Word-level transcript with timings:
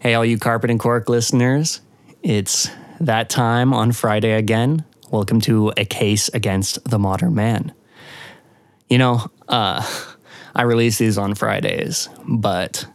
Hey, 0.00 0.14
all 0.14 0.24
you 0.24 0.38
Carpet 0.38 0.70
and 0.70 0.80
Cork 0.80 1.10
listeners, 1.10 1.82
it's 2.22 2.70
that 3.00 3.28
time 3.28 3.74
on 3.74 3.92
Friday 3.92 4.32
again. 4.32 4.86
Welcome 5.10 5.42
to 5.42 5.74
A 5.76 5.84
Case 5.84 6.30
Against 6.30 6.82
the 6.88 6.98
Modern 6.98 7.34
Man. 7.34 7.74
You 8.88 8.96
know, 8.96 9.30
uh, 9.46 9.86
I 10.54 10.62
release 10.62 10.96
these 10.96 11.18
on 11.18 11.34
Fridays, 11.34 12.08
but 12.26 12.86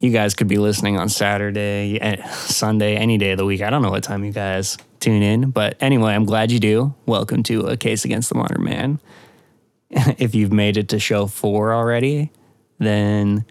you 0.00 0.10
guys 0.10 0.32
could 0.32 0.48
be 0.48 0.56
listening 0.56 0.98
on 0.98 1.10
Saturday, 1.10 2.00
eh, 2.00 2.26
Sunday, 2.30 2.96
any 2.96 3.18
day 3.18 3.32
of 3.32 3.36
the 3.36 3.44
week. 3.44 3.60
I 3.60 3.68
don't 3.68 3.82
know 3.82 3.90
what 3.90 4.02
time 4.02 4.24
you 4.24 4.32
guys 4.32 4.78
tune 5.00 5.22
in, 5.22 5.50
but 5.50 5.76
anyway, 5.78 6.14
I'm 6.14 6.24
glad 6.24 6.50
you 6.50 6.58
do. 6.58 6.94
Welcome 7.04 7.42
to 7.42 7.66
A 7.66 7.76
Case 7.76 8.06
Against 8.06 8.30
the 8.30 8.34
Modern 8.34 8.64
Man. 8.64 8.98
if 9.90 10.34
you've 10.34 10.54
made 10.54 10.78
it 10.78 10.88
to 10.88 10.98
show 10.98 11.26
four 11.26 11.74
already, 11.74 12.32
then 12.78 13.44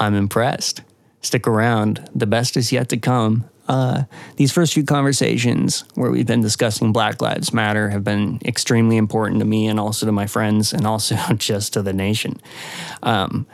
I'm 0.00 0.16
impressed. 0.16 0.82
Stick 1.24 1.48
around. 1.48 2.08
The 2.14 2.26
best 2.26 2.56
is 2.56 2.70
yet 2.70 2.90
to 2.90 2.98
come. 2.98 3.48
Uh, 3.66 4.02
these 4.36 4.52
first 4.52 4.74
few 4.74 4.84
conversations 4.84 5.84
where 5.94 6.10
we've 6.10 6.26
been 6.26 6.42
discussing 6.42 6.92
Black 6.92 7.22
Lives 7.22 7.50
Matter 7.50 7.88
have 7.88 8.04
been 8.04 8.38
extremely 8.44 8.98
important 8.98 9.38
to 9.38 9.46
me 9.46 9.66
and 9.66 9.80
also 9.80 10.04
to 10.04 10.12
my 10.12 10.26
friends 10.26 10.74
and 10.74 10.86
also 10.86 11.16
just 11.36 11.72
to 11.72 11.82
the 11.82 11.94
nation. 11.94 12.38
Um, 13.02 13.46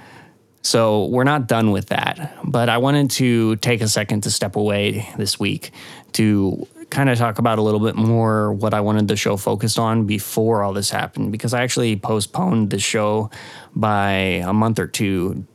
so 0.63 1.07
we're 1.07 1.23
not 1.23 1.47
done 1.47 1.71
with 1.71 1.87
that. 1.87 2.37
But 2.43 2.69
I 2.69 2.79
wanted 2.79 3.13
to 3.13 3.55
take 3.57 3.83
a 3.83 3.89
second 3.89 4.23
to 4.23 4.33
step 4.33 4.57
away 4.57 5.09
this 5.17 5.39
week 5.39 5.71
to 6.15 6.67
kind 6.91 7.09
of 7.09 7.17
talk 7.19 7.39
about 7.39 7.61
a 7.61 7.63
little 7.63 7.79
bit 7.79 7.95
more 7.95 8.53
what 8.53 8.75
I 8.75 8.81
wanted 8.81 9.07
the 9.07 9.15
show 9.15 9.37
focused 9.37 9.79
on 9.79 10.07
before 10.07 10.65
all 10.65 10.73
this 10.73 10.91
happened 10.91 11.31
because 11.31 11.55
I 11.55 11.63
actually 11.63 11.95
postponed 11.95 12.71
the 12.71 12.81
show 12.81 13.31
by 13.77 14.11
a 14.11 14.53
month 14.53 14.81
or 14.81 14.89
two 14.89 15.47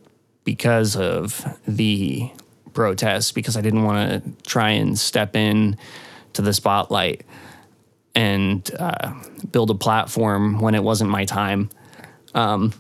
because 0.46 0.96
of 0.96 1.46
the 1.68 2.32
protests 2.74 3.34
because 3.34 3.58
I 3.58 3.62
didn't 3.62 3.84
want 3.84 4.24
to 4.24 4.50
try 4.50 4.70
and 4.72 4.98
step 4.98 5.36
in 5.36 5.78
to 6.34 6.42
the 6.42 6.54
spotlight 6.54 7.26
and 8.14 8.70
uh, 8.80 9.14
build 9.52 9.72
a 9.72 9.76
platform 9.76 10.62
when 10.62 10.76
it 10.76 10.84
wasn't 10.84 11.10
my 11.10 11.26
time. 11.26 11.70
Um, 12.34 12.74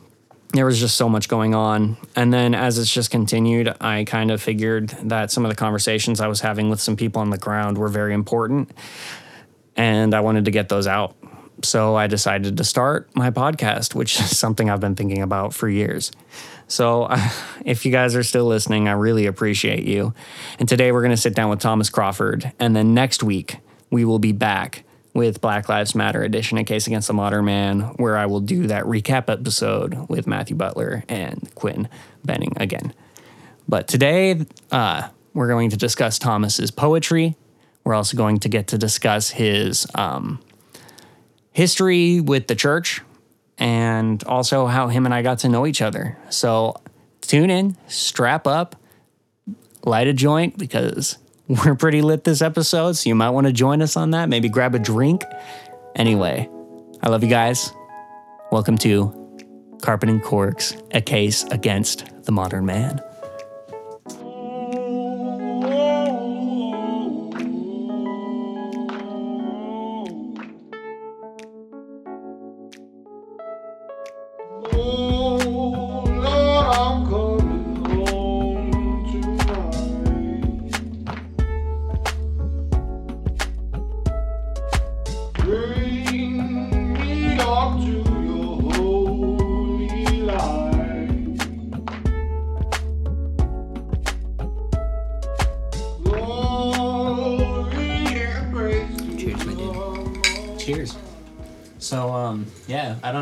there 0.53 0.66
was 0.66 0.80
just 0.80 0.95
so 0.95 1.09
much 1.09 1.27
going 1.27 1.53
on. 1.53 1.97
And 2.16 2.31
then 2.31 2.55
as 2.55 2.77
it's 2.77 2.91
just 2.91 3.11
continued, 3.11 3.75
I 3.81 4.05
kind 4.05 4.31
of 4.31 4.41
figured 4.41 4.89
that 5.03 5.31
some 5.31 5.44
of 5.44 5.50
the 5.50 5.55
conversations 5.55 6.22
I 6.22 6.27
was 6.27 6.39
having 6.39 6.69
with 6.69 6.79
some 6.79 6.95
people 6.95 7.22
on 7.22 7.29
the 7.29 7.38
ground 7.38 7.77
were 7.77 7.89
very 7.89 8.13
important. 8.13 8.72
And 9.75 10.13
I 10.13 10.22
wanted 10.22 10.45
to 10.45 10.52
get 10.52 10.69
those 10.69 10.88
out. 10.88 11.16
So 11.63 11.95
I 11.95 12.07
decided 12.07 12.57
to 12.57 12.63
start 12.63 13.13
my 13.16 13.31
podcast, 13.31 13.95
which 13.95 14.19
is 14.19 14.38
something 14.38 14.69
I've 14.69 14.79
been 14.79 14.95
thinking 14.95 15.22
about 15.22 15.53
for 15.53 15.67
years. 15.67 16.11
So 16.67 17.08
if 17.66 17.85
you 17.85 17.91
guys 17.91 18.16
are 18.16 18.23
still 18.23 18.45
listening, 18.45 18.88
I 18.88 18.94
really 18.94 19.25
appreciate 19.25 19.85
you. 19.85 20.13
And 20.59 20.67
today 20.67 20.91
we're 20.91 21.02
going 21.02 21.11
to 21.11 21.17
sit 21.17 21.35
down 21.35 21.49
with 21.49 21.59
Thomas 21.59 21.89
Crawford. 21.89 22.52
And 22.59 22.75
then 22.75 22.94
next 22.94 23.23
week, 23.23 23.57
we 23.89 24.05
will 24.05 24.19
be 24.19 24.31
back 24.31 24.83
with 25.13 25.39
Black 25.39 25.69
Lives 25.69 25.95
Matter 25.95 26.23
edition, 26.23 26.57
A 26.57 26.63
Case 26.63 26.88
Against 26.88 27.07
the 27.07 27.13
Modern 27.13 27.45
Man, 27.45 27.80
where 27.97 28.17
I 28.17 28.25
will 28.25 28.41
do 28.41 28.67
that 28.67 28.83
recap 28.83 29.31
episode 29.31 30.09
with 30.09 30.27
Matthew 30.27 30.57
Butler 30.57 31.05
and 31.07 31.49
Quinn 31.55 31.88
Benning 32.25 32.53
again. 32.57 32.94
But 33.67 33.88
today, 33.88 34.45
uh, 34.72 35.07
we're 35.33 35.47
going 35.47 35.69
to 35.69 35.77
discuss 35.77 36.19
Thomas's 36.19 36.69
poetry. 36.69 37.35
We're 37.83 37.94
also 37.94 38.17
going 38.17 38.39
to 38.39 38.50
get 38.50 38.67
to 38.67 38.77
discuss 38.77 39.29
his 39.29 39.88
um, 39.95 40.41
history 41.52 42.19
with 42.19 42.47
the 42.47 42.55
church 42.55 43.02
and 43.58 44.23
also 44.25 44.67
how 44.67 44.88
him 44.88 45.06
and 45.06 45.14
I 45.14 45.22
got 45.22 45.39
to 45.39 45.50
know 45.50 45.66
each 45.66 45.81
other. 45.81 46.17
So 46.30 46.75
tune 47.22 47.50
in, 47.50 47.78
strap 47.88 48.47
up, 48.47 48.75
light 49.84 50.08
a 50.08 50.14
joint 50.14 50.58
because 50.58 51.17
we're 51.47 51.75
pretty 51.75 52.02
lit 52.02 52.23
this 52.23 52.42
episode, 52.42 52.94
so 52.94 53.08
you 53.08 53.16
might 53.16 53.30
want 53.30 53.47
to 53.47 53.53
join 53.53 53.81
us 53.81 53.95
on 53.95 54.12
that. 54.12 54.30
Maybe 54.30 54.50
grab 54.50 54.75
a 54.75 54.80
drink. 54.80 55.23
Anyway, 55.95 56.50
I 57.02 57.09
love 57.09 57.23
you 57.23 57.30
guys. 57.30 57.72
Welcome 58.52 58.78
to 58.79 59.13
Carpet 59.81 60.09
and 60.09 60.22
Corks, 60.22 60.75
a 60.91 61.02
case 61.02 61.44
against 61.46 62.24
the 62.24 62.31
modern 62.31 62.66
man. 62.66 63.02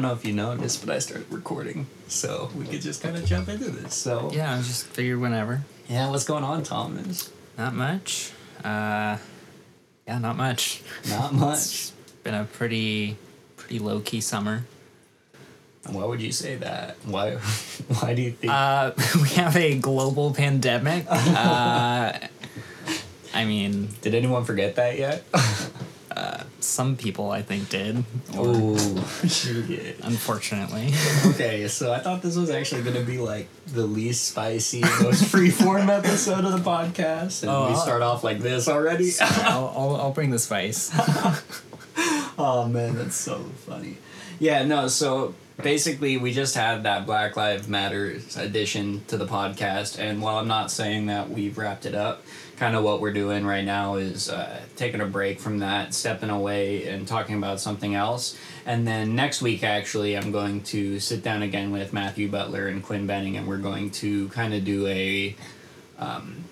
If 0.01 0.25
you 0.25 0.33
noticed, 0.33 0.85
but 0.85 0.95
I 0.95 0.99
started 0.99 1.31
recording, 1.31 1.85
so 2.07 2.49
we 2.57 2.65
could 2.65 2.81
just 2.81 3.01
kind 3.03 3.15
of 3.15 3.25
jump 3.25 3.47
into 3.47 3.69
this. 3.69 3.93
So 3.93 4.31
yeah, 4.33 4.53
I 4.55 4.57
just 4.57 4.87
figured 4.87 5.19
whenever. 5.19 5.61
Yeah, 5.87 6.09
what's 6.09 6.25
going 6.25 6.43
on, 6.43 6.63
Thomas? 6.63 7.31
Not 7.57 7.75
much. 7.75 8.31
Uh, 8.63 9.17
yeah, 10.07 10.17
not 10.19 10.35
much. 10.35 10.81
Not 11.09 11.33
much. 11.33 11.57
it's 11.59 11.91
been 12.23 12.33
a 12.33 12.45
pretty, 12.45 13.17
pretty 13.55 13.79
low 13.79 13.99
key 13.99 14.21
summer. 14.21 14.63
Why 15.91 16.05
would 16.05 16.21
you 16.21 16.31
say 16.31 16.55
that? 16.55 16.97
Why? 17.05 17.35
Why 17.99 18.15
do 18.15 18.21
you 18.23 18.31
think? 18.31 18.51
Uh, 18.51 18.91
we 19.21 19.29
have 19.29 19.55
a 19.55 19.77
global 19.77 20.33
pandemic. 20.33 21.05
uh, 21.09 22.17
I 23.35 23.45
mean, 23.45 23.89
did 24.01 24.15
anyone 24.15 24.45
forget 24.45 24.75
that 24.75 24.97
yet? 24.97 25.23
Some 26.63 26.95
people 26.95 27.29
I 27.29 27.41
think 27.41 27.69
did. 27.69 28.03
Oh, 28.35 28.75
she 29.27 29.61
did. 29.67 29.97
Unfortunately. 30.01 30.93
okay, 31.27 31.67
so 31.67 31.91
I 31.91 31.99
thought 31.99 32.21
this 32.21 32.35
was 32.35 32.49
actually 32.49 32.83
going 32.83 32.95
to 32.95 33.03
be 33.03 33.17
like 33.17 33.47
the 33.67 33.85
least 33.85 34.29
spicy, 34.29 34.81
most 34.81 35.23
freeform 35.25 35.89
episode 35.89 36.45
of 36.45 36.51
the 36.51 36.69
podcast, 36.69 37.43
and 37.43 37.51
oh, 37.51 37.69
we 37.69 37.75
start 37.75 38.01
off 38.01 38.23
like 38.23 38.39
this 38.39 38.67
already. 38.67 39.11
I'll, 39.21 39.73
I'll, 39.75 39.95
I'll 39.97 40.11
bring 40.11 40.31
the 40.31 40.39
spice. 40.39 40.91
oh 42.37 42.67
man, 42.69 42.95
that's 42.95 43.15
so 43.15 43.39
funny. 43.67 43.97
Yeah, 44.39 44.63
no, 44.63 44.87
so 44.87 45.35
basically 45.61 46.17
we 46.17 46.33
just 46.33 46.55
had 46.55 46.83
that 46.83 47.05
Black 47.05 47.35
Lives 47.35 47.67
Matter 47.67 48.19
addition 48.37 49.03
to 49.07 49.17
the 49.17 49.25
podcast, 49.27 49.99
and 49.99 50.21
while 50.21 50.37
I'm 50.37 50.47
not 50.47 50.71
saying 50.71 51.07
that 51.07 51.29
we've 51.29 51.57
wrapped 51.57 51.85
it 51.85 51.95
up 51.95 52.23
kind 52.57 52.75
of 52.75 52.83
what 52.83 53.01
we're 53.01 53.13
doing 53.13 53.45
right 53.45 53.65
now 53.65 53.95
is 53.95 54.29
uh, 54.29 54.59
taking 54.75 55.01
a 55.01 55.05
break 55.05 55.39
from 55.39 55.59
that, 55.59 55.93
stepping 55.93 56.29
away 56.29 56.87
and 56.87 57.07
talking 57.07 57.35
about 57.35 57.59
something 57.59 57.95
else. 57.95 58.37
And 58.65 58.87
then 58.87 59.15
next 59.15 59.41
week, 59.41 59.63
actually, 59.63 60.15
I'm 60.15 60.31
going 60.31 60.61
to 60.63 60.99
sit 60.99 61.23
down 61.23 61.41
again 61.41 61.71
with 61.71 61.93
Matthew 61.93 62.29
Butler 62.29 62.67
and 62.67 62.83
Quinn 62.83 63.07
Benning, 63.07 63.37
and 63.37 63.47
we're 63.47 63.57
going 63.57 63.91
to 63.91 64.29
kind 64.29 64.53
of 64.53 64.63
do 64.63 64.87
a 64.87 65.35
um, 65.97 66.45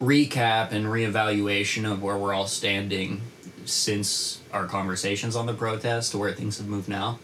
recap 0.00 0.72
and 0.72 0.86
reevaluation 0.86 1.90
of 1.90 2.02
where 2.02 2.16
we're 2.16 2.34
all 2.34 2.48
standing 2.48 3.22
since 3.64 4.40
our 4.52 4.66
conversations 4.66 5.36
on 5.36 5.46
the 5.46 5.54
protest 5.54 6.12
to 6.12 6.18
where 6.18 6.32
things 6.32 6.58
have 6.58 6.68
moved 6.68 6.88
now. 6.88 7.18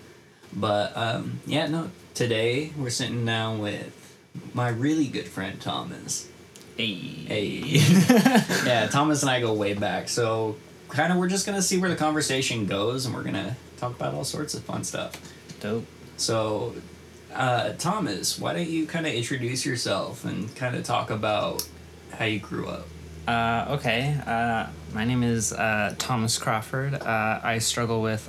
But 0.54 0.96
um, 0.96 1.40
yeah, 1.46 1.66
no, 1.66 1.90
today 2.14 2.72
we're 2.76 2.90
sitting 2.90 3.24
down 3.24 3.58
with 3.60 4.16
my 4.54 4.68
really 4.68 5.08
good 5.08 5.26
friend 5.28 5.60
Thomas. 5.60 6.28
Hey. 6.76 6.94
Hey. 6.94 7.46
yeah, 8.64 8.86
Thomas 8.90 9.22
and 9.22 9.30
I 9.30 9.40
go 9.40 9.52
way 9.52 9.74
back. 9.74 10.08
So, 10.08 10.56
kind 10.88 11.12
of, 11.12 11.18
we're 11.18 11.28
just 11.28 11.46
going 11.46 11.56
to 11.56 11.62
see 11.62 11.78
where 11.78 11.90
the 11.90 11.96
conversation 11.96 12.66
goes 12.66 13.06
and 13.06 13.14
we're 13.14 13.22
going 13.22 13.34
to 13.34 13.54
talk 13.76 13.94
about 13.94 14.14
all 14.14 14.24
sorts 14.24 14.54
of 14.54 14.62
fun 14.64 14.84
stuff. 14.84 15.12
Dope. 15.60 15.84
So, 16.16 16.74
uh, 17.34 17.72
Thomas, 17.74 18.38
why 18.38 18.52
don't 18.54 18.68
you 18.68 18.86
kind 18.86 19.06
of 19.06 19.12
introduce 19.12 19.66
yourself 19.66 20.24
and 20.24 20.54
kind 20.56 20.76
of 20.76 20.84
talk 20.84 21.10
about 21.10 21.66
how 22.12 22.24
you 22.24 22.40
grew 22.40 22.68
up? 22.68 22.86
Uh, 23.26 23.66
okay. 23.70 24.18
Uh, 24.26 24.66
my 24.94 25.04
name 25.04 25.22
is 25.22 25.52
uh, 25.52 25.94
Thomas 25.98 26.38
Crawford. 26.38 26.94
Uh, 26.94 27.40
I 27.42 27.58
struggle 27.58 28.02
with. 28.02 28.28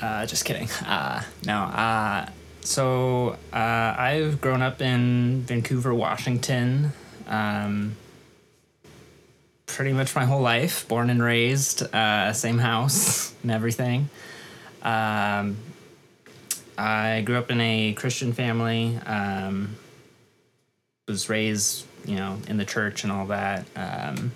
Uh, 0.00 0.26
just 0.26 0.44
kidding. 0.44 0.68
Uh, 0.86 1.22
no. 1.44 1.56
Uh, 1.56 2.28
so 2.62 3.36
uh, 3.52 3.94
I've 3.98 4.40
grown 4.40 4.62
up 4.62 4.80
in 4.80 5.42
Vancouver, 5.42 5.94
Washington. 5.94 6.92
Um, 7.26 7.96
pretty 9.66 9.92
much 9.92 10.14
my 10.16 10.24
whole 10.24 10.40
life, 10.40 10.86
born 10.88 11.10
and 11.10 11.22
raised, 11.22 11.82
uh, 11.94 12.32
same 12.32 12.58
house 12.58 13.32
and 13.42 13.50
everything. 13.50 14.08
Um, 14.82 15.56
I 16.76 17.22
grew 17.24 17.36
up 17.36 17.50
in 17.50 17.60
a 17.60 17.92
Christian 17.92 18.32
family. 18.32 18.98
Um, 19.06 19.76
was 21.06 21.28
raised, 21.28 21.84
you 22.04 22.16
know, 22.16 22.38
in 22.48 22.56
the 22.56 22.64
church 22.64 23.04
and 23.04 23.12
all 23.12 23.26
that. 23.26 23.66
Um, 23.76 24.32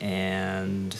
and 0.00 0.94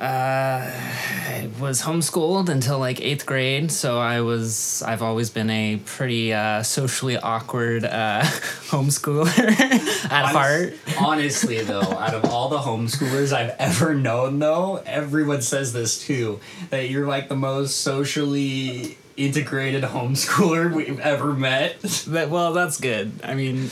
uh, 0.00 0.64
I 0.64 1.50
was 1.60 1.82
homeschooled 1.82 2.48
until 2.48 2.78
like 2.78 3.02
eighth 3.02 3.26
grade, 3.26 3.70
so 3.70 3.98
I 3.98 4.22
was 4.22 4.82
I've 4.82 5.02
always 5.02 5.28
been 5.28 5.50
a 5.50 5.78
pretty 5.84 6.32
uh, 6.32 6.62
socially 6.62 7.18
awkward 7.18 7.84
uh, 7.84 8.22
homeschooler 8.70 9.28
at 10.10 10.24
heart. 10.32 10.74
Honestly, 10.98 11.60
though, 11.60 11.82
out 11.82 12.14
of 12.14 12.24
all 12.24 12.48
the 12.48 12.58
homeschoolers 12.58 13.34
I've 13.34 13.54
ever 13.58 13.94
known, 13.94 14.38
though, 14.38 14.76
everyone 14.86 15.42
says 15.42 15.74
this 15.74 16.02
too 16.02 16.40
that 16.70 16.88
you're 16.88 17.06
like 17.06 17.28
the 17.28 17.36
most 17.36 17.80
socially 17.82 18.96
integrated 19.18 19.82
homeschooler 19.82 20.74
we've 20.74 21.00
ever 21.00 21.34
met. 21.34 21.78
That 21.80 22.30
well, 22.30 22.54
that's 22.54 22.80
good. 22.80 23.12
I 23.22 23.34
mean, 23.34 23.68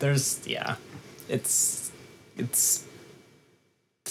there's 0.00 0.46
yeah, 0.46 0.76
it's 1.30 1.90
it's 2.36 2.81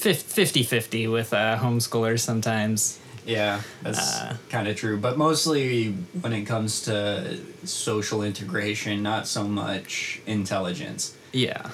50-50 0.02 1.12
with 1.12 1.34
uh, 1.34 1.58
homeschoolers 1.58 2.20
sometimes. 2.20 3.00
Yeah, 3.26 3.62
that's 3.84 4.20
kind 4.50 4.68
of 4.68 4.76
true. 4.76 4.98
But 4.98 5.18
mostly 5.18 5.92
when 6.22 6.34
it 6.34 6.46
comes 6.46 6.82
to 6.84 7.38
social 7.66 8.24
integration, 8.24 9.04
not 9.04 9.28
so 9.28 9.44
much 9.44 10.20
intelligence. 10.26 11.16
Yeah. 11.32 11.70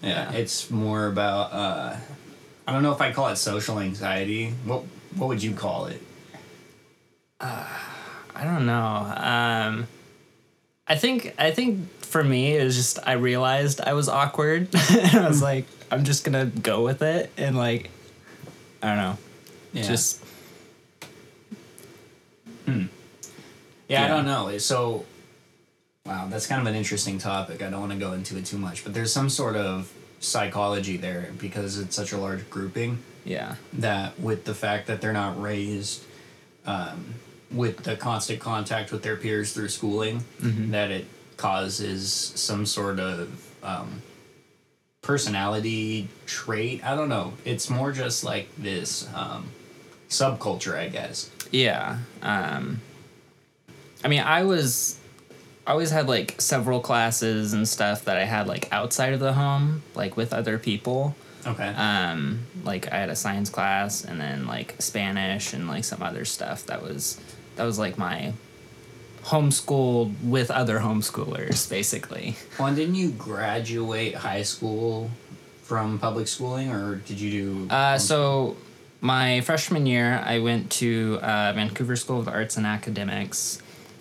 Yeah, 0.00 0.30
Yeah. 0.30 0.32
it's 0.32 0.70
more 0.70 1.06
about 1.08 1.52
uh, 1.52 1.96
I 2.66 2.72
don't 2.72 2.82
know 2.84 2.92
if 2.92 3.00
I 3.00 3.12
call 3.12 3.28
it 3.28 3.36
social 3.36 3.80
anxiety. 3.80 4.50
What 4.64 4.84
what 5.16 5.26
would 5.26 5.42
you 5.42 5.52
call 5.54 5.86
it? 5.86 6.00
I 7.40 8.44
don't 8.44 8.66
know. 8.66 9.12
Um, 9.16 9.86
I 10.86 10.94
think 10.96 11.34
I 11.38 11.50
think 11.50 11.88
for 12.12 12.22
me 12.22 12.54
it 12.56 12.62
was 12.62 12.76
just 12.76 12.98
I 13.04 13.12
realized 13.12 13.80
I 13.80 13.94
was 13.94 14.08
awkward 14.08 14.68
and 14.90 15.16
I 15.16 15.28
was 15.28 15.38
hmm. 15.38 15.44
like 15.44 15.64
I'm 15.90 16.04
just 16.04 16.24
gonna 16.24 16.46
go 16.46 16.84
with 16.84 17.02
it 17.02 17.30
and 17.38 17.56
like 17.56 17.90
I 18.82 18.88
don't 18.88 18.98
know 18.98 19.18
Yeah. 19.72 19.82
just 19.82 20.22
hmm. 22.66 22.84
yeah, 23.88 24.04
I 24.04 24.08
don't 24.08 24.26
know. 24.26 24.56
So 24.58 25.06
wow, 26.04 26.28
that's 26.28 26.46
kind 26.46 26.60
of 26.60 26.66
an 26.66 26.74
interesting 26.74 27.18
topic. 27.18 27.62
I 27.62 27.70
don't 27.70 27.80
want 27.80 27.92
to 27.92 27.98
go 27.98 28.12
into 28.12 28.36
it 28.36 28.44
too 28.44 28.58
much, 28.58 28.84
but 28.84 28.92
there's 28.92 29.12
some 29.12 29.30
sort 29.30 29.56
of 29.56 29.90
psychology 30.20 30.98
there 30.98 31.32
because 31.38 31.78
it's 31.78 31.96
such 31.96 32.12
a 32.12 32.18
large 32.18 32.48
grouping. 32.50 32.98
yeah 33.24 33.56
that 33.72 34.20
with 34.20 34.44
the 34.44 34.54
fact 34.54 34.86
that 34.88 35.00
they're 35.00 35.12
not 35.12 35.40
raised 35.40 36.04
um, 36.66 37.14
with 37.50 37.78
the 37.84 37.96
constant 37.96 38.40
contact 38.40 38.92
with 38.92 39.02
their 39.02 39.16
peers 39.16 39.52
through 39.52 39.68
schooling, 39.68 40.24
mm-hmm. 40.40 40.70
that 40.72 40.90
it 40.90 41.06
causes 41.42 42.12
some 42.36 42.64
sort 42.66 43.00
of 43.00 43.28
um, 43.64 44.00
personality 45.02 46.08
trait. 46.26 46.84
I 46.84 46.94
don't 46.94 47.08
know. 47.08 47.32
It's 47.44 47.68
more 47.68 47.90
just 47.90 48.22
like 48.22 48.48
this 48.56 49.08
um, 49.14 49.46
subculture, 50.08 50.76
I 50.76 50.88
guess. 50.88 51.30
yeah. 51.50 51.98
Um, 52.22 52.80
I 54.04 54.08
mean 54.08 54.20
I 54.22 54.44
was 54.44 54.98
I 55.66 55.72
always 55.72 55.90
had 55.90 56.08
like 56.08 56.40
several 56.40 56.80
classes 56.80 57.52
and 57.52 57.66
stuff 57.68 58.04
that 58.06 58.16
I 58.16 58.24
had 58.24 58.46
like 58.48 58.68
outside 58.72 59.12
of 59.12 59.20
the 59.20 59.32
home 59.32 59.82
like 59.94 60.16
with 60.16 60.32
other 60.32 60.58
people. 60.58 61.14
Okay. 61.44 61.66
um 61.74 62.46
like 62.62 62.92
i 62.92 62.96
had 62.98 63.08
a 63.10 63.16
science 63.16 63.50
class 63.50 64.04
and 64.04 64.20
then 64.20 64.46
like 64.46 64.76
spanish 64.78 65.52
and 65.52 65.66
like 65.66 65.82
some 65.82 66.00
other 66.00 66.24
stuff 66.24 66.66
that 66.66 66.80
was 66.82 67.18
that 67.56 67.64
was 67.64 67.80
like 67.80 67.98
my 67.98 68.32
homeschooled 69.24 70.12
with 70.22 70.50
other 70.50 70.78
homeschoolers 70.80 71.68
basically 71.70 72.36
well, 72.58 72.74
didn't 72.74 72.94
you 72.96 73.10
graduate 73.10 74.14
high 74.14 74.42
school 74.42 75.10
from 75.62 75.98
public 75.98 76.28
schooling, 76.28 76.70
or 76.70 76.96
did 76.96 77.18
you 77.20 77.30
do? 77.30 77.68
uh 77.70 77.96
so 77.98 78.56
my 79.00 79.40
freshman 79.42 79.86
year 79.86 80.20
i 80.24 80.38
went 80.38 80.70
to 80.70 81.18
uh, 81.22 81.52
vancouver 81.54 81.96
school 81.96 82.18
of 82.20 82.28
arts 82.28 82.56
and 82.56 82.66
academics 82.66 83.60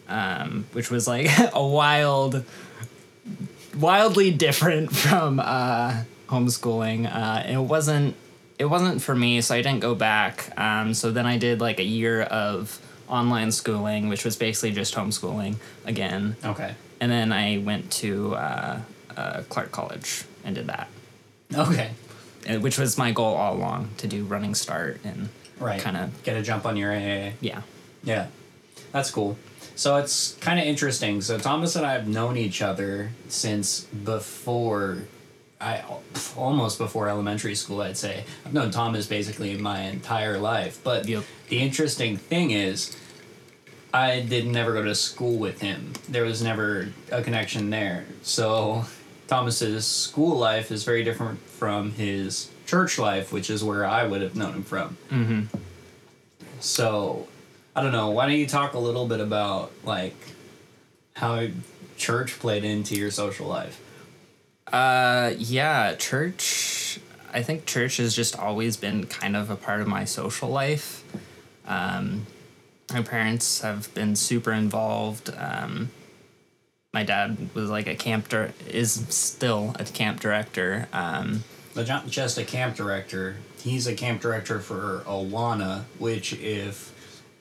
um, 0.10 0.66
which 0.74 0.92
was 0.92 1.08
like 1.08 1.28
a 1.54 1.66
wild 1.66 2.44
wildly 3.78 4.32
different 4.32 4.94
from 4.96 5.40
uh, 5.40 6.04
homeschooling 6.28 7.08
uh, 7.14 7.44
it 7.48 7.58
wasn't 7.58 8.16
it 8.60 8.66
wasn't 8.66 9.02
for 9.02 9.16
me 9.16 9.42
so 9.42 9.56
i 9.56 9.62
didn't 9.62 9.80
go 9.80 9.96
back 9.96 10.52
um, 10.58 10.94
so 10.94 11.12
then 11.12 11.26
i 11.26 11.38
did 11.38 11.62
like 11.62 11.80
a 11.80 11.84
year 11.84 12.22
of 12.24 12.80
online 13.12 13.52
schooling 13.52 14.08
which 14.10 14.24
was 14.26 14.36
basically 14.36 14.72
just 14.72 14.96
homeschooling 14.96 15.56
again 15.86 16.36
okay. 16.46 16.74
and 17.00 17.12
then 17.12 17.32
i 17.32 17.58
went 17.60 17.92
to 17.92 18.34
uh, 18.36 18.80
uh, 19.18 19.44
clark 19.50 19.72
college 19.72 20.24
and 20.46 20.56
did 20.56 20.68
that 20.68 20.88
Okay. 21.54 21.92
which 22.62 22.78
was 22.80 22.98
my 22.98 23.12
goal 23.12 23.36
all 23.36 23.54
along 23.56 23.90
to 23.98 24.08
do 24.08 24.24
running 24.24 24.56
start 24.56 25.02
and 25.04 25.28
Right. 25.60 25.80
kind 25.82 25.98
of 25.98 26.24
get 26.24 26.36
a 26.38 26.42
jump 26.42 26.66
on 26.66 26.76
your 26.78 26.92
AA. 26.92 27.34
yeah 27.42 27.62
Yeah, 28.04 28.28
that's 28.94 29.12
cool. 29.12 29.38
So 29.76 29.98
it's 29.98 30.34
kind 30.42 30.60
of 30.60 30.66
interesting. 30.66 31.22
So 31.22 31.38
Thomas 31.38 31.76
and 31.76 31.86
I 31.86 31.94
have 31.94 32.08
known 32.08 32.36
each 32.38 32.62
other 32.64 33.12
since 33.28 33.82
before, 33.82 35.04
I 35.60 35.84
almost 36.36 36.78
before 36.80 37.10
elementary 37.10 37.54
school. 37.56 37.82
I'd 37.82 37.98
say 37.98 38.24
I've 38.46 38.54
known 38.54 38.72
Thomas 38.72 39.06
basically 39.08 39.56
my 39.58 39.82
entire 39.82 40.38
life. 40.40 40.80
But 40.84 41.08
Yep. 41.08 41.24
the 41.50 41.60
interesting 41.60 42.18
thing 42.18 42.52
is, 42.52 42.96
I 43.94 44.22
did 44.22 44.48
never 44.48 44.74
go 44.74 44.84
to 44.84 44.96
school 44.96 45.38
with 45.38 45.62
him. 45.62 45.94
There 46.08 46.24
was 46.24 46.42
never 46.42 46.90
a 47.12 47.22
connection 47.22 47.70
there. 47.70 48.06
So 48.22 48.86
Thomas's 49.28 49.86
school 49.86 50.38
life 50.38 50.72
is 50.72 50.84
very 50.84 51.04
different 51.04 51.40
from 51.40 51.92
his 51.92 52.50
church 52.66 52.98
life, 52.98 53.34
which 53.34 53.50
is 53.50 53.64
where 53.64 53.86
I 53.86 54.06
would 54.06 54.22
have 54.22 54.36
known 54.36 54.54
him 54.54 54.64
from. 54.64 54.98
mm-hmm. 55.10 55.58
So, 56.60 57.28
I 57.76 57.82
don't 57.82 57.92
know. 57.92 58.12
Why 58.12 58.28
don't 58.28 58.36
you 58.36 58.46
talk 58.46 58.74
a 58.74 58.80
little 58.80 59.08
bit 59.08 59.20
about 59.20 59.72
like 59.84 60.16
how 61.16 61.48
church 61.98 62.40
played 62.40 62.64
into 62.64 62.96
your 62.96 63.10
social 63.10 63.48
life? 63.48 63.82
Uh, 64.72 65.34
yeah, 65.38 65.96
church. 65.96 67.00
I 67.34 67.42
think 67.42 67.66
church 67.66 67.98
has 67.98 68.16
just 68.16 68.38
always 68.38 68.78
been 68.78 69.06
kind 69.08 69.36
of 69.36 69.50
a 69.50 69.56
part 69.56 69.82
of 69.82 69.88
my 69.88 70.06
social 70.06 70.50
life. 70.50 71.04
Um, 71.66 72.28
my 72.94 73.02
parents 73.02 73.62
have 73.62 73.94
been 73.94 74.16
super 74.16 74.52
involved. 74.52 75.34
Um, 75.38 75.90
my 76.94 77.04
dad 77.04 77.50
was 77.54 77.70
like 77.70 77.88
a 77.88 77.96
camp 77.96 78.30
dir- 78.30 78.54
is 78.68 78.92
still 79.10 79.76
a 79.80 79.86
camp 79.86 80.20
director. 80.20 80.88
Um, 80.94 81.44
But 81.74 81.88
not 81.88 82.08
just 82.08 82.38
a 82.38 82.44
camp 82.44 82.76
director. 82.76 83.38
He's 83.64 83.88
a 83.88 83.94
camp 83.96 84.22
director 84.22 84.60
for 84.60 85.04
Awana, 85.08 85.84
which 86.00 86.34
if 86.34 86.92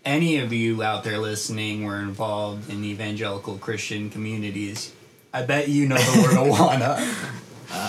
any 0.05 0.39
of 0.39 0.53
you 0.53 0.83
out 0.83 1.03
there 1.05 1.19
listening 1.19 1.85
were 1.85 1.99
involved 1.99 2.71
in 2.71 2.85
evangelical 2.85 3.59
Christian 3.59 4.09
communities, 4.11 4.93
I 5.33 5.43
bet 5.43 5.69
you 5.69 5.87
know 5.89 5.97
the 5.97 6.23
word 6.23 6.37
Awana. 6.49 6.97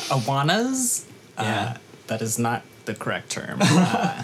Awanas. 0.10 1.06
Yeah. 1.38 1.44
Uh, 1.76 1.78
that 2.08 2.22
is 2.22 2.38
not 2.40 2.64
the 2.86 2.94
correct 2.96 3.30
term. 3.32 3.60
uh, 3.62 4.24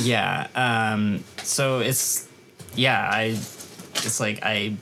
yeah. 0.00 0.48
Um, 0.54 1.24
so 1.42 1.80
it's 1.80 2.28
yeah. 2.74 3.08
I 3.12 3.24
it's 3.94 4.20
like 4.20 4.40
I 4.42 4.76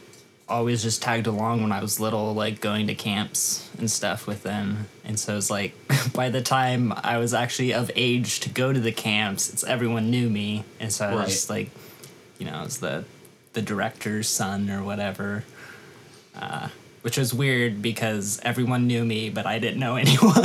always 0.49 0.83
just 0.83 1.01
tagged 1.03 1.27
along 1.29 1.63
when 1.63 1.71
I 1.73 1.81
was 1.81 2.01
little, 2.01 2.35
like 2.35 2.61
going 2.61 2.89
to 2.89 2.95
camps 2.95 3.69
and 3.79 3.89
stuff 3.91 4.27
with 4.27 4.43
them. 4.43 4.87
And 5.05 5.19
so 5.19 5.37
it's 5.37 5.51
like 5.51 5.75
by 6.15 6.29
the 6.29 6.43
time 6.43 6.93
I 6.97 7.19
was 7.19 7.33
actually 7.35 7.73
of 7.73 7.91
age 7.95 8.41
to 8.41 8.49
go 8.51 8.73
to 8.73 8.81
the 8.81 8.93
camps, 8.93 9.53
it's 9.53 9.65
everyone 9.65 10.11
knew 10.11 10.29
me, 10.29 10.65
and 10.81 10.93
so 10.93 11.07
I 11.07 11.11
was 11.15 11.19
Right. 11.21 11.29
just 11.29 11.51
like, 11.51 11.71
you 12.39 12.47
know, 12.47 12.53
I 12.55 12.63
was 12.63 12.79
the 12.79 13.05
the 13.53 13.63
director's 13.63 14.29
son 14.29 14.71
or 14.71 14.83
whatever. 14.83 15.45
Uh, 16.35 16.69
which 17.03 17.17
was 17.17 17.33
weird 17.33 17.81
because 17.81 18.39
everyone 18.45 18.87
knew 18.87 19.03
me, 19.05 19.31
but 19.31 19.47
I 19.47 19.59
didn't 19.59 19.81
know 19.81 19.97
anyone. 20.05 20.45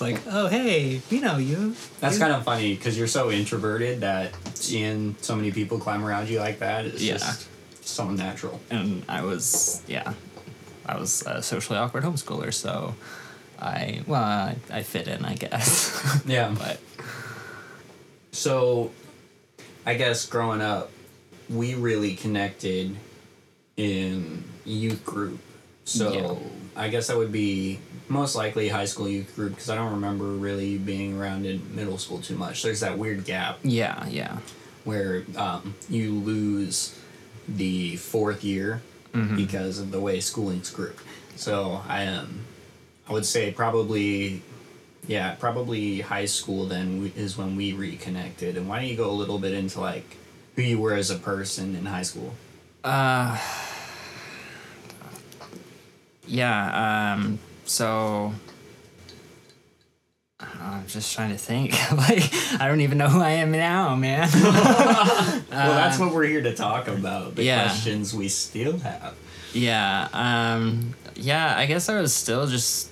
It's 0.00 0.24
like, 0.26 0.32
oh 0.34 0.46
hey, 0.48 1.00
we 1.10 1.20
know 1.20 1.36
you. 1.36 1.74
That's 2.00 2.18
kind 2.18 2.32
of 2.32 2.44
funny 2.44 2.74
because 2.74 2.96
you're 2.98 3.06
so 3.06 3.30
introverted 3.30 4.00
that 4.00 4.32
seeing 4.56 5.14
so 5.20 5.36
many 5.36 5.50
people 5.52 5.78
climb 5.78 6.04
around 6.04 6.28
you 6.28 6.38
like 6.38 6.60
that 6.60 6.86
is 6.86 7.02
Yeah. 7.06 7.14
just 7.18 7.48
so 7.86 8.08
natural. 8.10 8.60
and 8.70 9.02
I 9.08 9.22
was 9.22 9.82
yeah, 9.86 10.14
I 10.86 10.98
was 10.98 11.22
a 11.26 11.42
socially 11.42 11.78
awkward 11.78 12.04
homeschooler, 12.04 12.52
so 12.52 12.94
I 13.60 14.02
well 14.06 14.22
I, 14.22 14.56
I 14.72 14.82
fit 14.82 15.06
in, 15.08 15.24
I 15.24 15.34
guess. 15.34 16.22
Yeah. 16.26 16.54
but 16.56 16.80
So, 18.32 18.92
I 19.84 19.94
guess 19.94 20.24
growing 20.26 20.60
up, 20.62 20.90
we 21.48 21.74
really 21.74 22.14
connected 22.14 22.96
in 23.76 24.44
youth 24.64 25.04
group. 25.04 25.40
So, 25.84 26.12
Yeah. 26.12 26.34
I 26.80 26.88
guess 26.88 27.08
that 27.08 27.16
would 27.16 27.32
be 27.32 27.80
most 28.10 28.34
likely 28.34 28.68
high 28.68 28.84
school 28.84 29.08
youth 29.08 29.34
group 29.36 29.50
because 29.50 29.70
I 29.70 29.76
don't 29.76 29.92
remember 29.92 30.24
really 30.24 30.76
being 30.76 31.18
around 31.18 31.46
in 31.46 31.74
middle 31.74 31.96
school 31.96 32.18
too 32.18 32.36
much. 32.36 32.62
There's 32.62 32.80
that 32.80 32.98
weird 32.98 33.24
gap 33.24 33.60
yeah, 33.62 34.06
yeah, 34.08 34.38
where 34.84 35.24
um, 35.36 35.74
you 35.88 36.12
lose 36.12 36.98
the 37.48 37.96
fourth 37.96 38.44
year 38.44 38.82
because 39.36 39.78
of 39.78 39.90
the 39.90 40.00
way 40.00 40.20
schooling's 40.20 40.70
grouped. 40.70 41.02
So 41.36 41.82
I 41.88 42.02
am, 42.02 42.44
I 43.08 43.12
would 43.12 43.26
say 43.26 43.50
probably, 43.50 44.42
yeah, 45.06 45.34
probably 45.34 46.00
high 46.00 46.26
school 46.26 46.66
then 46.66 47.12
is 47.16 47.36
when 47.36 47.56
we 47.56 47.72
reconnected. 47.72 48.56
And 48.56 48.68
why 48.68 48.80
don't 48.80 48.88
you 48.88 48.96
go 48.96 49.10
a 49.10 49.12
little 49.12 49.38
bit 49.38 49.52
into 49.52 49.80
like 49.80 50.16
who 50.54 50.62
you 50.62 50.78
were 50.78 50.94
as 50.94 51.10
a 51.10 51.16
person 51.16 51.74
in 51.74 51.86
high 51.86 52.02
school? 52.02 52.34
Uh, 52.84 53.36
yeah. 56.26 57.14
Um. 57.14 57.38
So. 57.70 58.32
I'm 60.40 60.86
just 60.86 61.14
trying 61.14 61.30
to 61.30 61.38
think. 61.38 61.72
like, 61.92 62.24
I 62.60 62.66
don't 62.66 62.80
even 62.80 62.98
know 62.98 63.08
who 63.08 63.20
I 63.20 63.30
am 63.30 63.52
now, 63.52 63.94
man. 63.94 64.28
well, 64.42 65.42
that's 65.50 65.98
what 65.98 66.12
we're 66.12 66.24
here 66.24 66.42
to 66.42 66.54
talk 66.54 66.88
about. 66.88 67.36
The 67.36 67.44
yeah. 67.44 67.64
questions 67.64 68.12
we 68.14 68.28
still 68.28 68.78
have. 68.78 69.14
yeah. 69.52 70.08
Um. 70.12 70.94
Yeah. 71.14 71.54
I 71.56 71.66
guess 71.66 71.88
I 71.88 72.00
was 72.00 72.12
still 72.14 72.46
just 72.46 72.90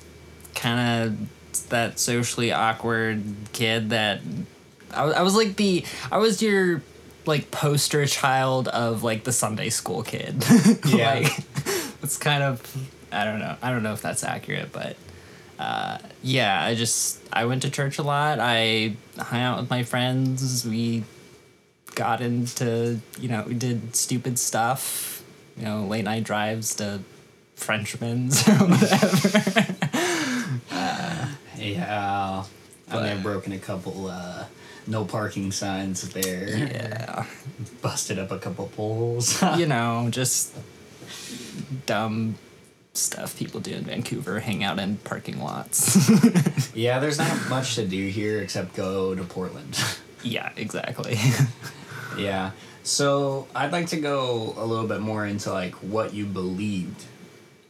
kind 0.54 1.08
of 1.08 1.68
that 1.70 1.98
socially 1.98 2.52
awkward 2.52 3.22
kid 3.52 3.90
that 3.90 4.20
I, 4.92 5.04
was- 5.06 5.14
I 5.14 5.22
was 5.22 5.34
like 5.34 5.56
the 5.56 5.84
I 6.12 6.18
was 6.18 6.40
your 6.42 6.82
like 7.26 7.50
poster 7.50 8.06
child 8.06 8.68
of 8.68 9.02
like 9.02 9.24
the 9.24 9.32
Sunday 9.32 9.70
school 9.70 10.02
kid. 10.02 10.44
Yeah. 10.86 11.14
like 11.14 11.44
it's 12.02 12.16
kind 12.18 12.42
of 12.42 12.60
I 13.12 13.24
don't 13.24 13.38
know. 13.38 13.56
I 13.62 13.70
don't 13.70 13.82
know 13.82 13.92
if 13.92 14.02
that's 14.02 14.22
accurate, 14.24 14.70
but 14.72 14.96
uh, 15.58 15.98
yeah, 16.22 16.62
I 16.64 16.74
just 16.74 17.20
I 17.32 17.44
went 17.46 17.62
to 17.62 17.70
church 17.70 17.98
a 17.98 18.02
lot. 18.02 18.38
I 18.40 18.96
hung 19.18 19.40
out 19.40 19.60
with 19.60 19.70
my 19.70 19.82
friends. 19.82 20.66
We 20.66 21.04
got 21.94 22.20
into 22.20 23.00
you 23.18 23.28
know 23.28 23.44
we 23.46 23.54
did 23.54 23.96
stupid 23.96 24.38
stuff. 24.38 25.22
You 25.56 25.64
know, 25.64 25.84
late 25.86 26.04
night 26.04 26.22
drives 26.24 26.74
to 26.76 27.00
Frenchman's 27.56 28.46
or 28.48 28.52
whatever. 28.54 29.66
Yeah. 31.58 32.44
I 32.88 32.92
But- 32.92 33.06
have 33.08 33.22
broken 33.22 33.52
a 33.52 33.58
couple 33.58 34.06
uh, 34.06 34.44
no 34.86 35.04
parking 35.04 35.50
signs 35.52 36.08
there. 36.10 36.48
yeah, 36.56 37.26
Busted 37.82 38.18
up 38.18 38.30
a 38.30 38.38
couple 38.38 38.68
poles. 38.68 39.42
you 39.58 39.66
know, 39.66 40.06
just 40.10 40.54
dumb 41.86 42.36
stuff 42.98 43.36
people 43.36 43.60
do 43.60 43.72
in 43.74 43.84
Vancouver. 43.84 44.40
Hang 44.40 44.62
out 44.64 44.78
in 44.78 44.96
parking 44.98 45.40
lots. 45.40 46.10
yeah, 46.74 46.98
there's 46.98 47.18
not 47.18 47.48
much 47.48 47.74
to 47.76 47.86
do 47.86 48.08
here 48.08 48.40
except 48.42 48.74
go 48.74 49.14
to 49.14 49.24
Portland. 49.24 49.78
yeah, 50.22 50.50
exactly. 50.56 51.18
yeah. 52.18 52.50
So 52.82 53.46
I'd 53.54 53.72
like 53.72 53.88
to 53.88 54.00
go 54.00 54.54
a 54.56 54.64
little 54.64 54.86
bit 54.86 55.00
more 55.00 55.26
into 55.26 55.52
like 55.52 55.74
what 55.76 56.14
you 56.14 56.24
believed 56.26 57.04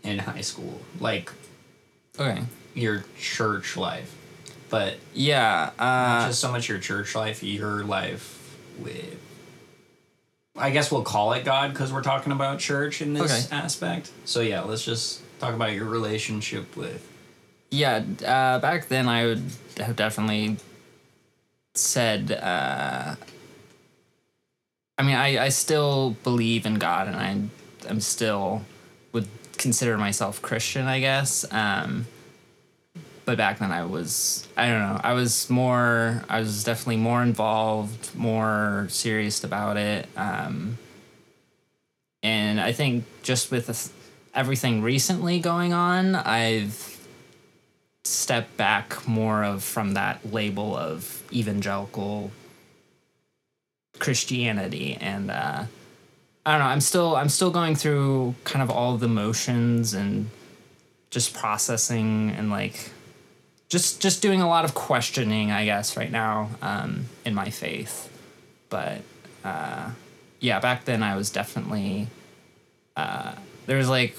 in 0.02 0.18
high 0.18 0.42
school, 0.42 0.80
like 1.00 1.32
okay. 2.18 2.42
your 2.75 3.04
church 3.18 3.76
life, 3.76 4.14
but 4.70 4.94
Yeah. 5.12 5.70
not 5.78 6.23
Uh, 6.25 6.26
just 6.28 6.40
so 6.40 6.50
much 6.52 6.68
your 6.68 6.78
church 6.78 7.14
life, 7.14 7.42
your 7.42 7.85
life 7.85 8.56
with. 8.78 9.18
I 10.59 10.71
guess 10.71 10.91
we'll 10.91 11.03
call 11.03 11.33
it 11.33 11.45
God 11.45 11.73
because 11.73 11.93
we're 11.93 12.03
talking 12.03 12.33
about 12.33 12.59
church 12.59 13.00
in 13.00 13.15
this 13.15 13.49
Okay. 13.49 13.57
aspect. 13.57 14.11
So 14.25 14.41
yeah, 14.41 14.62
let's 14.62 14.85
just 14.85 15.23
talk 15.38 15.55
about 15.55 15.73
your 15.73 15.85
relationship 15.87 16.77
with. 16.77 17.07
yeah. 17.71 18.03
Uh, 18.25 18.59
back 18.59 18.88
then, 18.88 19.09
I 19.09 19.25
would 19.27 19.43
have 19.79 19.97
definitely 19.97 20.57
said. 21.75 22.33
Uh, 22.33 23.15
I 24.99 25.03
mean, 25.03 25.15
I, 25.15 25.45
I 25.45 25.49
still 25.50 26.17
believe 26.25 26.67
in 26.67 26.75
God, 26.75 27.07
and 27.07 27.17
I 27.17 27.88
am 27.88 28.00
still 28.00 28.62
would 29.12 29.29
consider 29.57 29.97
myself 29.97 30.43
Christian, 30.43 30.87
I 30.87 30.99
guess. 31.00 31.45
Um, 31.53 32.07
but 33.28 33.37
back 33.37 33.58
then, 33.58 33.70
I 33.70 33.85
was 33.85 34.49
I 34.56 34.68
don't 34.68 34.80
know. 34.80 34.99
I 35.04 35.12
was 35.12 35.50
more. 35.50 36.25
I 36.30 36.38
was 36.40 36.64
definitely 36.64 36.97
more 36.97 37.23
involved, 37.23 38.14
more 38.14 38.87
serious 38.88 39.44
about 39.44 39.76
it. 39.76 40.08
Um, 40.16 40.78
and 42.23 42.58
I 42.58 42.73
think 42.73 43.04
just 43.23 43.50
with 43.50 43.66
this- 43.66 43.92
everything 44.35 44.80
recently 44.80 45.40
going 45.40 45.75
on, 45.75 46.14
I've 46.14 47.06
stepped 48.02 48.56
back 48.56 49.06
more 49.06 49.44
of 49.44 49.62
from 49.62 49.92
that 49.92 50.32
label 50.32 50.75
of 50.75 51.23
evangelical 51.30 52.30
Christianity 53.99 54.97
and 54.99 55.30
uh, 55.30 55.64
I 56.47 56.52
don't 56.52 56.61
know. 56.61 56.73
I'm 56.73 56.80
still 56.80 57.14
I'm 57.14 57.28
still 57.28 57.50
going 57.50 57.76
through 57.76 58.37
kind 58.44 58.62
of 58.62 58.70
all 58.70 58.97
the 58.97 59.06
motions 59.06 59.92
and 59.92 60.30
just 61.11 61.35
processing 61.35 62.30
and 62.30 62.49
like 62.49 62.92
just 63.69 64.01
just 64.01 64.23
doing 64.23 64.41
a 64.41 64.49
lot 64.49 64.65
of 64.65 64.75
questioning, 64.75 65.51
I 65.51 65.65
guess, 65.65 65.97
right 65.97 66.11
now 66.11 66.51
um, 66.63 67.07
in 67.25 67.35
my 67.35 67.51
faith. 67.51 68.11
But 68.71 69.03
uh, 69.45 69.91
yeah, 70.41 70.61
back 70.61 70.85
then 70.85 71.03
I 71.03 71.17
was 71.17 71.31
definitely 71.31 72.09
uh, 72.97 73.35
there 73.67 73.79
was 73.79 73.89
like 73.89 74.17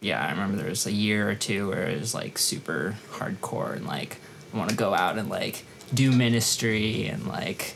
yeah, 0.00 0.24
I 0.26 0.30
remember 0.30 0.56
there 0.56 0.68
was 0.68 0.86
a 0.86 0.92
year 0.92 1.30
or 1.30 1.34
two 1.34 1.68
where 1.68 1.86
it 1.88 2.00
was 2.00 2.14
like 2.14 2.36
super 2.38 2.96
hardcore 3.12 3.74
and 3.76 3.86
like 3.86 4.16
I 4.52 4.56
want 4.58 4.70
to 4.70 4.76
go 4.76 4.92
out 4.94 5.16
and 5.18 5.28
like 5.28 5.64
do 5.94 6.10
ministry 6.10 7.06
and 7.06 7.26
like 7.26 7.74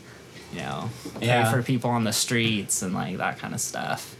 you 0.53 0.59
know 0.59 0.89
pray 1.15 1.27
Yeah. 1.27 1.51
for 1.51 1.63
people 1.63 1.89
on 1.89 2.03
the 2.03 2.13
streets 2.13 2.81
and 2.81 2.93
like 2.93 3.17
that 3.17 3.39
kind 3.39 3.53
of 3.53 3.61
stuff. 3.61 4.15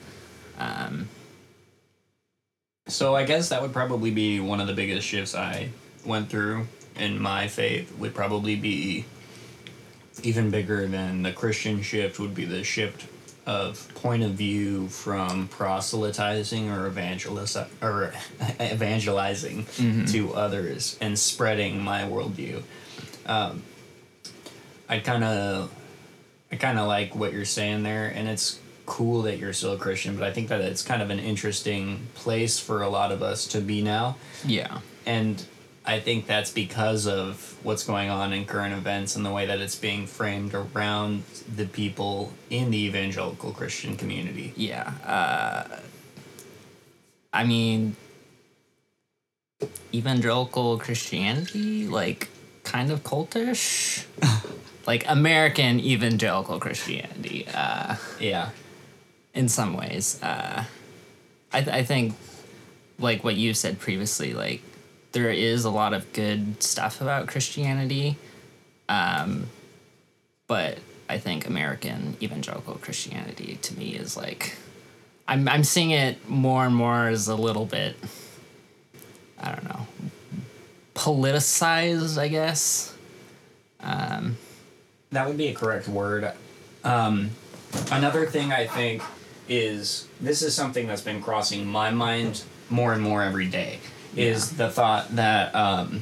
Um, 0.57 1.09
So 2.87 3.15
I 3.15 3.23
guess 3.25 3.49
that 3.49 3.61
would 3.61 3.73
probably 3.73 4.11
be 4.11 4.39
one 4.39 4.61
of 4.61 4.67
the 4.67 4.73
biggest 4.73 5.05
shifts 5.05 5.35
I 5.35 5.69
went 6.05 6.29
through 6.29 6.67
in 6.99 7.21
my 7.21 7.47
faith. 7.47 7.95
Would 7.97 8.13
probably 8.15 8.55
be 8.55 9.05
even 10.23 10.49
bigger 10.51 10.87
than 10.87 11.23
the 11.23 11.31
Christian 11.31 11.81
shift. 11.81 12.19
Would 12.19 12.35
be 12.35 12.45
the 12.45 12.63
shift 12.63 13.05
of 13.45 13.87
point 13.95 14.23
of 14.23 14.31
view 14.31 14.89
from 14.89 15.47
proselytizing 15.47 16.69
or 16.69 16.89
evangeliz- 16.89 17.67
or 17.81 18.13
evangelizing 18.61 19.65
to 20.07 20.33
others 20.33 20.97
and 20.99 21.17
spreading 21.17 21.81
my 21.81 22.01
worldview. 22.01 22.61
Um, 23.25 23.63
I 24.89 24.99
kind 24.99 25.23
of 25.23 25.73
I 26.51 26.55
kind 26.57 26.77
of 26.79 26.87
like 26.87 27.15
what 27.15 27.31
you're 27.33 27.45
saying 27.45 27.83
there, 27.83 28.07
and 28.07 28.27
it's 28.27 28.59
cool 28.85 29.23
that 29.23 29.37
you're 29.37 29.51
still 29.53 29.73
a 29.73 29.77
Christian, 29.77 30.15
but 30.15 30.23
I 30.25 30.31
think 30.31 30.47
that 30.47 30.61
it's 30.61 30.81
kind 30.81 31.01
of 31.01 31.09
an 31.09 31.19
interesting 31.19 32.07
place 32.15 32.57
for 32.57 32.81
a 32.81 32.89
lot 32.89 33.11
of 33.11 33.21
us 33.21 33.45
to 33.47 33.59
be 33.59 33.81
now. 33.81 34.15
yeah, 34.45 34.79
And 35.05 35.45
I 35.87 35.99
think 36.01 36.27
that's 36.27 36.51
because 36.51 37.07
of 37.07 37.57
what's 37.63 37.83
going 37.85 38.09
on 38.09 38.33
in 38.33 38.45
current 38.45 38.73
events 38.73 39.15
and 39.15 39.25
the 39.25 39.31
way 39.31 39.45
that 39.45 39.59
it's 39.61 39.75
being 39.77 40.05
framed 40.05 40.53
around 40.53 41.23
the 41.55 41.65
people 41.65 42.33
in 42.49 42.71
the 42.71 42.77
evangelical 42.85 43.51
Christian 43.53 43.95
community. 43.95 44.53
yeah. 44.57 44.91
Uh, 45.05 45.77
I 47.31 47.45
mean, 47.45 47.95
evangelical 49.93 50.77
Christianity, 50.77 51.87
like 51.87 52.29
kind 52.63 52.91
of 52.91 53.03
cultish, 53.03 54.05
like 54.87 55.05
American 55.07 55.79
evangelical 55.79 56.59
Christianity. 56.59 57.47
Uh, 57.53 57.95
Yeah. 58.19 58.49
in 59.33 59.47
some 59.49 59.73
ways. 59.73 60.21
Uh, 60.23 60.63
I, 61.53 61.61
th- 61.61 61.75
I 61.75 61.83
think, 61.83 62.15
like 62.99 63.23
what 63.23 63.35
you 63.35 63.53
said 63.53 63.79
previously, 63.79 64.33
like 64.33 64.61
there 65.17 65.31
is 65.31 65.65
a 65.65 65.71
lot 65.71 65.93
of 65.93 66.13
good 66.13 66.61
stuff 66.61 67.01
about 67.01 67.25
Christianity, 67.25 68.17
um, 68.87 69.47
but 70.45 70.77
I 71.09 71.17
think 71.17 71.47
American 71.47 72.15
evangelical 72.21 72.75
Christianity 72.75 73.57
to 73.63 73.75
me 73.75 73.95
is 73.95 74.15
like, 74.15 74.55
I'm 75.27 75.49
I'm 75.49 75.63
seeing 75.63 75.89
it 75.89 76.29
more 76.29 76.67
and 76.67 76.75
more 76.75 77.07
as 77.07 77.27
a 77.27 77.35
little 77.35 77.65
bit, 77.65 77.95
I 79.41 79.53
don't 79.53 79.63
know, 79.63 79.87
politicized, 80.93 82.19
I 82.19 82.27
guess. 82.27 82.95
That 85.11 85.27
would 85.27 85.37
be 85.37 85.47
a 85.47 85.55
correct 85.55 85.87
word. 85.87 86.31
Um, 86.83 87.31
another 87.91 88.27
thing 88.27 88.51
I 88.51 88.67
think 88.67 89.01
is 89.49 90.07
this 90.21 90.43
is 90.43 90.53
something 90.53 90.85
that's 90.85 91.01
been 91.01 91.23
crossing 91.23 91.65
my 91.65 91.89
mind 91.89 92.43
more 92.69 92.93
and 92.93 93.01
more 93.01 93.23
every 93.23 93.47
day 93.47 93.79
is 94.17 94.57
the 94.57 94.69
thought 94.69 95.15
that 95.15 95.53
um, 95.55 96.01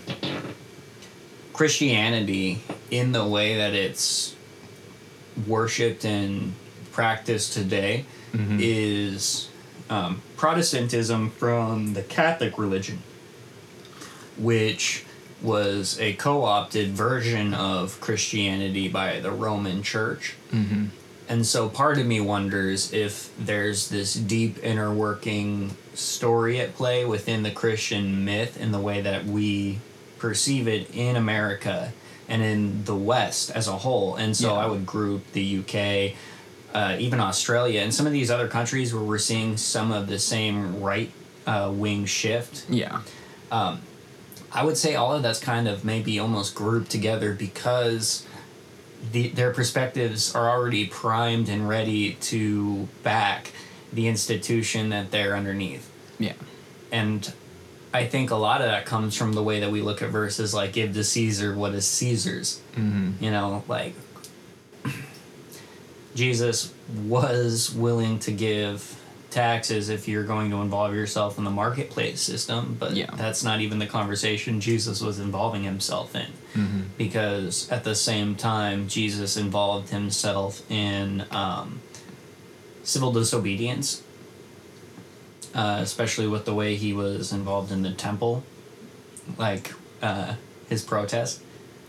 Christianity, 1.54 2.62
in 2.90 3.12
the 3.12 3.26
way 3.28 3.58
that 3.58 3.74
it's 3.74 4.36
worshipped 5.46 6.06
and 6.06 6.54
practiced 6.92 7.54
today, 7.54 8.06
is 8.60 9.50
um, 9.90 10.22
Protestantism 10.36 11.30
from 11.32 11.94
the 11.94 12.04
Catholic 12.04 12.58
religion, 12.58 13.02
which 14.38 15.06
was 15.42 16.00
a 16.00 16.14
co 16.14 16.44
opted 16.44 16.90
version 16.90 17.54
of 17.54 18.00
Christianity 18.02 18.88
by 18.88 19.20
the 19.20 19.32
Roman 19.32 19.84
Church. 19.84 20.36
and 21.30 21.46
so 21.46 21.70
part 21.70 21.98
of 21.98 22.06
me 22.06 22.20
wonders 22.22 22.94
if 22.94 23.32
there's 23.38 23.90
this 23.90 24.14
deep 24.14 24.64
inner 24.64 24.94
working 24.94 25.76
story 25.98 26.60
at 26.60 26.76
play 26.76 27.06
within 27.06 27.44
the 27.44 27.52
Christian 27.52 28.26
myth 28.26 28.60
in 28.60 28.72
the 28.72 28.80
way 28.80 29.02
that 29.02 29.26
we 29.26 29.80
perceive 30.20 30.68
it 30.68 30.90
in 30.96 31.16
America 31.16 31.94
and 32.28 32.42
in 32.42 32.84
the 32.86 32.96
West 32.96 33.52
as 33.52 33.68
a 33.68 33.78
whole. 33.78 34.16
And 34.16 34.36
so 34.36 34.54
Yeah. 34.56 34.62
I 34.62 34.66
would 34.68 34.86
group 34.86 35.32
the 35.34 35.60
UK, 35.60 36.16
uh, 36.74 36.96
even 37.00 37.20
Australia, 37.20 37.82
and 37.82 37.94
some 37.94 38.08
of 38.08 38.14
these 38.14 38.32
other 38.32 38.48
countries 38.48 38.94
where 38.94 39.04
we're 39.04 39.18
seeing 39.18 39.58
some 39.58 39.92
of 39.92 40.08
the 40.08 40.20
same 40.20 40.82
right 40.82 41.12
uh, 41.46 41.72
wing 41.74 42.06
shift. 42.06 42.66
Yeah. 42.70 43.02
I 43.52 44.64
would 44.64 44.78
say 44.78 44.96
all 44.96 45.14
of 45.14 45.22
that's 45.22 45.40
kind 45.40 45.68
of 45.68 45.84
maybe 45.84 46.18
almost 46.18 46.56
grouped 46.56 46.90
together 46.90 47.34
because 47.34 48.26
the, 49.12 49.28
their 49.30 49.52
perspectives 49.52 50.34
are 50.34 50.50
already 50.50 50.86
primed 50.86 51.50
and 51.50 51.68
ready 51.68 52.14
to 52.22 52.88
back 53.04 53.52
the 53.96 54.08
institution 54.08 54.90
that 54.90 55.10
they're 55.12 55.36
underneath. 55.36 55.90
Yeah. 56.20 56.34
And 56.92 57.32
I 57.94 58.06
think 58.06 58.30
a 58.30 58.36
lot 58.36 58.62
of 58.62 58.68
that 58.68 58.86
comes 58.86 59.16
from 59.18 59.34
the 59.34 59.42
way 59.42 59.62
that 59.62 59.72
we 59.72 59.82
look 59.82 60.02
at 60.02 60.10
verses 60.10 60.54
like 60.54 60.74
give 60.74 60.94
to 60.94 61.04
Caesar 61.04 61.56
what 61.56 61.74
is 61.74 61.88
Caesar's. 61.88 62.62
Mm-hmm. 62.76 63.24
You 63.24 63.32
know, 63.32 63.64
like 63.68 63.96
Jesus 66.14 66.74
was 67.06 67.74
willing 67.74 68.20
to 68.20 68.32
give 68.32 69.02
taxes 69.32 69.90
if 69.90 70.08
you're 70.08 70.24
going 70.24 70.50
to 70.50 70.58
involve 70.58 70.94
yourself 70.94 71.38
in 71.38 71.44
the 71.44 71.52
marketplace 71.52 72.22
system, 72.22 72.78
but 72.80 72.94
Yeah. 72.94 73.10
that's 73.16 73.44
not 73.44 73.60
even 73.60 73.80
the 73.80 73.86
conversation 73.86 74.62
Jesus 74.62 75.02
was 75.02 75.20
involving 75.20 75.64
himself 75.64 76.16
in. 76.16 76.28
Mm-hmm. 76.54 76.82
Because 76.98 77.70
at 77.70 77.84
the 77.84 77.96
same 77.96 78.36
time, 78.36 78.88
Jesus 78.88 79.36
involved 79.36 79.90
himself 79.90 80.62
in 80.72 81.26
um, 81.32 81.82
civil 82.86 83.12
disobedience, 83.12 84.02
uh, 85.54 85.80
especially 85.82 86.28
with 86.28 86.46
the 86.46 86.54
way 86.54 86.76
he 86.76 86.94
was 86.94 87.34
involved 87.34 87.72
in 87.72 87.82
the 87.82 87.92
temple, 87.92 88.44
like 89.38 89.74
uh, 90.02 90.36
his 90.70 90.84
protest. 90.84 91.42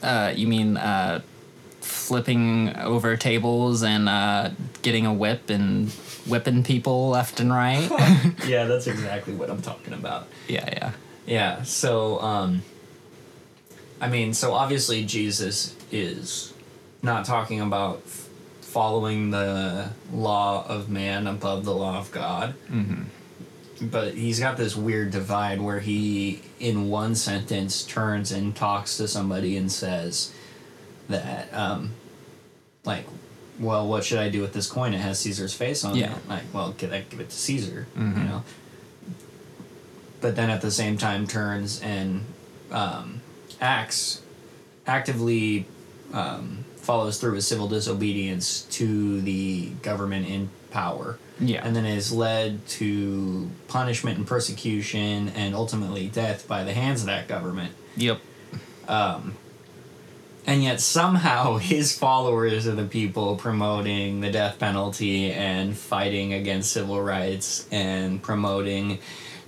Uh, 0.03 0.33
you 0.35 0.49
mean 0.49 0.77
uh, 0.77 1.21
flipping 1.81 2.75
over 2.77 3.17
tables 3.17 3.83
and 3.85 4.09
uh, 4.09 4.51
getting 4.83 5.07
a 5.07 5.15
whip 5.15 5.49
and 5.51 5.91
whipping 6.27 6.65
people 6.65 7.09
left 7.11 7.39
and 7.39 7.53
right? 7.53 7.89
yeah, 8.47 8.65
that's 8.71 8.89
exactly 8.89 9.35
what 9.35 9.49
I'm 9.49 9.63
talking 9.63 9.93
about. 9.93 10.27
yeah, 10.49 10.69
yeah. 10.73 10.93
Yeah, 11.27 11.63
so 11.65 12.21
um 12.21 12.63
I 14.01 14.09
mean, 14.09 14.35
so 14.35 14.53
obviously 14.53 15.05
Jesus 15.05 15.75
is 15.91 16.53
not 17.03 17.25
talking 17.25 17.61
about 17.61 18.03
following 18.81 19.31
the 19.31 19.89
law 20.13 20.63
of 20.69 20.91
man 20.91 21.27
above 21.27 21.65
the 21.65 21.73
law 21.75 21.97
of 21.99 22.11
God. 22.13 22.53
Mm-hmm. 22.71 23.05
But 23.89 24.13
he's 24.13 24.39
got 24.39 24.59
this 24.59 24.77
weird 24.77 25.13
divide 25.13 25.63
where 25.63 25.81
he 25.81 26.43
in 26.61 26.91
one 26.91 27.15
sentence 27.15 27.83
turns 27.85 28.31
and 28.31 28.55
talks 28.55 28.99
to 28.99 29.09
somebody 29.09 29.57
and 29.57 29.73
says 29.73 30.31
that 31.09 31.49
um 31.55 31.93
like 32.85 33.07
well, 33.59 33.89
what 33.89 34.05
should 34.05 34.19
I 34.19 34.29
do 34.29 34.43
with 34.43 34.53
this 34.53 34.67
coin? 34.71 34.93
It 34.93 34.99
has 34.99 35.19
Caesar's 35.21 35.55
face 35.55 35.83
on 35.83 35.97
Yeah. 35.97 36.15
it. 36.15 36.29
Like, 36.29 36.43
well, 36.53 36.75
can 36.77 36.93
I 36.93 37.01
give 37.01 37.21
it 37.21 37.31
to 37.31 37.37
Caesar? 37.37 37.87
You 37.97 38.03
Mhm. 38.03 38.25
know. 38.29 38.45
But 40.21 40.37
then 40.37 40.51
at 40.51 40.61
the 40.61 40.71
same 40.71 40.99
time 40.99 41.27
turns 41.27 41.81
and 41.81 42.27
um, 42.71 43.23
acts 43.59 44.21
actively 44.87 45.65
um, 46.13 46.66
follows 46.87 47.19
through 47.19 47.33
with 47.33 47.45
civil 47.45 47.67
disobedience 47.67 48.63
to 48.63 49.21
the 49.21 49.71
government 49.83 50.29
in 50.29 50.49
power. 50.71 51.19
Yeah. 51.41 51.67
And 51.67 51.75
then 51.75 51.85
is 51.85 52.13
led 52.13 52.67
to 52.69 53.51
punishment 53.67 54.19
and 54.19 54.27
persecution 54.27 55.29
and 55.31 55.55
ultimately 55.55 56.07
death 56.07 56.47
by 56.47 56.63
the 56.65 56.73
hands 56.73 57.01
of 57.01 57.07
that 57.09 57.27
government. 57.27 57.73
Yep. 57.97 58.21
Um, 58.89 59.35
and 60.47 60.63
yet 60.63 60.81
somehow 60.81 61.57
his 61.73 61.99
followers 61.99 62.69
are 62.69 62.75
the 62.77 62.85
people 62.85 63.37
promoting 63.37 64.21
the 64.21 64.31
death 64.31 64.59
penalty 64.61 65.33
and 65.33 65.77
fighting 65.77 66.33
against 66.33 66.73
civil 66.73 67.03
rights 67.03 67.67
and 67.73 68.23
promoting 68.23 69.01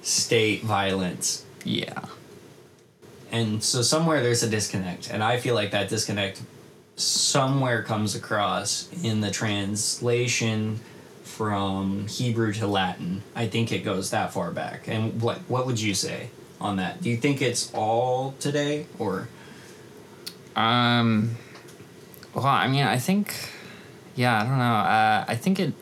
state 0.02 0.62
violence. 0.62 1.44
Yeah. 1.64 2.06
And 3.30 3.62
so 3.62 3.82
somewhere 3.82 4.22
there's 4.22 4.42
a 4.42 4.48
disconnect. 4.48 5.10
And 5.10 5.22
I 5.22 5.38
feel 5.38 5.54
like 5.54 5.70
that 5.70 5.88
disconnect 5.88 6.42
somewhere 6.98 7.82
comes 7.82 8.14
across 8.14 8.88
in 9.02 9.20
the 9.20 9.30
translation 9.30 10.80
from 11.22 12.06
Hebrew 12.08 12.52
to 12.54 12.66
Latin. 12.66 13.22
I 13.34 13.46
think 13.46 13.70
it 13.72 13.84
goes 13.84 14.10
that 14.10 14.32
far 14.32 14.50
back. 14.50 14.88
And 14.88 15.22
what 15.22 15.38
what 15.48 15.66
would 15.66 15.80
you 15.80 15.94
say 15.94 16.30
on 16.60 16.76
that? 16.76 17.00
Do 17.00 17.08
you 17.08 17.16
think 17.16 17.40
it's 17.40 17.72
all 17.72 18.34
today 18.40 18.86
or 18.98 19.28
Um. 20.56 21.36
Well, 22.34 22.46
I 22.46 22.68
mean, 22.68 22.84
I 22.84 22.98
think, 22.98 23.34
yeah, 24.14 24.40
I 24.40 24.44
don't 24.44 24.58
know. 24.58 24.64
Uh, 24.64 25.24
I 25.26 25.34
think 25.34 25.58
it. 25.58 25.72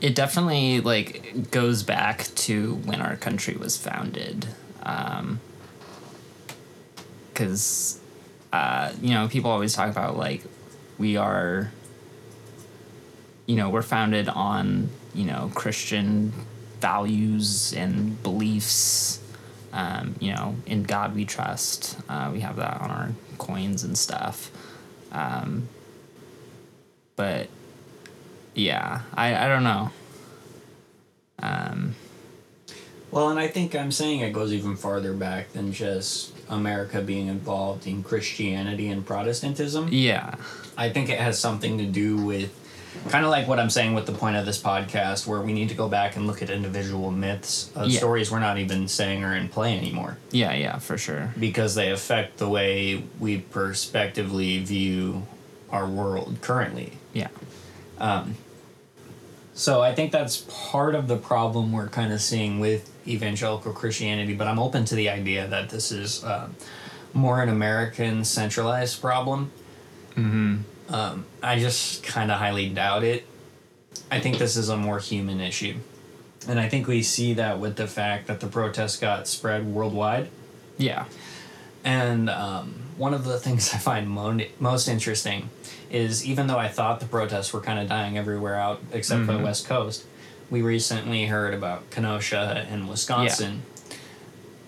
It 0.00 0.14
definitely 0.16 0.80
like 0.80 1.50
goes 1.50 1.82
back 1.82 2.24
to 2.46 2.74
when 2.76 3.00
our 3.00 3.16
country 3.16 3.56
was 3.56 3.76
founded, 3.76 4.46
Um 4.82 5.40
because, 7.32 7.98
uh, 8.52 8.92
you 9.00 9.14
know, 9.14 9.28
people 9.28 9.50
always 9.50 9.74
talk 9.74 9.90
about 9.90 10.16
like 10.16 10.42
we 10.98 11.16
are. 11.16 11.72
You 13.46 13.56
know, 13.56 13.70
we're 13.70 13.82
founded 13.82 14.28
on 14.28 14.90
you 15.14 15.24
know 15.24 15.50
Christian 15.54 16.32
values 16.80 17.72
and 17.74 18.22
beliefs 18.22 19.22
um, 19.72 20.14
you 20.20 20.32
know, 20.32 20.56
in 20.66 20.82
God 20.82 21.14
we 21.14 21.24
trust. 21.24 21.98
Uh, 22.08 22.30
we 22.32 22.40
have 22.40 22.56
that 22.56 22.80
on 22.80 22.90
our 22.90 23.10
coins 23.38 23.84
and 23.84 23.96
stuff. 23.96 24.50
Um, 25.12 25.68
but 27.16 27.48
yeah, 28.54 29.02
I, 29.14 29.44
I 29.44 29.48
don't 29.48 29.64
know. 29.64 29.90
Um, 31.38 31.94
Well, 33.12 33.28
and 33.30 33.38
I 33.38 33.46
think 33.46 33.76
I'm 33.76 33.92
saying 33.92 34.20
it 34.20 34.32
goes 34.32 34.52
even 34.52 34.74
farther 34.74 35.12
back 35.12 35.52
than 35.52 35.72
just 35.72 36.32
America 36.48 37.00
being 37.02 37.28
involved 37.28 37.86
in 37.86 38.02
Christianity 38.02 38.88
and 38.88 39.06
Protestantism. 39.06 39.88
yeah, 39.92 40.34
I 40.76 40.88
think 40.88 41.08
it 41.10 41.18
has 41.20 41.38
something 41.38 41.78
to 41.78 41.84
do 41.84 42.16
with 42.16 42.58
kind 43.10 43.24
of 43.24 43.30
like 43.30 43.46
what 43.48 43.58
I'm 43.58 43.70
saying 43.70 43.94
with 43.94 44.06
the 44.06 44.12
point 44.12 44.36
of 44.36 44.44
this 44.46 44.60
podcast, 44.62 45.26
where 45.26 45.40
we 45.42 45.52
need 45.52 45.68
to 45.70 45.74
go 45.74 45.88
back 45.88 46.16
and 46.16 46.26
look 46.26 46.42
at 46.42 46.50
individual 46.50 47.10
myths 47.10 47.70
of 47.74 47.88
Yeah. 47.90 47.98
stories 47.98 48.30
we're 48.30 48.38
not 48.40 48.58
even 48.58 48.88
saying 48.88 49.22
are 49.24 49.34
in 49.36 49.48
play 49.48 49.76
anymore 49.76 50.18
yeah, 50.30 50.52
yeah, 50.54 50.78
for 50.78 50.96
sure. 50.98 51.32
because 51.38 51.74
they 51.74 51.90
affect 51.90 52.38
the 52.38 52.48
way 52.48 53.02
we 53.18 53.38
prospectively 53.38 54.58
view 54.62 55.26
our 55.70 55.86
world 55.86 56.36
currently. 56.42 56.94
Yeah, 57.14 57.28
um, 57.98 58.36
So 59.54 59.82
I 59.82 59.94
think 59.94 60.12
that's 60.12 60.44
part 60.48 60.94
of 60.94 61.08
the 61.08 61.16
problem 61.16 61.72
we're 61.72 61.88
kind 61.88 62.12
of 62.12 62.20
seeing 62.22 62.58
with 62.60 62.90
evangelical 63.06 63.72
Christianity, 63.72 64.34
but 64.34 64.46
I'm 64.46 64.58
open 64.58 64.84
to 64.86 64.94
the 64.94 65.08
idea 65.08 65.46
that 65.48 65.70
this 65.70 65.92
is 65.92 66.24
uh, 66.24 66.48
more 67.12 67.42
an 67.42 67.48
American 67.48 68.24
centralized 68.24 69.00
problem. 69.00 69.50
Mm-hmm. 70.12 70.94
Um, 70.94 71.24
I 71.42 71.58
just 71.58 72.02
kind 72.04 72.30
of 72.30 72.38
highly 72.38 72.68
doubt 72.68 73.04
it. 73.04 73.26
I 74.10 74.20
think 74.20 74.38
this 74.38 74.56
is 74.56 74.68
a 74.68 74.76
more 74.76 74.98
human 74.98 75.40
issue. 75.40 75.76
And 76.48 76.58
I 76.58 76.68
think 76.68 76.86
we 76.86 77.02
see 77.02 77.34
that 77.34 77.60
with 77.60 77.76
the 77.76 77.86
fact 77.86 78.26
that 78.26 78.40
the 78.40 78.46
protests 78.46 78.96
got 78.98 79.28
spread 79.28 79.66
worldwide. 79.66 80.28
yeah, 80.76 81.06
And 81.84 82.28
um, 82.28 82.74
one 82.96 83.14
of 83.14 83.24
the 83.24 83.38
things 83.38 83.70
I 83.74 83.78
find 83.78 84.08
mo- 84.08 84.40
most 84.58 84.88
interesting 84.88 85.50
is 85.90 86.26
even 86.26 86.46
though 86.46 86.58
I 86.58 86.68
thought 86.68 87.00
the 87.00 87.06
protests 87.06 87.52
were 87.52 87.60
kind 87.60 87.78
of 87.78 87.88
dying 87.88 88.16
everywhere 88.16 88.56
out 88.56 88.80
except 88.92 89.26
for 89.26 89.32
the 89.32 89.38
West 89.44 89.66
Coast, 89.66 90.04
we 90.52 90.60
recently 90.60 91.24
heard 91.24 91.54
about 91.54 91.90
Kenosha 91.90 92.66
and 92.70 92.86
Wisconsin. 92.86 93.62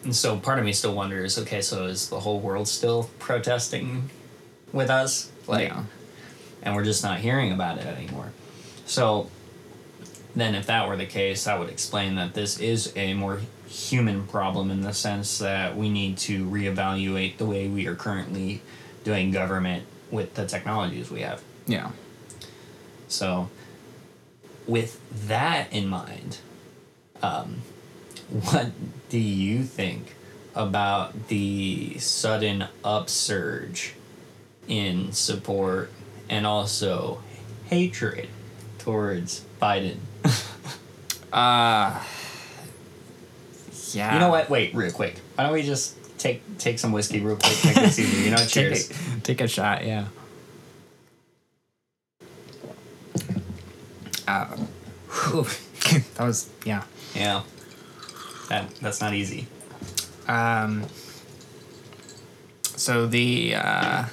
And 0.03 0.17
so 0.17 0.39
part 0.39 0.59
of 0.59 0.65
me 0.65 0.73
still 0.73 0.95
wonders 0.95 1.39
okay, 1.39 1.61
so 1.61 1.85
is 1.85 2.09
the 2.09 2.21
whole 2.21 2.41
world 2.41 2.69
still 2.69 3.11
protesting 3.19 4.09
with 4.73 4.89
us? 4.89 5.31
Like, 5.47 5.69
yeah, 5.69 5.85
and 6.63 6.75
we're 6.75 6.85
just 6.85 7.05
not 7.05 7.19
hearing 7.19 7.53
about 7.53 7.77
it 7.77 7.85
anymore. 7.85 8.33
So 8.87 9.29
then 10.35 10.55
if 10.55 10.65
that 10.67 10.89
were 10.89 10.97
the 10.97 11.05
case, 11.05 11.45
that 11.45 11.59
would 11.59 11.69
explain 11.69 12.15
that 12.15 12.33
this 12.33 12.59
is 12.59 12.91
a 12.97 13.13
more 13.13 13.43
human 13.69 14.27
problem 14.27 14.71
in 14.71 14.81
the 14.81 14.95
sense 14.95 15.39
that 15.39 15.77
we 15.77 15.91
need 15.91 16.17
to 16.17 16.47
reevaluate 16.47 17.37
the 17.37 17.45
way 17.45 17.69
we 17.69 17.87
are 17.87 17.95
currently 17.95 18.63
doing 19.05 19.33
government 19.33 19.85
with 20.11 20.33
the 20.33 20.47
technologies 20.47 21.11
we 21.11 21.21
have. 21.21 21.43
yeah. 21.67 21.91
So 23.07 23.51
with 24.67 25.01
that 25.29 25.73
in 25.73 25.89
mind, 25.89 26.39
um, 27.23 27.63
what 28.31 28.71
do 29.09 29.19
you 29.19 29.63
think 29.65 30.15
about 30.55 31.29
the 31.29 31.99
sudden 31.99 32.67
upsurge 32.85 33.95
in 34.69 35.13
support 35.13 35.91
and 36.29 36.47
also 36.47 37.21
hatred 37.67 38.29
towards 38.79 39.45
Biden. 39.61 39.97
Uh, 41.33 42.01
yeah. 43.93 44.15
You 44.15 44.21
know 44.21 44.29
what? 44.29 44.49
Wait, 44.49 44.73
real 44.73 44.93
quick. 44.93 45.19
Why 45.35 45.43
don't 45.43 45.53
we 45.53 45.63
just 45.65 45.97
take 46.17 46.43
take 46.59 46.79
some 46.79 46.93
whiskey 46.93 47.19
real 47.19 47.35
quick? 47.35 47.55
Take 47.57 47.75
this 47.75 47.99
easy. 47.99 48.23
You 48.23 48.31
know, 48.31 48.37
Take 48.47 48.49
cheers. 48.51 48.91
a, 48.91 49.21
take 49.21 49.41
a 49.41 49.49
shot, 49.49 49.85
yeah. 49.85 50.07
Uh, 54.27 54.57
whew. 55.31 55.45
that 56.15 56.25
was, 56.25 56.49
yeah. 56.65 56.83
Yeah. 57.15 57.43
That 58.49 58.75
that's 58.77 59.01
not 59.01 59.15
easy. 59.15 59.47
Um, 60.29 60.85
so 62.63 63.07
the, 63.07 63.55
uh, 63.57 64.05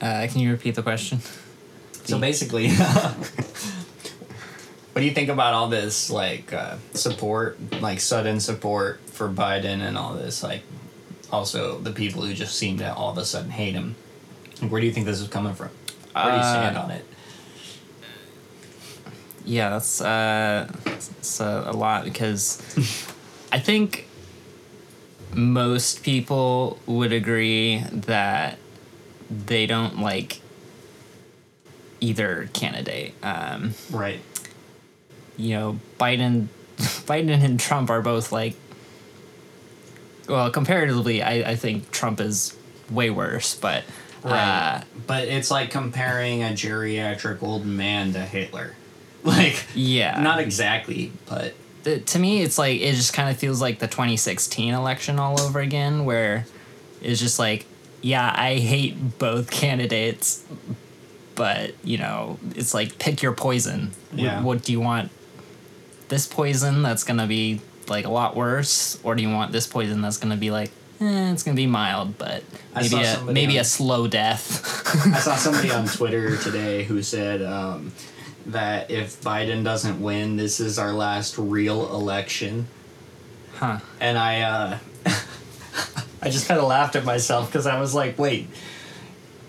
uh, 0.00 0.26
can 0.28 0.40
you 0.40 0.50
repeat 0.50 0.74
the 0.74 0.82
question? 0.82 1.20
So 2.04 2.18
basically, 2.18 2.68
what 2.70 3.30
do 4.96 5.04
you 5.04 5.12
think 5.12 5.28
about 5.28 5.54
all 5.54 5.68
this 5.68 6.10
like 6.10 6.52
uh, 6.52 6.76
support, 6.92 7.58
like 7.80 8.00
sudden 8.00 8.40
support 8.40 9.00
for 9.10 9.28
Biden 9.28 9.80
and 9.80 9.96
all 9.98 10.14
this? 10.14 10.42
Like, 10.42 10.62
also 11.32 11.78
the 11.78 11.92
people 11.92 12.22
who 12.22 12.32
just 12.34 12.56
seem 12.56 12.78
to 12.78 12.94
all 12.94 13.10
of 13.10 13.18
a 13.18 13.24
sudden 13.24 13.50
hate 13.50 13.74
him. 13.74 13.96
Where 14.68 14.80
do 14.80 14.86
you 14.86 14.92
think 14.92 15.06
this 15.06 15.20
is 15.20 15.28
coming 15.28 15.54
from? 15.54 15.68
Where 16.14 16.24
do 16.26 16.30
you 16.30 16.36
Uh, 16.36 16.52
stand 16.52 16.76
on 16.78 16.90
it? 16.90 17.04
Yeah, 19.46 19.70
that's 19.70 20.00
uh, 20.00 20.70
it's 20.86 21.40
a, 21.40 21.64
a 21.68 21.72
lot 21.72 22.04
because 22.04 22.60
I 23.52 23.58
think 23.60 24.06
most 25.32 26.02
people 26.02 26.78
would 26.86 27.12
agree 27.12 27.84
that 27.92 28.58
they 29.30 29.66
don't 29.66 30.00
like 30.00 30.40
either 32.00 32.48
candidate. 32.52 33.14
Um, 33.22 33.74
Right. 33.90 34.20
you 35.36 35.54
know, 35.54 35.78
Biden, 35.98 36.48
Biden 36.76 37.42
and 37.42 37.58
Trump 37.60 37.88
are 37.88 38.02
both 38.02 38.32
like, 38.32 38.54
well, 40.28 40.50
comparatively, 40.50 41.22
I, 41.22 41.50
I 41.52 41.56
think 41.56 41.92
Trump 41.92 42.20
is 42.20 42.56
way 42.90 43.10
worse, 43.10 43.54
but 43.54 43.84
uh, 44.24 44.80
but 45.06 45.28
it's 45.28 45.52
like 45.52 45.70
comparing 45.70 46.42
a 46.42 46.48
geriatric 46.48 47.44
old 47.44 47.64
man 47.64 48.12
to 48.14 48.20
Hitler. 48.20 48.74
Like, 49.36 49.64
yeah, 49.74 50.20
not 50.22 50.38
exactly, 50.40 51.12
but 51.28 51.54
to 52.06 52.18
me, 52.18 52.42
it's 52.42 52.58
like 52.58 52.80
it 52.80 52.94
just 52.94 53.12
kind 53.12 53.28
of 53.30 53.36
feels 53.36 53.60
like 53.60 53.78
the 53.80 53.86
2016 53.86 54.72
election 54.74 55.18
all 55.18 55.40
over 55.40 55.60
again, 55.60 56.04
where 56.04 56.46
it's 57.02 57.20
just 57.20 57.38
like, 57.38 57.66
yeah, 58.02 58.32
I 58.36 58.54
hate 58.56 59.18
both 59.18 59.50
candidates, 59.62 60.44
but 61.34 61.74
you 61.84 61.98
know, 61.98 62.38
it's 62.54 62.72
like 62.74 62.98
pick 62.98 63.22
your 63.22 63.32
poison. 63.32 63.90
Yeah. 64.12 64.42
What, 64.42 64.62
do 64.62 64.72
you 64.72 64.80
want? 64.80 65.10
This 66.08 66.26
poison 66.26 66.82
that's 66.82 67.02
gonna 67.04 67.26
be 67.26 67.60
like 67.88 68.04
a 68.04 68.10
lot 68.10 68.36
worse, 68.36 68.98
or 69.02 69.14
do 69.14 69.22
you 69.22 69.30
want 69.30 69.52
this 69.52 69.66
poison 69.66 70.02
that's 70.02 70.18
gonna 70.18 70.36
be 70.36 70.50
like, 70.50 70.70
eh, 71.00 71.32
it's 71.32 71.42
gonna 71.42 71.56
be 71.56 71.66
mild, 71.66 72.16
but 72.18 72.42
maybe 72.74 73.02
a 73.02 73.22
maybe 73.24 73.58
on- 73.58 73.62
a 73.62 73.64
slow 73.64 74.06
death. 74.06 74.62
I 75.14 75.18
saw 75.18 75.36
somebody 75.36 75.70
on 75.70 75.86
Twitter 75.86 76.36
today 76.36 76.84
who 76.84 77.02
said 77.02 77.42
um, 77.42 77.92
that 78.46 78.90
if 78.90 79.20
Biden 79.22 79.64
doesn't 79.64 80.00
win, 80.00 80.36
this 80.36 80.60
is 80.60 80.78
our 80.78 80.92
last 80.92 81.36
real 81.38 81.92
election. 81.94 82.66
huh? 83.56 83.78
And 84.00 84.16
I, 84.16 84.40
uh, 84.42 84.78
I 86.22 86.30
just 86.30 86.46
kind 86.48 86.60
of 86.60 86.66
laughed 86.66 86.96
at 86.96 87.04
myself 87.04 87.46
because 87.48 87.66
I 87.66 87.80
was 87.80 87.94
like, 87.94 88.18
wait, 88.18 88.48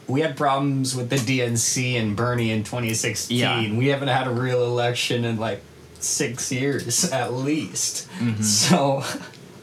we 0.07 0.21
had 0.21 0.35
problems 0.37 0.95
with 0.95 1.09
the 1.09 1.17
DNC 1.17 1.93
and 1.99 2.15
Bernie 2.15 2.51
in 2.51 2.63
2016. 2.63 3.37
Yeah. 3.37 3.77
We 3.77 3.87
haven't 3.87 4.07
had 4.07 4.27
a 4.27 4.31
real 4.31 4.63
election 4.63 5.25
in 5.25 5.37
like 5.37 5.61
six 5.99 6.51
years 6.51 7.11
at 7.11 7.33
least. 7.33 8.07
So, 8.41 9.03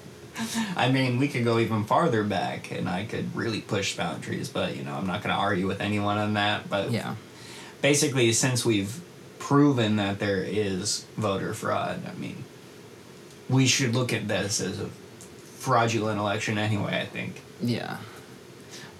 I 0.76 0.90
mean, 0.90 1.18
we 1.18 1.28
could 1.28 1.44
go 1.44 1.58
even 1.58 1.84
farther 1.84 2.24
back 2.24 2.70
and 2.72 2.88
I 2.88 3.04
could 3.04 3.34
really 3.34 3.60
push 3.62 3.96
boundaries, 3.96 4.48
but 4.48 4.76
you 4.76 4.84
know, 4.84 4.94
I'm 4.94 5.06
not 5.06 5.22
going 5.22 5.34
to 5.34 5.40
argue 5.40 5.66
with 5.66 5.80
anyone 5.80 6.18
on 6.18 6.34
that. 6.34 6.68
But 6.68 6.90
Yeah. 6.90 7.14
basically, 7.82 8.32
since 8.32 8.64
we've 8.64 9.00
proven 9.44 9.96
that 9.96 10.18
there 10.20 10.42
is 10.42 11.04
voter 11.18 11.52
fraud, 11.52 12.00
I 12.10 12.18
mean, 12.18 12.44
we 13.50 13.66
should 13.66 13.94
look 13.94 14.14
at 14.14 14.26
this 14.26 14.58
as 14.58 14.80
a 14.80 14.86
fraudulent 15.58 16.18
election 16.18 16.56
anyway, 16.56 16.98
I 17.02 17.04
think. 17.04 17.42
Yeah. 17.60 17.98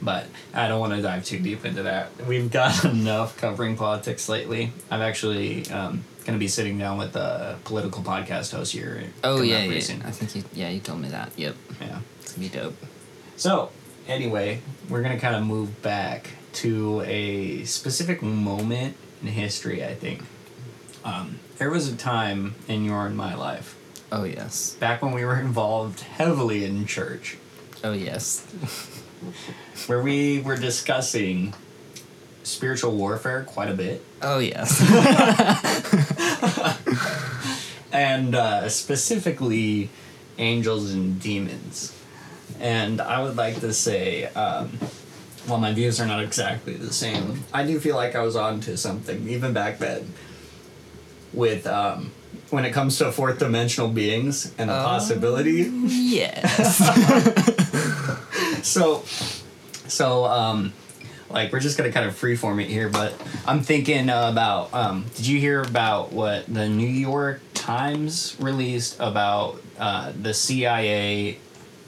But 0.02 0.26
I 0.52 0.68
don't 0.68 0.80
want 0.80 0.92
to 0.92 1.00
dive 1.00 1.24
too 1.24 1.38
deep 1.38 1.64
into 1.64 1.85
that. 1.85 2.11
We've 2.26 2.50
got 2.50 2.85
enough 2.96 3.38
covering 3.38 3.78
politics 3.78 4.28
lately. 4.28 4.70
I'm 4.90 5.00
actually 5.00 5.66
um, 5.70 6.04
going 6.26 6.35
to 6.35 6.38
be 6.38 6.48
sitting 6.48 6.76
down 6.76 6.98
with 6.98 7.16
a 7.16 7.57
political 7.64 8.02
podcast 8.02 8.52
host 8.52 8.74
here. 8.74 9.02
Oh 9.24 9.40
yeah, 9.40 9.64
yeah. 9.64 9.80
soon. 9.80 10.02
I 10.02 10.11
think 10.11 10.37
you 10.37 10.44
yeah 10.52 10.68
you 10.68 10.80
told 10.80 11.00
me 11.00 11.09
that. 11.09 11.33
Yep. 11.38 11.54
Yeah. 11.80 12.00
It's 12.20 12.35
gonna 12.35 12.48
be 12.48 12.54
dope. 12.54 12.76
So, 13.37 13.70
anyway, 14.07 14.61
we're 14.90 15.00
going 15.00 15.14
to 15.14 15.20
kind 15.20 15.37
of 15.37 15.46
move 15.46 15.80
back 15.80 16.28
to 16.54 17.00
a 17.07 17.64
specific 17.64 18.20
moment 18.22 18.96
in 19.22 19.28
history, 19.28 19.83
I 19.83 19.94
think. 19.94 20.22
Um, 21.05 21.38
there 21.59 21.71
was 21.71 21.93
a 21.93 21.97
time 21.97 22.55
in 22.69 22.85
your 22.85 23.07
and 23.07 23.17
my 23.17 23.35
life, 23.35 23.77
Oh 24.11 24.25
yes. 24.25 24.77
back 24.81 25.03
when 25.03 25.12
we 25.12 25.25
were 25.25 25.38
involved 25.38 26.01
heavily 26.01 26.64
in 26.64 26.87
church, 26.87 27.37
Oh 27.83 27.93
yes. 27.93 28.40
where 29.87 30.03
we 30.03 30.40
were 30.40 30.57
discussing 30.57 31.55
spiritual 32.43 32.97
warfare 32.97 33.45
quite 33.45 33.71
a 33.71 33.75
bit. 33.75 34.05
Oh 34.23 34.38
yes. 34.38 34.81
and 37.93 38.35
uh, 38.35 38.69
specifically 38.69 39.90
angels 40.38 40.93
and 40.93 41.21
demons. 41.21 41.95
And 42.61 43.01
I 43.01 43.23
would 43.23 43.37
like 43.37 43.61
to 43.61 43.73
say, 43.73 44.27
um, 44.27 44.69
while 45.47 45.59
my 45.59 45.73
views 45.73 46.01
are 46.01 46.07
not 46.07 46.23
exactly 46.23 46.75
the 46.75 46.93
same, 46.93 47.45
I 47.53 47.64
do 47.67 47.79
feel 47.81 47.97
like 47.97 48.14
I 48.14 48.23
was 48.23 48.37
on 48.37 48.61
to 48.62 48.77
something 48.77 49.29
even 49.29 49.53
back 49.53 49.79
then. 49.79 50.12
With 51.35 51.66
um, 51.66 52.12
when 52.51 52.64
it 52.64 52.73
comes 52.73 52.99
to 52.99 53.11
fourth 53.12 53.38
dimensional 53.38 53.90
beings 53.90 54.53
and 54.59 54.70
the 54.70 54.79
Oh. 54.81 54.85
possibility. 54.85 55.62
yes. 55.87 56.81
So, 58.62 59.03
so 59.88 60.25
um, 60.25 60.73
like 61.29 61.53
we're 61.53 61.61
just 61.61 61.77
gonna 61.77 61.92
kind 61.92 62.07
of 62.07 62.14
freeform 62.18 62.62
it 62.62 62.68
here, 62.68 62.88
but 62.88 63.12
I'm 63.47 63.61
thinking 63.62 64.09
about. 64.09 64.73
Um, 64.73 65.05
did 65.16 65.27
you 65.27 65.38
hear 65.38 65.61
about 65.62 66.12
what 66.12 66.47
the 66.53 66.68
New 66.68 66.88
York 66.88 67.40
Times 67.53 68.37
released 68.40 68.97
about 69.01 69.61
uh, 69.79 70.12
the 70.20 70.33
CIA 70.33 71.38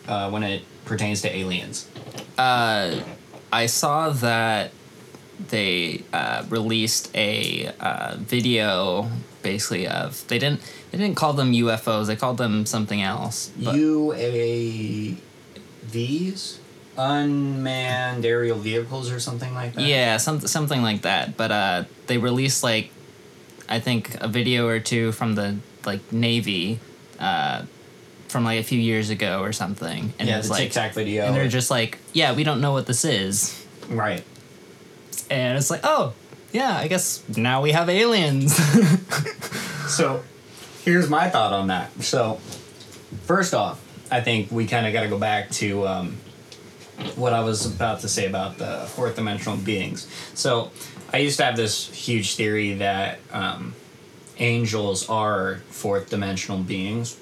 uh, 0.07 0.29
when 0.31 0.43
it 0.43 0.63
pertains 0.85 1.23
to 1.23 1.35
aliens? 1.35 1.89
uh, 2.37 3.01
I 3.53 3.67
saw 3.67 4.11
that 4.11 4.71
they 5.49 6.03
uh, 6.13 6.45
released 6.51 7.11
a 7.17 7.73
uh, 7.81 8.17
video 8.19 9.09
basically 9.47 9.87
of 9.87 10.27
they 10.27 10.41
didn't 10.41 10.61
they 10.91 10.99
didn't 10.99 11.15
call 11.15 11.33
them 11.33 11.53
UFOs 11.53 12.09
they 12.09 12.17
called 12.17 12.37
them 12.37 12.67
something 12.67 13.01
else. 13.01 13.53
UAVs, 13.61 15.19
unmanned 16.99 18.27
aerial 18.27 18.59
vehicles, 18.59 19.13
or 19.13 19.21
something 19.21 19.55
like 19.55 19.75
that. 19.75 19.85
yeah, 19.85 20.17
some, 20.17 20.41
something 20.41 20.83
like 20.83 21.03
that. 21.03 21.37
But 21.37 21.53
uh, 21.53 21.85
they 22.09 22.19
released 22.19 22.65
like 22.65 22.91
I 23.69 23.79
think 23.79 24.17
a 24.21 24.27
video 24.27 24.67
or 24.67 24.81
two 24.81 25.13
from 25.13 25.37
the 25.37 25.59
like 25.85 26.13
Navy. 26.13 26.81
Uh, 27.21 27.65
from 28.29 28.45
like 28.45 28.59
a 28.59 28.65
few 28.65 28.81
years 28.81 29.09
ago 29.09 29.41
or 29.41 29.53
something, 29.53 30.13
and 30.19 30.29
yeah, 30.29 30.41
the 30.41 30.49
like, 30.49 30.65
Tic 30.65 30.73
Tac 30.73 30.95
video. 30.95 31.25
and 31.25 31.35
they're 31.35 31.47
just 31.49 31.71
like, 31.71 31.99
yeah, 32.13 32.35
we 32.35 32.43
don't 32.43 32.61
know 32.61 32.73
what 32.73 32.85
this 32.87 33.05
is. 33.05 33.65
right. 33.89 34.25
and 35.31 35.57
it's 35.57 35.71
like, 35.71 35.83
oh, 35.85 36.13
yeah, 36.57 36.77
I 36.77 36.89
guess 36.89 37.23
now 37.37 37.61
we 37.61 37.73
have 37.73 37.89
aliens. 37.89 38.59
So, 39.87 40.25
here's 40.83 41.09
my 41.09 41.31
thought 41.31 41.53
on 41.53 41.69
that. 41.69 42.03
So, 42.03 42.41
first 43.23 43.55
off, 43.55 43.81
I 44.11 44.21
think 44.21 44.51
we 44.51 44.67
kind 44.67 44.85
of 44.85 44.93
got 44.93 45.03
to 45.03 45.09
go 45.09 45.17
back 45.17 45.49
to 45.63 45.87
um, 45.87 46.17
what 47.15 47.33
I 47.33 47.41
was 47.41 47.67
about 47.67 48.01
to 48.01 48.09
say 48.09 48.27
about 48.27 48.59
the 48.59 48.89
fourth 48.89 49.15
dimensional 49.15 49.57
beings. 49.57 50.09
So, 50.35 50.73
I 51.13 51.19
used 51.19 51.37
to 51.37 51.45
have 51.45 51.57
this 51.57 51.89
huge 51.89 52.35
theory 52.35 52.75
that 52.75 53.21
um, 53.31 53.75
angels 54.39 55.09
are 55.09 55.59
fourth 55.71 56.11
dimensional 56.11 56.59
beings. 56.59 57.17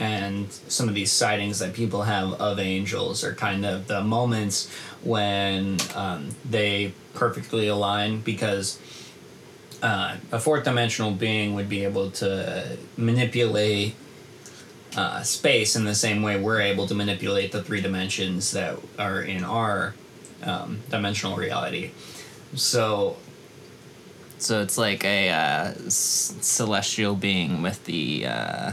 And 0.00 0.50
some 0.50 0.88
of 0.88 0.94
these 0.94 1.12
sightings 1.12 1.58
that 1.58 1.74
people 1.74 2.02
have 2.02 2.32
of 2.40 2.58
angels 2.58 3.22
are 3.22 3.34
kind 3.34 3.66
of 3.66 3.86
the 3.86 4.02
moments 4.02 4.72
when 5.02 5.78
um, 5.94 6.30
they 6.44 6.94
perfectly 7.12 7.68
align 7.68 8.22
because 8.22 8.80
uh, 9.82 10.16
a 10.32 10.38
fourth 10.38 10.64
dimensional 10.64 11.10
being 11.12 11.54
would 11.54 11.68
be 11.68 11.84
able 11.84 12.10
to 12.12 12.78
manipulate 12.96 13.94
uh, 14.96 15.22
space 15.22 15.76
in 15.76 15.84
the 15.84 15.94
same 15.94 16.22
way 16.22 16.40
we're 16.40 16.60
able 16.60 16.86
to 16.86 16.94
manipulate 16.94 17.52
the 17.52 17.62
three 17.62 17.80
dimensions 17.80 18.52
that 18.52 18.78
are 18.98 19.20
in 19.20 19.44
our 19.44 19.94
um, 20.42 20.80
dimensional 20.88 21.36
reality. 21.36 21.90
So 22.54 23.16
So 24.38 24.62
it's 24.62 24.78
like 24.78 25.04
a 25.04 25.28
uh, 25.30 25.74
celestial 25.88 27.14
being 27.14 27.60
with 27.62 27.84
the 27.84 28.26
uh, 28.26 28.72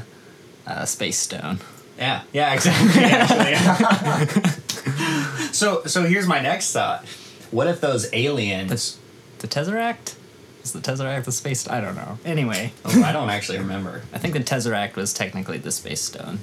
uh, 0.68 0.86
space 0.86 1.18
stone. 1.18 1.60
Yeah, 1.98 2.22
yeah, 2.32 2.54
exactly. 2.54 3.04
Actually. 3.04 4.52
so, 5.52 5.84
so 5.86 6.04
here's 6.04 6.28
my 6.28 6.40
next 6.40 6.72
thought. 6.72 7.06
What 7.50 7.68
if 7.68 7.82
those 7.82 8.14
aliens? 8.14 9.00
The 9.40 9.48
Tesseract? 9.48 10.16
Is 10.64 10.74
the 10.74 10.80
Tesseract 10.80 11.24
the 11.24 11.32
space? 11.32 11.68
I 11.68 11.80
don't 11.82 11.96
know. 11.96 12.20
Anyway, 12.26 12.74
Oh, 12.86 13.02
I 13.04 13.12
don't 13.14 13.30
actually 13.30 13.60
remember. 13.60 14.04
I 14.14 14.18
think 14.20 14.34
the 14.34 14.42
Tesseract 14.42 14.96
was 14.96 15.14
technically 15.14 15.58
the 15.58 15.72
space 15.72 16.02
stone. 16.02 16.40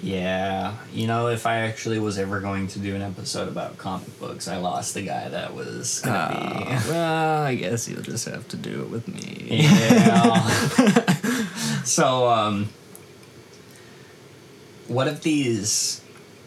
Yeah, 0.00 0.74
you 0.92 1.06
know, 1.08 1.26
if 1.28 1.44
I 1.46 1.58
actually 1.60 1.98
was 1.98 2.18
ever 2.18 2.38
going 2.40 2.68
to 2.68 2.78
do 2.78 2.94
an 2.94 3.02
episode 3.02 3.48
about 3.48 3.78
comic 3.78 4.16
books, 4.20 4.46
I 4.46 4.58
lost 4.58 4.94
the 4.94 5.02
guy 5.02 5.28
that 5.28 5.54
was 5.54 6.00
gonna 6.00 6.16
Uh, 6.18 6.82
well, 6.88 7.42
I 7.42 7.54
guess 7.56 7.88
you'll 7.88 8.02
just 8.02 8.24
have 8.28 8.46
to 8.48 8.56
do 8.56 8.82
it 8.82 8.90
with 8.90 9.08
me. 9.08 9.46
Yeah. 9.50 10.38
so, 11.84 12.28
um, 12.28 12.68
what 14.88 15.06
if 15.08 15.22
these 15.22 16.00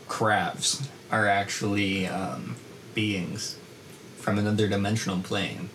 crabs 0.07 0.87
are 1.11 1.27
actually 1.27 2.07
um, 2.07 2.55
beings 2.93 3.57
from 4.17 4.37
another 4.37 4.67
dimensional 4.67 5.19
plane 5.19 5.69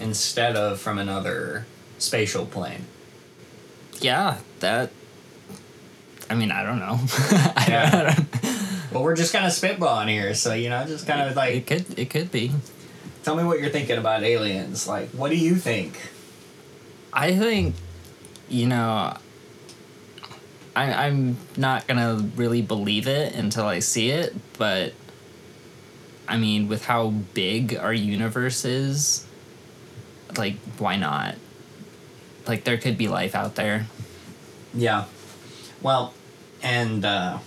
instead 0.00 0.56
of 0.56 0.80
from 0.80 0.98
another 0.98 1.66
spatial 1.98 2.46
plane? 2.46 2.84
Yeah, 4.00 4.38
that. 4.60 4.90
I 6.28 6.34
mean, 6.34 6.50
I 6.50 6.62
don't 6.64 6.78
know. 6.80 6.98
I 7.56 7.64
Yeah. 7.68 8.14
don't, 8.14 8.92
Well, 8.92 9.02
we're 9.04 9.16
just 9.16 9.32
kind 9.32 9.44
of 9.46 9.52
spitballing 9.52 10.08
here, 10.08 10.34
so 10.34 10.54
you 10.54 10.68
know, 10.70 10.84
just 10.86 11.06
kind 11.06 11.20
of 11.28 11.36
like 11.36 11.54
it 11.54 11.66
could. 11.66 11.98
It 11.98 12.10
could 12.10 12.30
be. 12.32 12.50
tell 13.24 13.36
me 13.36 13.44
what 13.44 13.60
you're 13.60 13.70
thinking 13.70 13.98
about 13.98 14.22
aliens. 14.22 14.86
Like, 14.88 15.10
what 15.10 15.30
do 15.30 15.36
you 15.36 15.54
think? 15.56 15.98
I 17.12 17.34
think, 17.36 17.74
you 18.48 18.66
know, 18.66 19.16
I, 20.76 21.06
I'm 21.06 21.38
not 21.56 21.86
gonna 21.86 22.16
really 22.36 22.60
believe 22.60 23.08
it 23.08 23.34
until 23.34 23.64
I 23.64 23.78
see 23.78 24.10
it, 24.10 24.36
but 24.58 24.92
I 26.28 26.36
mean, 26.36 26.68
with 26.68 26.84
how 26.84 27.08
big 27.08 27.74
our 27.74 27.94
universe 27.94 28.64
is, 28.66 29.26
like, 30.36 30.56
why 30.78 30.96
not? 30.96 31.36
Like, 32.46 32.64
there 32.64 32.76
could 32.76 32.98
be 32.98 33.08
life 33.08 33.34
out 33.34 33.54
there. 33.54 33.86
Yeah. 34.74 35.06
Well, 35.80 36.12
and 36.62 37.04
uh, 37.04 37.38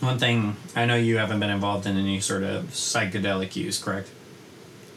one 0.00 0.18
thing 0.18 0.56
I 0.76 0.84
know 0.84 0.96
you 0.96 1.16
haven't 1.16 1.40
been 1.40 1.50
involved 1.50 1.86
in 1.86 1.96
any 1.96 2.20
sort 2.20 2.42
of 2.42 2.66
psychedelic 2.66 3.56
use, 3.56 3.82
correct? 3.82 4.10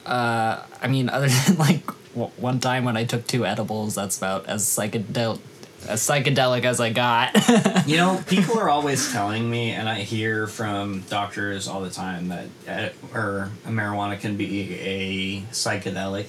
Uh, 0.05 0.63
I 0.81 0.87
mean, 0.87 1.07
other 1.07 1.27
than 1.47 1.57
like 1.57 1.85
w- 2.13 2.31
one 2.35 2.59
time 2.59 2.83
when 2.83 2.97
I 2.97 3.05
took 3.05 3.25
two 3.25 3.45
edibles, 3.45 3.95
that's 3.95 4.17
about 4.17 4.47
as 4.47 4.63
psychedelic 4.65 5.39
as 5.87 6.01
psychedelic 6.01 6.63
as 6.65 6.79
I 6.79 6.91
got. 6.91 7.37
You 7.85 7.97
know, 7.97 8.23
people 8.27 8.57
are 8.59 8.69
always 8.69 9.11
telling 9.11 9.49
me, 9.49 9.71
and 9.71 9.89
I 9.89 10.01
hear 10.01 10.47
from 10.47 11.01
doctors 11.09 11.67
all 11.67 11.81
the 11.81 11.89
time 11.89 12.29
that 12.29 12.47
uh, 12.67 13.17
or 13.17 13.51
marijuana 13.65 14.19
can 14.19 14.37
be 14.37 14.79
a 14.79 15.41
psychedelic, 15.51 16.27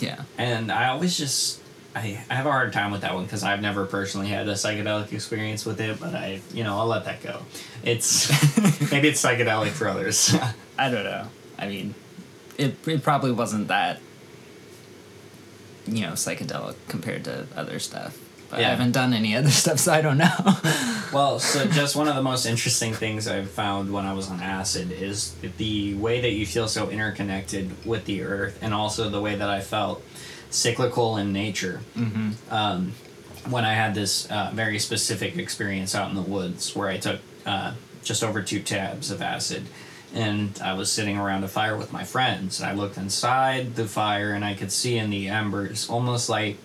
yeah. 0.00 0.22
and 0.36 0.72
I 0.72 0.88
always 0.88 1.16
just. 1.16 1.62
I, 1.94 2.20
I 2.28 2.34
have 2.34 2.46
a 2.46 2.50
hard 2.50 2.72
time 2.72 2.90
with 2.90 3.02
that 3.02 3.14
one 3.14 3.24
because 3.24 3.42
I've 3.44 3.62
never 3.62 3.86
personally 3.86 4.28
had 4.28 4.48
a 4.48 4.52
psychedelic 4.52 5.12
experience 5.12 5.64
with 5.64 5.80
it, 5.80 5.98
but 6.00 6.14
I, 6.14 6.40
you 6.52 6.64
know, 6.64 6.78
I'll 6.78 6.86
let 6.86 7.04
that 7.04 7.22
go. 7.22 7.42
It's 7.82 8.28
maybe 8.90 9.08
it's 9.08 9.22
psychedelic 9.22 9.70
for 9.70 9.88
others. 9.88 10.34
I 10.78 10.90
don't 10.90 11.04
know. 11.04 11.28
I 11.58 11.68
mean, 11.68 11.94
it 12.56 12.76
it 12.86 13.02
probably 13.02 13.32
wasn't 13.32 13.68
that 13.68 14.00
you 15.86 16.02
know 16.02 16.12
psychedelic 16.12 16.74
compared 16.88 17.24
to 17.24 17.46
other 17.56 17.78
stuff. 17.78 18.18
But 18.50 18.60
Yeah. 18.60 18.68
I 18.68 18.70
haven't 18.70 18.92
done 18.92 19.12
any 19.12 19.36
other 19.36 19.50
stuff, 19.62 19.78
so 19.78 19.92
I 19.92 20.00
don't 20.00 20.18
know. 20.18 20.56
Well, 21.10 21.38
so 21.38 21.64
just 21.64 21.96
one 21.96 22.06
of 22.06 22.16
the 22.16 22.22
most 22.22 22.44
interesting 22.44 22.92
things 22.92 23.26
I've 23.26 23.48
found 23.48 23.90
when 23.90 24.04
I 24.04 24.12
was 24.12 24.30
on 24.30 24.40
acid 24.42 24.92
is 24.92 25.34
the 25.56 25.94
way 25.94 26.20
that 26.20 26.32
you 26.32 26.44
feel 26.44 26.68
so 26.68 26.90
interconnected 26.90 27.70
with 27.86 28.04
the 28.04 28.20
earth, 28.22 28.58
and 28.60 28.74
also 28.74 29.08
the 29.08 29.20
way 29.20 29.34
that 29.34 29.48
I 29.48 29.62
felt 29.62 30.02
cyclical 30.50 31.16
in 31.16 31.32
nature. 31.32 31.80
mm-hmm. 31.96 32.30
Um, 32.52 32.92
when 33.48 33.64
I 33.64 33.72
had 33.72 33.94
this 33.94 34.30
uh, 34.30 34.50
very 34.52 34.78
specific 34.78 35.38
experience 35.38 35.94
out 35.94 36.10
in 36.10 36.14
the 36.14 36.20
woods 36.20 36.76
where 36.76 36.88
I 36.88 36.98
took 36.98 37.20
uh, 37.46 37.72
just 38.04 38.22
over 38.22 38.42
two 38.42 38.60
tabs 38.60 39.10
of 39.10 39.22
acid, 39.22 39.62
and 40.14 40.60
I 40.62 40.74
was 40.74 40.92
sitting 40.92 41.16
around 41.16 41.42
a 41.44 41.48
fire 41.48 41.76
with 41.78 41.90
my 41.90 42.04
friends, 42.04 42.60
and 42.60 42.68
I 42.68 42.74
looked 42.74 42.98
inside 42.98 43.76
the 43.76 43.86
fire, 43.86 44.32
and 44.32 44.44
I 44.44 44.52
could 44.52 44.72
see 44.72 44.98
in 44.98 45.08
the 45.08 45.28
embers 45.28 45.88
almost 45.88 46.28
like 46.28 46.58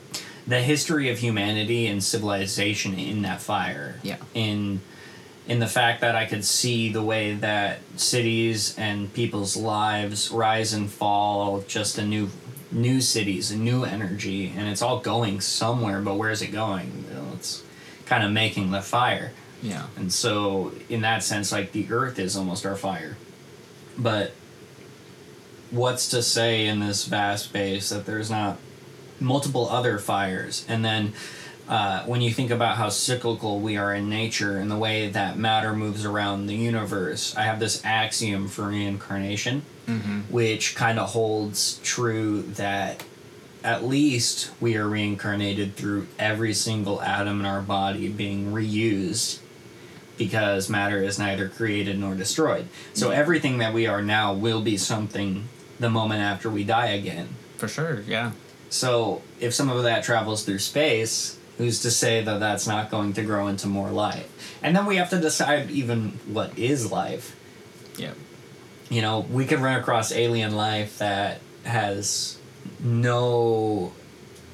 the 0.47 0.61
history 0.61 1.09
of 1.09 1.19
humanity 1.19 1.87
and 1.87 2.03
civilization 2.03 2.97
in 2.97 3.21
that 3.21 3.41
fire. 3.41 3.95
Yeah. 4.03 4.17
In 4.33 4.81
in 5.45 5.59
the 5.59 5.67
fact 5.67 6.01
that 6.01 6.15
I 6.15 6.25
could 6.25 6.45
see 6.45 6.89
the 6.89 7.03
way 7.03 7.33
that 7.33 7.79
cities 7.97 8.77
and 8.77 9.13
people's 9.13 9.57
lives 9.57 10.31
rise 10.31 10.71
and 10.71 10.89
fall, 10.89 11.61
just 11.67 11.97
a 11.97 12.05
new 12.05 12.29
new 12.71 13.01
cities, 13.01 13.51
a 13.51 13.57
new 13.57 13.83
energy, 13.83 14.51
and 14.55 14.67
it's 14.67 14.81
all 14.81 14.99
going 14.99 15.41
somewhere, 15.41 16.01
but 16.01 16.15
where 16.15 16.31
is 16.31 16.41
it 16.41 16.47
going? 16.47 17.05
You 17.07 17.15
know, 17.15 17.31
it's 17.35 17.63
kind 18.05 18.23
of 18.23 18.31
making 18.31 18.71
the 18.71 18.81
fire. 18.81 19.31
Yeah. 19.61 19.87
And 19.95 20.11
so, 20.11 20.73
in 20.89 21.01
that 21.01 21.23
sense, 21.23 21.51
like 21.51 21.71
the 21.71 21.87
earth 21.91 22.19
is 22.19 22.35
almost 22.35 22.65
our 22.65 22.75
fire. 22.75 23.15
But 23.97 24.33
what's 25.71 26.09
to 26.09 26.21
say 26.21 26.67
in 26.67 26.79
this 26.79 27.05
vast 27.05 27.45
space 27.45 27.89
that 27.89 28.05
there's 28.05 28.29
not 28.29 28.57
multiple 29.23 29.67
other 29.69 29.97
fires? 29.97 30.65
And 30.67 30.83
then, 30.85 31.13
uh, 31.67 32.03
when 32.03 32.21
you 32.21 32.31
think 32.31 32.51
about 32.51 32.75
how 32.77 32.89
cyclical 32.89 33.59
we 33.61 33.77
are 33.77 33.93
in 33.95 34.09
nature 34.09 34.57
and 34.57 34.69
the 34.69 34.77
way 34.77 35.09
that 35.09 35.37
matter 35.37 35.73
moves 35.73 36.03
around 36.05 36.47
the 36.47 36.55
universe, 36.55 37.33
I 37.37 37.43
have 37.43 37.59
this 37.59 37.83
axiom 37.85 38.47
for 38.49 38.67
reincarnation, 38.67 39.63
Mm-hmm. 39.87 40.21
which 40.31 40.75
kind 40.75 40.97
of 40.97 41.09
holds 41.09 41.79
true 41.83 42.41
that 42.53 43.03
at 43.65 43.83
least 43.83 44.49
we 44.61 44.77
are 44.77 44.87
reincarnated 44.87 45.75
through 45.75 46.07
every 46.17 46.53
single 46.53 47.01
atom 47.01 47.41
in 47.41 47.45
our 47.45 47.61
body 47.61 48.07
being 48.07 48.53
reused 48.53 49.39
because 50.17 50.69
matter 50.69 51.01
is 51.03 51.19
neither 51.19 51.49
created 51.49 51.99
nor 51.99 52.13
destroyed. 52.15 52.67
So 52.93 53.09
everything 53.11 53.57
that 53.57 53.73
we 53.73 53.87
are 53.87 54.01
now 54.01 54.33
will 54.33 54.61
be 54.61 54.77
something 54.77 55.49
the 55.79 55.89
moment 55.89 56.21
after 56.21 56.49
we 56.49 56.63
die 56.63 56.87
again. 56.87 57.29
For 57.57 57.67
sure. 57.67 58.01
Yeah. 58.07 58.31
So 58.73 59.21
if 59.39 59.53
some 59.53 59.69
of 59.69 59.83
that 59.83 60.03
travels 60.03 60.43
through 60.43 60.57
space, 60.57 61.37
who's 61.59 61.83
to 61.83 61.91
say 61.91 62.23
that 62.23 62.39
that's 62.39 62.65
not 62.65 62.89
going 62.89 63.13
to 63.13 63.21
grow 63.21 63.47
into 63.47 63.67
more 63.67 63.91
life? 63.91 64.57
And 64.63 64.75
then 64.75 64.87
we 64.87 64.95
have 64.95 65.11
to 65.11 65.19
decide 65.19 65.69
even 65.69 66.17
what 66.25 66.57
is 66.57 66.91
life. 66.91 67.35
Yeah. 67.97 68.13
You 68.89 69.03
know, 69.03 69.27
we 69.31 69.45
could 69.45 69.59
run 69.59 69.79
across 69.79 70.11
alien 70.11 70.55
life 70.55 70.97
that 70.97 71.39
has 71.65 72.39
no 72.79 73.93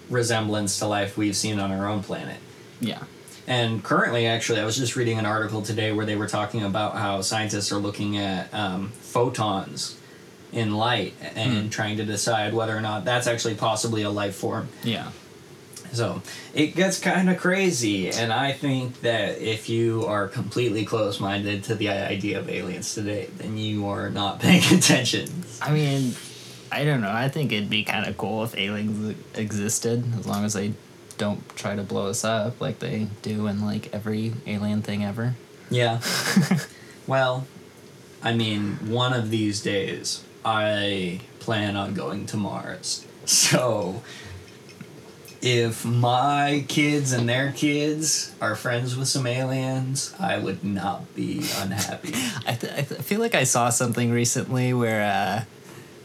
resemblance 0.09 0.79
to 0.79 0.87
life 0.87 1.17
we've 1.17 1.37
seen 1.37 1.57
on 1.57 1.71
our 1.71 1.87
own 1.87 2.03
planet. 2.03 2.39
Yeah. 2.81 3.03
And 3.47 3.81
currently, 3.81 4.27
actually, 4.27 4.59
I 4.59 4.65
was 4.65 4.75
just 4.75 4.97
reading 4.97 5.17
an 5.17 5.25
article 5.25 5.61
today 5.61 5.93
where 5.93 6.05
they 6.05 6.17
were 6.17 6.27
talking 6.27 6.63
about 6.63 6.97
how 6.97 7.21
scientists 7.21 7.71
are 7.71 7.79
looking 7.79 8.17
at 8.17 8.53
um, 8.53 8.89
photons 8.89 9.98
in 10.51 10.75
light 10.75 11.13
and 11.35 11.63
hmm. 11.63 11.69
trying 11.69 11.97
to 11.97 12.05
decide 12.05 12.53
whether 12.53 12.75
or 12.75 12.81
not 12.81 13.05
that's 13.05 13.27
actually 13.27 13.55
possibly 13.55 14.01
a 14.01 14.09
life 14.09 14.35
form. 14.35 14.69
Yeah. 14.83 15.11
So 15.91 16.21
it 16.53 16.75
gets 16.75 16.99
kind 16.99 17.29
of 17.29 17.37
crazy, 17.37 18.09
and 18.09 18.31
I 18.31 18.51
think 18.51 19.01
that 19.01 19.39
if 19.39 19.69
you 19.69 20.05
are 20.05 20.27
completely 20.27 20.85
close 20.85 21.19
minded 21.19 21.63
to 21.65 21.75
the 21.75 21.89
idea 21.89 22.39
of 22.39 22.47
aliens 22.47 22.93
today, 22.93 23.29
then 23.37 23.57
you 23.57 23.87
are 23.87 24.09
not 24.09 24.39
paying 24.41 24.63
attention. 24.71 25.29
I 25.61 25.71
mean, 25.71 26.13
I 26.71 26.85
don't 26.85 27.01
know. 27.01 27.11
I 27.11 27.29
think 27.29 27.51
it'd 27.51 27.69
be 27.69 27.83
kind 27.83 28.05
of 28.05 28.17
cool 28.17 28.43
if 28.43 28.55
aliens 28.55 29.15
existed, 29.35 30.03
as 30.19 30.27
long 30.27 30.45
as 30.45 30.53
they 30.53 30.73
don't 31.17 31.47
try 31.55 31.75
to 31.75 31.83
blow 31.83 32.07
us 32.07 32.23
up 32.23 32.61
like 32.61 32.79
they 32.79 33.07
do 33.21 33.47
in 33.47 33.65
like 33.65 33.93
every 33.93 34.33
alien 34.47 34.81
thing 34.81 35.03
ever. 35.03 35.35
Yeah. 35.69 36.01
well, 37.07 37.45
I 38.23 38.33
mean, 38.33 38.89
one 38.89 39.13
of 39.13 39.29
these 39.29 39.61
days, 39.61 40.23
I 40.51 41.19
plan 41.39 41.75
on 41.75 41.93
going 41.93 42.25
to 42.27 42.37
Mars. 42.37 43.05
So, 43.25 44.01
if 45.41 45.85
my 45.85 46.65
kids 46.67 47.11
and 47.13 47.29
their 47.29 47.51
kids 47.51 48.33
are 48.41 48.55
friends 48.55 48.97
with 48.97 49.07
some 49.07 49.27
aliens, 49.27 50.13
I 50.19 50.37
would 50.39 50.63
not 50.63 51.13
be 51.15 51.45
unhappy. 51.57 52.13
I, 52.47 52.53
th- 52.55 52.73
I 52.73 52.81
th- 52.81 53.01
feel 53.01 53.19
like 53.19 53.35
I 53.35 53.43
saw 53.43 53.69
something 53.69 54.11
recently 54.11 54.73
where, 54.73 55.03
uh, 55.03 55.43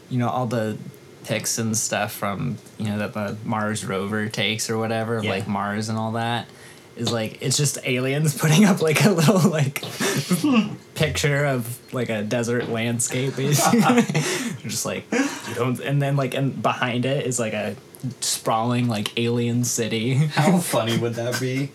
you 0.09 0.19
know, 0.19 0.29
all 0.29 0.45
the 0.45 0.77
pics 1.23 1.57
and 1.57 1.75
stuff 1.75 2.11
from, 2.13 2.57
you 2.77 2.85
know, 2.85 2.99
that 2.99 3.13
the 3.13 3.35
Mars 3.43 3.83
rover 3.83 4.29
takes 4.29 4.69
or 4.69 4.77
whatever, 4.77 5.21
Yeah. 5.23 5.31
like 5.31 5.47
Mars 5.47 5.89
and 5.89 5.97
all 5.97 6.11
that. 6.13 6.47
Is 6.97 7.11
like 7.11 7.41
it's 7.41 7.57
just 7.57 7.77
aliens 7.83 8.37
putting 8.41 8.65
up 8.65 8.81
like 8.81 9.03
a 9.03 9.09
little 9.09 9.49
like 9.49 9.83
picture 10.95 11.45
of 11.45 11.79
like 11.93 12.09
a 12.09 12.23
desert 12.23 12.69
landscape 12.69 13.35
basically. 13.37 14.01
just 14.67 14.85
like 14.85 15.05
you 15.11 15.55
don't 15.55 15.79
and 15.79 16.01
then 16.01 16.15
like 16.15 16.33
and 16.33 16.61
behind 16.61 17.05
it 17.05 17.25
is 17.25 17.39
like 17.39 17.53
a 17.53 17.75
sprawling 18.21 18.87
like 18.87 19.17
alien 19.17 19.63
city 19.63 20.13
How 20.15 20.59
funny 20.59 20.97
would 20.97 21.15
that 21.15 21.39
be? 21.39 21.71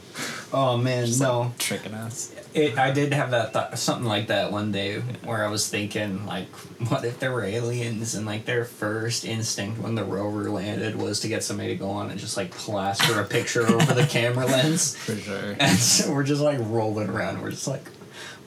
Oh 0.53 0.77
man, 0.77 1.09
no. 1.19 1.53
tricking 1.59 1.95
us. 1.95 2.35
It, 2.53 2.77
I 2.77 2.91
did 2.91 3.13
have 3.13 3.31
that 3.31 3.53
thought, 3.53 3.79
something 3.79 4.07
like 4.07 4.27
that 4.27 4.51
one 4.51 4.73
day 4.73 4.99
where 5.25 5.45
I 5.45 5.49
was 5.49 5.69
thinking 5.69 6.27
like, 6.27 6.49
what 6.89 7.05
if 7.05 7.21
there 7.21 7.31
were 7.31 7.45
aliens 7.45 8.17
and 8.17 8.27
like 8.27 8.45
their 8.45 8.65
first 8.65 9.25
instinct 9.25 9.81
when 9.81 9.95
the 9.95 10.03
rover 10.05 10.51
landed 10.51 10.97
was 10.97 11.21
to 11.21 11.29
get 11.29 11.45
somebody 11.45 11.69
to 11.69 11.77
go 11.77 11.89
on 11.91 12.11
and 12.11 12.19
just 12.19 12.37
like 12.37 12.51
plaster 12.51 13.21
a 13.21 13.25
picture 13.25 13.65
over 13.67 13.95
the 13.95 14.07
camera 14.07 14.47
lens, 14.47 14.97
For 15.05 15.15
sure. 15.15 15.57
and 15.61 15.79
so 15.79 16.13
we're 16.13 16.25
just 16.25 16.43
like 16.43 16.59
rolling 16.63 17.09
around. 17.09 17.41
We're 17.41 17.53
just 17.53 17.69
like, 17.69 17.85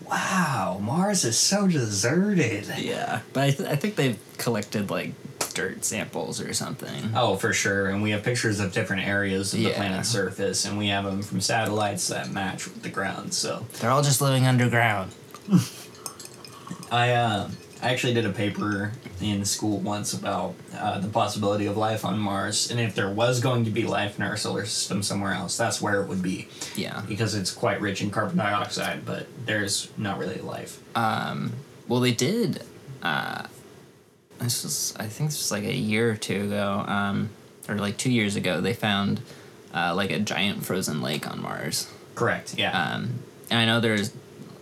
wow, 0.05 0.79
Mars 0.81 1.23
is 1.23 1.37
so 1.37 1.67
deserted. 1.67 2.67
Yeah, 2.77 3.21
but 3.31 3.43
I, 3.43 3.51
th- 3.51 3.69
I 3.69 3.75
think 3.77 3.95
they've 3.95 4.19
collected 4.37 4.89
like 4.89 5.13
dirt 5.53 5.85
samples 5.85 6.41
or 6.41 6.53
something. 6.53 7.11
Oh, 7.15 7.35
for 7.37 7.53
sure. 7.53 7.89
And 7.89 8.01
we 8.01 8.11
have 8.11 8.23
pictures 8.23 8.59
of 8.59 8.73
different 8.73 9.07
areas 9.07 9.53
of 9.53 9.59
the 9.61 9.71
planet's 9.71 10.09
surface, 10.09 10.65
and 10.65 10.77
we 10.77 10.87
have 10.87 11.05
them 11.05 11.21
from 11.21 11.39
satellites 11.41 12.07
that 12.09 12.31
match 12.31 12.65
with 12.65 12.81
the 12.83 12.89
ground. 12.89 13.33
So 13.33 13.65
They're 13.79 13.91
all 13.91 14.01
just 14.03 14.21
living 14.21 14.45
underground. 14.45 15.11
I 16.91 17.11
uh, 17.11 17.49
I 17.81 17.89
actually 17.91 18.13
did 18.13 18.25
a 18.25 18.31
paper 18.31 18.91
in 19.21 19.43
school 19.45 19.79
once 19.79 20.13
about 20.13 20.55
uh, 20.75 20.99
the 20.99 21.07
possibility 21.07 21.65
of 21.65 21.75
life 21.77 22.05
on 22.05 22.17
Mars, 22.17 22.71
and 22.71 22.79
if 22.79 22.95
there 22.95 23.09
was 23.09 23.39
going 23.41 23.65
to 23.65 23.71
be 23.71 23.83
life 23.83 24.17
in 24.17 24.23
our 24.25 24.37
solar 24.37 24.65
system 24.65 25.03
somewhere 25.03 25.33
else, 25.33 25.57
that's 25.57 25.81
where 25.81 26.01
it 26.01 26.07
would 26.07 26.21
be 26.21 26.47
Yeah. 26.75 27.01
because 27.07 27.35
it's 27.35 27.51
quite 27.51 27.81
rich 27.81 28.01
in 28.01 28.09
carbon 28.09 28.37
dioxide, 28.37 29.05
but 29.05 29.27
there's 29.45 29.89
not 29.97 30.17
really 30.17 30.39
life. 30.39 30.79
Um, 30.95 31.53
well, 31.87 31.99
they 31.99 32.11
did. 32.13 32.63
Uh, 33.01 33.47
this 34.43 34.63
was, 34.63 34.93
I 34.97 35.07
think, 35.07 35.31
this 35.31 35.39
was 35.39 35.51
like 35.51 35.63
a 35.63 35.75
year 35.75 36.11
or 36.11 36.15
two 36.15 36.45
ago, 36.45 36.83
um, 36.87 37.29
or 37.67 37.75
like 37.75 37.97
two 37.97 38.11
years 38.11 38.35
ago. 38.35 38.61
They 38.61 38.73
found 38.73 39.21
uh, 39.73 39.93
like 39.95 40.11
a 40.11 40.19
giant 40.19 40.65
frozen 40.65 41.01
lake 41.01 41.29
on 41.29 41.41
Mars. 41.41 41.91
Correct. 42.15 42.55
Yeah. 42.57 42.71
Um, 42.71 43.19
and 43.49 43.59
I 43.59 43.65
know 43.65 43.79
there's 43.79 44.11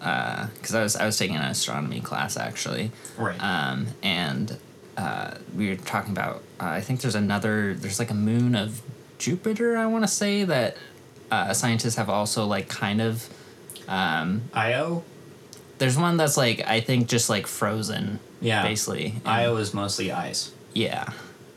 because 0.02 0.74
I 0.74 0.82
was 0.82 0.96
I 0.96 1.06
was 1.06 1.18
taking 1.18 1.36
an 1.36 1.44
astronomy 1.44 2.02
class 2.02 2.36
actually, 2.36 2.92
right. 3.18 3.40
um, 3.40 3.88
and 4.02 4.58
uh, 4.98 5.36
we 5.56 5.70
were 5.70 5.76
talking 5.76 6.12
about. 6.12 6.38
Uh, 6.60 6.66
I 6.66 6.82
think 6.82 7.02
there's 7.02 7.16
another. 7.16 7.74
There's 7.76 8.00
like 8.00 8.10
a 8.10 8.16
moon 8.16 8.56
of 8.56 8.82
Jupiter. 9.20 9.78
I 9.78 9.86
want 9.86 10.04
to 10.04 10.08
say 10.08 10.44
that 10.44 10.78
uh, 11.30 11.54
scientists 11.54 11.96
have 11.96 12.10
also 12.10 12.46
like 12.46 12.68
kind 12.68 13.02
of. 13.02 13.30
Um, 13.88 14.44
Io. 14.54 15.04
there's 15.78 15.98
one 15.98 16.18
that's 16.18 16.38
like 16.38 16.66
I 16.66 16.82
think 16.82 17.08
just 17.08 17.30
like 17.30 17.46
frozen. 17.46 18.20
Yeah. 18.42 18.64
Basically. 18.64 19.14
And- 19.24 19.28
Io 19.28 19.56
is 19.58 19.74
mostly 19.74 20.12
ice. 20.12 20.52
Yeah. 20.74 21.06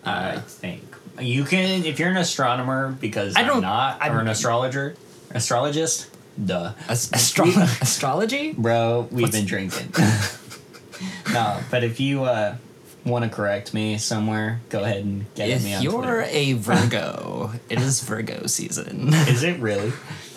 I 0.04 0.10
Uh, 0.10 0.40
think 0.40 0.82
you 1.20 1.44
can 1.44 1.84
if 1.86 1.98
you're 1.98 2.10
an 2.10 2.16
astronomer 2.18 2.92
because 3.00 3.34
I 3.36 3.40
I'm 3.40 3.46
don't- 3.46 3.62
not 3.62 4.00
I'm- 4.02 4.12
or 4.14 4.20
an 4.20 4.28
astrologer, 4.28 4.94
astrologist. 5.30 6.08
Duh. 6.44 6.72
as- 6.88 7.10
astro- 7.12 7.46
astrology. 7.80 8.52
Bro, 8.52 9.08
we've 9.10 9.22
What's- 9.22 9.36
been 9.36 9.46
drinking. 9.46 9.92
no, 11.32 11.58
but 11.70 11.84
if 11.84 12.00
you 12.00 12.24
uh, 12.24 12.56
want 13.04 13.24
to 13.24 13.30
correct 13.30 13.72
me 13.74 13.98
somewhere, 13.98 14.60
go 14.68 14.82
ahead 14.82 15.04
and 15.04 15.26
get 15.34 15.50
at 15.50 15.62
me 15.62 15.72
If 15.72 15.76
on 15.78 15.82
you're 15.84 15.92
Twitter. 15.92 16.22
a 16.22 16.52
Virgo, 16.54 17.52
it 17.68 17.80
is 17.80 18.00
Virgo 18.00 18.46
season. 18.46 19.12
Is 19.14 19.42
it 19.42 19.58
really? 19.60 19.92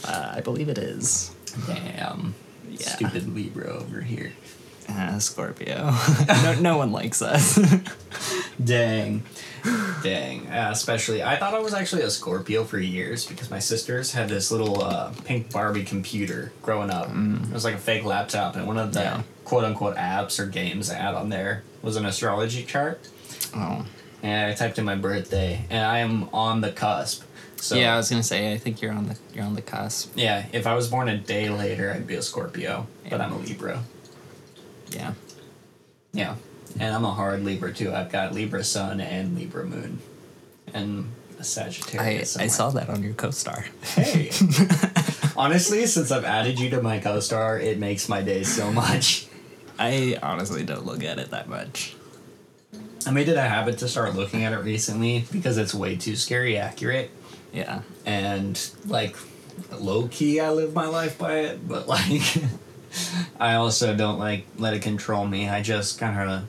Uh, 0.06 0.34
I 0.36 0.42
believe 0.42 0.70
it 0.70 0.78
is. 0.78 1.32
Damn. 1.66 2.36
Yeah. 2.70 2.90
Stupid 2.96 3.34
Libra 3.36 3.68
over 3.70 4.02
here. 4.02 4.34
Uh, 4.90 5.20
Scorpio. 5.20 5.92
no, 6.28 6.56
no 6.60 6.78
one 6.78 6.92
likes 6.92 7.22
us. 7.22 7.60
Dang. 8.64 9.24
Dang. 10.04 10.48
Uh, 10.48 10.70
especially, 10.72 11.22
I 11.24 11.36
thought 11.36 11.54
I 11.54 11.60
was 11.60 11.74
actually 11.74 12.04
a 12.04 12.10
Scorpio 12.10 12.64
for 12.64 12.80
years 12.80 13.26
because 13.26 13.50
my 13.52 13.60
sisters 13.60 14.14
had 14.14 14.30
this 14.30 14.50
little 14.52 14.82
uh, 14.82 15.12
pink 15.26 15.52
Barbie 15.52 15.84
computer 15.84 16.52
growing 16.62 16.90
up. 16.90 17.10
It 17.10 17.52
was 17.54 17.66
like 17.66 17.76
a 17.76 17.80
fake 17.80 18.06
laptop, 18.06 18.56
and 18.56 18.66
one 18.66 18.78
of 18.78 18.94
the 18.94 19.02
Yeah. 19.02 19.22
quote 19.44 19.64
unquote 19.66 19.98
apps 19.98 20.40
or 20.40 20.46
games 20.46 20.90
I 20.90 20.96
had 20.96 21.14
on 21.16 21.30
there 21.30 21.64
was 21.82 21.96
an 21.96 22.06
astrology 22.06 22.64
chart. 22.64 23.00
oh. 23.56 23.86
And 24.24 24.52
I 24.52 24.56
typed 24.56 24.80
in 24.80 24.86
my 24.86 24.96
birthday, 24.96 25.64
and 25.70 25.86
I 25.86 26.00
am 26.00 26.28
on 26.34 26.62
the 26.62 26.72
cusp. 26.72 27.24
So 27.58 27.76
yeah, 27.76 27.94
I 27.94 27.98
was 27.98 28.10
gonna 28.10 28.24
say. 28.24 28.52
I 28.54 28.58
think 28.58 28.82
you're 28.82 28.92
on 28.94 29.08
the 29.08 29.18
you're 29.34 29.44
on 29.46 29.54
the 29.54 29.62
cusp. 29.62 30.14
yeah, 30.16 30.46
if 30.54 30.66
I 30.66 30.74
was 30.74 30.88
born 30.88 31.08
a 31.08 31.18
day 31.18 31.50
later, 31.50 31.92
I'd 31.92 32.08
be 32.08 32.16
a 32.16 32.22
Scorpio, 32.24 32.88
but 33.10 33.22
I'm 33.22 33.32
a 33.34 33.38
Libra. 33.38 33.84
Yeah. 34.92 35.14
Yeah, 36.14 36.36
and 36.80 36.96
I'm 36.96 37.06
a 37.06 37.12
hard 37.12 37.44
Libra 37.44 37.74
too. 37.74 37.94
I've 37.94 38.12
got 38.12 38.34
Libra 38.34 38.64
Sun 38.64 39.02
and 39.02 39.38
Libra 39.38 39.66
Moon, 39.66 40.00
and 40.74 41.12
a 41.40 41.44
Sagittarius. 41.44 42.38
I 42.38 42.48
somewhere. 42.48 42.50
saw 42.50 42.70
that 42.72 42.90
on 42.90 43.04
your 43.04 43.14
co-star. 43.14 43.66
Hey. 43.84 44.32
Honestly, 45.38 45.86
since 45.86 46.12
I've 46.12 46.26
added 46.26 46.60
you 46.60 46.72
to 46.72 46.82
my 46.82 47.00
co-star, 47.00 47.60
it 47.60 47.78
makes 47.78 48.10
my 48.10 48.22
day 48.24 48.44
so 48.44 48.72
much. 48.72 49.28
I 49.80 50.18
honestly 50.24 50.64
don't 50.64 50.86
look 50.88 51.04
at 51.04 51.20
it 51.20 51.30
that 51.30 51.48
much. 51.48 51.96
I 53.06 53.12
made 53.12 53.30
it 53.30 53.38
a 53.38 53.42
habit 53.44 53.78
to 53.80 53.88
start 53.88 54.16
looking 54.16 54.44
at 54.44 54.54
it 54.54 54.58
recently 54.64 55.26
because 55.32 55.58
it's 55.60 55.74
way 55.74 55.96
too 55.96 56.16
scary 56.16 56.58
accurate. 56.58 57.12
Yeah. 57.54 57.82
And 58.06 58.60
like 58.88 59.16
low 59.72 60.08
key 60.08 60.40
I 60.40 60.52
live 60.52 60.74
my 60.74 60.88
life 60.88 61.20
by 61.20 61.40
it, 61.42 61.68
but 61.68 61.88
like 61.88 62.22
I 63.40 63.56
also 63.56 63.96
don't 63.96 64.20
like 64.20 64.46
let 64.58 64.74
it 64.74 64.82
control 64.82 65.26
me. 65.26 65.50
I 65.50 65.62
just 65.62 66.00
kind 66.00 66.30
of 66.30 66.44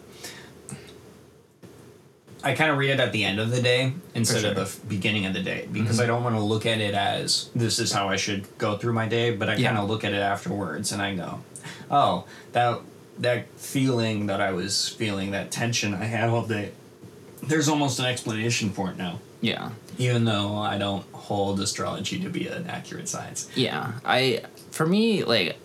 I 2.43 2.55
kind 2.55 2.71
of 2.71 2.79
read 2.79 2.91
it 2.91 3.01
at 3.01 3.13
the 3.13 3.25
end 3.25 3.41
of 3.41 3.51
the 3.51 3.61
day 3.61 3.93
instead 4.15 4.45
of 4.45 4.55
the 4.55 4.63
f- 4.63 4.81
beginning 4.89 5.27
of 5.27 5.35
the 5.35 5.43
day 5.43 5.69
because 5.73 5.97
mm-hmm. 5.97 6.05
I 6.05 6.07
don't 6.07 6.23
want 6.23 6.37
to 6.37 6.41
look 6.41 6.67
at 6.67 6.81
it 6.81 6.95
as 6.95 7.51
this 7.55 7.79
is 7.81 7.91
how 7.91 8.09
I 8.09 8.17
should 8.17 8.47
go 8.59 8.77
through 8.79 8.93
my 8.93 9.09
day, 9.09 9.33
but 9.35 9.49
I 9.49 9.57
Yeah. 9.57 9.69
kind 9.69 9.79
of 9.79 9.89
look 9.89 10.05
at 10.05 10.13
it 10.13 10.21
afterwards 10.23 10.93
and 10.93 11.03
I 11.03 11.15
go, 11.15 11.41
"Oh, 11.91 12.25
that 12.53 12.81
that 13.19 13.49
feeling 13.57 14.27
that 14.27 14.41
I 14.41 14.53
was 14.53 14.89
feeling, 14.89 15.33
that 15.33 15.51
tension 15.51 15.95
I 15.95 16.05
had 16.05 16.29
all 16.31 16.47
day. 16.47 16.71
There's 17.43 17.69
almost 17.69 17.99
an 17.99 18.07
explanation 18.07 18.71
for 18.71 18.91
it 18.91 18.97
now." 18.97 19.19
Yeah. 19.41 19.71
even 19.99 20.25
though 20.25 20.57
I 20.57 20.79
don't 20.79 21.05
hold 21.13 21.61
astrology 21.61 22.21
to 22.21 22.29
be 22.29 22.47
an 22.47 22.69
accurate 22.69 23.09
science. 23.09 23.49
Yeah, 23.57 23.93
I 24.05 24.43
for 24.71 24.87
me 24.87 25.25
like 25.25 25.57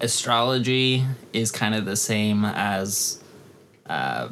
astrology 0.00 1.04
is 1.32 1.50
kind 1.50 1.74
of 1.74 1.84
the 1.84 1.96
same 1.96 2.44
as 2.44 3.22
uh 3.86 4.28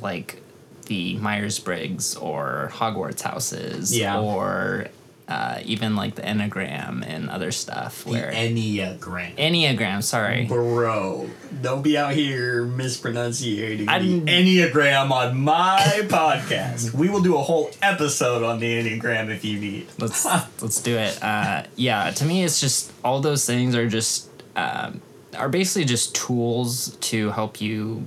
like 0.00 0.40
the 0.86 1.16
Myers-Briggs 1.18 2.16
or 2.16 2.70
Hogwarts 2.74 3.20
houses 3.20 3.96
Yeah. 3.96 4.18
or 4.20 4.86
uh, 5.28 5.60
even 5.64 5.94
like 5.94 6.16
the 6.16 6.22
Enneagram 6.22 7.06
and 7.06 7.30
other 7.30 7.52
stuff 7.52 8.02
The 8.02 8.10
where 8.10 8.32
Enneagram. 8.32 9.36
Enneagram, 9.36 10.02
sorry. 10.02 10.46
Bro, 10.46 11.30
don't 11.62 11.82
be 11.82 11.96
out 11.96 12.14
here 12.14 12.64
mispronunciating 12.64 13.88
I 13.88 14.00
the 14.00 14.20
Enneagram 14.22 15.12
on 15.12 15.38
my 15.40 15.78
podcast. 16.08 16.92
We 16.94 17.08
will 17.08 17.22
do 17.22 17.36
a 17.36 17.42
whole 17.42 17.70
episode 17.80 18.42
on 18.42 18.58
the 18.58 18.66
Enneagram 18.82 19.28
if 19.30 19.44
you 19.44 19.60
need. 19.60 19.86
let's 20.00 20.24
let's 20.60 20.80
do 20.82 20.96
it. 20.96 21.22
Uh, 21.22 21.62
yeah, 21.76 22.10
to 22.10 22.24
me, 22.24 22.42
it's 22.42 22.60
just 22.60 22.92
all 23.04 23.20
those 23.20 23.46
things 23.46 23.76
are 23.76 23.88
just 23.88 24.29
um, 24.60 25.02
are 25.36 25.48
basically 25.48 25.84
just 25.84 26.14
tools 26.14 26.96
to 26.96 27.30
help 27.30 27.60
you 27.60 28.06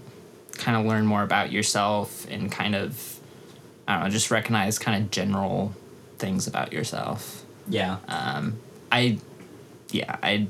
kind 0.54 0.78
of 0.78 0.86
learn 0.86 1.06
more 1.06 1.24
about 1.24 1.52
yourself 1.52 2.28
and 2.30 2.52
kind 2.52 2.76
of 2.76 3.20
I 3.88 3.96
don't 3.96 4.04
know, 4.06 4.10
just 4.10 4.32
recognize 4.32 4.80
kind 4.80 5.04
of 5.04 5.12
general 5.12 5.74
things 6.18 6.48
about 6.48 6.72
yourself. 6.72 7.44
Yeah. 7.68 7.98
Um, 8.08 8.60
I, 8.92 9.20
yeah, 9.92 10.18
I. 10.22 10.48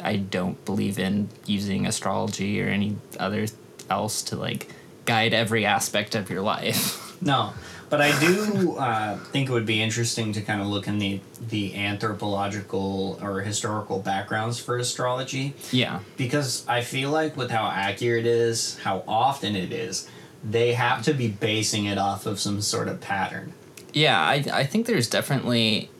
I 0.00 0.14
don't 0.14 0.64
believe 0.64 0.96
in 0.96 1.28
using 1.44 1.84
astrology 1.84 2.62
or 2.62 2.68
any 2.68 2.96
other 3.18 3.46
else 3.90 4.22
to 4.24 4.36
like 4.36 4.70
guide 5.06 5.34
every 5.34 5.66
aspect 5.66 6.14
of 6.14 6.30
your 6.30 6.40
life. 6.40 7.20
No, 7.20 7.52
but 7.90 8.00
I 8.00 8.18
do 8.20 8.76
uh, 8.76 9.16
think 9.16 9.48
it 9.48 9.52
would 9.52 9.66
be 9.66 9.82
interesting 9.82 10.32
to 10.32 10.40
kind 10.42 10.60
of 10.60 10.66
look 10.66 10.86
in 10.86 10.98
the 10.98 11.20
the 11.48 11.74
anthropological 11.76 13.18
or 13.22 13.40
historical 13.40 13.98
backgrounds 13.98 14.58
for 14.58 14.76
astrology. 14.76 15.54
yeah. 15.70 16.00
because 16.16 16.66
I 16.68 16.82
feel 16.82 17.10
like 17.10 17.36
with 17.36 17.50
how 17.50 17.66
accurate 17.68 18.26
it 18.26 18.30
is, 18.30 18.78
how 18.78 19.04
often 19.06 19.56
it 19.56 19.72
is, 19.72 20.08
they 20.44 20.74
have 20.74 21.02
to 21.04 21.14
be 21.14 21.28
basing 21.28 21.86
it 21.86 21.98
off 21.98 22.26
of 22.26 22.38
some 22.38 22.60
sort 22.60 22.88
of 22.88 23.00
pattern. 23.00 23.52
Yeah, 23.92 24.20
I 24.20 24.44
I 24.52 24.64
think 24.64 24.86
there's 24.86 25.08
definitely 25.08 25.90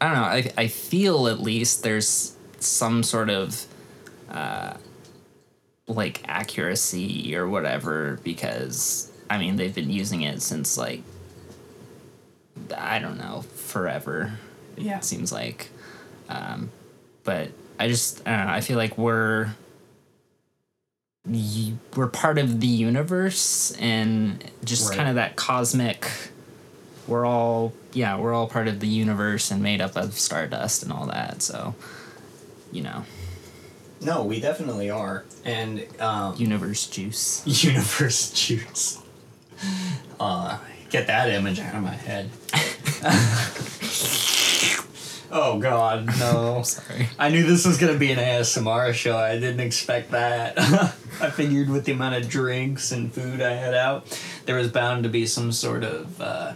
I 0.00 0.06
don't 0.06 0.16
know, 0.16 0.22
I 0.22 0.52
I 0.56 0.66
feel 0.66 1.28
at 1.28 1.40
least 1.40 1.82
there's 1.82 2.36
some 2.58 3.02
sort 3.02 3.30
of 3.30 3.66
uh 4.30 4.74
like 5.88 6.22
accuracy 6.26 7.36
or 7.36 7.48
whatever 7.48 8.18
because 8.24 9.12
I 9.28 9.38
mean 9.38 9.56
they've 9.56 9.74
been 9.74 9.90
using 9.90 10.22
it 10.22 10.40
since 10.42 10.76
like 10.78 11.02
I 12.76 12.98
don't 12.98 13.18
know, 13.18 13.42
forever. 13.54 14.38
Yeah. 14.76 14.98
It 14.98 15.04
seems 15.04 15.30
like, 15.32 15.68
um, 16.28 16.70
but 17.24 17.50
I 17.78 17.88
just 17.88 18.26
I 18.26 18.36
don't 18.36 18.46
know. 18.46 18.52
I 18.52 18.60
feel 18.60 18.76
like 18.78 18.96
we're 18.98 19.50
we're 21.96 22.06
part 22.06 22.38
of 22.38 22.60
the 22.60 22.66
universe 22.68 23.72
and 23.80 24.44
just 24.64 24.88
Right. 24.90 24.96
kind 24.96 25.08
of 25.08 25.16
that 25.16 25.34
cosmic. 25.36 26.08
We're 27.08 27.26
all 27.26 27.72
yeah, 27.92 28.18
we're 28.18 28.32
all 28.34 28.46
part 28.48 28.68
of 28.68 28.80
the 28.80 28.86
universe 28.88 29.50
and 29.50 29.62
made 29.62 29.80
up 29.80 29.96
of 29.96 30.14
stardust 30.18 30.82
and 30.82 30.92
all 30.92 31.06
that. 31.06 31.42
So, 31.42 31.74
you 32.72 32.82
know, 32.82 33.04
No, 34.00 34.22
we 34.24 34.40
definitely 34.40 34.90
are. 34.90 35.24
And 35.44 35.84
um, 36.00 36.36
universe 36.36 36.86
juice. 36.86 37.42
universe 37.64 38.30
juice. 38.32 38.98
Uh, 40.18 40.58
get 40.90 41.06
that 41.06 41.30
image 41.30 41.60
out 41.60 41.74
of 41.74 41.82
my 41.82 41.94
head. 41.94 42.30
oh 45.30 45.58
God, 45.58 46.06
no! 46.18 46.62
Sorry. 46.64 47.08
I 47.18 47.28
knew 47.28 47.44
this 47.44 47.66
was 47.66 47.78
gonna 47.78 47.98
be 47.98 48.12
an 48.12 48.18
ASMR 48.18 48.92
show. 48.94 49.16
I 49.16 49.38
didn't 49.38 49.60
expect 49.60 50.12
that. 50.12 50.58
I 51.20 51.30
figured 51.30 51.68
with 51.68 51.84
the 51.84 51.92
amount 51.92 52.16
of 52.16 52.28
drinks 52.28 52.92
and 52.92 53.12
food 53.12 53.40
I 53.40 53.52
had 53.52 53.74
out, 53.74 54.20
there 54.44 54.56
was 54.56 54.68
bound 54.68 55.04
to 55.04 55.08
be 55.08 55.26
some 55.26 55.52
sort 55.52 55.84
of 55.84 56.20
uh, 56.20 56.54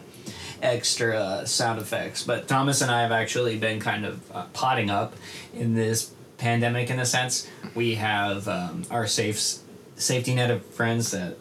extra 0.62 1.46
sound 1.46 1.80
effects. 1.80 2.22
But 2.22 2.48
Thomas 2.48 2.82
and 2.82 2.90
I 2.90 3.02
have 3.02 3.12
actually 3.12 3.58
been 3.58 3.80
kind 3.80 4.04
of 4.04 4.32
uh, 4.32 4.46
potting 4.52 4.90
up 4.90 5.14
in 5.54 5.74
this 5.74 6.12
pandemic 6.38 6.90
in 6.90 6.98
a 6.98 7.06
sense. 7.06 7.48
We 7.74 7.96
have 7.96 8.48
um, 8.48 8.84
our 8.90 9.06
safe 9.06 9.58
safety 9.96 10.34
net 10.34 10.50
of 10.50 10.64
friends 10.64 11.10
that 11.10 11.36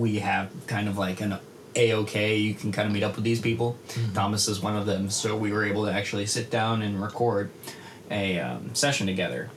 we 0.00 0.18
have 0.20 0.50
kind 0.66 0.88
of 0.88 0.98
like 0.98 1.20
an 1.20 1.38
a 1.76 1.94
okay. 1.94 2.36
You 2.36 2.54
can 2.54 2.72
kind 2.72 2.88
of 2.88 2.92
meet 2.92 3.02
up 3.02 3.14
with 3.14 3.24
these 3.24 3.40
people. 3.40 3.78
Thomas 4.14 4.48
is 4.48 4.60
one 4.60 4.76
of 4.76 4.86
them, 4.86 5.10
so 5.10 5.36
we 5.36 5.52
were 5.52 5.64
able 5.64 5.84
to 5.86 5.92
actually 5.92 6.26
sit 6.26 6.50
down 6.50 6.82
and 6.82 7.00
record 7.00 7.50
a 8.10 8.40
um, 8.40 8.74
session 8.74 9.06
together. 9.06 9.50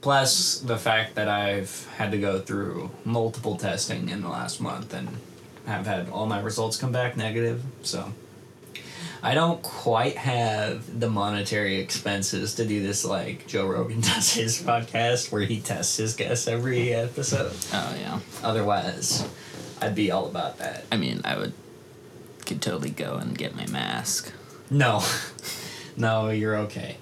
Plus 0.00 0.60
the 0.60 0.78
fact 0.78 1.16
that 1.16 1.28
I've 1.28 1.86
had 1.96 2.12
to 2.12 2.18
go 2.18 2.38
through 2.38 2.90
multiple 3.04 3.56
testing 3.56 4.08
in 4.08 4.22
the 4.22 4.28
last 4.28 4.60
month 4.60 4.94
and 4.94 5.08
have 5.66 5.86
had 5.86 6.08
all 6.08 6.26
my 6.26 6.40
results 6.40 6.76
come 6.76 6.92
back 6.92 7.16
negative. 7.16 7.62
So 7.82 8.12
I 9.22 9.34
don't 9.34 9.62
quite 9.62 10.16
have 10.16 10.98
the 10.98 11.10
monetary 11.10 11.78
expenses 11.80 12.54
to 12.54 12.64
do 12.64 12.82
this 12.82 13.04
like 13.04 13.46
Joe 13.46 13.66
Rogan 13.66 14.00
does 14.12 14.32
his 14.32 14.62
podcast 14.62 15.30
where 15.30 15.42
he 15.42 15.60
tests 15.60 15.98
his 15.98 16.14
guests 16.14 16.48
every 16.48 16.94
episode. 16.94 17.52
Oh 17.72 17.96
yeah. 18.00 18.20
Otherwise, 18.42 19.28
I'd 19.80 19.94
be 19.94 20.10
all 20.10 20.26
about 20.26 20.58
that. 20.58 20.84
I 20.92 20.96
mean, 20.96 21.20
I 21.24 21.38
would 21.38 21.52
could 22.46 22.60
totally 22.60 22.90
go 22.90 23.14
and 23.14 23.38
get 23.38 23.54
my 23.54 23.66
mask. 23.66 24.32
No, 24.68 25.04
no, 25.96 26.30
you're 26.30 26.56
okay. 26.56 26.96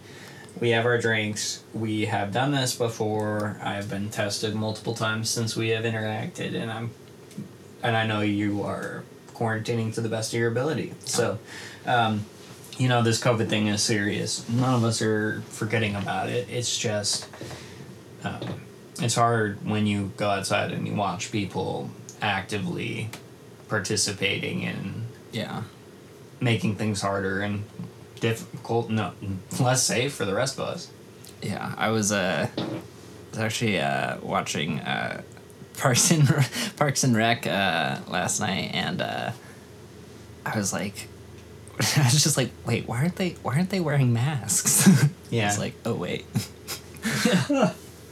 We 0.60 0.70
have 0.70 0.84
our 0.84 0.98
drinks. 0.98 1.62
We 1.72 2.06
have 2.06 2.32
done 2.32 2.50
this 2.50 2.74
before. 2.74 3.58
I've 3.62 3.88
been 3.88 4.10
tested 4.10 4.54
multiple 4.54 4.94
times 4.94 5.30
since 5.30 5.56
we 5.56 5.70
have 5.70 5.84
interacted, 5.84 6.54
and 6.54 6.70
I'm, 6.70 6.90
and 7.82 7.96
I 7.96 8.06
know 8.06 8.20
you 8.20 8.62
are 8.62 9.04
quarantining 9.34 9.94
to 9.94 10.00
the 10.00 10.08
best 10.08 10.34
of 10.34 10.40
your 10.40 10.50
ability. 10.50 10.92
So, 11.04 11.38
um, 11.86 12.24
you 12.76 12.88
know, 12.88 13.02
this 13.02 13.22
COVID 13.22 13.48
thing 13.48 13.68
is 13.68 13.82
serious. 13.82 14.48
None 14.48 14.74
of 14.74 14.84
us 14.84 15.00
are 15.00 15.42
forgetting 15.48 15.94
about 15.94 16.28
it. 16.28 16.48
It's 16.50 16.76
just, 16.76 17.28
um, 18.24 18.60
it's 19.00 19.14
hard 19.14 19.64
when 19.64 19.86
you 19.86 20.12
go 20.16 20.28
outside 20.28 20.72
and 20.72 20.86
you 20.86 20.94
watch 20.94 21.30
people 21.30 21.90
actively 22.20 23.10
participating 23.68 24.62
in 24.62 25.04
Yeah. 25.32 25.62
making 26.40 26.76
things 26.76 27.00
harder 27.00 27.40
and 27.40 27.64
difficult 28.20 28.90
no 28.90 29.12
less 29.60 29.82
safe 29.84 30.12
for 30.14 30.24
the 30.24 30.34
rest 30.34 30.58
of 30.58 30.64
us 30.68 30.88
Yeah, 31.42 31.72
I 31.76 31.90
was 31.90 32.10
uh, 32.12 32.48
was 33.30 33.38
actually 33.38 33.78
uh, 33.80 34.18
watching 34.22 34.80
uh, 34.80 35.22
Parks 35.76 36.10
and 36.10 36.26
Parks 36.76 37.04
and 37.04 37.14
Rec 37.16 37.46
uh, 37.46 37.98
last 38.08 38.40
night, 38.40 38.70
and 38.74 39.00
uh, 39.00 39.30
I 40.44 40.58
was 40.58 40.72
like, 40.72 41.06
I 41.96 42.02
was 42.12 42.20
just 42.24 42.36
like, 42.36 42.50
wait, 42.66 42.88
why 42.88 42.98
aren't 43.02 43.14
they? 43.16 43.36
Why 43.44 43.54
aren't 43.54 43.70
they 43.70 43.78
wearing 43.78 44.12
masks? 44.12 44.88
Yeah. 45.30 45.46
it's 45.48 45.58
like, 45.60 45.74
oh 45.84 45.94
wait, 45.94 46.24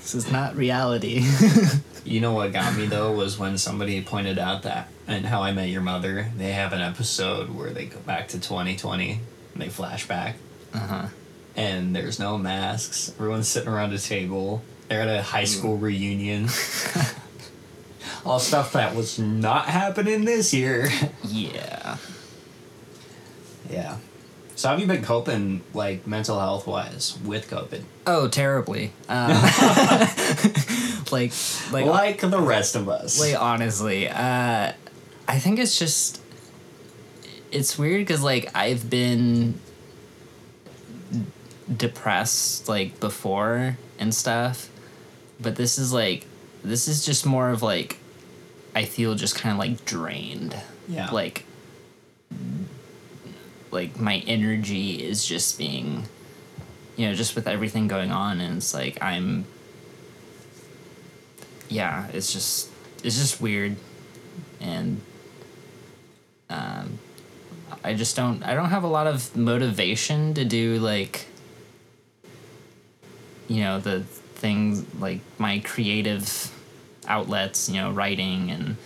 this 0.07 0.15
is 0.15 0.31
not 0.31 0.55
reality. 0.55 1.25
you 2.05 2.21
know 2.21 2.33
what 2.33 2.53
got 2.53 2.77
me 2.77 2.87
though 2.87 3.11
was 3.11 3.41
when 3.41 3.59
somebody 3.59 4.01
pointed 4.01 4.39
out 4.39 4.63
that 4.63 4.89
and 5.09 5.27
how 5.27 5.43
i 5.43 5.51
met 5.51 5.69
your 5.69 5.83
mother 5.83 6.31
they 6.37 6.53
have 6.53 6.73
an 6.73 6.81
episode 6.81 7.53
where 7.53 7.71
they 7.71 7.87
go 7.87 7.99
back 7.99 8.29
to 8.29 8.39
2020 8.39 9.19
and 9.53 9.63
they 9.63 9.69
flash 9.69 10.07
back. 10.07 10.37
Uh 10.73 10.79
huh. 10.79 11.07
and 11.57 11.97
there's 11.97 12.21
no 12.21 12.39
masks. 12.39 13.13
Everyone's 13.17 13.49
sitting 13.49 13.69
around 13.69 13.93
a 13.95 13.99
table. 13.99 14.63
They're 14.89 15.01
at 15.01 15.09
a 15.09 15.23
high 15.23 15.45
school 15.45 15.77
reunion. 15.77 16.51
All 18.25 18.39
stuff 18.39 18.75
that 18.75 18.95
was 18.95 19.19
not 19.19 19.67
happening 19.67 20.25
this 20.25 20.55
year. 20.55 20.89
Yeah. 21.25 21.97
yeah 23.69 23.97
so 24.57 24.69
how 24.69 24.75
have 24.75 24.81
you 24.81 24.87
been 24.87 25.05
coping 25.05 25.63
like 25.73 26.07
mental 26.07 26.41
health 26.41 26.67
wise 26.67 27.17
with 27.25 27.49
covid 27.49 27.83
Oh, 28.09 28.29
terribly. 28.29 28.93
Um, 29.09 29.31
like, 31.11 31.33
like, 31.73 31.87
like 31.87 32.21
the 32.21 32.41
rest 32.41 32.77
of 32.77 32.89
us 32.89 33.19
Like 33.19 33.35
honestly, 33.41 34.09
uh, 34.09 34.73
I 35.27 35.39
think 35.41 35.59
it's 35.59 35.77
just 35.77 36.21
it's 37.51 37.77
weird 37.77 38.07
because 38.07 38.23
like 38.23 38.49
I've 38.55 38.89
been 38.89 39.59
depressed 41.75 42.69
like 42.69 43.01
before 43.01 43.77
and 43.99 44.15
stuff, 44.15 44.71
but 45.41 45.57
this 45.57 45.79
is 45.79 45.93
like 45.93 46.27
this 46.63 46.87
is 46.87 47.05
just 47.05 47.27
more 47.27 47.51
of 47.51 47.63
like 47.63 47.99
I 48.73 48.85
feel 48.85 49.17
just 49.17 49.35
kind 49.35 49.53
of 49.53 49.59
like 49.59 49.85
drained. 49.85 50.55
Yeah. 50.89 51.11
Like 51.11 51.45
like 53.77 54.01
my 54.01 54.17
energy 54.27 55.05
is 55.05 55.25
just 55.25 55.59
being 55.59 56.09
you 56.97 57.07
know 57.07 57.15
just 57.15 57.37
with 57.37 57.47
everything 57.47 57.87
going 57.87 58.11
on 58.11 58.41
and 58.41 58.57
it's 58.57 58.75
like 58.75 58.99
I'm 59.01 59.47
yeah, 61.69 62.09
it's 62.13 62.33
just 62.33 62.71
it's 63.03 63.17
just 63.17 63.41
weird, 63.41 63.77
and 64.61 65.01
um, 66.51 66.99
I 67.85 67.95
just 67.95 68.17
don't 68.17 68.43
I 68.43 68.55
don't 68.55 68.71
have 68.71 68.85
a 68.85 68.89
lot 68.89 69.07
of 69.07 69.37
motivation 69.37 70.35
to 70.35 70.45
do 70.45 70.79
like 70.79 71.27
you 73.49 73.61
know 73.61 73.81
the 73.81 74.01
things 74.01 74.85
like 75.01 75.21
my 75.39 75.61
creative 75.61 76.53
outlets, 77.09 77.69
you 77.69 77.77
know, 77.77 77.91
writing 77.91 78.51
and 78.51 78.77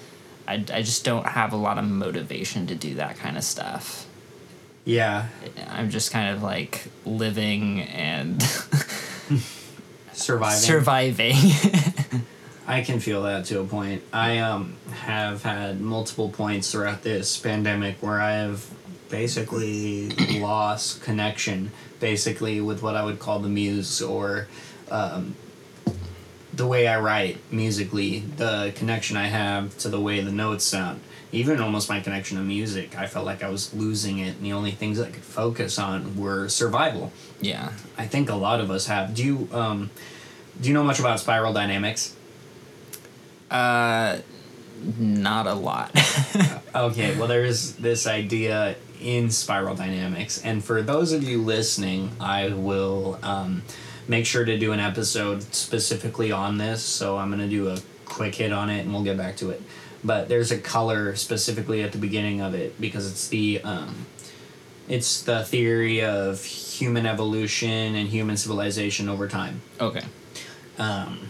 I 0.47 0.55
I 0.73 0.83
just 0.83 1.05
don't 1.05 1.27
have 1.27 1.53
a 1.53 1.57
lot 1.57 1.79
of 1.79 1.85
motivation 1.85 2.67
to 2.69 2.75
do 2.75 2.95
that 2.95 3.17
kind 3.17 3.37
of 3.37 3.45
stuff. 3.45 4.07
Yeah 4.85 5.29
I'm 5.69 5.91
just 5.91 6.11
kind 6.11 6.35
of 6.35 6.43
like 6.43 6.85
living 7.05 7.81
and 7.83 8.43
surviving 10.13 10.61
surviving. 10.61 11.37
I 12.67 12.83
can 12.83 13.01
feel 13.01 13.23
that 13.25 13.47
to 13.47 13.61
a 13.61 13.65
point. 13.65 14.03
I 14.13 14.39
um 14.39 14.77
have 14.93 15.43
had 15.43 15.81
multiple 15.81 16.29
points 16.29 16.71
throughout 16.71 17.03
this 17.03 17.37
pandemic 17.37 17.97
where 18.01 18.21
I 18.21 18.33
have 18.33 18.65
basically 19.11 20.11
lost 20.41 21.03
connection, 21.03 21.73
basically 21.99 22.61
with 22.61 22.83
what 22.83 22.97
I 22.97 23.05
would 23.05 23.19
call 23.19 23.41
the 23.41 23.49
muse 23.49 24.01
or 24.01 24.47
um, 24.91 25.35
the 26.53 26.67
way 26.67 26.87
I 26.87 26.99
write 27.01 27.39
musically, 27.53 28.21
the 28.21 28.73
connection 28.75 29.17
I 29.17 29.27
have 29.27 29.77
to 29.79 29.89
the 29.89 30.01
way 30.01 30.21
the 30.21 30.33
notes 30.33 30.65
sound. 30.65 31.01
Even 31.33 31.61
almost 31.61 31.89
my 31.89 32.01
connection 32.01 32.37
to 32.39 32.43
music, 32.43 32.99
I 32.99 33.07
felt 33.07 33.25
like 33.25 33.43
I 33.43 33.49
was 33.49 33.73
losing 33.73 34.19
it, 34.19 34.37
and 34.37 34.45
the 34.45 34.53
only 34.53 34.73
things 34.73 34.99
I 35.01 35.11
could 35.11 35.23
focus 35.23 35.79
on 35.79 36.17
were 36.17 36.49
survival. 36.49 37.13
yeah. 37.41 37.73
I 37.97 38.07
think 38.07 38.31
a 38.31 38.35
lot 38.35 38.61
of 38.61 38.71
us 38.71 38.87
have. 38.87 39.15
Do 39.15 39.23
you 39.25 39.49
um, 39.53 39.91
do 40.61 40.69
you 40.69 40.75
know 40.75 40.83
much 40.83 40.99
about 40.99 41.21
spiral 41.21 41.53
dynamics? 41.53 42.17
Uh, 43.51 44.19
not 44.99 45.47
a 45.47 45.55
lot. 45.55 45.91
Okay, 46.73 47.19
well, 47.19 47.27
there's 47.27 47.73
this 47.75 48.07
idea 48.07 48.77
in 49.01 49.29
spiral 49.31 49.75
dynamics, 49.75 50.41
and 50.45 50.63
for 50.63 50.83
those 50.83 51.11
of 51.13 51.25
you 51.25 51.43
listening, 51.43 52.13
I 52.21 52.51
will 52.51 53.19
um, 53.25 53.63
make 54.07 54.25
sure 54.25 54.45
to 54.45 54.57
do 54.57 54.71
an 54.71 54.79
episode 54.79 55.43
specifically 55.53 56.31
on 56.31 56.59
this. 56.59 56.81
So 56.81 57.19
I'm 57.19 57.29
gonna 57.29 57.49
do 57.49 57.69
a 57.71 57.79
quick 58.05 58.37
hit 58.37 58.53
on 58.53 58.71
it, 58.71 58.83
and 58.83 58.93
we'll 58.93 59.03
get 59.03 59.17
back 59.17 59.37
to 59.39 59.51
it. 59.51 59.61
But 60.03 60.29
there's 60.29 60.51
a 60.51 60.59
color 60.59 61.15
specifically 61.15 61.83
at 61.83 61.93
the 61.93 61.99
beginning 61.99 62.41
of 62.41 62.55
it 62.55 62.81
because 62.81 63.11
it's 63.11 63.29
the 63.29 63.61
um, 63.63 64.07
it's 64.89 65.23
the 65.23 65.45
theory 65.45 66.03
of 66.03 66.43
human 66.45 67.07
evolution 67.07 67.95
and 67.95 68.09
human 68.09 68.37
civilization 68.37 69.09
over 69.09 69.29
time. 69.29 69.61
okay. 69.81 70.03
Um, 70.79 71.29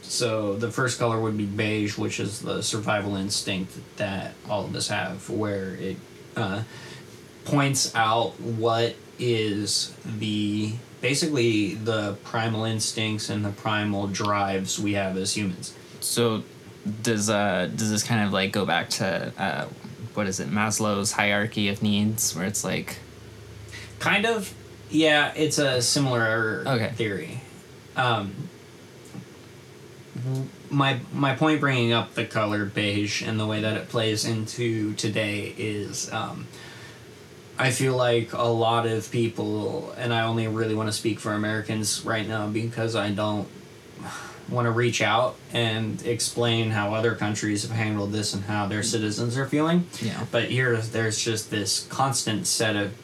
so 0.00 0.54
the 0.56 0.70
first 0.70 0.98
color 0.98 1.20
would 1.20 1.36
be 1.36 1.44
beige, 1.44 1.98
which 1.98 2.18
is 2.20 2.40
the 2.40 2.62
survival 2.62 3.16
instinct 3.16 3.78
that 3.96 4.34
all 4.48 4.64
of 4.64 4.74
us 4.74 4.88
have, 4.88 5.28
where 5.28 5.74
it 5.74 5.96
uh, 6.36 6.62
points 7.44 7.94
out 7.94 8.40
what 8.40 8.94
is 9.18 9.94
the 10.04 10.72
basically 11.00 11.74
the 11.74 12.14
primal 12.24 12.64
instincts 12.64 13.28
and 13.28 13.44
the 13.44 13.50
primal 13.50 14.06
drives 14.06 14.78
we 14.78 14.94
have 14.94 15.16
as 15.16 15.36
humans. 15.36 15.74
So 16.00 16.44
does 17.02 17.30
uh 17.30 17.68
does 17.76 17.90
this 17.90 18.02
kind 18.02 18.26
of 18.26 18.32
like 18.32 18.52
go 18.52 18.64
back 18.66 18.88
to 18.90 19.32
uh 19.38 19.66
what 20.14 20.26
is 20.26 20.40
it 20.40 20.48
Maslow's 20.50 21.12
hierarchy 21.12 21.68
of 21.68 21.82
needs 21.82 22.34
where 22.34 22.44
it's 22.44 22.64
like 22.64 22.98
Kind 23.98 24.26
of, 24.26 24.52
yeah. 24.90 25.32
It's 25.36 25.58
a 25.58 25.80
similar 25.80 26.64
Okay. 26.66 26.90
theory. 26.96 27.40
Um, 27.94 28.34
my 30.70 30.98
my 31.12 31.34
point 31.36 31.60
bringing 31.60 31.92
up 31.92 32.14
the 32.14 32.24
color 32.24 32.64
beige 32.64 33.22
and 33.22 33.38
the 33.38 33.46
way 33.46 33.60
that 33.60 33.76
it 33.76 33.88
plays 33.88 34.24
into 34.24 34.92
today 34.94 35.54
is 35.56 36.12
um, 36.12 36.46
I 37.58 37.70
feel 37.70 37.96
like 37.96 38.32
a 38.32 38.42
lot 38.42 38.86
of 38.86 39.10
people 39.10 39.92
and 39.96 40.12
I 40.12 40.22
only 40.22 40.48
really 40.48 40.74
want 40.74 40.88
to 40.88 40.92
speak 40.92 41.20
for 41.20 41.32
Americans 41.32 42.04
right 42.04 42.26
now 42.26 42.46
because 42.48 42.96
I 42.96 43.10
don't 43.10 43.46
want 44.48 44.66
to 44.66 44.70
reach 44.70 45.00
out 45.00 45.36
and 45.52 46.04
explain 46.04 46.70
how 46.70 46.94
other 46.94 47.14
countries 47.14 47.62
have 47.62 47.70
handled 47.76 48.12
this 48.12 48.34
and 48.34 48.44
how 48.44 48.66
their 48.66 48.82
citizens 48.82 49.36
are 49.36 49.46
feeling. 49.46 49.86
Yeah. 50.00 50.26
But 50.30 50.50
here 50.50 50.76
there's 50.76 51.18
just 51.18 51.50
this 51.50 51.86
constant 51.88 52.46
set 52.46 52.76
of 52.76 52.94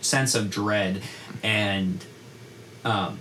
sense 0.00 0.34
of 0.34 0.50
dread 0.50 1.02
and 1.42 2.04
um, 2.84 3.18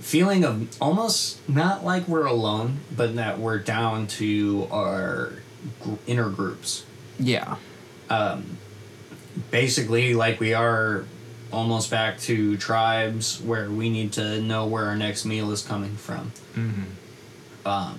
feeling 0.00 0.44
of 0.44 0.76
almost 0.80 1.48
not 1.48 1.84
like 1.84 2.08
we're 2.08 2.26
alone, 2.26 2.78
but 2.94 3.14
that 3.16 3.38
we're 3.38 3.58
down 3.58 4.06
to 4.06 4.66
our 4.70 5.34
gr- 5.80 5.94
inner 6.06 6.28
groups. 6.30 6.84
yeah 7.18 7.56
Basically, 9.50 10.14
like 10.14 10.40
we 10.40 10.52
are 10.52 11.04
almost 11.52 11.90
back 11.90 12.18
to 12.20 12.56
tribes 12.56 13.40
where 13.42 13.70
we 13.70 13.88
need 13.90 14.12
to 14.14 14.40
know 14.42 14.66
where 14.66 14.84
our 14.86 14.96
next 14.96 15.24
meal 15.24 15.50
is 15.50 15.62
coming 15.62 15.96
from. 15.96 16.32
Um, 17.64 17.98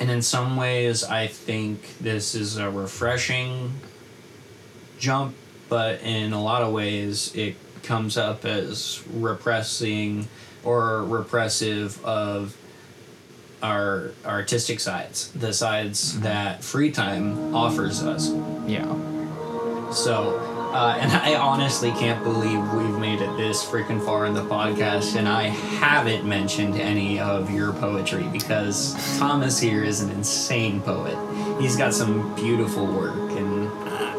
and 0.00 0.10
in 0.10 0.22
some 0.22 0.56
ways, 0.56 1.04
I 1.04 1.26
think 1.28 1.98
this 1.98 2.34
is 2.34 2.56
a 2.56 2.70
refreshing 2.70 3.72
jump, 4.98 5.34
but 5.68 6.00
in 6.02 6.32
a 6.32 6.42
lot 6.42 6.62
of 6.62 6.72
ways, 6.72 7.34
it 7.34 7.56
comes 7.82 8.16
up 8.16 8.44
as 8.44 9.02
repressing 9.12 10.26
or 10.64 11.04
repressive 11.04 12.02
of 12.04 12.56
our 13.62 14.10
artistic 14.26 14.80
sides, 14.80 15.30
the 15.32 15.52
sides 15.52 16.20
that 16.20 16.62
free 16.62 16.90
time 16.90 17.54
offers 17.54 18.02
us. 18.02 18.30
yeah 18.66 18.84
So, 19.90 20.38
uh, 20.74 20.96
and 20.98 21.12
I 21.12 21.36
honestly 21.36 21.92
can't 21.92 22.22
believe 22.24 22.60
we've 22.72 22.98
made 22.98 23.20
it 23.20 23.36
this 23.36 23.64
freaking 23.64 24.04
far 24.04 24.26
in 24.26 24.34
the 24.34 24.42
podcast, 24.42 25.14
and 25.14 25.28
I 25.28 25.44
haven't 25.44 26.24
mentioned 26.24 26.74
any 26.74 27.20
of 27.20 27.48
your 27.50 27.72
poetry 27.72 28.24
because 28.24 29.18
Thomas 29.18 29.60
here 29.60 29.84
is 29.84 30.00
an 30.00 30.10
insane 30.10 30.82
poet. 30.82 31.16
He's 31.60 31.76
got 31.76 31.94
some 31.94 32.34
beautiful 32.34 32.86
work, 32.86 33.30
and 33.30 33.68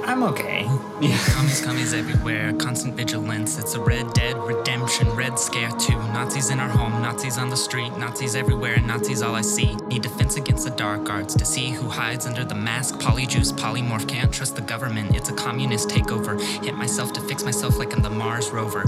I'm 0.05 0.23
okay 0.23 0.65
yeah, 1.01 1.17
Commies, 1.33 1.61
commies 1.61 1.93
everywhere, 1.93 2.53
constant 2.53 2.95
vigilance. 2.95 3.59
It's 3.59 3.73
a 3.73 3.79
Red 3.81 4.13
Dead 4.13 4.37
Redemption, 4.37 5.09
Red 5.09 5.37
Scare 5.37 5.71
2. 5.71 5.93
Nazis 5.93 6.49
in 6.49 6.59
our 6.59 6.69
home, 6.69 7.01
Nazis 7.01 7.37
on 7.37 7.49
the 7.49 7.57
street, 7.57 7.97
Nazis 7.97 8.35
everywhere, 8.35 8.75
and 8.75 8.87
Nazis 8.87 9.21
all 9.21 9.35
I 9.35 9.41
see. 9.41 9.75
Need 9.87 10.03
defense 10.03 10.37
against 10.37 10.63
the 10.63 10.71
dark 10.71 11.09
arts 11.09 11.35
to 11.35 11.45
see 11.45 11.71
who 11.71 11.89
hides 11.89 12.25
under 12.25 12.45
the 12.45 12.55
mask. 12.55 12.95
Polyjuice, 12.99 13.51
polymorph, 13.51 14.07
can't 14.07 14.33
trust 14.33 14.55
the 14.55 14.61
government. 14.61 15.15
It's 15.15 15.29
a 15.29 15.33
communist 15.33 15.89
takeover. 15.89 16.39
Hit 16.63 16.75
myself 16.75 17.11
to 17.13 17.21
fix 17.21 17.43
myself 17.43 17.77
like 17.77 17.93
I'm 17.93 18.01
the 18.01 18.09
Mars 18.09 18.49
rover. 18.51 18.83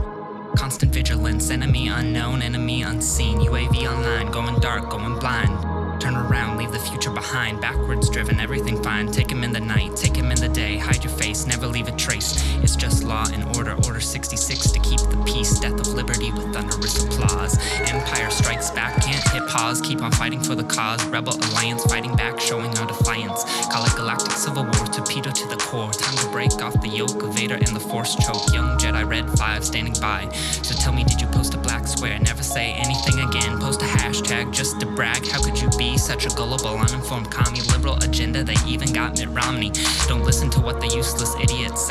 Constant 0.55 0.93
vigilance, 0.93 1.49
enemy 1.49 1.89
unknown, 1.89 2.41
enemy 2.41 2.83
unseen. 2.83 3.39
UAV 3.39 3.91
online, 3.91 4.31
going 4.31 4.59
dark, 4.59 4.89
going 4.89 5.19
blind. 5.19 5.76
Turn 5.99 6.15
around, 6.15 6.57
leave 6.57 6.71
the 6.71 6.79
future 6.79 7.09
behind. 7.09 7.59
Backwards 7.59 8.09
driven, 8.09 8.39
everything 8.39 8.81
fine. 8.83 9.11
Take 9.11 9.31
him 9.31 9.43
in 9.43 9.51
the 9.51 9.59
night, 9.59 9.95
take 9.95 10.15
him 10.15 10.31
in 10.31 10.39
the 10.39 10.49
day. 10.49 10.77
Hide 10.77 11.03
your 11.03 11.13
face, 11.13 11.45
never 11.45 11.67
leave 11.67 11.87
a 11.87 11.91
trace. 11.91 12.33
It's 12.63 12.75
just 12.75 13.03
law 13.03 13.25
and 13.33 13.43
order. 13.55 13.75
Order 13.85 13.99
66 13.99 14.71
to 14.71 14.79
keep 14.79 14.99
the 14.99 15.23
peace. 15.25 15.59
Death 15.59 15.79
of 15.79 15.87
liberty 15.89 16.31
with 16.31 16.53
thunderous 16.53 17.03
applause. 17.03 17.57
Empire 17.89 18.29
strikes 18.29 18.69
back, 18.71 19.01
can't 19.01 19.27
hit 19.29 19.47
pause. 19.47 19.81
Keep 19.81 20.01
on 20.01 20.11
fighting 20.11 20.41
for 20.41 20.55
the 20.55 20.63
cause. 20.63 21.03
Rebel 21.07 21.33
alliance 21.33 21.83
fighting 21.85 22.15
back, 22.15 22.39
showing 22.39 22.77
our 22.77 22.87
defiance. 22.87 23.43
Call 23.71 23.85
it 23.85 23.95
galactic 23.95 24.31
civil 24.31 24.63
war, 24.63 24.85
torpedo 24.87 25.31
to 25.31 25.47
the 25.47 25.57
core. 25.57 25.91
Time 25.91 26.15
to 26.17 26.27
break 26.29 26.53
off 26.61 26.79
the 26.81 26.87
yoke 26.87 27.23
of 27.23 27.33
Vader 27.33 27.55
and 27.55 27.75
the 27.75 27.79
Force 27.79 28.15
choke. 28.15 28.53
Young 28.53 28.77
Jedi 28.77 29.07
Red 29.07 29.29
5 29.37 29.65
standing 29.65 29.95
by. 29.99 30.29
So 30.61 30.75
tell 30.75 30.93
me, 30.93 31.03
did 31.03 31.19
you 31.19 31.27
post 31.27 31.53
a 31.53 31.57
black 31.57 31.87
square? 31.87 32.19
Never 32.19 32.43
say 32.43 32.73
anything 32.73 33.19
again. 33.19 33.59
Post 33.59 33.81
a 33.81 33.85
hashtag 34.07 34.53
just 34.53 34.79
to 34.79 34.85
brag. 34.85 35.27
How 35.27 35.41
could 35.43 35.59
you 35.59 35.69
be 35.77 35.97
such 35.97 36.25
a 36.25 36.29
gullible, 36.29 36.77
uninformed 36.77 37.29
commie? 37.29 37.59
Liberal 37.73 37.97
agenda, 37.97 38.41
they 38.41 38.55
even 38.65 38.93
got 38.93 39.19
Mitt 39.19 39.27
Romney. 39.29 39.71
Don't 40.07 40.23
listen 40.23 40.49
to 40.51 40.61
what 40.61 40.79
the 40.79 40.87
useless 40.87 41.35
idiots 41.41 41.86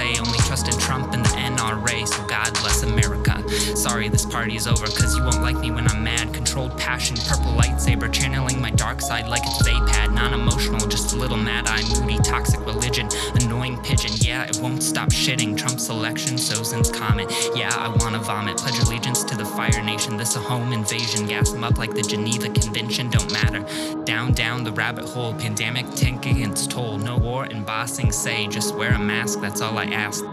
This 4.09 4.25
party 4.25 4.57
is 4.57 4.67
over, 4.67 4.87
cause 4.87 5.17
you 5.17 5.23
won't 5.23 5.43
like 5.43 5.57
me 5.57 5.71
when 5.71 5.89
I'm 5.89 6.05
mad. 6.05 6.33
Controlled 6.33 6.77
passion, 6.79 7.17
purple 7.17 7.53
lightsaber, 7.53 8.13
channeling 8.13 8.61
my 8.61 8.71
dark 8.71 9.01
side 9.01 9.29
like 9.29 9.43
it's 9.45 9.67
Vaapad. 9.67 10.13
Non 10.15 10.33
emotional, 10.33 10.87
just 10.87 11.13
a 11.15 11.17
little 11.17 11.37
mad 11.37 11.67
eye, 11.67 11.83
moody, 12.01 12.19
toxic 12.19 12.61
religion. 12.61 13.09
Annoying 13.35 13.83
pigeon, 13.83 14.13
yeah, 14.19 14.45
it 14.45 14.59
won't 14.61 14.83
stop 14.83 15.11
shitting. 15.11 15.57
Trump's 15.57 15.89
election, 15.89 16.37
Sozin's 16.37 16.91
comet. 16.91 17.33
Yeah, 17.55 17.71
I 17.75 17.89
wanna 17.89 18.21
vomit. 18.21 18.59
Pledge 18.59 18.79
allegiance 18.79 19.25
to 19.25 19.37
the 19.37 19.45
Fire 19.45 19.83
Nation. 19.83 20.17
This 20.17 20.37
a 20.37 20.41
home 20.41 20.73
invasion. 20.73 21.27
Gas 21.27 21.53
them 21.53 21.65
up 21.65 21.79
like 21.79 21.95
the 21.95 22.03
Geneva 22.03 22.49
Convention, 22.49 23.11
don't 23.11 23.33
matter. 23.33 23.65
Down, 24.05 24.33
down 24.33 24.65
the 24.65 24.73
rabbit 24.73 25.05
hole. 25.05 25.35
Pandemic, 25.35 25.91
tank 25.95 26.27
against 26.27 26.71
toll. 26.71 26.99
No 26.99 27.17
war 27.17 27.45
and 27.45 27.65
bossing 27.67 28.13
say, 28.13 28.47
just 28.47 28.75
wear 28.75 28.93
a 28.93 28.99
mask, 28.99 29.41
that's 29.41 29.61
all 29.61 29.79
I 29.79 29.87
ask. 29.87 30.25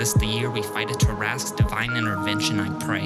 This 0.00 0.14
the 0.14 0.24
year 0.24 0.48
we 0.48 0.62
fight 0.62 0.90
a 0.90 0.94
Tarrasque, 0.94 1.58
divine 1.58 1.94
intervention, 1.94 2.58
I 2.58 2.70
pray. 2.82 3.02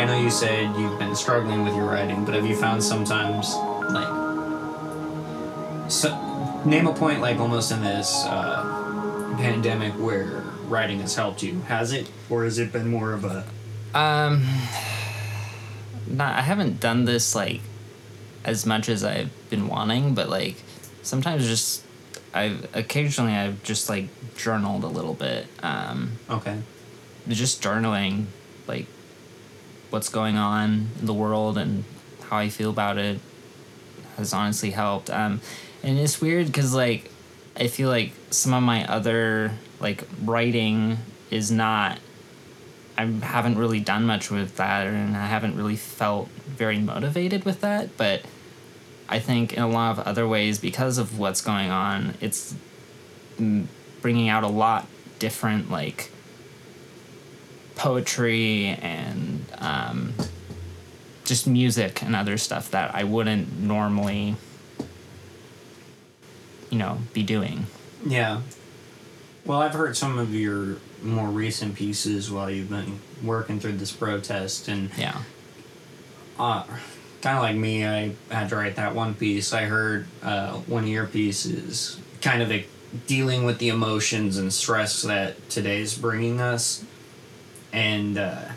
I 0.00 0.06
know 0.06 0.18
you 0.18 0.30
said 0.30 0.74
you've 0.78 0.98
been 0.98 1.14
struggling 1.14 1.64
with 1.64 1.74
your 1.74 1.84
writing, 1.84 2.24
but 2.24 2.32
have 2.32 2.46
you 2.46 2.56
found 2.56 2.82
sometimes 2.82 3.54
like 3.90 4.08
so, 5.90 6.62
name 6.64 6.86
a 6.86 6.94
point 6.94 7.20
like 7.20 7.38
almost 7.38 7.72
in 7.72 7.82
this 7.82 8.24
uh, 8.24 9.34
pandemic 9.36 9.92
where 9.92 10.42
writing 10.66 11.00
has 11.00 11.14
helped 11.14 11.42
you? 11.42 11.60
Has 11.68 11.92
it, 11.92 12.10
or 12.30 12.44
has 12.44 12.58
it 12.58 12.72
been 12.72 12.88
more 12.88 13.12
of 13.12 13.26
a 13.26 13.44
Um, 13.94 14.46
not. 16.06 16.38
I 16.38 16.40
haven't 16.40 16.80
done 16.80 17.04
this 17.04 17.34
like 17.34 17.60
as 18.44 18.64
much 18.64 18.88
as 18.88 19.04
I've 19.04 19.30
been 19.50 19.68
wanting, 19.68 20.14
but 20.14 20.30
like 20.30 20.56
sometimes 21.02 21.46
just 21.46 21.84
I've 22.34 22.74
occasionally 22.74 23.34
I've 23.34 23.62
just 23.62 23.88
like 23.88 24.08
journaled 24.36 24.84
a 24.84 24.88
little 24.88 25.14
bit. 25.14 25.46
Um, 25.62 26.12
okay? 26.30 26.58
just 27.28 27.62
journaling 27.62 28.26
like 28.66 28.86
what's 29.90 30.08
going 30.08 30.36
on 30.36 30.88
in 30.98 31.06
the 31.06 31.14
world 31.14 31.56
and 31.56 31.84
how 32.28 32.38
I 32.38 32.48
feel 32.48 32.70
about 32.70 32.98
it 32.98 33.20
has 34.16 34.32
honestly 34.32 34.70
helped. 34.70 35.10
Um, 35.10 35.40
and 35.82 35.98
it's 35.98 36.20
weird 36.20 36.46
because 36.46 36.74
like 36.74 37.10
I 37.56 37.66
feel 37.68 37.88
like 37.88 38.12
some 38.30 38.54
of 38.54 38.62
my 38.62 38.86
other 38.86 39.52
like 39.80 40.04
writing 40.22 40.98
is 41.30 41.50
not. 41.50 41.98
I 42.96 43.06
haven't 43.06 43.56
really 43.56 43.80
done 43.80 44.04
much 44.04 44.30
with 44.30 44.56
that, 44.56 44.86
and 44.86 45.16
I 45.16 45.26
haven't 45.26 45.56
really 45.56 45.76
felt 45.76 46.28
very 46.28 46.78
motivated 46.78 47.44
with 47.44 47.62
that. 47.62 47.96
But 47.96 48.22
I 49.12 49.18
think 49.18 49.52
in 49.52 49.62
a 49.62 49.68
lot 49.68 49.98
of 49.98 50.06
other 50.06 50.26
ways, 50.26 50.58
because 50.58 50.96
of 50.96 51.18
what's 51.18 51.42
going 51.42 51.70
on, 51.70 52.14
it's 52.22 52.54
bringing 54.00 54.30
out 54.30 54.42
a 54.42 54.48
lot 54.48 54.86
different 55.18 55.70
like 55.70 56.10
poetry 57.74 58.68
and 58.80 59.44
um, 59.58 60.14
just 61.26 61.46
music 61.46 62.02
and 62.02 62.16
other 62.16 62.38
stuff 62.38 62.70
that 62.70 62.94
I 62.94 63.04
wouldn't 63.04 63.60
normally, 63.60 64.34
you 66.70 66.78
know, 66.78 66.96
be 67.12 67.22
doing. 67.22 67.66
Yeah. 68.06 68.40
Well, 69.44 69.60
I've 69.60 69.74
heard 69.74 69.94
some 69.94 70.18
of 70.18 70.34
your 70.34 70.76
more 71.02 71.28
recent 71.28 71.74
pieces 71.74 72.30
while 72.30 72.50
you've 72.50 72.70
been 72.70 72.98
working 73.22 73.60
through 73.60 73.72
this 73.76 73.92
protest, 73.92 74.68
and 74.68 74.90
Yeah. 74.96 75.18
uh, 76.38 76.62
kind 77.22 77.38
of 77.38 77.42
like 77.42 77.56
me, 77.56 77.86
I 77.86 78.14
had 78.30 78.48
to 78.50 78.56
write 78.56 78.76
that 78.76 78.94
one 78.94 79.14
piece. 79.14 79.52
I 79.52 79.62
heard 79.62 80.06
uh, 80.22 80.54
one 80.58 80.82
of 80.82 80.88
your 80.88 81.06
pieces, 81.06 81.98
kind 82.20 82.42
of 82.42 82.50
like 82.50 82.68
dealing 83.06 83.44
with 83.44 83.58
the 83.58 83.68
emotions 83.68 84.36
and 84.36 84.52
stress 84.52 85.02
that 85.02 85.48
today's 85.48 85.96
bringing 85.96 86.40
us, 86.40 86.84
and 87.72 88.18
uh, 88.18 88.48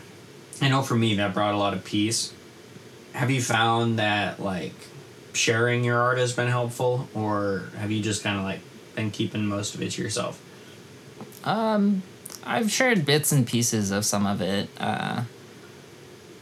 I 0.60 0.68
know 0.68 0.82
for 0.82 0.96
me 0.96 1.14
that 1.16 1.32
brought 1.32 1.54
a 1.54 1.58
lot 1.58 1.72
of 1.74 1.84
peace. 1.84 2.32
Have 3.12 3.30
you 3.30 3.40
found 3.40 3.98
that 3.98 4.40
like 4.40 4.74
sharing 5.32 5.84
your 5.84 5.98
art 5.98 6.18
has 6.18 6.32
been 6.32 6.48
helpful, 6.48 7.08
or 7.14 7.70
have 7.78 7.90
you 7.90 8.02
just 8.02 8.22
kind 8.22 8.36
of 8.36 8.44
like 8.44 8.60
been 8.94 9.10
keeping 9.10 9.46
most 9.46 9.74
of 9.74 9.82
it 9.82 9.92
to 9.92 10.02
yourself? 10.02 10.42
I've 12.44 12.70
shared 12.70 13.06
bits 13.06 13.32
and 13.32 13.46
pieces 13.46 13.90
of 13.90 14.04
some 14.04 14.26
of 14.26 14.40
it. 14.40 14.68
Uh, 14.78 15.22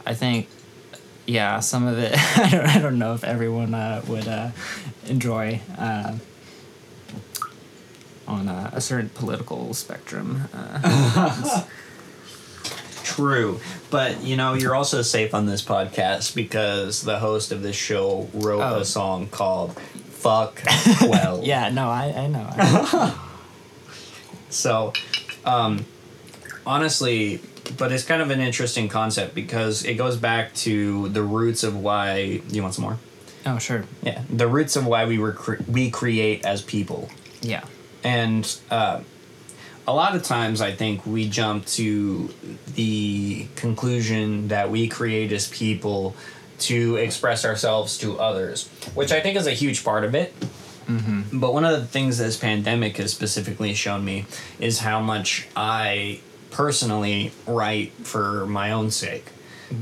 I 0.05 0.13
think, 0.13 0.47
yeah, 1.25 1.59
some 1.59 1.87
of 1.87 1.97
it. 1.97 2.13
I 2.37 2.49
don't. 2.49 2.65
I 2.65 2.79
don't 2.79 2.99
know 2.99 3.13
if 3.13 3.23
everyone 3.23 3.73
uh, 3.73 4.01
would 4.07 4.27
uh, 4.27 4.49
enjoy 5.07 5.59
uh, 5.77 6.13
on 8.27 8.47
a, 8.47 8.71
a 8.73 8.81
certain 8.81 9.09
political 9.09 9.73
spectrum. 9.73 10.47
Uh, 10.53 11.63
True. 13.03 13.59
But, 13.91 14.23
you 14.23 14.35
know, 14.35 14.55
you're 14.55 14.75
also 14.75 15.01
safe 15.01 15.33
on 15.33 15.45
this 15.45 15.63
podcast 15.63 16.35
because 16.35 17.01
the 17.03 17.19
host 17.19 17.51
of 17.51 17.61
this 17.61 17.75
show 17.75 18.27
wrote 18.33 18.61
Oh. 18.61 18.79
a 18.79 18.85
song 18.85 19.27
called 19.27 19.79
Fuck 20.09 20.61
Well. 21.01 21.41
yeah. 21.43 21.69
No. 21.69 21.87
I. 21.89 22.05
I 22.17 22.27
know. 22.27 22.47
I, 22.51 23.15
So, 24.49 24.91
um, 25.45 25.85
honestly, 26.65 27.39
but 27.77 27.91
it's 27.91 28.03
kind 28.03 28.21
of 28.21 28.29
an 28.29 28.39
interesting 28.39 28.87
concept 28.89 29.35
because 29.35 29.83
it 29.85 29.95
goes 29.95 30.17
back 30.17 30.53
to 30.55 31.09
the 31.09 31.21
roots 31.23 31.63
of 31.63 31.75
why. 31.77 32.41
You 32.49 32.61
want 32.61 32.73
some 32.75 32.83
more? 32.83 32.97
oh 33.45 33.59
sure. 33.59 33.83
Yeah. 34.01 34.23
The 34.29 34.47
roots 34.47 34.75
of 34.75 34.85
why 34.87 35.05
we 35.05 35.17
were 35.17 35.31
cre- 35.31 35.61
we 35.67 35.89
create 35.89 36.45
as 36.45 36.61
people. 36.61 37.09
Yeah. 37.41 37.63
And 38.03 38.59
uh, 38.71 39.01
a 39.87 39.93
lot 39.93 40.15
of 40.15 40.23
times, 40.23 40.61
I 40.61 40.71
think 40.71 41.05
we 41.05 41.29
jump 41.29 41.65
to 41.67 42.29
the 42.73 43.47
conclusion 43.55 44.47
that 44.49 44.69
we 44.71 44.87
create 44.87 45.31
as 45.31 45.47
people 45.47 46.15
to 46.59 46.95
express 46.95 47.45
ourselves 47.45 47.97
to 47.99 48.19
others, 48.19 48.67
which 48.93 49.11
I 49.11 49.19
think 49.19 49.37
is 49.37 49.45
a 49.45 49.51
huge 49.51 49.83
part 49.83 50.03
of 50.03 50.15
it. 50.15 50.33
But 51.33 51.51
one 51.53 51.65
of 51.65 51.79
the 51.79 51.85
things 51.87 52.19
this 52.19 52.37
pandemic 52.37 52.97
has 52.97 53.11
specifically 53.11 53.73
shown 53.73 54.05
me 54.05 54.25
is 54.59 54.79
how 54.79 55.01
much 55.01 55.47
I 55.55 56.21
personally 56.59 57.33
write 57.45 57.91
for 58.03 58.45
my 58.45 58.71
own 58.71 58.89
sake 58.89 59.25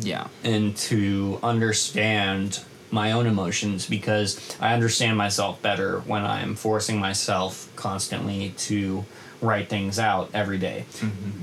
Yeah. 0.02 0.26
and 0.44 0.76
to 0.90 1.40
understand 1.44 2.62
my 2.90 3.12
own 3.12 3.28
emotions 3.28 3.86
because 3.86 4.40
I 4.60 4.74
understand 4.74 5.16
myself 5.18 5.62
better 5.62 6.00
when 6.00 6.24
I'm 6.26 6.56
forcing 6.56 7.00
myself 7.00 7.70
constantly 7.76 8.54
to 8.70 9.06
write 9.40 9.70
things 9.70 10.00
out 10.00 10.32
every 10.34 10.58
day. 10.58 10.86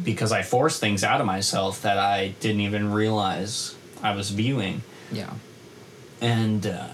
because 0.05 0.33
I 0.33 0.43
force 0.43 0.81
things 0.81 1.05
out 1.05 1.21
of 1.21 1.27
myself 1.27 1.83
that 1.83 1.99
I 1.99 2.35
didn't 2.41 2.63
even 2.63 2.91
realize 2.93 3.77
I 4.03 4.15
was 4.17 4.31
viewing 4.31 4.83
Yeah. 5.13 5.31
and 6.21 6.67
uh, 6.67 6.89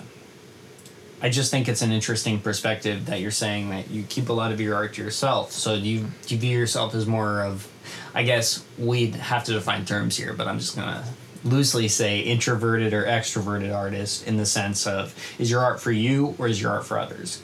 I 1.20 1.30
just 1.30 1.50
think 1.50 1.68
it's 1.68 1.82
an 1.82 1.92
interesting 1.92 2.40
perspective 2.40 3.06
that 3.06 3.20
you're 3.20 3.30
saying 3.30 3.70
that 3.70 3.90
you 3.90 4.02
keep 4.02 4.28
a 4.28 4.32
lot 4.32 4.52
of 4.52 4.60
your 4.60 4.74
art 4.74 4.94
to 4.94 5.02
yourself. 5.02 5.52
So 5.52 5.76
do 5.76 5.88
you 5.88 6.06
do 6.26 6.34
you 6.34 6.40
view 6.40 6.58
yourself 6.58 6.94
as 6.94 7.06
more 7.06 7.42
of, 7.42 7.66
I 8.14 8.22
guess 8.22 8.64
we'd 8.76 9.14
have 9.14 9.44
to 9.44 9.52
define 9.52 9.86
terms 9.86 10.16
here, 10.16 10.34
but 10.34 10.46
I'm 10.46 10.58
just 10.58 10.76
gonna 10.76 11.04
loosely 11.42 11.88
say 11.88 12.20
introverted 12.20 12.92
or 12.92 13.04
extroverted 13.04 13.74
artist 13.74 14.26
in 14.26 14.36
the 14.36 14.44
sense 14.44 14.86
of 14.86 15.14
is 15.38 15.50
your 15.50 15.62
art 15.62 15.80
for 15.80 15.92
you 15.92 16.34
or 16.38 16.48
is 16.48 16.60
your 16.60 16.72
art 16.72 16.84
for 16.84 16.98
others? 16.98 17.40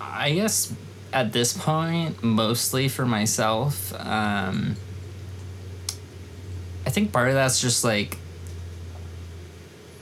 I 0.00 0.32
guess 0.32 0.74
at 1.12 1.32
this 1.32 1.56
point, 1.56 2.22
mostly 2.22 2.88
for 2.88 3.06
myself. 3.06 3.94
Um, 3.94 4.76
I 6.84 6.90
think 6.90 7.12
part 7.12 7.28
of 7.28 7.34
that's 7.34 7.60
just 7.60 7.84
like 7.84 8.18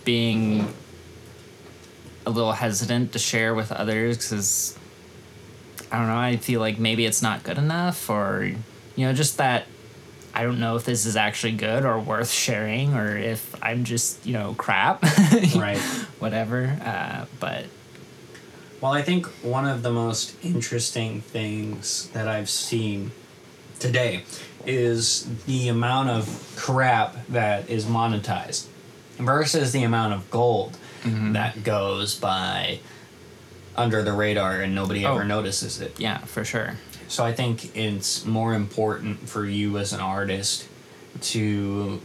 being 0.04 0.72
a 2.26 2.30
little 2.30 2.52
hesitant 2.52 3.12
to 3.12 3.18
share 3.18 3.54
with 3.54 3.72
others 3.72 4.18
because 4.18 4.76
I 5.90 5.98
don't 5.98 6.08
know. 6.08 6.16
I 6.16 6.36
feel 6.36 6.60
like 6.60 6.78
maybe 6.78 7.06
it's 7.06 7.22
not 7.22 7.44
good 7.44 7.56
enough, 7.56 8.10
or 8.10 8.44
you 8.96 9.06
know, 9.06 9.12
just 9.12 9.38
that 9.38 9.66
I 10.34 10.42
don't 10.42 10.58
know 10.58 10.76
if 10.76 10.84
this 10.84 11.06
is 11.06 11.16
actually 11.16 11.52
good 11.52 11.84
or 11.84 11.98
worth 11.98 12.30
sharing, 12.30 12.94
or 12.94 13.16
if 13.16 13.54
I'm 13.62 13.84
just 13.84 14.26
you 14.26 14.32
know 14.32 14.54
crap, 14.58 15.02
Right. 15.56 15.78
Whatever. 16.18 16.76
Uh, 16.84 17.26
but 17.38 17.66
Well, 18.80 18.92
I 18.92 19.02
think 19.02 19.26
one 19.42 19.66
of 19.66 19.82
the 19.82 19.92
most 19.92 20.34
interesting 20.44 21.20
things 21.20 22.08
that 22.10 22.26
I've 22.26 22.50
seen 22.50 23.12
today 23.78 24.24
is 24.66 25.28
the 25.44 25.68
amount 25.68 26.10
of 26.10 26.54
crap 26.56 27.24
that 27.28 27.70
is 27.70 27.84
monetized 27.84 28.66
versus 29.18 29.70
the 29.72 29.84
amount 29.84 30.12
of 30.12 30.28
gold 30.30 30.76
Mm-hmm. 31.06 31.32
that 31.34 31.62
goes 31.64 32.14
by 32.18 32.80
under 33.76 34.02
the 34.02 34.12
radar 34.12 34.60
and 34.60 34.74
nobody 34.74 35.04
ever 35.04 35.22
Oh. 35.22 35.26
notices 35.26 35.80
it. 35.80 35.98
yeah, 36.00 36.18
for 36.18 36.44
sure. 36.44 36.76
So 37.08 37.24
I 37.24 37.32
think 37.32 37.76
it's 37.76 38.24
more 38.24 38.54
important 38.54 39.28
for 39.28 39.44
you 39.46 39.78
as 39.78 39.92
an 39.92 40.00
artist 40.00 40.66
to 41.22 42.00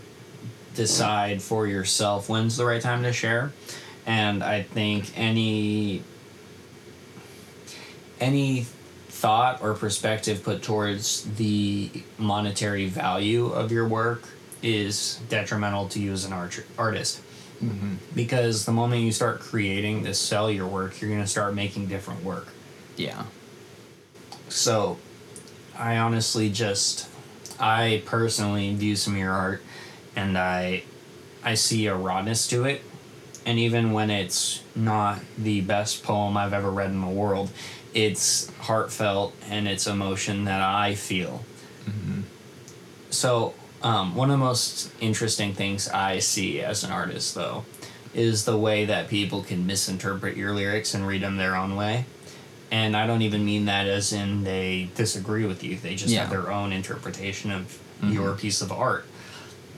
decide 0.75 1.41
for 1.41 1.67
yourself 1.67 2.29
when's 2.29 2.55
the 2.57 2.65
right 2.65 2.81
time 2.81 3.03
to 3.03 3.11
share. 3.13 3.51
And 4.05 4.43
I 4.43 4.63
think 4.63 5.11
any 5.17 6.03
any 8.19 8.65
thought 9.09 9.61
or 9.61 9.73
perspective 9.73 10.43
put 10.43 10.63
towards 10.63 11.23
the 11.35 11.89
monetary 12.17 12.87
value 12.87 13.47
of 13.47 13.71
your 13.71 13.87
work 13.87 14.23
is 14.63 15.19
detrimental 15.29 15.87
to 15.89 15.99
you 15.99 16.11
as 16.13 16.25
an 16.25 16.33
art- 16.33 16.63
artist. 16.77 17.21
Mm-hmm. 17.61 17.95
Because 18.15 18.65
the 18.65 18.71
moment 18.71 19.03
you 19.03 19.11
start 19.11 19.39
creating 19.39 20.03
to 20.05 20.13
sell 20.13 20.49
your 20.49 20.67
work, 20.67 20.99
you're 20.99 21.09
going 21.09 21.21
to 21.21 21.27
start 21.27 21.53
making 21.53 21.87
different 21.87 22.23
work. 22.23 22.47
Yeah. 22.97 23.23
So, 24.49 24.97
I 25.77 25.97
honestly 25.97 26.49
just, 26.49 27.07
I 27.59 28.03
personally 28.05 28.73
view 28.75 28.95
some 28.95 29.13
of 29.13 29.19
your 29.19 29.31
art, 29.31 29.61
and 30.15 30.37
I, 30.37 30.83
I 31.43 31.53
see 31.53 31.87
a 31.87 31.95
rawness 31.95 32.47
to 32.49 32.65
it, 32.65 32.81
and 33.45 33.57
even 33.57 33.91
when 33.91 34.09
it's 34.09 34.61
not 34.75 35.19
the 35.37 35.61
best 35.61 36.03
poem 36.03 36.37
I've 36.37 36.53
ever 36.53 36.69
read 36.69 36.89
in 36.89 37.01
the 37.01 37.07
world, 37.07 37.51
it's 37.93 38.51
heartfelt 38.59 39.33
and 39.49 39.67
it's 39.67 39.87
emotion 39.87 40.45
that 40.45 40.61
I 40.61 40.95
feel. 40.95 41.43
Mm-hmm. 41.85 42.21
So, 43.09 43.53
um, 43.83 44.15
one 44.15 44.29
of 44.29 44.39
the 44.39 44.45
most 44.45 44.91
interesting 44.99 45.53
things 45.53 45.87
I 45.89 46.19
see 46.19 46.61
as 46.61 46.83
an 46.83 46.91
artist, 46.91 47.35
though, 47.35 47.65
is 48.13 48.45
the 48.45 48.57
way 48.57 48.85
that 48.85 49.07
people 49.07 49.41
can 49.43 49.65
misinterpret 49.65 50.35
your 50.37 50.53
lyrics 50.53 50.93
and 50.93 51.07
read 51.07 51.21
them 51.21 51.37
their 51.37 51.55
own 51.55 51.75
way. 51.75 52.05
And 52.69 52.95
I 52.95 53.05
don't 53.07 53.21
even 53.21 53.43
mean 53.45 53.65
that 53.65 53.87
as 53.87 54.13
in 54.13 54.43
they 54.43 54.89
disagree 54.95 55.45
with 55.45 55.63
you. 55.63 55.77
They 55.77 55.95
just 55.95 56.13
Yeah. 56.13 56.21
have 56.21 56.29
their 56.29 56.51
own 56.51 56.71
interpretation 56.71 57.51
of 57.51 57.77
your 58.03 58.33
piece 58.33 58.61
of 58.61 58.71
art. 58.71 59.05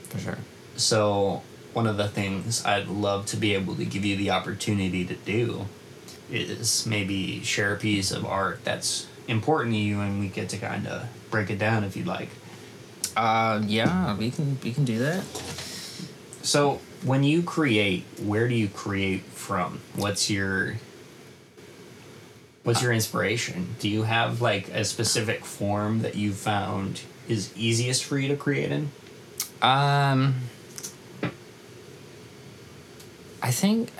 For 0.08 0.18
sure. 0.18 0.38
So, 0.76 1.42
one 1.72 1.86
of 1.86 1.96
the 1.96 2.08
things 2.08 2.64
I'd 2.64 2.88
love 2.88 3.26
to 3.26 3.36
be 3.36 3.54
able 3.54 3.74
to 3.76 3.84
give 3.84 4.04
you 4.04 4.16
the 4.16 4.30
opportunity 4.30 5.04
to 5.04 5.14
do 5.14 5.66
is 6.30 6.86
maybe 6.86 7.42
share 7.44 7.74
a 7.74 7.76
piece 7.76 8.10
of 8.12 8.24
art 8.24 8.60
that's 8.64 9.06
important 9.28 9.74
to 9.74 9.78
you 9.78 10.00
and 10.00 10.20
we 10.20 10.28
get 10.28 10.48
to 10.50 10.56
kind 10.56 10.86
of 10.86 11.06
break 11.30 11.50
it 11.50 11.58
down 11.58 11.84
if 11.84 11.96
you'd 11.96 12.06
like. 12.06 12.30
Uh, 13.16 13.62
yeah, 13.66 14.16
we 14.16 14.30
can 14.30 14.58
we 14.62 14.72
can 14.72 14.84
do 14.84 14.98
that. 14.98 15.24
So, 16.42 16.80
when 17.02 17.24
you 17.24 17.42
create, 17.42 18.04
where 18.22 18.48
do 18.48 18.54
you 18.54 18.68
create 18.68 19.22
from? 19.22 19.80
What's 19.94 20.28
your 20.28 20.74
What's 22.64 22.82
your 22.82 22.92
inspiration? 22.92 23.76
Do 23.78 23.90
you 23.90 24.04
have 24.04 24.40
like 24.40 24.68
a 24.68 24.84
specific 24.84 25.44
form 25.44 26.00
that 26.00 26.16
you 26.16 26.32
found 26.32 27.02
is 27.28 27.52
easiest 27.56 28.04
for 28.04 28.18
you 28.18 28.28
to 28.28 28.36
create 28.36 28.72
in? 28.72 28.90
Um, 29.60 30.36
I 33.42 33.50
think. 33.50 33.90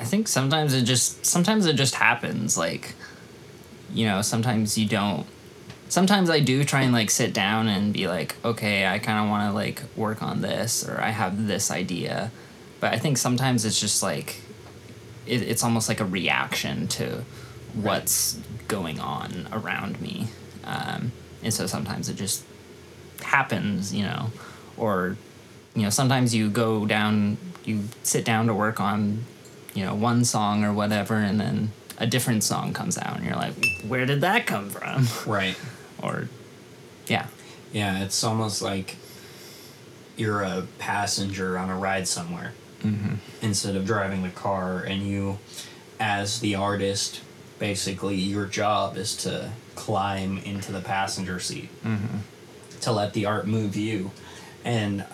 I 0.00 0.04
think 0.04 0.28
sometimes 0.28 0.74
it 0.74 0.82
just 0.82 1.26
sometimes 1.26 1.66
it 1.66 1.74
just 1.74 1.96
happens 1.96 2.56
like, 2.56 2.94
you 3.92 4.06
know, 4.06 4.22
sometimes 4.22 4.78
you 4.78 4.86
don't. 4.86 5.26
Sometimes 5.88 6.28
I 6.28 6.40
do 6.40 6.64
try 6.64 6.82
and 6.82 6.92
like 6.92 7.10
sit 7.10 7.32
down 7.32 7.68
and 7.68 7.92
be 7.92 8.08
like, 8.08 8.36
okay, 8.44 8.86
I 8.86 8.98
kind 8.98 9.24
of 9.24 9.30
want 9.30 9.48
to 9.50 9.54
like 9.54 9.82
work 9.96 10.22
on 10.22 10.42
this 10.42 10.86
or 10.86 11.00
I 11.00 11.10
have 11.10 11.46
this 11.46 11.70
idea, 11.70 12.30
but 12.80 12.92
I 12.92 12.98
think 12.98 13.16
sometimes 13.18 13.64
it's 13.64 13.80
just 13.80 14.02
like, 14.02 14.42
it, 15.26 15.42
it's 15.42 15.64
almost 15.64 15.88
like 15.88 16.00
a 16.00 16.04
reaction 16.04 16.88
to 16.88 17.24
what's 17.74 18.38
going 18.66 19.00
on 19.00 19.48
around 19.52 20.00
me, 20.00 20.28
um, 20.64 21.12
and 21.42 21.52
so 21.52 21.66
sometimes 21.66 22.08
it 22.08 22.16
just 22.16 22.44
happens, 23.22 23.94
you 23.94 24.04
know, 24.04 24.30
or 24.76 25.16
you 25.74 25.82
know, 25.82 25.90
sometimes 25.90 26.34
you 26.34 26.50
go 26.50 26.86
down, 26.86 27.36
you 27.64 27.84
sit 28.02 28.24
down 28.24 28.46
to 28.46 28.54
work 28.54 28.80
on, 28.80 29.24
you 29.74 29.84
know, 29.84 29.94
one 29.94 30.24
song 30.24 30.64
or 30.64 30.72
whatever, 30.72 31.14
and 31.14 31.38
then 31.40 31.72
a 31.98 32.06
different 32.06 32.42
song 32.42 32.72
comes 32.72 32.98
out, 32.98 33.16
and 33.16 33.24
you're 33.24 33.36
like, 33.36 33.54
where 33.86 34.06
did 34.06 34.22
that 34.22 34.46
come 34.46 34.70
from? 34.70 35.06
Right. 35.30 35.56
or, 36.02 36.28
yeah, 37.06 37.26
Yeah, 37.72 38.02
it's 38.04 38.24
almost 38.24 38.62
like 38.62 38.96
you're 40.16 40.42
a 40.42 40.66
passenger 40.78 41.58
on 41.58 41.70
a 41.70 41.76
ride 41.76 42.08
somewhere 42.08 42.52
mm-hmm. 42.82 43.14
instead 43.42 43.76
of 43.76 43.86
driving 43.86 44.22
the 44.22 44.30
car, 44.30 44.80
and 44.80 45.02
you, 45.02 45.38
as 46.00 46.40
the 46.40 46.54
artist, 46.54 47.20
basically 47.58 48.16
your 48.16 48.46
job 48.46 48.96
is 48.96 49.16
to 49.16 49.52
climb 49.74 50.38
into 50.38 50.72
the 50.72 50.80
passenger 50.80 51.40
seat 51.40 51.68
mm-hmm. 51.84 52.18
to 52.80 52.92
let 52.92 53.12
the 53.12 53.26
art 53.26 53.46
move 53.46 53.76
you. 53.76 54.10
And 54.64 55.04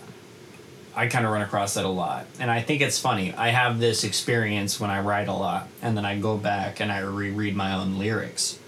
I 0.96 1.08
kind 1.08 1.26
of 1.26 1.32
run 1.32 1.42
across 1.42 1.74
that 1.74 1.84
a 1.84 1.88
lot. 1.88 2.26
And 2.38 2.50
I 2.50 2.62
think 2.62 2.80
it's 2.80 2.98
funny. 3.00 3.34
I 3.34 3.48
have 3.48 3.80
this 3.80 4.04
experience 4.04 4.78
when 4.78 4.90
I 4.90 5.00
write 5.00 5.28
a 5.28 5.32
lot, 5.32 5.68
and 5.82 5.96
then 5.96 6.04
I 6.04 6.18
go 6.18 6.36
back 6.36 6.80
and 6.80 6.92
I 6.92 7.00
reread 7.00 7.56
my 7.56 7.74
own 7.74 7.98
lyrics. 7.98 8.58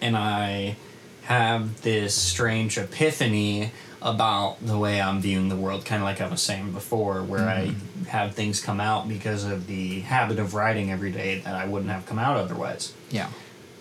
And 0.00 0.16
I 0.16 0.76
have 1.24 1.82
this 1.82 2.14
strange 2.14 2.78
epiphany 2.78 3.72
about 4.00 4.56
the 4.60 4.76
way 4.76 5.00
I'm 5.00 5.20
viewing 5.20 5.48
the 5.48 5.56
world, 5.56 5.84
kind 5.84 6.02
of 6.02 6.06
like 6.06 6.20
I 6.20 6.28
was 6.28 6.42
saying 6.42 6.72
before, 6.72 7.22
where 7.22 7.48
I 7.48 7.74
have 8.08 8.34
things 8.34 8.60
come 8.60 8.80
out 8.80 9.08
because 9.08 9.44
of 9.44 9.66
the 9.66 10.00
habit 10.00 10.38
of 10.38 10.54
writing 10.54 10.90
every 10.90 11.12
day 11.12 11.38
that 11.40 11.54
I 11.54 11.66
wouldn't 11.66 11.90
have 11.90 12.04
come 12.06 12.18
out 12.18 12.36
otherwise. 12.36 12.92
Yeah. 13.10 13.28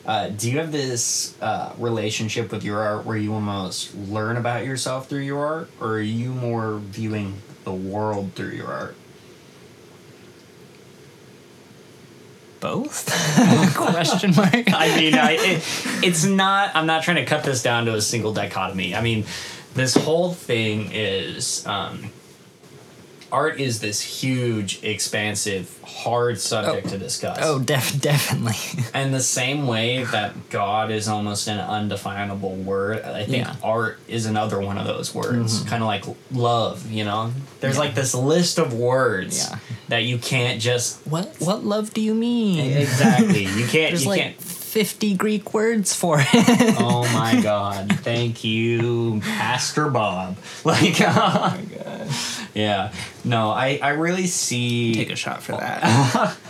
Uh, 0.05 0.29
do 0.29 0.51
you 0.51 0.59
have 0.59 0.71
this 0.71 1.39
uh, 1.41 1.73
relationship 1.77 2.51
with 2.51 2.63
your 2.63 2.79
art 2.79 3.05
where 3.05 3.17
you 3.17 3.33
almost 3.33 3.95
learn 3.95 4.37
about 4.37 4.65
yourself 4.65 5.09
through 5.09 5.19
your 5.19 5.45
art, 5.45 5.69
or 5.79 5.93
are 5.93 6.01
you 6.01 6.31
more 6.31 6.77
viewing 6.77 7.41
the 7.63 7.73
world 7.73 8.33
through 8.33 8.49
your 8.49 8.67
art? 8.67 8.95
Both? 12.61 13.09
Question 13.75 14.33
mark. 14.35 14.71
I 14.73 14.95
mean, 14.95 15.15
I, 15.15 15.31
it, 15.31 15.63
it's 16.03 16.23
not. 16.23 16.73
I'm 16.75 16.85
not 16.85 17.03
trying 17.03 17.17
to 17.17 17.25
cut 17.25 17.43
this 17.43 17.61
down 17.61 17.85
to 17.87 17.95
a 17.95 18.01
single 18.01 18.33
dichotomy. 18.33 18.95
I 18.95 19.01
mean, 19.01 19.25
this 19.73 19.95
whole 19.95 20.31
thing 20.31 20.91
is. 20.93 21.65
Um, 21.67 22.11
art 23.31 23.59
is 23.59 23.79
this 23.79 24.01
huge, 24.01 24.83
expansive, 24.83 25.79
hard 25.83 26.39
subject 26.39 26.87
oh. 26.87 26.89
to 26.91 26.97
discuss. 26.97 27.37
Oh, 27.41 27.59
def- 27.59 27.99
definitely. 28.01 28.83
And 28.93 29.13
the 29.13 29.21
same 29.21 29.67
way 29.67 30.03
that 30.05 30.49
God 30.49 30.91
is 30.91 31.07
almost 31.07 31.47
an 31.47 31.59
undefinable 31.59 32.55
word, 32.55 33.01
I 33.03 33.23
think 33.25 33.45
Yeah. 33.45 33.55
art 33.63 33.99
is 34.07 34.25
another 34.25 34.59
one 34.59 34.77
of 34.77 34.85
those 34.85 35.13
words. 35.15 35.59
Mm-hmm. 35.59 35.69
Kind 35.69 35.83
of 35.83 35.87
like 35.87 36.03
love, 36.31 36.91
you 36.91 37.03
know? 37.05 37.31
There's 37.59 37.77
like 37.77 37.95
this 37.95 38.13
list 38.13 38.57
of 38.57 38.73
words 38.73 39.47
Yeah. 39.49 39.57
that 39.89 40.03
you 40.03 40.17
can't 40.17 40.59
just. 40.61 40.99
what 41.07 41.35
what 41.39 41.63
love 41.63 41.93
do 41.93 42.01
you 42.01 42.13
mean? 42.15 42.77
Exactly. 42.77 43.45
You 43.45 43.65
can't. 43.67 43.91
There's 43.91 44.03
you 44.03 44.09
like 44.09 44.21
can't. 44.21 44.41
50 44.41 45.15
Greek 45.15 45.53
words 45.53 45.93
for 45.93 46.17
it. 46.19 46.75
Oh 46.79 47.03
my 47.13 47.41
God. 47.41 47.91
Thank 47.99 48.43
you, 48.45 49.19
Pastor 49.21 49.89
Bob. 49.89 50.37
Like, 50.63 50.95
Oh 51.01 51.57
my 51.57 51.61
god. 51.75 52.07
Yeah. 52.53 52.91
No, 53.23 53.49
I, 53.49 53.79
I 53.81 53.89
really 53.89 54.27
see. 54.27 54.93
Take 54.93 55.11
a 55.11 55.15
shot 55.15 55.41
for 55.43 55.53
that. 55.53 56.37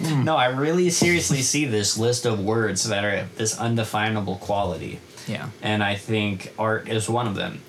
No, 0.00 0.34
I 0.36 0.46
really 0.46 0.90
seriously 0.90 1.40
see 1.42 1.66
this 1.66 1.96
list 1.96 2.26
of 2.26 2.40
words 2.44 2.82
that 2.88 3.04
are 3.04 3.28
this 3.36 3.56
undefinable 3.56 4.36
quality. 4.38 4.98
yeah. 5.28 5.50
and 5.62 5.84
I 5.84 5.94
think 5.94 6.52
art 6.58 6.88
is 6.88 7.08
one 7.08 7.28
of 7.28 7.36
them. 7.36 7.62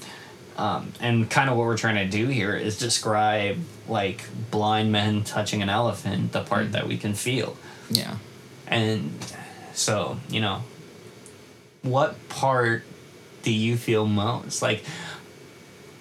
Um, 0.57 0.93
and 0.99 1.29
kind 1.29 1.51
of 1.51 1.55
what 1.57 1.67
we're 1.67 1.77
trying 1.77 1.97
to 1.97 2.17
do 2.17 2.27
here 2.27 2.55
is 2.55 2.79
describe 2.79 3.59
like 3.87 4.23
blind 4.49 4.91
men 4.91 5.23
touching 5.23 5.61
an 5.61 5.69
elephant, 5.69 6.31
the 6.31 6.41
part 6.41 6.71
that 6.71 6.87
we 6.87 6.97
can 6.97 7.13
feel. 7.13 7.57
Yeah. 7.91 8.15
And 8.65 9.11
so, 9.73 10.17
you 10.27 10.41
know, 10.41 10.63
what 11.83 12.15
part 12.29 12.83
do 13.43 13.51
you 13.53 13.77
feel 13.77 14.07
most? 14.07 14.63
Like, 14.63 14.83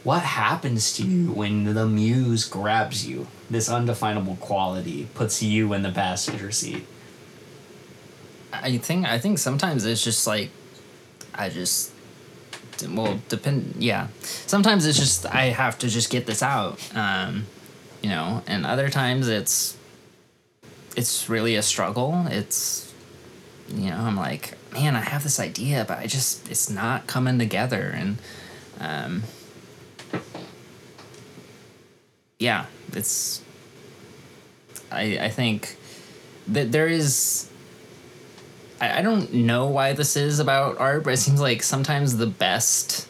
what 0.04 0.22
happens 0.22 0.92
to 0.94 1.02
you 1.02 1.32
when 1.32 1.64
the 1.64 1.86
muse 1.86 2.44
grabs 2.44 3.06
you? 3.06 3.26
This 3.50 3.70
undefinable 3.70 4.36
quality 4.36 5.08
puts 5.14 5.42
you 5.42 5.72
in 5.72 5.82
the 5.82 5.90
passenger 5.90 6.52
seat. 6.52 6.86
I 8.52 8.76
think 8.78 9.06
I 9.06 9.18
think 9.18 9.38
sometimes 9.38 9.84
it's 9.84 10.04
just 10.04 10.26
like 10.26 10.50
I 11.34 11.48
just 11.48 11.90
well 12.88 13.20
depend 13.28 13.76
yeah 13.78 14.08
sometimes 14.20 14.84
it's 14.84 14.98
just 14.98 15.26
I 15.26 15.46
have 15.46 15.78
to 15.78 15.88
just 15.88 16.10
get 16.10 16.26
this 16.26 16.42
out 16.42 16.78
um 16.96 17.46
you 18.02 18.10
know 18.10 18.42
and 18.46 18.66
other 18.66 18.88
times 18.88 19.28
it's 19.28 19.76
it's 20.96 21.28
really 21.28 21.56
a 21.56 21.62
struggle 21.62 22.26
it's 22.28 22.92
you 23.68 23.90
know 23.90 23.96
I'm 23.96 24.16
like 24.16 24.54
man 24.72 24.96
I 24.96 25.00
have 25.00 25.22
this 25.22 25.40
idea 25.40 25.84
but 25.86 25.98
I 25.98 26.06
just 26.06 26.50
it's 26.50 26.68
not 26.68 27.06
coming 27.06 27.38
together 27.38 27.92
and 27.94 28.18
um 28.80 29.22
yeah 32.44 32.66
it's 32.92 33.42
I 34.92 35.04
I 35.28 35.30
think 35.30 35.76
that 36.48 36.70
there 36.72 36.86
is 37.00 37.48
I, 38.80 38.98
I 38.98 39.02
don't 39.02 39.32
know 39.32 39.66
why 39.66 39.92
this 39.92 40.16
is 40.16 40.38
about 40.40 40.78
art, 40.78 41.04
but 41.04 41.12
it 41.14 41.18
seems 41.18 41.40
like 41.40 41.62
sometimes 41.62 42.16
the 42.16 42.26
best 42.26 43.08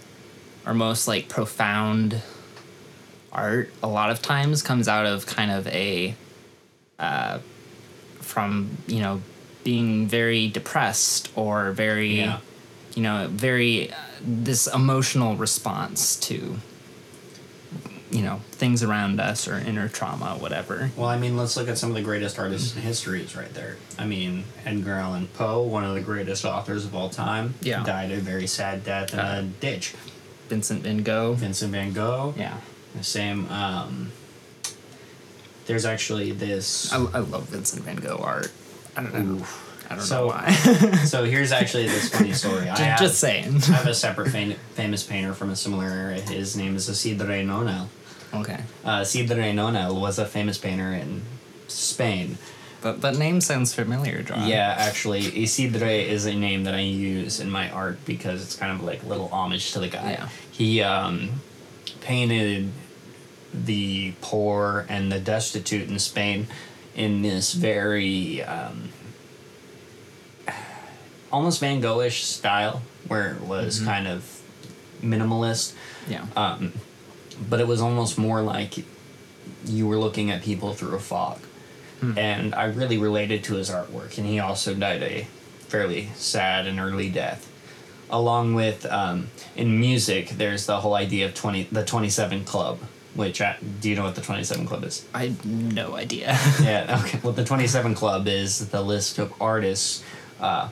or 0.67 0.73
most 0.75 1.09
like 1.09 1.29
profound 1.29 2.23
art 3.33 3.69
a 3.83 3.89
lot 3.89 4.11
of 4.11 4.23
times 4.23 4.63
comes 4.63 4.87
out 4.89 5.07
of 5.07 5.27
kind 5.27 5.51
of 5.51 5.67
a 5.67 6.15
uh, 6.99 7.39
from 8.21 8.71
you 8.87 9.01
know 9.01 9.21
being 9.65 10.07
very 10.07 10.49
depressed 10.49 11.31
or 11.35 11.73
very 11.73 12.19
Yeah. 12.21 12.39
you 12.95 13.03
know 13.03 13.29
very 13.31 13.91
uh, 13.93 13.97
this 14.23 14.67
emotional 14.69 15.37
response 15.37 16.17
to 16.29 16.57
you 18.15 18.23
know 18.23 18.41
things 18.53 18.83
around 18.83 19.19
us 19.21 19.49
or 19.49 19.57
inner 19.59 19.89
trauma 19.89 20.37
whatever 20.39 20.91
Well, 20.97 21.09
I 21.09 21.19
mean, 21.19 21.37
let's 21.37 21.57
look 21.57 21.69
at 21.69 21.77
some 21.79 21.91
of 21.91 21.97
the 21.97 22.03
greatest 22.03 22.39
artists 22.39 22.75
in 22.77 22.83
history 22.83 23.23
is 23.23 23.35
right 23.37 23.53
there. 23.55 23.77
I 23.99 24.07
mean, 24.07 24.45
Edgar 24.65 24.93
Allan 24.95 25.27
Poe, 25.35 25.63
one 25.63 25.83
of 25.85 25.95
the 25.95 26.01
greatest 26.01 26.45
authors 26.45 26.85
of 26.85 26.95
all 26.95 27.11
time, 27.11 27.55
Yeah. 27.61 27.83
died 27.83 28.13
a 28.13 28.19
very 28.21 28.47
sad 28.47 28.85
death 28.85 29.13
in 29.15 29.19
Uh, 29.21 29.41
a 29.41 29.43
ditch. 29.61 29.95
vincent 30.49 30.83
van 30.85 31.03
gogh 31.03 31.33
Vincent 31.35 31.73
van 31.73 31.93
Gogh, 31.93 32.35
yeah 32.39 32.57
the 32.97 33.03
same. 33.03 33.51
Um, 33.51 34.13
there's 35.67 35.85
actually 35.85 36.31
this. 36.33 36.93
I, 36.93 36.99
I 36.99 37.19
love 37.19 37.49
Vincent 37.49 37.83
Van 37.85 37.97
Gogh 37.97 38.21
art. 38.23 38.53
I 38.97 39.03
don't 39.03 39.15
know. 39.39 39.47
I 39.91 39.97
don't 39.97 40.05
So- 40.05 40.21
know 40.21 40.27
why. 40.29 40.53
so 41.05 41.25
here's 41.25 41.53
actually 41.53 41.87
this 41.89 42.11
funny 42.11 42.33
story. 42.43 42.69
I 42.69 42.77
just, 42.77 42.81
have, 42.83 42.99
just 43.01 43.19
saying. 43.19 43.57
I 43.57 43.73
have 43.73 43.87
a 43.87 43.95
separate 43.95 44.31
fam- 44.31 44.55
famous 44.75 45.03
painter 45.03 45.35
from 45.35 45.51
a 45.51 45.57
similar 45.57 45.87
era. 45.87 46.21
His 46.21 46.57
name 46.57 46.77
is 46.77 46.89
Isidre 46.89 47.45
Nonell. 47.45 47.89
Okay, 48.35 48.61
Uh, 48.85 49.01
Isidre 49.01 49.53
Nonell 49.55 50.01
was 50.01 50.19
a 50.19 50.27
famous 50.27 50.59
painter 50.59 50.93
in 50.93 51.23
Spain. 51.69 52.39
but 52.83 53.01
but 53.01 53.17
name 53.17 53.41
sounds 53.41 53.73
familiar, 53.75 54.23
Jon. 54.23 54.47
Yeah, 54.49 54.75
actually, 54.77 55.23
Isidre 55.23 56.07
is 56.07 56.27
a 56.27 56.35
name 56.35 56.65
that 56.65 56.75
I 56.75 56.81
use 56.81 57.41
in 57.41 57.51
my 57.51 57.71
art 57.71 58.05
because 58.05 58.43
it's 58.43 58.57
kind 58.57 58.73
of 58.73 58.83
like 58.85 59.03
a 59.03 59.07
little 59.07 59.29
homage 59.29 59.73
to 59.73 59.79
the 59.81 59.89
guy. 59.89 60.11
Yeah. 60.13 60.29
He 60.51 60.83
um, 60.83 61.41
painted 62.01 62.71
the 63.55 64.13
poor 64.21 64.85
and 64.89 65.11
the 65.11 65.19
destitute 65.21 65.89
in 65.89 65.99
Spain 65.99 66.47
in 66.95 67.23
this 67.23 67.55
very 67.55 68.43
um, 68.43 68.91
almost 71.33 71.61
Van 71.61 71.81
Goghish 71.81 72.23
style, 72.23 72.83
where 73.09 73.33
it 73.35 73.41
was 73.43 73.81
kind 73.81 74.07
of 74.07 74.41
minimalist 75.03 75.73
yeah, 76.09 76.25
um, 76.37 76.73
but 77.49 77.61
it 77.61 77.67
was 77.67 77.81
almost 77.81 78.19
more 78.19 78.43
like 78.43 78.85
you 79.65 79.87
were 79.87 79.99
looking 79.99 80.31
at 80.31 80.43
people 80.43 80.75
through 80.75 80.95
a 80.95 81.01
fog. 81.01 81.39
And 82.19 82.55
I 82.55 82.65
really 82.67 82.99
related 82.99 83.45
to 83.45 83.55
his 83.55 83.71
artwork, 83.71 84.19
and 84.19 84.27
he 84.27 84.39
also 84.39 84.75
died 84.75 85.03
a 85.03 85.27
fairly 85.61 86.11
sad 86.15 86.67
and 86.67 86.79
early 86.79 87.09
death. 87.09 87.51
Along 88.11 88.53
with 88.53 88.85
um, 88.85 89.29
in 89.57 89.81
music, 89.81 90.29
there's 90.31 90.67
the 90.67 90.81
whole 90.81 90.93
idea 90.95 91.25
of 91.25 91.35
twenty 91.35 91.63
the 91.73 91.83
Twenty 91.83 92.11
Seven 92.11 92.45
Club, 92.45 92.79
which 93.15 93.41
I, 93.41 93.57
do 93.81 93.89
you 93.89 93.97
know 93.97 94.05
what 94.05 94.17
the 94.17 94.21
Twenty 94.21 94.45
Seven 94.45 94.67
Club 94.67 94.85
is? 94.85 95.07
I 95.15 95.29
had 95.29 95.47
no 95.47 95.95
idea. 95.97 96.39
yeah, 96.63 97.01
okay. 97.05 97.21
Well, 97.23 97.33
the 97.33 97.45
27 97.45 97.95
Club 97.95 98.29
is 98.29 98.69
the 98.69 98.83
list 98.83 99.19
of 99.19 99.33
artists, 99.41 100.05
uh, 100.41 100.69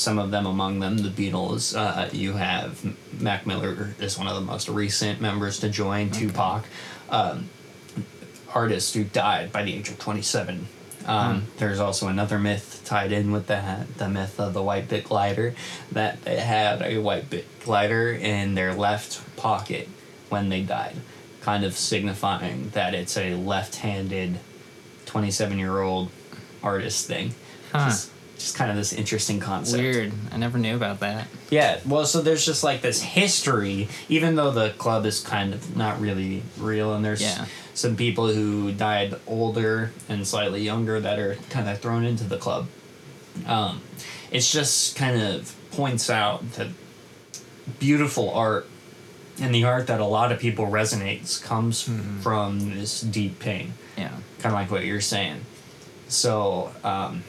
some 0.00 0.18
of 0.18 0.30
them 0.30 0.46
among 0.46 0.80
them, 0.80 0.96
the 0.96 1.10
Beatles. 1.10 1.76
Uh, 1.76 2.08
you 2.12 2.32
have 2.32 2.82
Mac 3.20 3.46
Miller 3.46 3.94
is 4.00 4.16
one 4.18 4.26
of 4.26 4.34
the 4.34 4.40
most 4.40 4.68
recent 4.68 5.20
members 5.20 5.60
to 5.60 5.68
join, 5.68 6.10
Tupac. 6.10 6.64
Um, 7.10 7.50
artists 8.54 8.94
who 8.94 9.04
died 9.04 9.52
by 9.52 9.62
the 9.62 9.74
age 9.74 9.90
of 9.90 9.98
27. 9.98 10.66
Um, 11.06 11.46
There's 11.58 11.80
also 11.80 12.08
another 12.08 12.38
myth 12.38 12.82
tied 12.84 13.12
in 13.12 13.30
with 13.32 13.46
that, 13.46 13.96
the 13.98 14.08
myth 14.08 14.40
of 14.40 14.54
the 14.54 14.62
white 14.62 14.88
Bic 14.88 15.10
lighter, 15.10 15.54
that 15.92 16.22
they 16.22 16.38
had 16.38 16.82
a 16.82 16.98
white 16.98 17.30
Bic 17.30 17.46
lighter 17.66 18.12
in 18.12 18.54
their 18.54 18.74
left 18.74 19.36
pocket 19.36 19.88
when 20.28 20.48
they 20.48 20.62
died, 20.62 20.96
kind 21.40 21.64
of 21.64 21.76
signifying 21.76 22.70
that 22.70 22.94
it's 22.94 23.16
a 23.16 23.34
left 23.34 23.76
handed 23.76 24.38
27 25.06 25.58
year 25.58 25.80
old 25.80 26.10
artist 26.62 27.06
thing. 27.06 27.34
Huh. 27.72 27.86
Just, 27.86 28.10
just 28.40 28.56
kind 28.56 28.70
of 28.70 28.76
this 28.76 28.92
interesting 28.92 29.40
concept. 29.40 29.82
Weird. 29.82 30.12
I 30.32 30.36
never 30.36 30.58
knew 30.58 30.74
about 30.76 31.00
that. 31.00 31.26
Yeah, 31.50 31.80
well, 31.86 32.04
so 32.06 32.20
there's 32.22 32.44
just 32.44 32.62
like 32.64 32.80
this 32.82 33.02
history, 33.02 33.88
even 34.08 34.34
though 34.36 34.50
the 34.50 34.70
club 34.70 35.06
is 35.06 35.20
kind 35.20 35.52
of 35.54 35.76
not 35.76 36.00
really 36.00 36.42
real, 36.58 36.94
and 36.94 37.04
there's 37.04 37.20
Yeah. 37.22 37.46
some 37.74 37.96
people 37.96 38.28
who 38.32 38.72
died 38.72 39.14
older 39.26 39.92
and 40.08 40.26
slightly 40.26 40.62
younger 40.62 41.00
that 41.00 41.18
are 41.18 41.36
kind 41.50 41.68
of 41.68 41.78
thrown 41.80 42.04
into 42.04 42.24
the 42.24 42.36
club. 42.38 42.66
Um, 43.46 43.80
it's 44.30 44.50
just 44.50 44.96
kind 44.96 45.20
of 45.20 45.54
points 45.72 46.10
out 46.10 46.52
that 46.52 46.68
beautiful 47.78 48.30
art 48.30 48.66
and 49.40 49.54
the 49.54 49.64
art 49.64 49.86
that 49.86 50.00
a 50.00 50.04
lot 50.04 50.32
of 50.32 50.38
people 50.38 50.66
resonates 50.66 51.42
comes 51.42 51.88
from 52.22 52.74
this 52.76 53.00
deep 53.00 53.38
pain 53.38 53.72
Yeah. 53.96 54.08
kind 54.40 54.46
of 54.46 54.52
like 54.52 54.70
what 54.70 54.84
you're 54.84 55.00
saying. 55.00 55.40
So 56.08 56.72
um, 56.84 57.22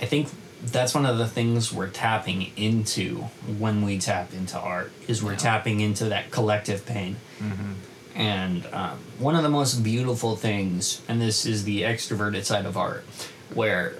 I 0.00 0.06
think 0.06 0.28
that's 0.64 0.94
one 0.94 1.06
of 1.06 1.18
the 1.18 1.26
things 1.26 1.72
we're 1.72 1.88
tapping 1.88 2.50
into 2.56 3.22
when 3.58 3.84
we 3.84 3.98
tap 3.98 4.32
into 4.32 4.58
art 4.58 4.92
is 5.06 5.22
we're 5.22 5.32
Yeah. 5.32 5.38
tapping 5.38 5.80
into 5.80 6.06
that 6.06 6.30
collective 6.30 6.84
pain. 6.86 7.16
Mm-hmm. 7.38 7.72
And 8.14 8.66
um, 8.72 8.98
one 9.18 9.36
of 9.36 9.42
the 9.42 9.50
most 9.50 9.82
beautiful 9.84 10.36
things, 10.36 11.02
and 11.08 11.20
this 11.20 11.44
is 11.44 11.64
the 11.64 11.82
extroverted 11.82 12.44
side 12.44 12.64
of 12.64 12.76
art, 12.76 13.04
where 13.52 13.94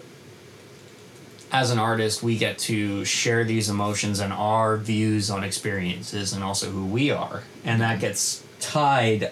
as 1.53 1.71
an 1.71 1.79
artist 1.79 2.23
we 2.23 2.37
get 2.37 2.59
to 2.59 3.05
share 3.05 3.45
these 3.45 3.69
emotions 3.69 4.19
and 4.21 4.33
our 4.33 4.77
views 4.77 5.31
on 5.31 5.45
experiences 5.45 6.33
and 6.33 6.43
also 6.43 6.71
who 6.71 6.85
we 6.85 7.11
are 7.11 7.43
and 7.65 7.81
that 7.81 7.93
mm-hmm. 7.93 8.01
gets 8.01 8.43
tied 8.59 9.31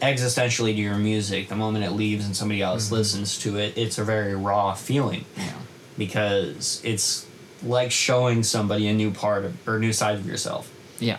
existentially 0.00 0.74
to 0.74 0.80
your 0.80 0.96
music 0.96 1.48
the 1.48 1.54
moment 1.54 1.84
it 1.84 1.92
leaves 1.92 2.26
and 2.26 2.36
somebody 2.36 2.60
else 2.60 2.86
mm-hmm. 2.86 2.96
listens 2.96 3.38
to 3.38 3.56
it 3.58 3.78
it's 3.78 3.96
a 3.96 4.04
very 4.04 4.34
raw 4.34 4.74
feeling 4.74 5.24
Yeah. 5.36 5.52
Because 5.98 6.80
it's 6.84 7.26
like 7.62 7.90
showing 7.92 8.42
somebody 8.42 8.88
a 8.88 8.92
new 8.92 9.10
part 9.10 9.44
of 9.44 9.68
or 9.68 9.78
new 9.78 9.92
side 9.92 10.16
of 10.16 10.26
yourself 10.26 10.70
Yeah. 10.98 11.18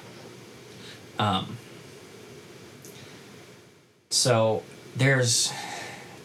um, 1.19 1.57
so 4.09 4.63
there's 4.95 5.51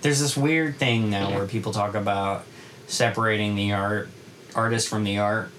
there's 0.03 0.20
this 0.20 0.36
weird 0.36 0.76
thing 0.76 1.11
now 1.11 1.30
where 1.30 1.46
people 1.46 1.72
talk 1.72 1.94
about 1.94 2.44
separating 2.86 3.55
the 3.55 3.72
art 3.72 4.09
artist 4.55 4.88
from 4.88 5.05
the 5.05 5.18
art 5.18 5.51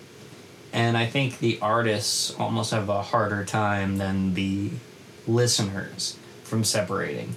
and 0.74 0.98
i 0.98 1.06
think 1.06 1.40
the 1.40 1.58
artists 1.62 2.34
almost 2.40 2.72
have 2.72 2.90
a 2.90 3.02
harder 3.02 3.44
time 3.46 3.98
than 3.98 4.34
the 4.34 4.70
listeners 5.28 6.18
from 6.44 6.64
separating 6.64 7.36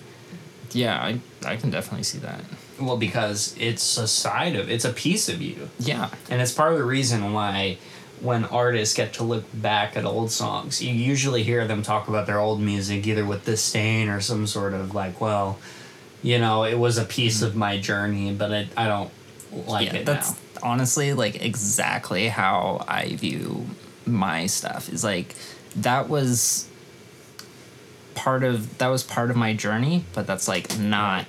Yeah, 0.72 0.96
I, 0.98 1.20
I 1.44 1.56
can 1.56 1.68
definitely 1.70 2.04
see 2.04 2.18
that. 2.20 2.40
Well 2.80 2.96
because 2.96 3.54
it's 3.58 3.96
a 3.98 4.08
side 4.08 4.56
of 4.56 4.70
it's 4.70 4.84
a 4.84 4.92
piece 4.92 5.28
of 5.28 5.40
you 5.40 5.68
Yeah. 5.78 6.10
and 6.30 6.40
it's 6.40 6.52
part 6.52 6.72
of 6.72 6.78
the 6.78 6.84
reason 6.84 7.32
why 7.32 7.78
when 8.22 8.44
artists 8.44 8.94
get 8.94 9.14
to 9.14 9.24
look 9.24 9.44
back 9.52 9.96
at 9.96 10.04
old 10.04 10.30
songs, 10.30 10.80
you 10.80 10.94
usually 10.94 11.42
hear 11.42 11.66
them 11.66 11.82
talk 11.82 12.06
about 12.06 12.26
their 12.26 12.38
old 12.38 12.60
music 12.60 13.04
either 13.04 13.26
with 13.26 13.44
disdain 13.44 14.08
or 14.08 14.20
some 14.20 14.46
sort 14.46 14.74
of 14.74 14.94
like, 14.94 15.20
well, 15.20 15.58
you 16.22 16.38
know, 16.38 16.62
it 16.62 16.78
was 16.78 16.98
a 16.98 17.04
piece 17.04 17.38
mm-hmm. 17.38 17.46
of 17.46 17.56
my 17.56 17.78
journey, 17.78 18.32
but 18.32 18.52
it, 18.52 18.68
I 18.76 18.86
don't 18.86 19.10
like 19.66 19.88
yeah, 19.88 19.96
it 19.96 20.06
that's 20.06 20.30
now. 20.30 20.70
honestly 20.70 21.12
like 21.12 21.42
exactly 21.42 22.28
how 22.28 22.84
I 22.88 23.16
view 23.16 23.66
my 24.06 24.46
stuff. 24.46 24.88
Is 24.88 25.02
like 25.02 25.34
that 25.76 26.08
was 26.08 26.68
part 28.14 28.44
of 28.44 28.78
that 28.78 28.88
was 28.88 29.02
part 29.02 29.30
of 29.30 29.36
my 29.36 29.52
journey, 29.52 30.04
but 30.14 30.26
that's 30.28 30.46
like 30.46 30.78
not 30.78 31.26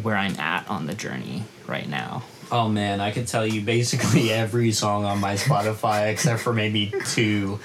where 0.00 0.16
I'm 0.16 0.38
at 0.38 0.68
on 0.68 0.86
the 0.86 0.94
journey 0.94 1.44
right 1.66 1.88
now. 1.88 2.22
Oh 2.50 2.68
man, 2.68 3.00
I 3.00 3.10
could 3.10 3.26
tell 3.26 3.46
you 3.46 3.60
basically 3.62 4.30
every 4.32 4.72
song 4.72 5.04
on 5.04 5.20
my 5.20 5.34
Spotify 5.34 6.10
except 6.10 6.40
for 6.40 6.52
maybe 6.52 6.92
two. 7.06 7.58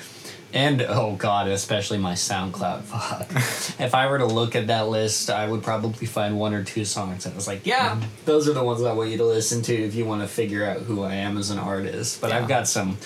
And 0.53 0.81
oh 0.81 1.15
god, 1.17 1.49
especially 1.49 1.97
my 1.97 2.13
SoundCloud. 2.13 2.81
Fuck. 2.83 3.79
if 3.81 3.93
I 3.93 4.07
were 4.09 4.17
to 4.17 4.25
look 4.25 4.55
at 4.55 4.67
that 4.67 4.87
list, 4.87 5.29
I 5.29 5.47
would 5.47 5.61
probably 5.61 6.07
find 6.07 6.39
one 6.39 6.53
or 6.53 6.63
two 6.63 6.85
songs 6.85 7.25
and 7.25 7.33
I 7.33 7.35
was 7.35 7.47
like, 7.47 7.65
yeah, 7.65 7.99
those 8.25 8.47
are 8.47 8.53
the 8.53 8.63
ones 8.63 8.81
I 8.81 8.93
want 8.93 9.09
you 9.09 9.17
to 9.17 9.25
listen 9.25 9.61
to 9.63 9.73
if 9.75 9.93
you 9.93 10.05
want 10.05 10.21
to 10.21 10.27
figure 10.27 10.65
out 10.65 10.77
who 10.81 11.03
I 11.03 11.15
am 11.15 11.37
as 11.37 11.49
an 11.49 11.59
artist. 11.59 12.21
But 12.21 12.29
Yeah. 12.29 12.37
I've 12.39 12.47
got 12.47 12.67
some 12.67 12.97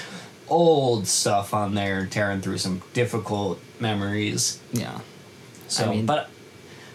old 0.49 1.07
stuff 1.07 1.53
on 1.53 1.73
there 1.73 2.05
tearing 2.05 2.41
through 2.41 2.59
some 2.59 2.81
difficult 2.93 3.59
memories. 3.79 4.59
Yeah. 4.71 4.99
So, 5.67 5.85
I 5.85 5.89
mean- 5.95 6.05
but 6.05 6.29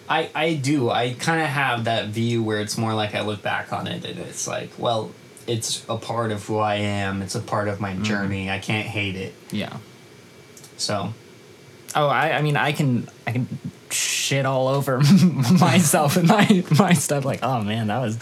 I 0.09 0.31
I 0.35 0.55
do 0.55 0.91
I 0.91 1.15
kind 1.15 1.41
of 1.43 1.49
have 1.49 1.85
that 1.85 2.09
view 2.09 2.43
where 2.43 2.61
it's 2.61 2.77
more 2.79 2.95
like 2.95 3.15
I 3.15 3.23
look 3.23 3.43
back 3.43 3.73
on 3.73 3.87
it 3.87 4.05
and 4.05 4.19
it's 4.21 4.47
like, 4.47 4.71
well, 4.79 5.11
it's 5.47 5.85
a 5.89 5.97
part 5.97 6.33
of 6.33 6.45
who 6.47 6.59
I 6.59 6.77
am. 6.77 7.23
It's 7.23 7.35
a 7.35 7.41
part 7.41 7.69
of 7.69 7.81
my 7.81 7.95
Mm. 7.95 8.03
journey. 8.05 8.51
I 8.51 8.59
can't 8.59 8.87
hate 8.87 9.17
it. 9.17 9.35
Yeah. 9.51 9.77
So, 10.77 11.13
Oh, 11.95 12.09
I, 12.09 12.33
I 12.33 12.43
mean, 12.43 12.57
I 12.59 12.73
can, 12.73 13.09
I 13.27 13.33
can 13.33 13.49
shit 13.89 14.45
all 14.45 14.69
over 14.69 15.01
myself 15.61 16.17
and 16.17 16.29
my 16.29 16.65
my 16.79 16.93
stuff. 16.93 17.25
Like, 17.25 17.41
oh 17.43 17.63
man, 17.63 17.87
that 17.87 18.01
was 18.01 18.19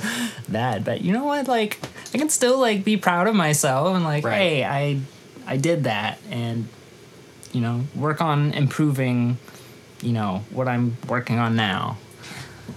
bad. 0.49 0.85
But 0.85 1.01
you 1.01 1.13
know 1.13 1.25
what? 1.25 1.49
Like, 1.49 1.81
I 2.15 2.19
can 2.19 2.29
still 2.29 2.59
like 2.61 2.85
be 2.85 2.97
proud 2.97 3.27
of 3.27 3.35
myself 3.35 3.95
and 3.97 4.05
like, 4.05 4.25
Right. 4.25 4.37
hey, 4.37 4.65
I, 4.65 5.01
I 5.47 5.57
did 5.57 5.85
that, 5.85 6.19
and 6.31 6.69
you 7.53 7.61
know, 7.63 7.85
work 7.97 8.21
on 8.21 8.53
improving. 8.53 9.39
You 10.05 10.13
know 10.13 10.45
what 10.51 10.69
I'm 10.69 10.97
working 11.09 11.39
on 11.39 11.57
now. 11.57 11.97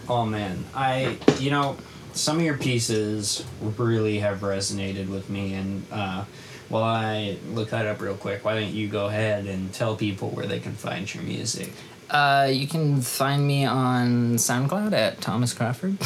oh 0.07 0.25
man, 0.25 0.63
I 0.73 1.17
you 1.39 1.51
know 1.51 1.75
some 2.13 2.37
of 2.37 2.43
your 2.43 2.57
pieces 2.57 3.45
really 3.61 4.19
have 4.19 4.39
resonated 4.39 5.09
with 5.09 5.29
me, 5.29 5.53
and 5.53 5.85
uh, 5.91 6.23
while 6.69 6.83
I 6.83 7.37
look 7.51 7.71
that 7.71 7.85
up 7.85 7.99
real 8.01 8.15
quick, 8.15 8.45
why 8.45 8.59
don't 8.59 8.73
you 8.73 8.87
go 8.87 9.07
ahead 9.07 9.45
and 9.45 9.73
tell 9.73 9.97
people 9.97 10.29
where 10.29 10.45
they 10.45 10.59
can 10.59 10.71
find 10.71 11.13
your 11.13 11.23
music? 11.23 11.73
Uh, 12.09 12.47
you 12.49 12.65
can 12.67 13.01
find 13.01 13.45
me 13.45 13.65
on 13.65 14.35
SoundCloud 14.35 14.93
at 14.93 15.19
Thomas 15.19 15.53
Crawford. 15.53 15.97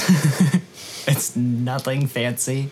it's 1.07 1.35
nothing 1.35 2.07
fancy. 2.07 2.71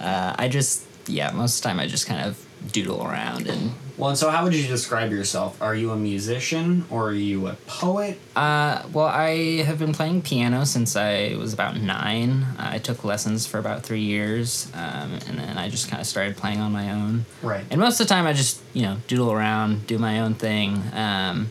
Uh, 0.00 0.34
I 0.38 0.48
just 0.48 0.86
yeah, 1.06 1.30
most 1.32 1.58
of 1.58 1.62
the 1.62 1.68
time 1.68 1.78
I 1.78 1.86
just 1.86 2.06
kind 2.06 2.26
of 2.26 2.42
doodle 2.72 3.04
around 3.06 3.48
and 3.48 3.72
Well, 3.98 4.10
and 4.10 4.18
so 4.18 4.30
how 4.30 4.44
would 4.44 4.54
you 4.54 4.66
describe 4.66 5.10
yourself? 5.10 5.60
Are 5.60 5.74
you 5.74 5.90
a 5.90 5.96
musician 5.96 6.86
or 6.90 7.08
are 7.08 7.14
you 7.14 7.46
a 7.48 7.54
poet? 7.66 8.18
Uh, 8.34 8.82
well, 8.92 9.06
I 9.06 9.62
have 9.62 9.78
been 9.78 9.92
playing 9.92 10.22
piano 10.22 10.64
since 10.64 10.96
I 10.96 11.36
was 11.36 11.52
about 11.52 11.76
nine. 11.76 12.46
I 12.58 12.78
took 12.78 13.04
lessons 13.04 13.46
for 13.46 13.58
about 13.58 13.82
three 13.82 14.00
years, 14.00 14.70
um, 14.74 15.12
and 15.28 15.38
then 15.38 15.58
I 15.58 15.68
just 15.68 15.90
kind 15.90 16.00
of 16.00 16.06
started 16.06 16.36
playing 16.36 16.60
on 16.60 16.72
my 16.72 16.90
own. 16.90 17.26
Right. 17.42 17.64
And 17.70 17.80
most 17.80 18.00
of 18.00 18.08
the 18.08 18.14
time, 18.14 18.26
I 18.26 18.32
just 18.32 18.60
you 18.72 18.82
know 18.82 18.96
doodle 19.08 19.30
around, 19.30 19.86
do 19.86 19.98
my 19.98 20.20
own 20.20 20.34
thing. 20.34 20.82
Um, 20.94 21.50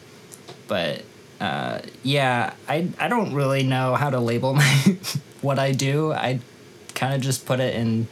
but 0.67 1.03
uh, 1.39 1.79
yeah, 2.03 2.53
I 2.67 2.89
I 2.99 3.07
don't 3.07 3.33
really 3.33 3.63
know 3.63 3.95
how 3.95 4.09
to 4.09 4.19
label 4.19 4.53
my 4.55 4.97
what 5.41 5.59
I 5.59 5.73
do. 5.73 6.11
I 6.11 6.39
kind 6.95 7.13
of 7.13 7.21
just 7.21 7.45
put 7.45 7.59
it 7.59 7.75
in. 7.75 8.07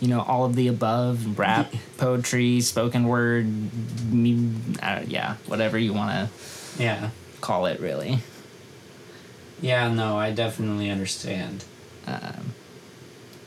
You 0.00 0.08
know 0.08 0.20
all 0.20 0.44
of 0.44 0.54
the 0.54 0.68
above: 0.68 1.38
rap, 1.38 1.72
poetry, 1.96 2.60
spoken 2.60 3.08
word, 3.08 3.46
uh, 4.82 5.00
yeah, 5.06 5.36
whatever 5.46 5.76
you 5.78 5.92
want 5.92 6.10
to 6.76 6.82
Yeah. 6.82 7.10
call 7.40 7.66
it, 7.66 7.80
really. 7.80 8.20
Yeah, 9.60 9.88
no, 9.92 10.16
I 10.16 10.30
definitely 10.30 10.88
understand. 10.90 11.64
Um, 12.06 12.52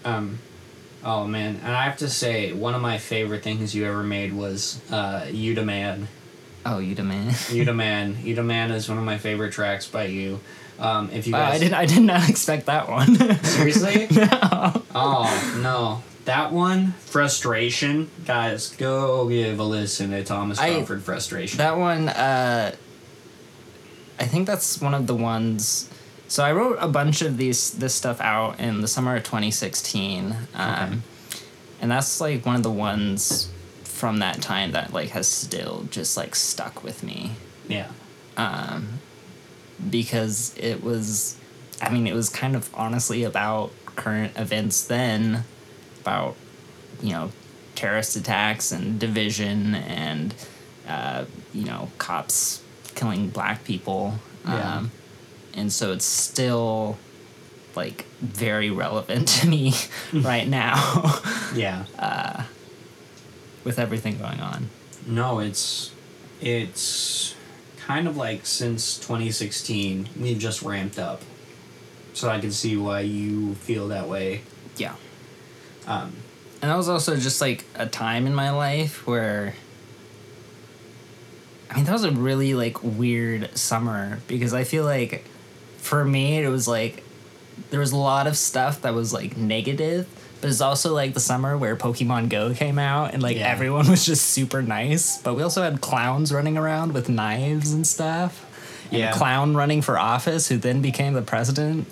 Um, 0.03 0.39
oh 1.05 1.25
man, 1.27 1.59
and 1.63 1.73
I 1.75 1.83
have 1.85 1.97
to 1.97 2.09
say, 2.09 2.51
one 2.53 2.73
of 2.75 2.81
my 2.81 2.97
favorite 2.97 3.43
things 3.43 3.73
you 3.73 3.85
ever 3.85 4.03
made 4.03 4.33
was 4.33 4.79
uh, 4.91 5.27
"You 5.31 5.55
the 5.55 5.63
Man." 5.63 6.07
oh, 6.65 6.77
you 6.79 6.93
demand. 6.95 7.35
"You 7.51 7.63
the 7.65 7.73
Man." 7.73 8.17
"You 8.23 8.35
the 8.35 8.43
Man" 8.43 8.71
is 8.71 8.89
one 8.89 8.97
of 8.97 9.03
my 9.05 9.17
favorite 9.17 9.53
tracks 9.53 9.87
by 9.87 10.05
you. 10.05 10.39
Um, 10.79 11.09
if 11.13 11.27
you 11.27 11.33
Wow, 11.33 11.49
guys 11.49 11.61
I 11.61 11.63
did. 11.63 11.73
I 11.73 11.85
did 11.85 12.01
not 12.03 12.27
expect 12.29 12.65
that 12.65 12.89
one. 12.89 13.15
seriously, 13.43 14.07
no. 14.11 14.81
oh 14.95 15.59
no, 15.63 16.03
that 16.25 16.51
one, 16.51 16.93
"Frustration." 17.05 18.09
Guys, 18.25 18.69
go 18.77 19.27
give 19.27 19.59
a 19.59 19.63
listen 19.63 20.11
to 20.11 20.23
Thomas 20.23 20.59
I- 20.59 20.83
"Frustration." 20.83 21.57
That 21.57 21.77
one. 21.77 22.09
Uh, 22.09 22.75
I 24.19 24.25
think 24.25 24.45
that's 24.47 24.79
one 24.79 24.93
of 24.93 25.07
the 25.07 25.15
ones. 25.15 25.89
So 26.27 26.43
I 26.43 26.51
wrote 26.53 26.77
a 26.79 26.87
bunch 26.87 27.21
of 27.21 27.37
these 27.37 27.71
this 27.71 27.93
stuff 27.95 28.21
out 28.21 28.59
in 28.59 28.81
the 28.81 28.87
summer 28.87 29.15
of 29.15 29.23
2016, 29.23 30.35
um, 30.55 31.03
and 31.81 31.91
that's 31.91 32.21
like 32.21 32.45
one 32.45 32.55
of 32.55 32.63
the 32.63 32.71
ones 32.71 33.49
from 33.83 34.17
that 34.19 34.41
time 34.41 34.71
that 34.71 34.93
like 34.93 35.09
has 35.09 35.27
still 35.27 35.85
just 35.91 36.17
like 36.17 36.35
stuck 36.35 36.83
with 36.83 37.03
me. 37.03 37.31
yeah, 37.67 37.87
um, 38.37 38.99
because 39.89 40.53
it 40.57 40.83
was 40.83 41.35
i 41.81 41.89
mean 41.91 42.05
it 42.05 42.13
was 42.13 42.29
kind 42.29 42.55
of 42.55 42.69
honestly 42.75 43.23
about 43.23 43.71
current 43.95 44.31
events 44.37 44.83
then 44.83 45.43
about 46.01 46.35
you 47.01 47.11
know 47.13 47.31
terrorist 47.75 48.15
attacks 48.15 48.71
and 48.71 48.99
division 48.99 49.75
and 49.75 50.33
uh, 50.87 51.25
you 51.53 51.65
know 51.65 51.89
cops 51.97 52.61
killing 52.95 53.29
black 53.29 53.63
people 53.63 54.15
Yeah. 54.45 54.77
um, 54.77 54.91
and 55.53 55.71
so 55.71 55.91
it's 55.93 56.05
still 56.05 56.97
like 57.75 58.05
very 58.21 58.69
relevant 58.69 59.27
to 59.39 59.47
me 59.47 59.73
right 60.13 60.47
now 60.47 60.75
yeah. 61.55 61.85
with 63.63 63.79
everything 63.79 64.17
going 64.17 64.39
on 64.39 64.69
No, 65.07 65.39
it's 65.39 65.91
it's 66.41 67.35
kind 67.77 68.07
of 68.07 68.17
like 68.17 68.45
since 68.45 68.97
2016 68.97 70.09
we've 70.19 70.37
just 70.39 70.61
ramped 70.61 70.99
up. 70.99 71.21
So 72.13 72.29
I 72.29 72.39
can 72.39 72.51
see 72.51 72.75
why 72.75 73.01
you 73.01 73.55
feel 73.55 73.87
that 73.89 74.07
way. 74.09 74.41
yeah 74.77 74.95
Um, 75.91 76.13
and 76.61 76.69
that 76.71 76.77
was 76.77 76.89
also 76.89 77.15
just 77.17 77.41
like 77.41 77.65
a 77.75 77.85
time 77.87 78.25
in 78.27 78.35
my 78.35 78.51
life 78.51 79.05
where 79.07 79.55
I 81.69 81.75
mean 81.77 81.85
that 81.85 81.93
was 81.93 82.03
a 82.03 82.11
really 82.11 82.53
like 82.53 82.83
weird 82.83 83.55
summer 83.57 84.19
because 84.27 84.53
I 84.53 84.63
feel 84.63 84.83
like 84.83 85.25
for 85.77 86.03
me 86.03 86.37
it 86.43 86.49
was 86.49 86.67
like 86.67 87.03
there 87.69 87.79
was 87.79 87.91
a 87.91 87.97
lot 87.97 88.27
of 88.27 88.37
stuff 88.37 88.81
that 88.81 88.93
was 88.93 89.13
like 89.13 89.37
negative 89.37 90.07
but 90.41 90.49
it's 90.49 90.61
also 90.61 90.93
like 90.93 91.13
the 91.13 91.19
summer 91.19 91.57
where 91.57 91.75
Pokemon 91.75 92.29
Go 92.29 92.53
came 92.53 92.77
out 92.79 93.13
and 93.13 93.21
like 93.23 93.37
Yeah. 93.37 93.49
everyone 93.49 93.87
was 93.89 94.05
just 94.05 94.25
super 94.29 94.61
nice 94.61 95.17
but 95.19 95.35
we 95.35 95.43
also 95.43 95.61
had 95.63 95.81
clowns 95.81 96.31
running 96.33 96.57
around 96.57 96.93
with 96.93 97.09
knives 97.09 97.71
and 97.71 97.87
stuff 97.87 98.45
and 98.91 98.99
Yeah. 98.99 99.11
a 99.11 99.17
clown 99.17 99.55
running 99.55 99.81
for 99.81 99.97
office 99.97 100.47
who 100.47 100.57
then 100.57 100.81
became 100.81 101.13
the 101.13 101.21
president 101.21 101.87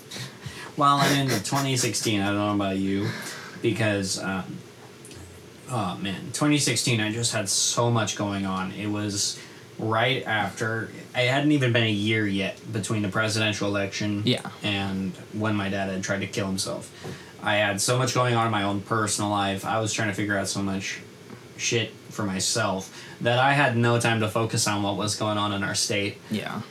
Well, 0.76 0.96
I 0.96 1.08
mean, 1.12 1.28
2016. 1.28 2.20
I 2.22 2.26
don't 2.26 2.36
know 2.36 2.54
about 2.54 2.78
you, 2.78 3.08
because 3.62 4.22
um, 4.22 4.58
oh 5.70 5.98
man, 6.00 6.20
2016. 6.32 7.00
I 7.00 7.12
just 7.12 7.32
had 7.32 7.48
so 7.48 7.90
much 7.90 8.16
going 8.16 8.46
on. 8.46 8.72
It 8.72 8.88
was 8.88 9.38
right 9.78 10.24
after. 10.24 10.90
I 11.14 11.22
hadn't 11.22 11.52
even 11.52 11.72
been 11.72 11.84
a 11.84 11.90
year 11.90 12.26
yet 12.26 12.60
between 12.72 13.02
the 13.02 13.08
presidential 13.08 13.68
election. 13.68 14.22
Yeah. 14.24 14.48
And 14.62 15.12
when 15.32 15.54
my 15.54 15.68
dad 15.68 15.90
had 15.90 16.02
tried 16.02 16.20
to 16.20 16.26
kill 16.26 16.46
himself, 16.46 16.92
I 17.42 17.56
had 17.56 17.80
so 17.80 17.98
much 17.98 18.14
going 18.14 18.34
on 18.34 18.46
in 18.46 18.52
my 18.52 18.64
own 18.64 18.80
personal 18.82 19.30
life. 19.30 19.64
I 19.64 19.80
was 19.80 19.92
trying 19.92 20.08
to 20.08 20.14
figure 20.14 20.36
out 20.36 20.48
so 20.48 20.62
much 20.62 21.00
shit 21.56 21.92
for 22.10 22.24
myself 22.24 23.04
that 23.20 23.38
I 23.38 23.52
had 23.52 23.76
no 23.76 24.00
time 24.00 24.20
to 24.20 24.28
focus 24.28 24.66
on 24.66 24.82
what 24.82 24.96
was 24.96 25.14
going 25.14 25.38
on 25.38 25.52
in 25.52 25.62
our 25.62 25.74
state 25.74 26.16
yeah 26.30 26.62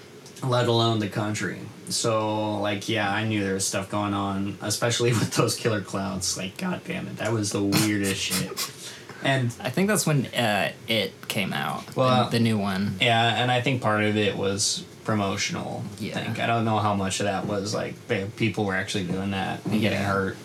let 0.44 0.68
alone 0.68 1.00
the 1.00 1.10
country. 1.10 1.60
So, 1.90 2.60
like, 2.60 2.88
yeah, 2.88 3.12
I 3.12 3.24
knew 3.26 3.44
there 3.44 3.56
was 3.56 3.66
stuff 3.66 3.90
going 3.90 4.14
on, 4.14 4.58
especially 4.62 5.10
with 5.20 5.34
those 5.36 5.56
killer 5.56 5.82
clouds. 5.82 6.38
Like, 6.38 6.58
god 6.58 6.82
damn 6.86 7.08
it, 7.08 7.18
that 7.18 7.32
was 7.32 7.52
the 7.52 7.64
weirdest 7.64 8.22
shit. 8.22 8.72
And 9.24 9.54
I 9.60 9.70
think 9.70 9.88
that's 9.90 10.06
when 10.06 10.28
uh, 10.28 10.72
it 10.88 11.14
came 11.28 11.52
out. 11.52 11.96
Well, 11.96 12.26
the, 12.26 12.32
the 12.38 12.40
new 12.40 12.58
one. 12.58 12.96
yeah, 13.02 13.42
and 13.42 13.52
I 13.52 13.60
think 13.60 13.82
part 13.82 14.04
of 14.04 14.16
it 14.16 14.38
was 14.38 14.86
promotional. 15.04 15.84
Yeah. 16.00 16.20
I 16.20 16.24
think 16.24 16.40
I 16.40 16.46
don't 16.48 16.64
know 16.64 16.78
how 16.78 16.94
much 16.96 17.20
of 17.20 17.26
that 17.26 17.46
was 17.46 17.74
like 17.74 17.96
people 18.38 18.64
were 18.64 18.76
actually 18.76 19.06
doing 19.06 19.32
that 19.32 19.66
and 19.66 19.82
getting 19.82 20.00
hurt. 20.00 20.38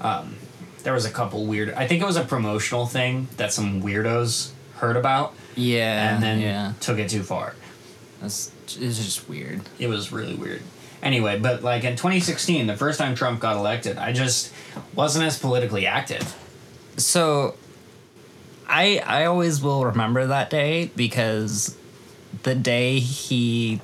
Um, 0.00 0.36
there 0.84 0.92
was 0.94 1.04
a 1.04 1.10
couple 1.10 1.44
weird. 1.44 1.70
I 1.74 1.86
think 1.86 2.00
it 2.00 2.06
was 2.06 2.16
a 2.16 2.24
promotional 2.24 2.86
thing 2.86 3.28
that 3.36 3.52
some 3.52 3.82
weirdos 3.82 4.52
heard 4.76 4.96
about 4.96 5.34
Yeah, 5.56 6.14
and 6.14 6.22
then 6.22 6.40
yeah, 6.40 6.72
took 6.80 6.98
it 6.98 7.10
too 7.10 7.22
far. 7.24 7.56
that's 8.22 8.52
it's 8.76 8.98
just 8.98 9.28
weird. 9.28 9.62
it 9.78 9.88
was 9.88 10.12
really 10.12 10.34
weird. 10.34 10.62
Anyway, 11.02 11.38
but 11.38 11.62
like 11.62 11.84
in 11.84 11.94
2016, 11.94 12.66
the 12.66 12.76
first 12.76 12.98
time 12.98 13.14
Trump 13.14 13.40
got 13.40 13.56
elected, 13.56 13.98
I 13.98 14.12
just 14.12 14.52
wasn't 14.94 15.24
as 15.24 15.38
politically 15.38 15.86
active. 15.86 16.34
So, 16.96 17.54
I 18.68 18.98
I 19.06 19.24
always 19.26 19.62
will 19.62 19.84
remember 19.84 20.26
that 20.26 20.50
day 20.50 20.90
because 20.96 21.76
the 22.42 22.54
day 22.54 22.98
he 22.98 23.80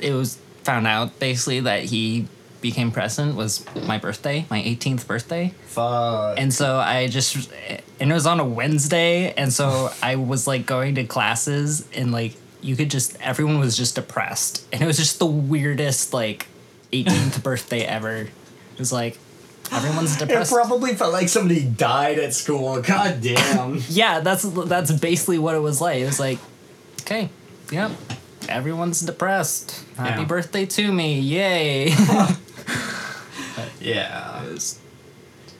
it 0.00 0.12
was 0.12 0.38
found 0.64 0.86
out 0.86 1.18
basically 1.18 1.60
that 1.60 1.84
he 1.84 2.26
became 2.60 2.90
president 2.90 3.36
was 3.36 3.64
my 3.86 3.98
birthday, 3.98 4.46
my 4.48 4.60
18th 4.62 5.06
birthday. 5.06 5.52
Fuck. 5.66 6.38
And 6.38 6.52
so 6.52 6.78
I 6.78 7.08
just, 7.08 7.52
and 8.00 8.10
it 8.10 8.14
was 8.14 8.26
on 8.26 8.40
a 8.40 8.44
Wednesday. 8.44 9.34
And 9.34 9.52
so 9.52 9.90
I 10.02 10.16
was 10.16 10.46
like 10.46 10.64
going 10.64 10.94
to 10.94 11.04
classes 11.04 11.86
and 11.94 12.10
like 12.10 12.34
you 12.64 12.76
could 12.76 12.90
just, 12.90 13.20
everyone 13.20 13.58
was 13.60 13.76
just 13.76 13.94
depressed. 13.94 14.64
And 14.72 14.82
it 14.82 14.86
was 14.86 14.96
just 14.96 15.18
the 15.18 15.26
weirdest 15.26 16.12
like 16.14 16.46
18th 16.92 17.42
birthday 17.44 17.82
ever. 17.82 18.16
It 18.16 18.30
was 18.78 18.90
like, 18.92 19.18
everyone's 19.70 20.16
depressed. 20.16 20.50
It 20.50 20.54
probably 20.54 20.94
felt 20.94 21.12
like 21.12 21.28
somebody 21.28 21.62
died 21.64 22.18
at 22.18 22.32
school. 22.34 22.80
God 22.80 23.20
damn. 23.20 23.80
yeah, 23.88 24.20
that's, 24.20 24.42
that's 24.44 24.92
basically 24.92 25.38
what 25.38 25.54
it 25.54 25.60
was 25.60 25.80
like. 25.80 25.98
It 26.00 26.06
was 26.06 26.18
like, 26.18 26.38
okay, 27.02 27.28
yep, 27.70 27.90
everyone's 28.48 29.00
depressed. 29.02 29.84
Happy 29.96 30.22
Yeah. 30.22 30.26
birthday 30.26 30.64
to 30.66 30.90
me. 30.92 31.20
Yay. 31.20 31.88
yeah. 33.80 34.42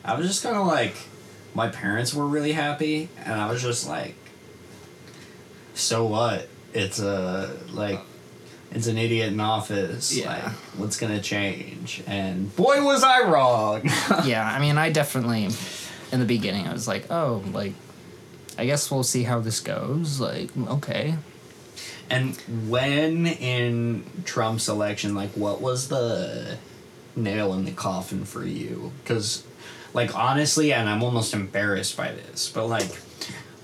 I 0.05 0.15
was 0.17 0.27
just 0.27 0.43
kind 0.43 0.57
of 0.57 0.67
like, 0.67 0.97
my 1.55 1.69
parents 1.69 2.13
were 2.15 2.27
really 2.27 2.53
happy, 2.53 3.09
and 3.25 3.41
I 3.41 3.51
was 3.51 3.63
just 3.63 3.89
like, 3.89 4.15
so 5.75 6.05
what? 6.07 6.49
It's 6.75 6.99
a, 6.99 7.57
like, 7.71 8.01
it's 8.73 8.89
an 8.89 8.99
idiot 8.99 9.33
in 9.33 9.41
office. 9.41 10.15
Yeah. 10.15 10.33
Like, 10.33 10.53
what's 10.77 10.99
gonna 10.99 11.21
change? 11.21 12.03
And 12.07 12.55
boy, 12.57 12.85
was 12.85 13.03
I 13.03 13.23
wrong. 13.29 13.83
yeah, 14.25 14.45
I 14.45 14.59
mean, 14.59 14.77
I 14.77 14.91
definitely, 14.91 15.49
in 16.13 16.21
the 16.21 16.27
beginning, 16.27 16.67
I 16.67 16.73
was 16.73 16.89
like, 16.89 17.11
oh, 17.11 17.43
like, 17.53 17.73
I 18.59 18.67
guess 18.67 18.91
we'll 18.91 19.05
see 19.05 19.23
how 19.23 19.41
this 19.41 19.61
goes. 19.61 20.21
Like, 20.21 20.51
okay. 20.57 21.17
And 22.11 22.37
when 22.69 23.27
in 23.27 24.05
Trump's 24.25 24.69
election, 24.69 25.15
like, 25.15 25.31
what 25.31 25.61
was 25.61 25.89
the 25.89 26.59
nail 27.17 27.55
in 27.55 27.65
the 27.65 27.73
coffin 27.73 28.25
for 28.25 28.45
you? 28.45 28.93
Because, 29.03 29.45
like, 29.95 30.15
honestly, 30.15 30.73
and 30.73 30.89
I'm 30.89 31.03
almost 31.03 31.33
embarrassed 31.33 31.97
by 31.97 32.13
this, 32.13 32.51
but, 32.51 32.67
like, 32.67 32.91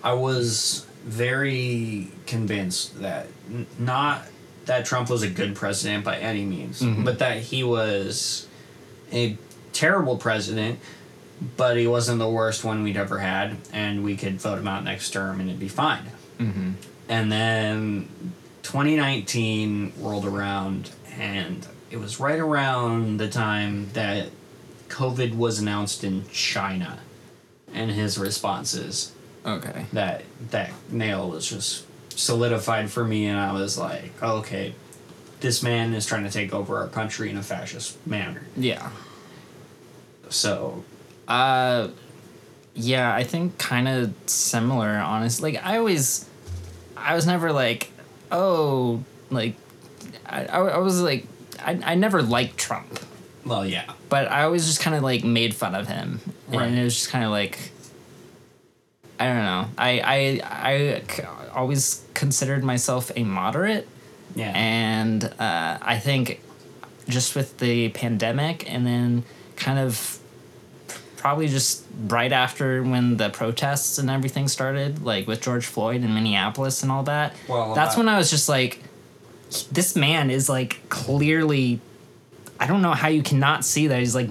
I 0.03 0.15
was 0.15 0.87
very 1.05 2.09
convinced 2.27 3.01
that 3.01 3.27
n- 3.49 3.67
not 3.79 4.27
that 4.67 4.85
Trump 4.85 5.11
was 5.11 5.23
a 5.23 5.29
good 5.29 5.55
president 5.55 6.05
by 6.05 6.19
any 6.19 6.45
means, 6.45 6.83
mm-hmm. 6.83 7.05
but 7.05 7.19
that 7.19 7.39
he 7.39 7.65
was 7.65 8.47
a 9.13 9.37
terrible 9.73 10.17
president, 10.17 10.79
but 11.57 11.77
he 11.77 11.87
wasn't 11.87 12.19
the 12.19 12.29
worst 12.29 12.65
one 12.65 12.83
we'd 12.83 12.97
ever 12.97 13.19
had, 13.19 13.57
and 13.73 14.05
we 14.05 14.17
could 14.17 14.41
vote 14.41 14.59
him 14.59 14.69
out 14.69 14.85
next 14.85 15.11
term 15.11 15.41
and 15.41 15.49
it'd 15.49 15.61
be 15.61 15.69
fine. 15.69 16.05
Mm-hmm. 16.39 16.73
And 17.09 17.33
then 17.33 18.09
2019 18.63 19.95
rolled 19.99 20.27
around, 20.27 20.91
and 21.19 21.67
it 21.91 21.97
was 21.97 22.21
right 22.21 22.39
around 22.39 23.19
the 23.19 23.29
time 23.29 23.91
that 23.95 24.29
COVID 24.89 25.37
was 25.37 25.59
announced 25.59 26.05
in 26.05 26.29
China, 26.29 27.01
and 27.73 27.91
his 27.91 28.19
responses. 28.19 29.13
Okay. 29.45 29.87
That 29.93 30.23
that 30.51 30.71
nail 30.91 31.31
was 31.31 31.49
just 31.49 31.85
solidified 32.19 32.91
for 32.91 33.05
me, 33.05 33.27
and 33.27 33.39
I 33.39 33.53
was 33.53 33.79
like, 33.79 34.13
okay, 34.23 34.75
this 35.41 35.63
man 35.63 35.95
is 35.95 36.05
trying 36.07 36.25
to 36.25 36.31
take 36.31 36.53
over 36.53 36.79
our 36.79 36.89
country 36.89 37.31
in 37.31 37.37
a 37.37 37.43
fascist 37.43 38.05
manner. 38.07 38.43
Yeah. 38.57 38.91
So 40.29 40.85
Uh, 41.29 41.89
yeah, 42.75 43.15
I 43.15 43.25
think 43.25 43.59
kind 43.59 43.89
of 43.89 44.13
similar, 44.27 44.91
honestly. 44.99 45.53
Like, 45.53 45.65
I 45.65 45.79
always, 45.79 46.27
I 46.97 47.15
was 47.15 47.27
never 47.27 47.53
like, 47.53 47.91
oh, 48.31 49.03
like, 49.31 49.55
I, 50.27 50.45
I, 50.47 50.59
I 50.61 50.79
was 50.79 51.01
like, 51.01 51.27
I, 51.61 51.81
I 51.85 51.95
never 51.95 52.23
liked 52.23 52.59
Trump. 52.59 52.99
well, 53.45 53.67
yeah, 53.67 53.93
but 54.09 54.31
I 54.31 54.43
always 54.45 54.67
just 54.67 54.81
kind 54.81 54.95
of 54.97 55.03
like 55.03 55.25
made 55.25 55.55
fun 55.55 55.75
of 55.75 55.89
him, 55.89 56.21
Right. 56.49 56.67
and 56.69 56.79
it 56.79 56.85
was 56.85 56.95
just 56.95 57.11
kind 57.11 57.25
of 57.25 57.31
like 57.31 57.70
I 59.21 59.27
don't 59.27 59.45
know. 59.45 59.69
I 59.79 60.01
I 60.01 60.41
I 60.43 61.03
always 61.55 62.03
considered 62.15 62.65
myself 62.65 63.13
a 63.15 63.23
moderate, 63.23 63.87
yeah, 64.35 64.51
and 64.57 65.23
uh, 65.25 65.79
I 65.83 65.99
think 65.99 66.41
just 67.07 67.37
with 67.37 67.59
the 67.59 67.91
pandemic, 67.91 68.71
and 68.73 68.87
then 68.87 69.25
kind 69.57 69.79
of 69.79 70.19
probably 71.19 71.49
just 71.49 71.85
right 72.07 72.33
after 72.33 72.83
when 72.83 73.19
the 73.19 73.29
protests 73.29 73.99
and 73.99 74.09
everything 74.09 74.49
started, 74.49 75.03
like 75.05 75.27
with 75.27 75.43
George 75.43 75.67
Floyd 75.67 75.97
in 76.03 76.15
Minneapolis 76.15 76.83
and 76.83 76.91
all 76.91 77.03
that. 77.03 77.35
Well, 77.47 77.75
that's 77.75 77.97
I- 77.97 77.99
when 77.99 78.09
I 78.09 78.17
was 78.17 78.31
just 78.31 78.49
like, 78.49 78.83
this 79.71 79.95
man 79.95 80.31
is 80.31 80.49
like 80.49 80.81
clearly. 80.89 81.81
I 82.59 82.67
don't 82.67 82.83
know 82.83 82.93
how 82.93 83.09
you 83.09 83.23
cannot 83.23 83.65
see 83.65 83.87
that 83.89 83.99
he's 83.99 84.15
like 84.15 84.29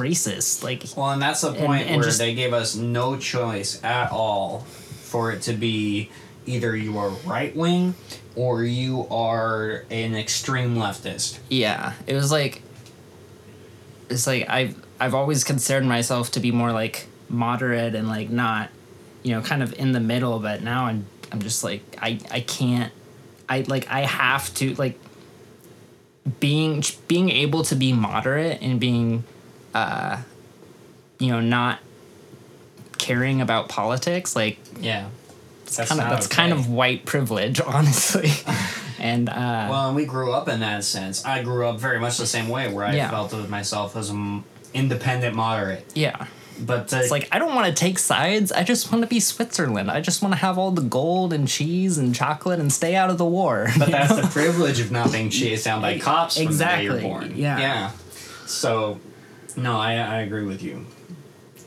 racist. 0.00 0.62
Like, 0.64 0.84
Well, 0.96 1.10
and 1.10 1.20
that's 1.22 1.42
the 1.42 1.52
point 1.52 1.86
and 1.86 1.96
where 1.96 2.04
just- 2.06 2.18
they 2.18 2.34
gave 2.34 2.52
us 2.52 2.74
no 2.74 3.16
choice 3.16 3.82
at 3.84 4.10
all 4.10 4.60
for 5.02 5.30
it 5.32 5.42
to 5.42 5.52
be 5.52 6.10
either 6.46 6.74
you 6.74 6.98
are 6.98 7.10
right 7.26 7.54
wing 7.54 7.94
or 8.34 8.64
you 8.64 9.06
are 9.10 9.84
an 9.90 10.14
extreme 10.16 10.76
leftist. 10.76 11.38
yeah, 11.48 11.92
it 12.06 12.14
was 12.14 12.30
like, 12.32 12.62
it's 14.08 14.26
like 14.26 14.48
I've 14.48 14.74
I've 14.98 15.14
always 15.14 15.44
considered 15.44 15.84
myself 15.84 16.32
to 16.32 16.40
be 16.40 16.50
more 16.52 16.72
like 16.72 17.06
moderate 17.28 17.94
and 17.94 18.08
like 18.08 18.28
not, 18.30 18.68
you 19.22 19.32
know, 19.32 19.40
kind 19.42 19.62
of 19.62 19.72
in 19.78 19.92
the 19.92 20.00
middle. 20.00 20.38
But 20.40 20.62
now 20.62 20.86
I'm 20.86 21.06
I'm 21.30 21.40
just 21.40 21.62
like 21.62 21.82
I 22.02 22.18
I 22.30 22.40
can't, 22.40 22.92
I 23.48 23.60
like 23.68 23.86
I 23.88 24.00
have 24.00 24.52
to 24.54 24.74
like 24.74 24.98
being 26.40 26.82
being 27.08 27.30
able 27.30 27.62
to 27.64 27.74
be 27.76 27.92
moderate 27.92 28.60
and 28.62 28.78
being, 28.80 29.24
uh, 29.74 30.18
you 31.18 31.28
know, 31.28 31.40
not 31.40 31.78
caring 32.98 33.40
about 33.40 33.68
politics 33.68 34.36
like 34.36 34.58
Yeah. 34.80 35.08
That's 35.76 35.88
kind 35.88 36.00
of 36.00 36.06
not 36.08 36.10
that's 36.10 36.26
kind 36.26 36.52
of 36.52 36.68
white 36.68 37.04
privilege, 37.06 37.60
honestly. 37.66 38.30
and 38.98 39.28
uh, 39.28 39.68
Well, 39.70 39.86
and 39.88 39.96
we 39.96 40.04
grew 40.04 40.32
up 40.32 40.48
in 40.48 40.60
that 40.60 40.82
sense. 40.84 41.24
I 41.24 41.42
grew 41.42 41.66
up 41.66 41.78
very 41.78 42.00
much 42.00 42.18
the 42.18 42.26
same 42.26 42.48
way, 42.48 42.72
where 42.72 42.84
I 42.84 42.94
Yeah. 42.94 43.08
felt 43.10 43.32
of 43.32 43.48
myself 43.48 43.96
as 43.96 44.10
an 44.10 44.42
independent 44.74 45.34
moderate. 45.36 45.86
yeah, 45.94 46.26
but 46.60 46.92
uh, 46.92 46.96
It's 46.98 47.10
like 47.12 47.28
I 47.30 47.38
don't 47.38 47.54
want 47.54 47.68
to 47.68 47.72
take 47.72 47.98
sides. 48.00 48.50
I 48.50 48.64
just 48.64 48.90
want 48.90 49.02
to 49.02 49.08
be 49.08 49.20
Switzerland. 49.20 49.90
I 49.92 50.00
just 50.00 50.22
want 50.22 50.34
to 50.34 50.38
have 50.40 50.58
all 50.58 50.72
the 50.72 50.82
gold 50.82 51.32
and 51.32 51.46
cheese 51.46 51.98
and 51.98 52.12
chocolate 52.14 52.58
and 52.58 52.72
stay 52.72 52.96
out 52.96 53.08
of 53.10 53.16
the 53.18 53.24
war. 53.24 53.68
But 53.78 53.90
that's 53.92 54.14
the 54.16 54.26
privilege 54.26 54.80
of 54.80 54.90
not 54.90 55.12
being 55.12 55.30
chased 55.30 55.64
down 55.66 55.80
by 55.80 55.98
cops 56.00 56.34
from 56.36 56.46
the 56.46 56.48
day 56.48 56.52
Exactly, 56.52 56.84
you're 56.86 57.00
born. 57.00 57.32
yeah. 57.36 57.58
Yeah. 57.58 57.90
So, 58.46 58.98
no, 59.56 59.78
I, 59.78 59.94
I 59.94 60.20
agree 60.20 60.44
with 60.44 60.62
you. 60.62 60.86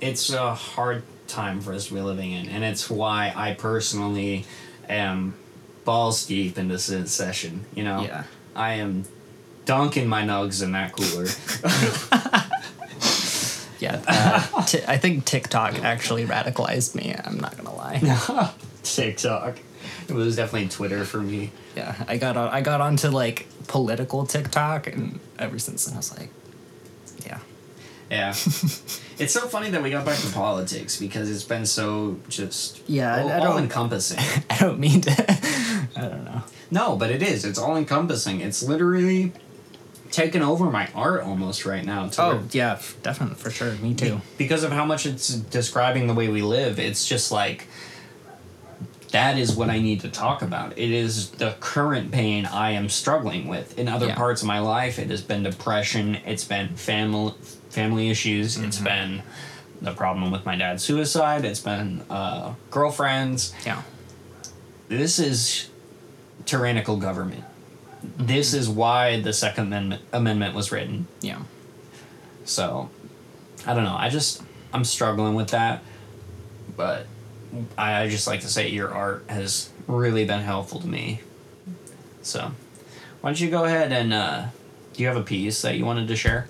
It's 0.02 0.32
a 0.32 0.54
hard 0.54 1.04
time 1.28 1.62
for 1.62 1.74
us 1.74 1.88
to 1.88 1.94
be 1.94 2.02
living 2.02 2.32
in, 2.32 2.50
and 2.50 2.64
it's 2.64 2.90
why 2.90 3.32
I 3.36 3.54
personally 3.54 4.46
am 4.90 5.36
balls 5.86 6.26
deep 6.26 6.58
into 6.58 6.78
this 6.88 7.12
session. 7.12 7.66
You 7.76 7.84
know, 7.84 8.02
Yeah. 8.02 8.24
I 8.56 8.74
am 8.74 9.06
dunking 9.66 10.08
my 10.08 10.24
nugs 10.24 10.62
in 10.62 10.74
that 10.74 10.92
cooler. 10.94 11.24
yeah, 13.80 14.02
uh, 14.08 14.64
t- 14.66 14.82
I 14.88 14.98
think 14.98 15.26
TikTok 15.26 15.84
actually 15.84 16.26
radicalized 16.26 16.96
me. 16.96 17.16
I'm 17.24 17.40
not 17.40 17.58
gonna 17.58 17.76
lie. 17.76 18.54
TikTok. 18.84 19.58
It 20.08 20.14
was 20.14 20.36
definitely 20.36 20.70
Twitter 20.70 21.06
for 21.06 21.20
me. 21.22 21.52
Yeah, 21.76 21.96
I 22.08 22.18
got 22.18 22.38
on. 22.38 22.50
I 22.50 22.62
got 22.62 22.82
onto 22.82 23.10
like 23.10 23.48
political 23.68 24.26
TikTok, 24.26 24.88
and 24.88 25.20
ever 25.40 25.60
since 25.60 25.86
then 25.86 25.96
I 25.96 25.98
was 25.98 26.18
like, 26.18 26.30
yeah, 27.26 27.40
Yeah. 28.14 28.30
it's 29.20 29.34
so 29.34 29.48
funny 29.48 29.70
that 29.72 29.82
we 29.84 29.90
got 29.90 30.06
back 30.06 30.20
to 30.20 30.28
politics 30.32 30.98
because 30.98 31.30
it's 31.30 31.44
been 31.44 31.66
so 31.66 32.18
just 32.30 32.82
Yeah, 32.88 33.16
I- 33.16 33.22
all, 33.22 33.32
I 33.32 33.40
don't- 33.40 33.64
encompassing. 33.64 34.20
I 34.50 34.58
don't 34.60 34.80
mean 34.80 35.02
to. 35.02 35.12
I 35.96 36.02
don't 36.02 36.24
know. 36.26 36.42
no, 36.72 36.96
but 36.96 37.12
it 37.12 37.22
is. 37.22 37.46
It's 37.46 37.60
all 37.60 37.76
encompassing. 37.78 38.42
It's 38.42 38.64
literally 38.64 39.32
taken 40.12 40.42
over 40.44 40.66
my 40.70 40.88
art 40.94 41.24
almost 41.24 41.66
right 41.66 41.84
now. 41.84 42.08
To 42.08 42.22
oh, 42.24 42.28
where- 42.30 42.38
Oh 42.38 42.48
yeah, 42.52 42.80
definitely 43.02 43.36
for 43.36 43.50
sure. 43.50 43.72
Me 43.76 43.94
too. 43.96 44.22
because 44.38 44.64
of 44.64 44.72
how 44.72 44.86
much 44.86 45.06
it's 45.06 45.30
describing 45.30 46.08
the 46.08 46.14
way 46.14 46.28
we 46.28 46.42
live, 46.42 46.80
it's 46.80 47.08
just 47.08 47.32
like 47.32 47.68
that 49.12 49.38
is 49.38 49.56
what 49.56 49.70
I 49.70 49.80
need 49.80 50.00
to 50.02 50.10
talk 50.10 50.42
about. 50.42 50.76
It 50.78 50.90
is 50.90 51.30
the 51.32 51.56
current 51.60 52.12
pain 52.12 52.46
I 52.48 52.72
am 52.72 52.90
struggling 52.90 53.48
with. 53.48 53.78
In 53.78 53.88
other 53.88 54.08
Yeah. 54.08 54.16
parts 54.16 54.42
of 54.42 54.48
my 54.48 54.58
life, 54.60 54.98
it 54.98 55.10
has 55.12 55.22
been 55.22 55.44
depression, 55.44 56.16
it's 56.26 56.44
been 56.44 56.70
family 56.76 57.34
family 57.74 58.10
issues, 58.10 58.58
it's 58.58 58.78
Mm-hmm. 58.78 58.86
been 58.86 59.24
the 59.82 59.92
problem 59.94 60.32
with 60.32 60.46
my 60.46 60.56
dad's 60.56 60.84
suicide, 60.84 61.44
it's 61.44 61.60
been 61.60 62.02
uh, 62.10 62.54
girlfriends. 62.72 63.54
Yeah. 63.66 63.82
This 64.88 65.20
is 65.20 65.70
tyrannical 66.46 66.98
government. 66.98 67.44
This 68.18 68.54
is 68.54 68.70
why 68.70 69.20
the 69.22 69.34
Second 69.34 69.68
Amendment, 69.68 70.02
Amendment 70.14 70.56
was 70.56 70.72
written. 70.72 71.08
Yeah. 71.22 71.42
So, 72.46 72.90
I 73.66 73.74
don't 73.74 73.84
know. 73.84 73.96
I 73.98 74.10
just 74.10 74.42
I'm 74.74 74.84
struggling 74.84 75.36
with 75.36 75.50
that, 75.50 75.82
but 76.76 77.08
I, 77.78 78.04
I 78.04 78.10
just 78.10 78.28
like 78.28 78.42
to 78.42 78.48
say 78.48 78.70
your 78.70 78.94
art 78.94 79.26
has 79.30 79.70
really 79.88 80.26
been 80.26 80.42
helpful 80.42 80.80
to 80.82 80.88
me. 80.88 81.22
So, 82.22 82.52
why 83.22 83.30
don't 83.30 83.40
you 83.40 83.50
go 83.50 83.64
ahead 83.66 83.92
and 83.94 84.14
uh, 84.14 84.46
do 84.94 85.02
you 85.02 85.08
have 85.08 85.18
a 85.18 85.24
piece 85.24 85.62
that 85.62 85.78
you 85.78 85.86
wanted 85.86 86.08
to 86.10 86.16
share? 86.16 86.48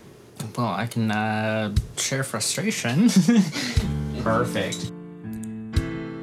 Well, 0.57 0.67
I 0.67 0.87
can 0.87 1.11
uh, 1.11 1.73
share 1.97 2.23
frustration. 2.23 3.09
Perfect. 4.23 4.91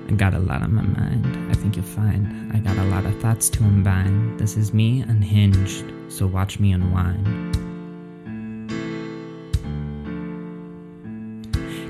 I 0.09 0.13
got 0.17 0.35
a 0.35 0.39
lot 0.39 0.63
on 0.63 0.75
my 0.75 0.83
mind. 0.83 1.51
I 1.51 1.55
think 1.55 1.77
you'll 1.77 1.85
find 1.85 2.41
I 2.53 2.59
got 2.59 2.77
a 2.79 2.85
lot 2.85 3.07
of 3.07 3.21
thoughts 3.21 3.49
to 3.51 3.63
unbind. 3.63 4.41
This 4.41 4.57
is 4.57 4.75
me 4.75 5.03
unhinged, 5.03 5.85
so 6.09 6.27
watch 6.27 6.59
me 6.59 6.73
unwind. 6.73 7.57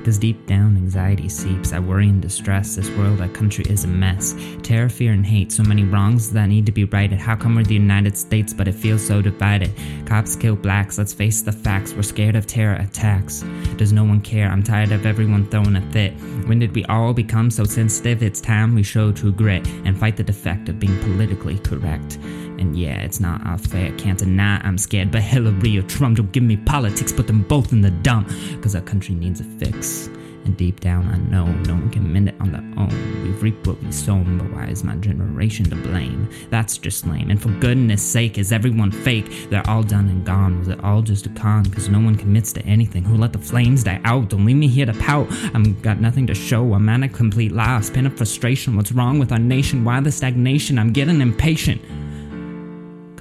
Cause 0.03 0.17
deep 0.17 0.47
down 0.47 0.77
anxiety 0.77 1.29
seeps. 1.29 1.73
I 1.73 1.79
worry 1.79 2.09
and 2.09 2.21
distress. 2.21 2.75
This 2.75 2.89
world, 2.97 3.21
our 3.21 3.27
country 3.27 3.65
is 3.69 3.83
a 3.83 3.87
mess. 3.87 4.33
Terror, 4.63 4.89
fear, 4.89 5.13
and 5.13 5.25
hate. 5.25 5.51
So 5.51 5.63
many 5.63 5.83
wrongs 5.83 6.31
that 6.31 6.47
need 6.47 6.65
to 6.65 6.71
be 6.71 6.85
righted. 6.85 7.19
How 7.19 7.35
come 7.35 7.55
we're 7.55 7.63
the 7.63 7.75
United 7.75 8.17
States, 8.17 8.53
but 8.53 8.67
it 8.67 8.73
feels 8.73 9.05
so 9.05 9.21
divided? 9.21 9.71
Cops 10.05 10.35
kill 10.35 10.55
blacks. 10.55 10.97
Let's 10.97 11.13
face 11.13 11.41
the 11.41 11.51
facts. 11.51 11.93
We're 11.93 12.01
scared 12.01 12.35
of 12.35 12.47
terror 12.47 12.75
attacks. 12.75 13.41
Does 13.77 13.93
no 13.93 14.03
one 14.03 14.21
care? 14.21 14.49
I'm 14.49 14.63
tired 14.63 14.91
of 14.91 15.05
everyone 15.05 15.49
throwing 15.49 15.75
a 15.75 15.81
fit. 15.91 16.13
When 16.47 16.59
did 16.59 16.73
we 16.73 16.83
all 16.85 17.13
become 17.13 17.51
so 17.51 17.63
sensitive? 17.63 18.23
It's 18.23 18.41
time 18.41 18.73
we 18.73 18.83
show 18.83 19.11
true 19.11 19.31
grit 19.31 19.67
and 19.85 19.99
fight 19.99 20.17
the 20.17 20.23
defect 20.23 20.67
of 20.67 20.79
being 20.79 20.97
politically 20.99 21.59
correct. 21.59 22.17
And 22.61 22.77
yeah, 22.77 23.01
it's 23.01 23.19
not 23.19 23.43
our 23.43 23.57
fair, 23.57 23.91
can't 23.97 24.19
deny 24.19 24.61
I'm 24.63 24.77
scared. 24.77 25.09
But 25.09 25.23
Hillary 25.23 25.79
or 25.79 25.81
Trump 25.81 26.17
don't 26.17 26.31
give 26.31 26.43
me 26.43 26.57
politics, 26.57 27.11
put 27.11 27.25
them 27.25 27.41
both 27.41 27.73
in 27.73 27.81
the 27.81 27.89
dump. 27.89 28.29
Cause 28.61 28.75
our 28.75 28.83
country 28.83 29.15
needs 29.15 29.41
a 29.41 29.43
fix. 29.43 30.07
And 30.45 30.55
deep 30.57 30.79
down, 30.79 31.07
I 31.07 31.17
know 31.17 31.47
no 31.47 31.73
one 31.73 31.89
can 31.89 32.13
mend 32.13 32.29
it 32.29 32.35
on 32.39 32.51
their 32.51 32.61
own. 32.77 33.23
We've 33.23 33.41
reaped 33.41 33.65
what 33.65 33.81
we 33.81 33.91
sown, 33.91 34.37
but 34.37 34.51
why 34.51 34.67
is 34.67 34.83
my 34.83 34.95
generation 34.97 35.69
to 35.71 35.75
blame? 35.75 36.29
That's 36.51 36.77
just 36.77 37.05
lame. 37.07 37.31
And 37.31 37.41
for 37.41 37.49
goodness 37.49 38.03
sake, 38.03 38.37
is 38.37 38.51
everyone 38.51 38.91
fake? 38.91 39.49
They're 39.49 39.67
all 39.67 39.83
done 39.83 40.07
and 40.09 40.23
gone. 40.23 40.59
Was 40.59 40.67
it 40.67 40.83
all 40.83 41.01
just 41.01 41.25
a 41.25 41.29
con? 41.29 41.65
Cause 41.65 41.89
no 41.89 41.99
one 41.99 42.15
commits 42.15 42.53
to 42.53 42.65
anything. 42.65 43.03
Who 43.03 43.17
let 43.17 43.33
the 43.33 43.39
flames 43.39 43.83
die 43.83 44.01
out? 44.03 44.29
Don't 44.29 44.45
leave 44.45 44.55
me 44.55 44.67
here 44.67 44.85
to 44.85 44.93
pout. 44.93 45.27
I'm 45.55 45.79
got 45.81 45.99
nothing 45.99 46.27
to 46.27 46.35
show. 46.35 46.75
I'm 46.75 46.89
at 46.89 47.01
a 47.01 47.07
complete 47.07 47.51
loss. 47.51 47.89
Pin 47.89 48.05
of 48.05 48.15
frustration. 48.17 48.75
What's 48.75 48.91
wrong 48.91 49.17
with 49.17 49.31
our 49.31 49.39
nation? 49.39 49.83
Why 49.83 49.99
the 49.99 50.11
stagnation? 50.11 50.77
I'm 50.77 50.93
getting 50.93 51.21
impatient. 51.21 51.81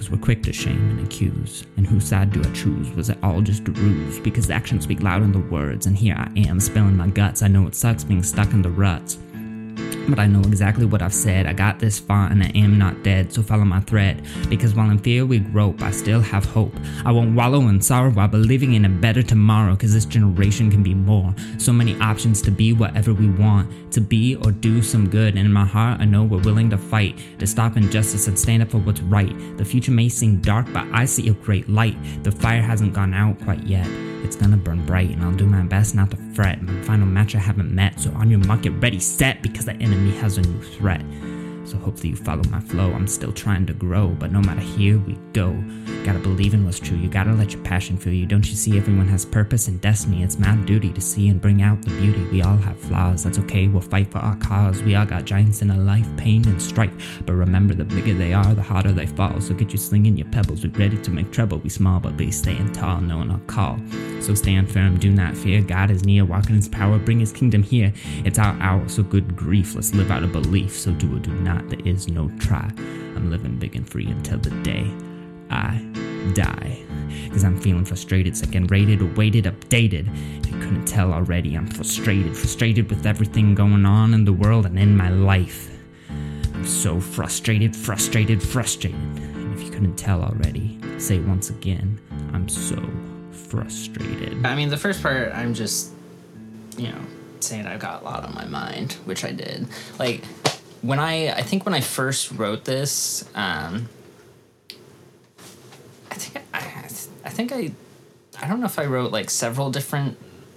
Cause 0.00 0.10
we're 0.10 0.16
quick 0.16 0.42
to 0.44 0.52
shame 0.54 0.92
and 0.92 1.06
accuse. 1.06 1.66
And 1.76 1.86
whose 1.86 2.06
side 2.06 2.32
do 2.32 2.40
I 2.40 2.50
choose? 2.54 2.88
Was 2.92 3.10
it 3.10 3.18
all 3.22 3.42
just 3.42 3.68
a 3.68 3.70
ruse? 3.72 4.18
Because 4.18 4.48
actions 4.48 4.84
speak 4.84 5.02
louder 5.02 5.26
than 5.26 5.32
the 5.32 5.50
words. 5.50 5.84
And 5.84 5.94
here 5.94 6.14
I 6.16 6.32
am, 6.48 6.58
spilling 6.58 6.96
my 6.96 7.08
guts. 7.08 7.42
I 7.42 7.48
know 7.48 7.66
it 7.66 7.74
sucks 7.74 8.02
being 8.02 8.22
stuck 8.22 8.50
in 8.54 8.62
the 8.62 8.70
ruts. 8.70 9.18
But 10.10 10.18
I 10.18 10.26
know 10.26 10.40
exactly 10.40 10.84
what 10.84 11.02
I've 11.02 11.14
said. 11.14 11.46
I 11.46 11.52
got 11.52 11.78
this 11.78 11.98
far 11.98 12.30
and 12.30 12.42
I 12.42 12.50
am 12.54 12.78
not 12.78 13.02
dead, 13.02 13.32
so 13.32 13.42
follow 13.42 13.64
my 13.64 13.80
thread. 13.80 14.26
Because 14.48 14.74
while 14.74 14.90
in 14.90 14.98
fear 14.98 15.24
we 15.24 15.38
grope, 15.38 15.80
I 15.82 15.92
still 15.92 16.20
have 16.20 16.44
hope. 16.44 16.74
I 17.04 17.12
won't 17.12 17.36
wallow 17.36 17.60
in 17.68 17.80
sorrow 17.80 18.10
while 18.10 18.28
believing 18.28 18.74
in 18.74 18.84
a 18.84 18.88
better 18.88 19.22
tomorrow, 19.22 19.76
cause 19.76 19.92
this 19.92 20.04
generation 20.04 20.70
can 20.70 20.82
be 20.82 20.94
more. 20.94 21.34
So 21.58 21.72
many 21.72 21.98
options 22.00 22.42
to 22.42 22.50
be 22.50 22.72
whatever 22.72 23.14
we 23.14 23.28
want, 23.28 23.92
to 23.92 24.00
be 24.00 24.36
or 24.36 24.50
do 24.50 24.82
some 24.82 25.08
good. 25.08 25.36
And 25.36 25.46
in 25.46 25.52
my 25.52 25.64
heart, 25.64 26.00
I 26.00 26.04
know 26.04 26.24
we're 26.24 26.42
willing 26.42 26.70
to 26.70 26.78
fight, 26.78 27.18
to 27.38 27.46
stop 27.46 27.76
injustice 27.76 28.26
and 28.26 28.38
stand 28.38 28.62
up 28.62 28.70
for 28.70 28.78
what's 28.78 29.00
right. 29.02 29.34
The 29.58 29.64
future 29.64 29.92
may 29.92 30.08
seem 30.08 30.40
dark, 30.40 30.72
but 30.72 30.86
I 30.92 31.04
see 31.04 31.28
a 31.28 31.34
great 31.34 31.68
light. 31.68 31.96
The 32.24 32.32
fire 32.32 32.62
hasn't 32.62 32.94
gone 32.94 33.14
out 33.14 33.40
quite 33.40 33.62
yet. 33.64 33.86
It's 34.22 34.36
gonna 34.36 34.56
burn 34.56 34.84
bright, 34.86 35.10
and 35.10 35.22
I'll 35.22 35.32
do 35.32 35.46
my 35.46 35.62
best 35.62 35.94
not 35.94 36.10
to 36.12 36.16
fret. 36.34 36.62
My 36.62 36.82
final 36.82 37.06
match 37.06 37.34
I 37.34 37.38
haven't 37.38 37.74
met, 37.74 37.98
so 37.98 38.10
on 38.12 38.30
your 38.30 38.38
mark, 38.40 38.62
get 38.62 38.74
ready, 38.74 39.00
set, 39.00 39.42
because 39.42 39.64
the 39.64 39.72
enemy 39.74 39.99
has 40.08 40.38
a 40.38 40.42
new 40.42 40.62
threat. 40.62 41.04
So 41.70 41.78
hopefully 41.78 42.08
you 42.08 42.16
follow 42.16 42.42
my 42.50 42.58
flow. 42.58 42.92
I'm 42.92 43.06
still 43.06 43.32
trying 43.32 43.64
to 43.66 43.72
grow, 43.72 44.08
but 44.08 44.32
no 44.32 44.40
matter 44.40 44.60
here 44.60 44.98
we 44.98 45.14
go. 45.32 45.52
Gotta 46.04 46.18
believe 46.18 46.52
in 46.52 46.64
what's 46.64 46.80
true. 46.80 46.96
You 46.96 47.08
gotta 47.08 47.32
let 47.32 47.52
your 47.52 47.62
passion 47.62 47.96
fill 47.96 48.12
you. 48.12 48.26
Don't 48.26 48.48
you 48.48 48.56
see 48.56 48.76
everyone 48.76 49.06
has 49.06 49.24
purpose 49.24 49.68
and 49.68 49.80
destiny? 49.80 50.24
It's 50.24 50.36
my 50.36 50.56
duty 50.56 50.92
to 50.92 51.00
see 51.00 51.28
and 51.28 51.40
bring 51.40 51.62
out 51.62 51.80
the 51.82 51.90
beauty. 52.00 52.24
We 52.32 52.42
all 52.42 52.56
have 52.56 52.76
flaws. 52.80 53.22
That's 53.22 53.38
okay. 53.38 53.68
We'll 53.68 53.82
fight 53.82 54.10
for 54.10 54.18
our 54.18 54.34
cause. 54.36 54.82
We 54.82 54.96
all 54.96 55.06
got 55.06 55.26
giants 55.26 55.62
in 55.62 55.70
our 55.70 55.78
life, 55.78 56.08
pain 56.16 56.46
and 56.48 56.60
strife. 56.60 57.22
But 57.24 57.34
remember, 57.34 57.74
the 57.74 57.84
bigger 57.84 58.14
they 58.14 58.32
are, 58.32 58.52
the 58.54 58.62
harder 58.62 58.90
they 58.90 59.06
fall. 59.06 59.40
So 59.40 59.54
get 59.54 59.70
you 59.70 59.78
slinging 59.78 60.16
your 60.16 60.28
pebbles. 60.30 60.64
We're 60.64 60.72
ready 60.72 60.98
to 61.00 61.10
make 61.12 61.30
trouble. 61.30 61.58
We 61.58 61.68
small, 61.68 62.00
but 62.00 62.16
be 62.16 62.32
staying 62.32 62.72
tall, 62.72 63.00
knowing 63.00 63.30
our 63.30 63.40
call. 63.46 63.78
So 64.20 64.34
stand 64.34 64.72
firm, 64.72 64.98
do 64.98 65.10
not 65.10 65.36
fear. 65.36 65.60
God 65.60 65.90
is 65.90 66.04
near, 66.04 66.24
walk 66.24 66.48
in 66.48 66.56
His 66.56 66.68
power, 66.68 66.98
bring 66.98 67.20
His 67.20 67.32
kingdom 67.32 67.62
here. 67.62 67.92
It's 68.24 68.38
our 68.38 68.58
hour, 68.60 68.88
so 68.88 69.02
good 69.02 69.36
grief. 69.36 69.74
Let's 69.76 69.94
live 69.94 70.10
out 70.10 70.24
a 70.24 70.26
belief. 70.26 70.76
So 70.76 70.92
do 70.92 71.16
or 71.16 71.20
do 71.20 71.32
not. 71.32 71.59
There 71.68 71.80
is 71.84 72.08
no 72.08 72.30
try. 72.38 72.70
I'm 72.78 73.30
living 73.30 73.58
big 73.58 73.76
and 73.76 73.88
free 73.88 74.06
until 74.06 74.38
the 74.38 74.50
day 74.62 74.90
I 75.50 75.78
die. 76.34 76.84
Cause 77.30 77.44
I'm 77.44 77.60
feeling 77.60 77.84
frustrated, 77.84 78.36
second 78.36 78.70
rated, 78.70 79.00
awaited, 79.00 79.44
updated. 79.44 80.08
If 80.40 80.50
you 80.50 80.58
couldn't 80.58 80.86
tell 80.86 81.12
already, 81.12 81.54
I'm 81.56 81.66
frustrated, 81.66 82.36
frustrated 82.36 82.90
with 82.90 83.06
everything 83.06 83.54
going 83.54 83.86
on 83.86 84.14
in 84.14 84.24
the 84.24 84.32
world 84.32 84.66
and 84.66 84.78
in 84.78 84.96
my 84.96 85.10
life. 85.10 85.70
I'm 86.54 86.66
so 86.66 87.00
frustrated, 87.00 87.74
frustrated, 87.74 88.42
frustrated. 88.42 88.98
And 88.98 89.54
if 89.54 89.62
you 89.64 89.70
couldn't 89.70 89.96
tell 89.96 90.22
already, 90.22 90.78
say 90.98 91.16
it 91.16 91.24
once 91.24 91.50
again, 91.50 92.00
I'm 92.32 92.48
so 92.48 92.76
frustrated. 93.32 94.44
I 94.44 94.54
mean, 94.54 94.68
the 94.68 94.76
first 94.76 95.02
part, 95.02 95.32
I'm 95.34 95.54
just, 95.54 95.92
you 96.76 96.88
know, 96.88 97.00
saying 97.40 97.66
I've 97.66 97.80
got 97.80 98.02
a 98.02 98.04
lot 98.04 98.24
on 98.24 98.34
my 98.34 98.44
mind, 98.46 98.92
which 99.04 99.24
I 99.24 99.32
did. 99.32 99.66
Like, 99.98 100.22
when 100.82 100.98
I, 100.98 101.28
I 101.32 101.42
think 101.42 101.64
when 101.64 101.74
I 101.74 101.80
first 101.80 102.32
wrote 102.32 102.64
this, 102.64 103.28
um, 103.34 103.88
I 106.10 106.14
think 106.14 106.44
I, 106.54 106.58
I 107.24 107.30
think 107.30 107.52
I, 107.52 107.72
I 108.40 108.48
don't 108.48 108.60
know 108.60 108.66
if 108.66 108.78
I 108.78 108.86
wrote 108.86 109.12
like 109.12 109.30
several 109.30 109.70
different, 109.70 110.16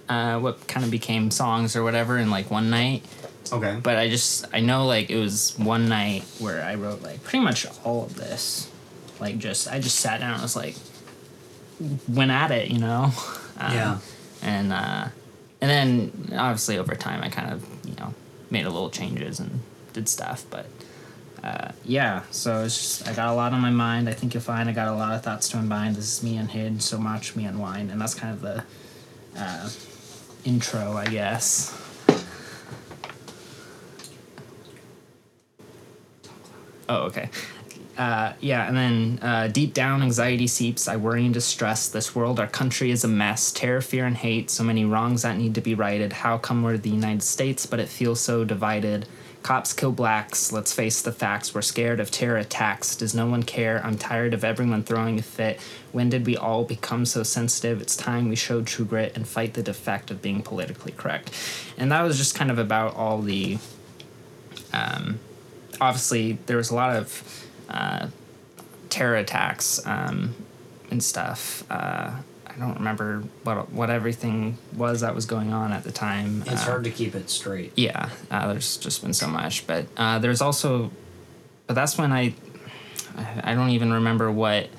uh, 0.09 0.39
what 0.39 0.67
kind 0.67 0.83
of 0.85 0.91
became 0.91 1.31
songs 1.31 1.75
or 1.75 1.83
whatever 1.83 2.17
in 2.17 2.29
like 2.29 2.49
one 2.49 2.69
night. 2.69 3.03
Okay. 3.51 3.79
But 3.81 3.97
I 3.97 4.09
just, 4.09 4.45
I 4.53 4.61
know 4.61 4.85
like 4.85 5.09
it 5.09 5.17
was 5.17 5.57
one 5.57 5.89
night 5.89 6.23
where 6.39 6.63
I 6.63 6.75
wrote 6.75 7.01
like 7.01 7.23
pretty 7.23 7.43
much 7.43 7.65
all 7.83 8.05
of 8.05 8.15
this. 8.15 8.69
Like, 9.19 9.37
just, 9.37 9.67
I 9.71 9.79
just 9.79 9.99
sat 9.99 10.19
down 10.19 10.33
and 10.33 10.41
was 10.41 10.55
like, 10.55 10.75
went 12.07 12.31
at 12.31 12.51
it, 12.51 12.69
you 12.69 12.79
know? 12.79 13.11
Um, 13.55 13.71
Yeah. 13.71 13.97
And 14.41 14.73
uh, 14.73 15.07
and 15.61 15.69
then 15.69 16.35
obviously 16.37 16.79
over 16.79 16.95
time 16.95 17.23
I 17.23 17.29
kind 17.29 17.53
of 17.53 17.63
you 17.87 17.93
know 17.95 18.15
made 18.49 18.65
a 18.65 18.69
little 18.71 18.89
changes 18.89 19.39
and 19.39 19.61
did 19.93 20.09
stuff, 20.09 20.45
but 20.49 20.65
uh, 21.43 21.71
yeah. 21.83 22.23
So 22.31 22.63
it's 22.63 22.77
just 22.77 23.07
I 23.07 23.13
got 23.13 23.29
a 23.29 23.33
lot 23.33 23.53
on 23.53 23.61
my 23.61 23.71
mind. 23.71 24.09
I 24.09 24.13
think 24.13 24.33
you'll 24.33 24.43
find 24.43 24.69
I 24.69 24.73
got 24.73 24.87
a 24.87 24.93
lot 24.93 25.13
of 25.13 25.23
thoughts 25.23 25.49
to 25.49 25.57
unbind. 25.57 25.95
This 25.95 26.17
is 26.17 26.23
me 26.23 26.37
and 26.37 26.49
Hid, 26.49 26.81
so 26.81 26.97
much 26.97 27.35
me 27.35 27.45
unwind, 27.45 27.91
and 27.91 27.99
that's 28.01 28.15
kind 28.15 28.33
of 28.33 28.41
the 28.41 28.63
uh, 29.37 29.69
intro, 30.45 30.93
I 30.93 31.05
guess. 31.05 31.79
Oh, 36.89 37.03
okay. 37.03 37.29
Uh, 37.97 38.33
yeah, 38.39 38.67
and 38.67 38.75
then 38.75 39.19
uh, 39.21 39.47
deep 39.47 39.73
down, 39.73 40.01
anxiety 40.01 40.47
seeps. 40.47 40.87
I 40.87 40.95
worry 40.95 41.25
and 41.25 41.33
distress. 41.33 41.87
This 41.87 42.15
world, 42.15 42.39
our 42.39 42.47
country 42.47 42.89
is 42.91 43.03
a 43.03 43.07
mess. 43.07 43.51
Terror, 43.51 43.81
fear, 43.81 44.05
and 44.05 44.17
hate. 44.17 44.49
So 44.49 44.63
many 44.63 44.83
wrongs 44.83 45.21
that 45.21 45.37
need 45.37 45.55
to 45.55 45.61
be 45.61 45.75
righted. 45.75 46.11
How 46.11 46.37
come 46.37 46.63
we're 46.63 46.77
the 46.77 46.89
United 46.89 47.21
States, 47.21 47.65
but 47.65 47.79
it 47.79 47.87
feels 47.87 48.19
so 48.19 48.43
divided? 48.43 49.05
Cops 49.43 49.73
kill 49.73 49.91
blacks. 49.91 50.53
Let's 50.53 50.71
face 50.71 51.01
the 51.01 51.11
facts. 51.11 51.53
We're 51.53 51.61
scared 51.61 51.99
of 51.99 52.09
terror 52.09 52.37
attacks. 52.37 52.95
Does 52.95 53.13
no 53.13 53.27
one 53.27 53.43
care? 53.43 53.81
I'm 53.85 53.97
tired 53.97 54.33
of 54.33 54.45
everyone 54.45 54.83
throwing 54.83 55.19
a 55.19 55.21
fit. 55.21 55.59
When 55.91 56.09
did 56.09 56.25
we 56.25 56.37
all 56.37 56.63
become 56.63 57.05
so 57.05 57.23
sensitive? 57.23 57.81
It's 57.81 57.97
time 57.97 58.29
we 58.29 58.37
showed 58.37 58.65
true 58.65 58.85
grit 58.85 59.15
and 59.15 59.27
fight 59.27 59.53
the 59.53 59.61
defect 59.61 60.09
of 60.11 60.21
being 60.21 60.41
politically 60.43 60.93
correct. 60.93 61.31
And 61.77 61.91
that 61.91 62.03
was 62.03 62.17
just 62.17 62.35
kind 62.35 62.49
of 62.51 62.57
about 62.57 62.95
all 62.95 63.21
the. 63.21 63.57
Um, 64.71 65.19
obviously, 65.81 66.39
there 66.45 66.57
was 66.57 66.71
a 66.71 66.75
lot 66.75 66.95
of 66.95 67.47
uh, 67.69 68.07
terror 68.89 69.17
attacks 69.17 69.85
um, 69.85 70.35
and 70.89 71.03
stuff. 71.03 71.63
Uh, 71.69 72.11
I 72.55 72.59
don't 72.59 72.75
remember 72.75 73.23
what 73.43 73.71
what 73.71 73.89
everything 73.89 74.57
was 74.75 75.01
that 75.01 75.15
was 75.15 75.25
going 75.25 75.53
on 75.53 75.71
at 75.71 75.83
the 75.83 75.91
time. 75.91 76.43
It's 76.45 76.61
Uh, 76.61 76.65
hard 76.71 76.83
to 76.83 76.91
keep 76.91 77.15
it 77.15 77.29
straight. 77.29 77.73
yeah, 77.75 78.09
uh, 78.29 78.47
there's 78.53 78.77
just 78.77 79.01
been 79.01 79.13
so 79.13 79.27
much, 79.27 79.65
but 79.65 79.85
uh, 79.97 80.19
there's 80.19 80.41
also, 80.41 80.91
but 81.67 81.73
that's 81.73 81.97
when 81.97 82.11
I, 82.11 82.35
I 83.43 83.55
don't 83.55 83.71
even 83.71 83.91
remember 83.93 84.31
what 84.31 84.69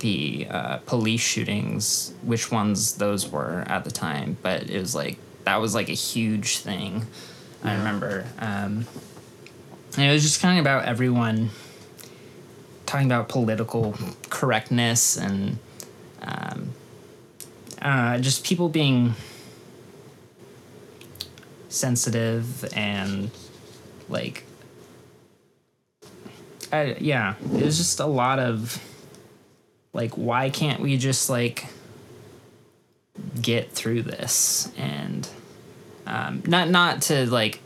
the 0.00 0.46
uh, 0.50 0.76
police 0.84 1.22
shootings, 1.22 2.12
which 2.22 2.50
ones 2.52 2.94
those 2.96 3.26
were 3.28 3.64
at 3.66 3.84
the 3.84 3.90
time, 3.90 4.36
but 4.42 4.68
it 4.68 4.78
was 4.78 4.94
like 4.94 5.18
that 5.44 5.56
was 5.56 5.74
like 5.74 5.88
a 5.88 5.92
huge 5.94 6.58
thing. 6.58 7.06
I 7.64 7.74
remember, 7.74 8.26
um, 8.38 8.86
and 9.96 10.04
it 10.04 10.12
was 10.12 10.22
just 10.22 10.40
kind 10.42 10.58
of 10.58 10.62
about 10.62 10.84
everyone 10.84 11.50
talking 12.84 13.06
about 13.06 13.28
political 13.30 13.94
correctness 14.28 15.16
and 15.16 15.58
um, 16.26 16.70
uh, 17.80 18.18
just 18.18 18.44
people 18.44 18.68
being 18.68 19.14
sensitive 21.68 22.64
and 22.74 23.30
like 24.08 24.44
I, 26.72 26.96
yeah 27.00 27.34
it 27.54 27.62
was 27.62 27.76
just 27.76 28.00
a 28.00 28.06
lot 28.06 28.38
of 28.38 28.82
like 29.92 30.12
why 30.12 30.50
can't 30.50 30.80
we 30.80 30.96
just 30.96 31.28
like 31.28 31.66
get 33.40 33.72
through 33.72 34.02
this? 34.02 34.70
And 34.76 35.28
um, 36.06 36.42
not 36.46 36.68
not 36.68 37.02
to 37.02 37.28
like 37.30 37.60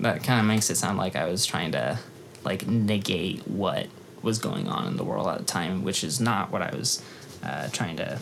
that 0.00 0.22
kind 0.24 0.40
of 0.40 0.46
makes 0.46 0.70
it 0.70 0.76
sound 0.76 0.98
like 0.98 1.16
I 1.16 1.26
was 1.26 1.46
trying 1.46 1.72
to 1.72 1.98
like 2.44 2.66
negate 2.66 3.46
what 3.46 3.86
was 4.22 4.38
going 4.38 4.68
on 4.68 4.86
in 4.86 4.96
the 4.96 5.04
world 5.04 5.26
at 5.28 5.38
the 5.38 5.44
time 5.44 5.82
which 5.84 6.02
is 6.04 6.20
not 6.20 6.50
what 6.50 6.62
I 6.62 6.74
was 6.74 7.02
uh, 7.42 7.68
trying 7.70 7.96
to 7.96 8.18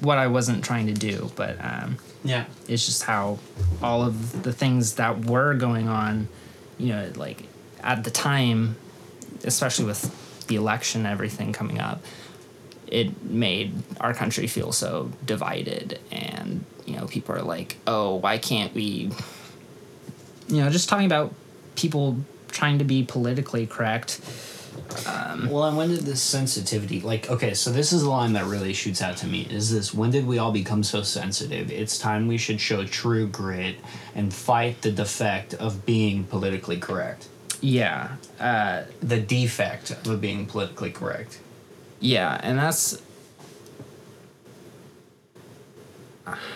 what 0.00 0.18
I 0.18 0.26
wasn't 0.26 0.64
trying 0.64 0.86
to 0.86 0.94
do 0.94 1.30
but 1.36 1.56
um, 1.64 1.98
Yeah. 2.24 2.44
it's 2.68 2.86
just 2.86 3.02
how 3.04 3.38
all 3.82 4.02
of 4.02 4.42
the 4.42 4.52
things 4.52 4.94
that 4.96 5.24
were 5.26 5.54
going 5.54 5.88
on, 5.88 6.28
you 6.78 6.88
know, 6.88 7.10
like 7.16 7.44
at 7.82 8.04
the 8.04 8.10
time, 8.10 8.76
especially 9.44 9.84
with 9.86 10.46
the 10.46 10.56
election 10.56 11.02
and 11.02 11.12
everything 11.12 11.52
coming 11.52 11.78
up, 11.80 12.02
it 12.86 13.22
made 13.22 13.72
our 14.00 14.14
country 14.14 14.46
feel 14.46 14.72
so 14.72 15.10
divided. 15.24 15.98
And, 16.10 16.64
you 16.86 16.96
know, 16.96 17.06
people 17.06 17.34
are 17.34 17.42
like, 17.42 17.76
oh, 17.86 18.16
why 18.16 18.38
can't 18.38 18.74
we, 18.74 19.10
you 20.48 20.62
know, 20.62 20.70
just 20.70 20.88
talking 20.88 21.06
about 21.06 21.32
people 21.76 22.16
trying 22.50 22.78
to 22.78 22.84
be 22.84 23.02
politically 23.04 23.66
correct. 23.66 24.20
Well, 25.48 25.64
and 25.64 25.76
when 25.76 25.88
did 25.88 26.00
this 26.00 26.22
sensitivity, 26.22 27.00
like, 27.00 27.28
okay, 27.30 27.52
so 27.54 27.70
this 27.70 27.92
is 27.92 28.02
the 28.02 28.08
line 28.08 28.32
that 28.34 28.44
really 28.44 28.72
shoots 28.72 29.02
out 29.02 29.16
to 29.18 29.26
me 29.26 29.42
is 29.50 29.70
this 29.72 29.92
when 29.92 30.10
did 30.10 30.26
we 30.26 30.38
all 30.38 30.52
become 30.52 30.82
so 30.84 31.02
sensitive? 31.02 31.70
It's 31.70 31.98
time 31.98 32.28
we 32.28 32.38
should 32.38 32.60
show 32.60 32.84
true 32.84 33.26
grit 33.26 33.76
and 34.14 34.32
fight 34.32 34.82
the 34.82 34.92
defect 34.92 35.54
of 35.54 35.84
being 35.84 36.24
politically 36.24 36.78
correct. 36.78 37.28
Yeah. 37.60 38.16
Uh, 38.38 38.84
The 39.00 39.20
defect 39.20 39.90
of 40.06 40.20
being 40.20 40.46
politically 40.46 40.90
correct. 40.90 41.40
yeah. 42.00 42.38
And 42.42 42.58
that's. 42.58 43.02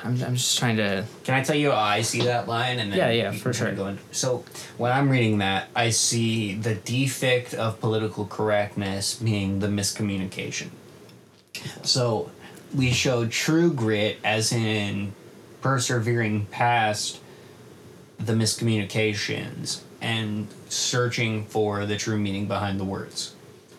I'm, 0.04 0.22
I'm 0.22 0.34
just 0.34 0.58
trying 0.58 0.76
to 0.76 1.04
Can 1.24 1.34
I 1.34 1.42
tell 1.42 1.56
you 1.56 1.70
how 1.70 1.78
I 1.78 2.02
see 2.02 2.22
that 2.22 2.48
line? 2.48 2.78
And 2.78 2.92
then 2.92 2.98
Yeah, 2.98 3.10
yeah, 3.10 3.32
for 3.32 3.52
sure. 3.52 3.72
Go 3.72 3.86
into, 3.86 4.02
so 4.10 4.44
when 4.78 4.92
I'm 4.92 5.08
reading 5.08 5.38
that, 5.38 5.68
I 5.74 5.90
see 5.90 6.54
the 6.54 6.74
defect 6.74 7.54
of 7.54 7.80
political 7.80 8.26
correctness 8.26 9.14
being 9.14 9.60
the 9.60 9.68
miscommunication. 9.68 10.70
So 11.82 12.30
we 12.74 12.90
show 12.90 13.26
true 13.26 13.72
grit 13.72 14.18
as 14.24 14.52
in 14.52 15.12
persevering 15.60 16.46
past 16.46 17.20
the 18.18 18.32
miscommunications 18.32 19.80
and 20.00 20.48
searching 20.68 21.44
for 21.46 21.86
the 21.86 21.96
true 21.96 22.18
meaning 22.18 22.46
behind 22.46 22.80
the 22.80 22.84
words. 22.84 23.34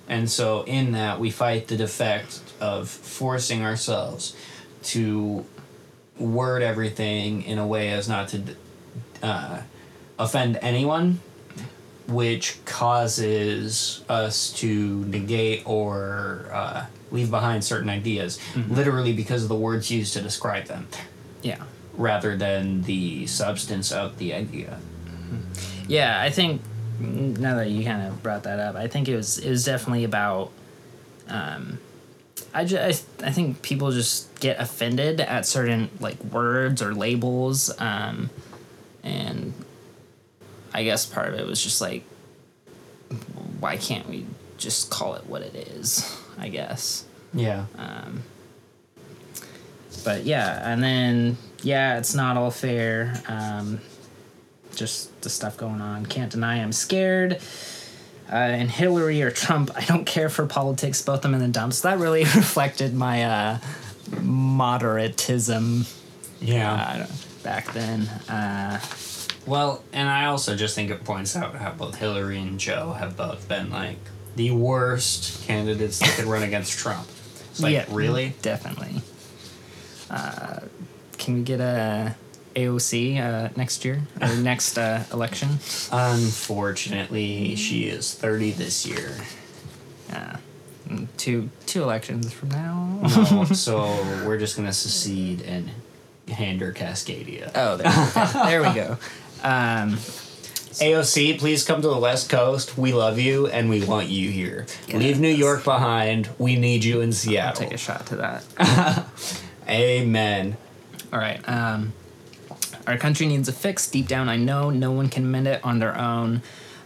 And 0.08 0.30
so 0.30 0.64
in 0.64 0.92
that 0.94 1.20
we 1.20 1.32
fight 1.32 1.68
the 1.68 1.78
defect 1.78 2.42
of 2.60 2.90
forcing 2.90 3.64
ourselves 3.64 4.36
to 4.84 5.46
word 6.18 6.62
everything 6.62 7.44
in 7.44 7.58
a 7.58 7.66
way 7.66 7.92
as 7.92 8.08
not 8.08 8.30
to 8.30 8.44
uh, 9.22 9.62
offend 10.20 10.60
anyone, 10.62 11.20
which 12.08 12.64
causes 12.66 14.04
us 14.10 14.52
to 14.54 15.06
negate 15.06 15.64
or 15.66 16.50
uh, 16.52 16.86
leave 17.12 17.32
behind 17.32 17.64
certain 17.64 17.90
ideas, 17.90 18.40
literally 18.70 19.14
because 19.14 19.44
of 19.44 19.50
the 19.50 19.56
words 19.56 19.90
used 19.90 20.14
to 20.14 20.22
describe 20.22 20.66
them, 20.66 20.88
yeah. 21.42 21.64
rather 21.96 22.36
than 22.36 22.82
the 22.84 23.26
substance 23.28 23.92
of 23.92 24.18
the 24.18 24.34
idea. 24.34 24.80
Yeah, 25.88 26.22
I 26.22 26.30
think 26.30 26.62
now 27.00 27.56
that 27.56 27.70
you 27.70 27.84
kind 27.84 28.08
of 28.08 28.22
brought 28.22 28.44
that 28.44 28.60
up, 28.60 28.76
I 28.76 28.88
think 28.88 29.08
it 29.10 29.16
was 29.16 29.40
it 29.40 29.50
was 29.50 29.66
definitely 29.66 30.04
about. 30.04 30.52
Um, 31.28 31.80
I 32.54 32.66
just 32.66 33.06
I, 33.22 33.28
I 33.28 33.32
think 33.32 33.62
people 33.62 33.92
just 33.92 34.40
get 34.40 34.60
offended 34.60 35.20
at 35.20 35.46
certain 35.46 35.90
like 36.00 36.24
words 36.24 36.82
or 36.82 36.94
labels, 36.94 37.72
um, 37.80 38.30
and 39.04 39.54
I 40.74 40.84
guess 40.84 41.06
part 41.06 41.30
of 41.30 41.40
it 41.40 41.48
was 41.48 41.62
just 41.62 41.82
like, 41.82 42.04
why 43.60 43.78
can't 43.78 44.08
we 44.08 44.26
just 44.58 44.90
call 44.90 45.16
it 45.16 45.26
what 45.26 45.42
it 45.42 45.56
is? 45.56 46.20
I 46.38 46.50
guess. 46.50 47.06
Yeah. 47.34 47.66
Um, 47.78 48.24
but 50.04 50.24
yeah, 50.24 50.72
and 50.72 50.84
then 50.84 51.38
yeah, 51.64 51.98
it's 51.98 52.14
not 52.14 52.38
all 52.38 52.52
fair. 52.52 53.22
Um, 53.28 53.80
just 54.76 55.22
the 55.22 55.30
stuff 55.30 55.58
going 55.58 55.82
on. 55.82 56.06
Can't 56.06 56.32
deny 56.32 56.62
I'm 56.62 56.72
scared. 56.72 57.40
Uh, 58.34 58.38
and 58.38 58.72
Hillary 58.72 59.22
or 59.22 59.30
Trump, 59.30 59.70
I 59.76 59.86
don't 59.86 60.06
care 60.06 60.28
for 60.28 60.48
politics. 60.48 61.04
Both 61.04 61.22
them 61.22 61.36
in 61.36 61.40
the 61.40 61.48
dumps. 61.50 61.82
That 61.82 62.00
really 62.00 62.22
reflected 62.36 62.96
my 62.96 63.24
uh, 63.26 63.60
moderatism 64.10 65.88
Yeah. 66.42 66.74
uh, 66.74 67.08
back 67.44 67.72
then. 67.74 68.02
Uh, 68.28 68.80
Well, 69.46 69.84
and 69.94 70.10
I 70.10 70.26
also 70.26 70.56
just 70.56 70.74
think 70.74 70.90
it 70.90 71.04
points 71.04 71.36
out 71.36 71.54
how 71.56 71.72
both 71.72 71.96
Hillary 71.96 72.40
and 72.40 72.60
Joe 72.60 72.94
have 72.94 73.16
both 73.18 73.48
been 73.48 73.70
like 73.70 73.98
the 74.36 74.50
worst 74.52 75.46
candidates 75.46 76.00
that 76.00 76.10
could 76.16 76.26
run 76.26 76.42
against 76.44 76.80
Trump. 76.80 77.08
It's 77.52 77.60
like, 77.60 77.74
yeah, 77.74 77.86
really? 77.90 78.34
definitely. 78.42 79.02
Uh, 80.10 80.62
can 81.20 81.36
we 81.36 81.42
get 81.44 81.60
a 81.60 82.16
AOC 82.56 83.20
uh, 83.20 83.50
next 83.56 83.84
year 83.86 84.02
or 84.22 84.36
next 84.38 84.78
uh, 84.78 85.04
election? 85.12 85.50
Unfortunately, 85.92 87.56
she 87.56 87.86
is 87.86 88.14
30 88.14 88.52
this 88.52 88.86
year. 88.86 89.16
Uh, 90.12 90.38
mm, 90.88 91.08
two 91.18 91.50
two 91.66 91.84
elections 91.84 92.32
from 92.32 92.50
now. 92.50 93.00
No, 93.02 93.46
so 93.54 93.84
we're 94.26 94.38
just 94.38 94.56
going 94.56 94.68
to 94.68 94.74
secede 94.74 95.42
and 95.42 95.72
hand 96.28 96.62
her 96.62 96.72
Cascadia. 96.72 97.52
Oh, 97.56 97.78
there, 97.78 97.92
there 98.46 98.62
we 98.62 98.74
go. 98.74 98.98
Um, 99.44 99.98
AOC, 100.74 101.40
please 101.40 101.64
come 101.64 101.82
to 101.82 101.88
the 101.88 101.98
West 101.98 102.30
Coast. 102.30 102.78
We 102.78 102.94
love 102.94 103.20
you 103.20 103.48
and 103.48 103.70
we 103.70 103.84
want 103.86 104.10
you 104.10 104.30
here. 104.30 104.66
Yeah. 104.88 104.98
Leave 104.98 105.20
New 105.20 105.28
York 105.28 105.64
behind. 105.64 106.30
We 106.40 106.56
need 106.56 106.84
you 106.84 107.02
in 107.02 107.12
Seattle. 107.12 107.50
I'll 107.50 107.70
take 107.70 107.74
a 107.74 107.78
shot 107.78 108.08
to 108.08 108.16
that. 108.18 109.06
Amen. 109.68 110.58
All 111.12 111.20
right. 111.20 111.48
Um, 111.48 111.94
our 112.88 112.98
country 112.98 113.26
needs 113.26 113.48
a 113.48 113.54
fix. 113.54 113.90
Deep 113.90 114.08
down, 114.08 114.30
I 114.30 114.38
know 114.38 114.70
no 114.70 114.92
one 114.92 115.10
can 115.10 115.30
mend 115.30 115.48
it 115.48 115.64
on 115.64 115.80
their 115.80 115.98
own. 115.98 116.42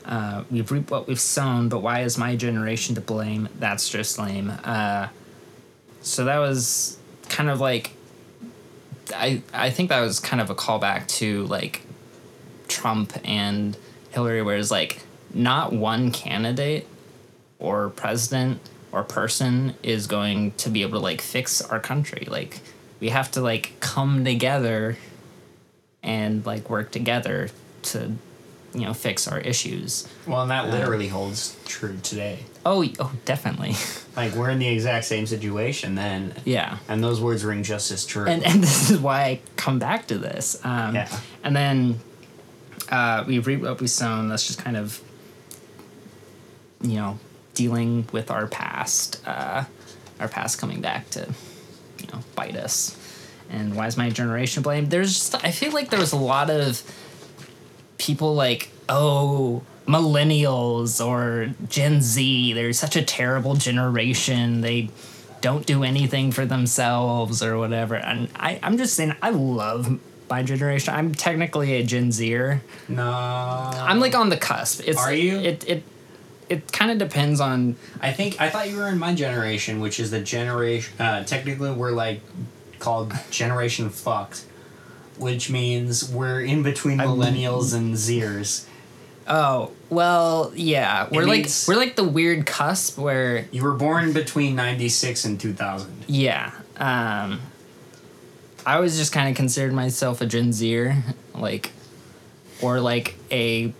Uh, 0.05 0.43
we've 0.49 0.71
reaped 0.71 0.89
what 0.89 1.07
we've 1.07 1.19
sown, 1.19 1.69
but 1.69 1.79
why 1.79 2.01
is 2.01 2.17
my 2.17 2.35
generation 2.35 2.95
to 2.95 3.01
blame? 3.01 3.49
That's 3.59 3.89
just 3.89 4.17
lame. 4.17 4.53
Uh, 4.63 5.07
so 6.01 6.25
that 6.25 6.37
was 6.37 6.97
kind 7.27 7.49
of 7.49 7.59
like, 7.59 7.91
I 9.13 9.41
I 9.53 9.69
think 9.69 9.89
that 9.89 9.99
was 9.99 10.19
kind 10.19 10.41
of 10.41 10.49
a 10.49 10.55
callback 10.55 11.07
to 11.19 11.45
like 11.47 11.81
Trump 12.67 13.13
and 13.25 13.77
Hillary, 14.11 14.41
where 14.41 14.57
it's 14.57 14.71
like 14.71 15.01
not 15.33 15.73
one 15.73 16.11
candidate 16.11 16.87
or 17.59 17.89
president 17.89 18.61
or 18.91 19.03
person 19.03 19.75
is 19.83 20.07
going 20.07 20.51
to 20.53 20.69
be 20.69 20.81
able 20.81 20.99
to 20.99 21.03
like 21.03 21.21
fix 21.21 21.61
our 21.61 21.79
country. 21.79 22.25
Like 22.29 22.59
we 22.99 23.09
have 23.09 23.29
to 23.31 23.41
like 23.41 23.73
come 23.79 24.23
together 24.23 24.97
and 26.07 26.43
like 26.45 26.69
work 26.69 26.89
together 26.89 27.49
to 27.83 28.13
you 28.73 28.85
know 28.85 28.93
fix 28.93 29.27
our 29.27 29.39
issues. 29.39 30.07
Well, 30.25 30.41
and 30.41 30.49
that 30.49 30.69
literally 30.69 31.09
holds 31.09 31.55
true 31.65 31.97
today. 32.01 32.39
Oh, 32.65 32.83
oh, 32.99 33.11
definitely. 33.25 33.75
Like 34.17 34.33
we're 34.33 34.49
in 34.49 34.57
the 34.57 34.67
exact 34.67 35.05
same 35.05 35.27
situation 35.27 35.93
then, 35.93 36.33
yeah. 36.43 36.79
and 36.87 37.03
those 37.03 37.21
words 37.21 37.45
ring 37.45 37.61
just 37.61 37.91
as 37.91 38.03
true. 38.03 38.25
And 38.25 38.43
and 38.43 38.63
this 38.63 38.89
is 38.89 38.97
why 38.97 39.21
I 39.21 39.41
come 39.57 39.77
back 39.77 40.07
to 40.07 40.17
this. 40.17 40.59
Um, 40.65 40.95
Yeah. 40.95 41.19
And 41.43 41.55
then 41.55 41.99
uh, 42.89 43.23
we 43.27 43.37
reap 43.37 43.61
what 43.61 43.79
we 43.79 43.85
sown. 43.85 44.27
That's 44.27 44.47
just 44.47 44.57
kind 44.57 44.75
of 44.75 44.99
you 46.81 46.95
know 46.95 47.19
dealing 47.53 48.07
with 48.11 48.31
our 48.31 48.47
past, 48.47 49.21
uh, 49.27 49.65
our 50.19 50.27
past 50.27 50.57
coming 50.57 50.81
back 50.81 51.11
to 51.11 51.27
you 51.99 52.07
know 52.11 52.23
bite 52.33 52.55
us. 52.55 52.96
And 53.49 53.75
why 53.75 53.87
is 53.87 53.97
my 53.97 54.09
generation 54.09 54.63
blamed? 54.63 54.91
There's 54.91 55.13
just 55.13 55.43
I 55.43 55.51
feel 55.51 55.71
like 55.71 55.89
there 55.89 55.99
was 55.99 56.13
a 56.13 56.17
lot 56.17 56.49
of 56.49 56.81
people 57.97 58.35
like 58.35 58.69
oh 58.89 59.63
millennials 59.87 61.05
or 61.05 61.53
Gen 61.69 62.01
Z. 62.01 62.53
They're 62.53 62.73
such 62.73 62.95
a 62.95 63.03
terrible 63.03 63.55
generation. 63.55 64.61
They 64.61 64.89
don't 65.41 65.65
do 65.65 65.83
anything 65.83 66.31
for 66.31 66.45
themselves 66.45 67.41
or 67.41 67.57
whatever. 67.57 67.95
And 67.95 68.29
I, 68.35 68.59
I'm 68.63 68.77
just 68.77 68.95
saying 68.95 69.15
I 69.21 69.29
love 69.29 69.99
my 70.29 70.43
generation. 70.43 70.93
I'm 70.93 71.13
technically 71.13 71.73
a 71.75 71.83
Gen 71.83 72.11
Zer. 72.11 72.61
no, 72.87 73.03
I'm 73.03 73.99
like 73.99 74.15
on 74.15 74.29
the 74.29 74.37
cusp. 74.37 74.81
It's 74.85 74.99
Are 74.99 75.13
you? 75.13 75.37
It 75.37 75.67
it 75.67 75.83
it 76.49 76.71
kind 76.71 76.91
of 76.91 76.97
depends 76.97 77.39
on 77.39 77.75
I 78.01 78.11
think 78.11 78.39
I 78.39 78.49
thought 78.49 78.69
you 78.69 78.77
were 78.77 78.87
in 78.87 78.99
my 78.99 79.13
generation, 79.13 79.79
which 79.79 79.99
is 79.99 80.11
the 80.11 80.19
generation. 80.19 80.99
Uh, 80.99 81.23
technically, 81.23 81.71
we're 81.71 81.91
like 81.91 82.21
called 82.79 83.13
Generation 83.31 83.89
Fucked, 83.89 84.45
which 85.17 85.49
means 85.49 86.09
we're 86.11 86.41
in 86.41 86.63
between 86.63 86.97
millennials 86.99 87.73
and 87.75 87.95
Zers. 87.95 88.65
oh 89.27 89.71
well 89.89 90.51
yeah 90.55 91.07
we're 91.11 91.25
like 91.25 91.41
means- 91.41 91.65
we're 91.67 91.75
like 91.75 91.95
the 91.95 92.03
weird 92.03 92.45
cusp 92.45 92.97
where 92.97 93.45
You 93.51 93.63
were 93.63 93.73
born 93.73 94.13
between 94.13 94.55
ninety 94.55 94.89
six 94.89 95.25
and 95.25 95.39
two 95.39 95.53
thousand. 95.53 96.05
Yeah. 96.07 96.51
Um 96.77 97.41
I 98.65 98.75
always 98.75 98.97
just 98.97 99.13
kind 99.13 99.29
of 99.29 99.35
considered 99.35 99.71
myself 99.73 100.19
a 100.21 100.25
Gen 100.25 100.51
Zer, 100.53 100.97
like 101.33 101.71
or 102.61 102.79
like 102.81 103.15
a 103.31 103.73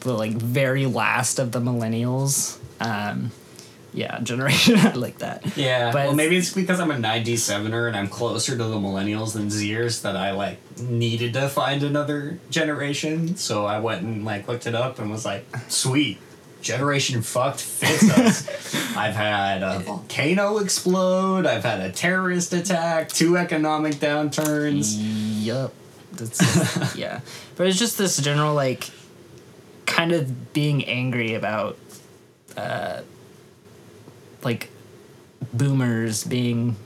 the 0.00 0.12
like 0.14 0.32
very 0.32 0.86
last 0.86 1.38
of 1.38 1.52
the 1.52 1.60
millennials. 1.60 2.58
Um 2.80 3.30
yeah, 3.92 4.18
generation 4.22 4.78
I 4.78 4.92
like 4.94 5.18
that. 5.18 5.56
Yeah, 5.56 5.92
But 5.92 6.06
well, 6.06 6.14
maybe 6.14 6.36
it's 6.36 6.52
because 6.52 6.80
I'm 6.80 6.90
a 6.90 6.94
97er 6.96 7.88
and 7.88 7.96
I'm 7.96 8.08
closer 8.08 8.56
to 8.56 8.64
the 8.64 8.76
millennials 8.76 9.34
than 9.34 9.48
Zers 9.48 10.02
that 10.02 10.16
I 10.16 10.32
like 10.32 10.58
needed 10.80 11.34
to 11.34 11.48
find 11.48 11.82
another 11.82 12.38
generation. 12.50 13.36
So 13.36 13.66
I 13.66 13.80
went 13.80 14.02
and 14.02 14.24
like 14.24 14.48
looked 14.48 14.66
it 14.66 14.74
up 14.74 14.98
and 14.98 15.10
was 15.10 15.24
like, 15.24 15.44
sweet, 15.68 16.18
generation 16.62 17.22
fucked 17.22 17.60
fits 17.60 18.10
us. 18.10 18.96
I've 18.96 19.14
had 19.14 19.62
a 19.62 19.80
volcano 19.80 20.58
explode. 20.58 21.46
I've 21.46 21.64
had 21.64 21.80
a 21.80 21.90
terrorist 21.92 22.52
attack. 22.52 23.08
Two 23.08 23.36
economic 23.36 23.94
downturns. 23.94 24.96
Yup. 25.44 25.72
That's 26.12 26.94
yeah. 26.96 27.20
But 27.56 27.66
it's 27.66 27.78
just 27.78 27.98
this 27.98 28.16
general 28.18 28.54
like 28.54 28.90
kind 29.86 30.12
of 30.12 30.52
being 30.52 30.84
angry 30.84 31.34
about 31.34 31.76
uh 32.56 33.00
like 34.44 34.70
boomers 35.52 36.24
being 36.24 36.76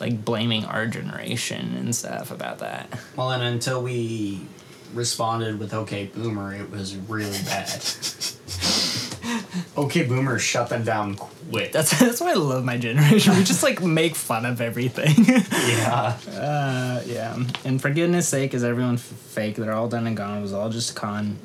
like 0.00 0.24
blaming 0.24 0.64
our 0.64 0.86
generation 0.86 1.74
and 1.76 1.94
stuff 1.94 2.30
about 2.30 2.60
that. 2.60 2.88
Well, 3.16 3.30
and 3.30 3.42
until 3.42 3.82
we 3.82 4.46
responded 4.94 5.58
with 5.58 5.74
"Okay, 5.74 6.06
Boomer," 6.06 6.54
it 6.54 6.70
was 6.70 6.96
really 6.96 7.38
bad. 7.44 7.68
okay, 9.76 10.04
Boomer 10.04 10.38
shut 10.38 10.68
them 10.68 10.84
down 10.84 11.16
quick. 11.16 11.72
That's 11.72 11.90
that's 12.00 12.20
why 12.20 12.30
I 12.30 12.34
love 12.34 12.64
my 12.64 12.76
generation. 12.76 13.36
We 13.36 13.44
just 13.44 13.62
like 13.62 13.82
make 13.82 14.14
fun 14.14 14.46
of 14.46 14.60
everything. 14.60 15.24
yeah. 15.52 16.16
uh, 16.30 17.02
yeah. 17.06 17.36
And 17.64 17.80
for 17.80 17.90
goodness 17.90 18.28
sake, 18.28 18.54
is 18.54 18.64
everyone 18.64 18.94
f- 18.94 19.00
fake? 19.00 19.56
They're 19.56 19.72
all 19.72 19.88
done 19.88 20.06
and 20.06 20.16
gone. 20.16 20.38
It 20.38 20.42
was 20.42 20.52
all 20.52 20.70
just 20.70 20.92
a 20.92 20.94
con. 20.94 21.38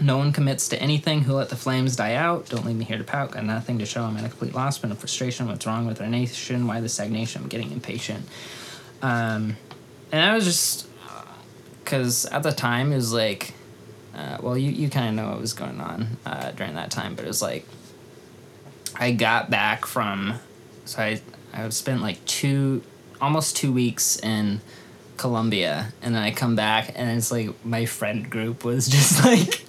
No 0.00 0.18
one 0.18 0.32
commits 0.32 0.68
to 0.68 0.82
anything. 0.82 1.22
Who 1.22 1.34
let 1.34 1.50
the 1.50 1.56
flames 1.56 1.96
die 1.96 2.14
out? 2.14 2.48
Don't 2.48 2.66
leave 2.66 2.76
me 2.76 2.84
here 2.84 2.98
to 2.98 3.04
pout. 3.04 3.32
Got 3.32 3.44
nothing 3.44 3.78
to 3.78 3.86
show. 3.86 4.02
I'm 4.02 4.16
in 4.16 4.24
a 4.24 4.28
complete 4.28 4.54
loss, 4.54 4.78
but 4.78 4.90
in 4.90 4.96
frustration. 4.96 5.46
What's 5.46 5.66
wrong 5.66 5.86
with 5.86 6.00
our 6.00 6.06
nation? 6.08 6.66
Why 6.66 6.80
the 6.80 6.88
stagnation? 6.88 7.42
I'm 7.42 7.48
getting 7.48 7.70
impatient. 7.70 8.26
Um, 9.02 9.56
and 10.10 10.22
I 10.22 10.34
was 10.34 10.44
just, 10.44 10.88
because 11.82 12.26
at 12.26 12.42
the 12.42 12.52
time 12.52 12.92
it 12.92 12.96
was 12.96 13.12
like, 13.12 13.54
uh, 14.14 14.38
well, 14.40 14.56
you, 14.56 14.70
you 14.70 14.88
kind 14.90 15.08
of 15.08 15.14
know 15.14 15.30
what 15.30 15.40
was 15.40 15.52
going 15.52 15.80
on 15.80 16.16
uh, 16.24 16.50
during 16.52 16.74
that 16.74 16.90
time, 16.90 17.14
but 17.14 17.24
it 17.24 17.28
was 17.28 17.42
like, 17.42 17.66
I 18.96 19.12
got 19.12 19.50
back 19.50 19.86
from, 19.86 20.38
so 20.84 21.02
I 21.02 21.20
I 21.52 21.68
spent 21.70 22.00
like 22.00 22.24
two, 22.24 22.82
almost 23.20 23.56
two 23.56 23.72
weeks 23.72 24.16
in 24.18 24.60
Colombia, 25.16 25.92
and 26.02 26.14
then 26.14 26.22
I 26.22 26.30
come 26.32 26.56
back, 26.56 26.92
and 26.94 27.16
it's 27.16 27.30
like 27.30 27.50
my 27.64 27.86
friend 27.86 28.28
group 28.28 28.64
was 28.64 28.86
just 28.88 29.24
like 29.24 29.62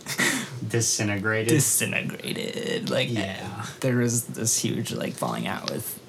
Disintegrated. 0.68 1.50
disintegrated. 1.50 2.90
Like 2.90 3.12
Yeah. 3.12 3.66
there 3.82 3.98
was 3.98 4.24
this 4.26 4.58
huge 4.58 4.92
like 4.92 5.14
falling 5.14 5.48
out 5.48 5.70
with 5.72 6.00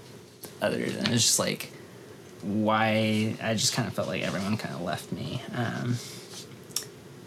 others, 0.63 0.95
and 0.97 1.09
it's 1.09 1.23
just 1.25 1.39
like 1.39 1.71
why 2.43 3.35
I 3.43 3.55
just 3.55 3.75
kind 3.75 3.87
of 3.89 3.95
felt 3.95 4.09
like 4.09 4.23
everyone 4.23 4.57
kind 4.57 4.75
of 4.75 4.81
left 4.83 5.13
me. 5.13 5.43
Um, 5.55 5.97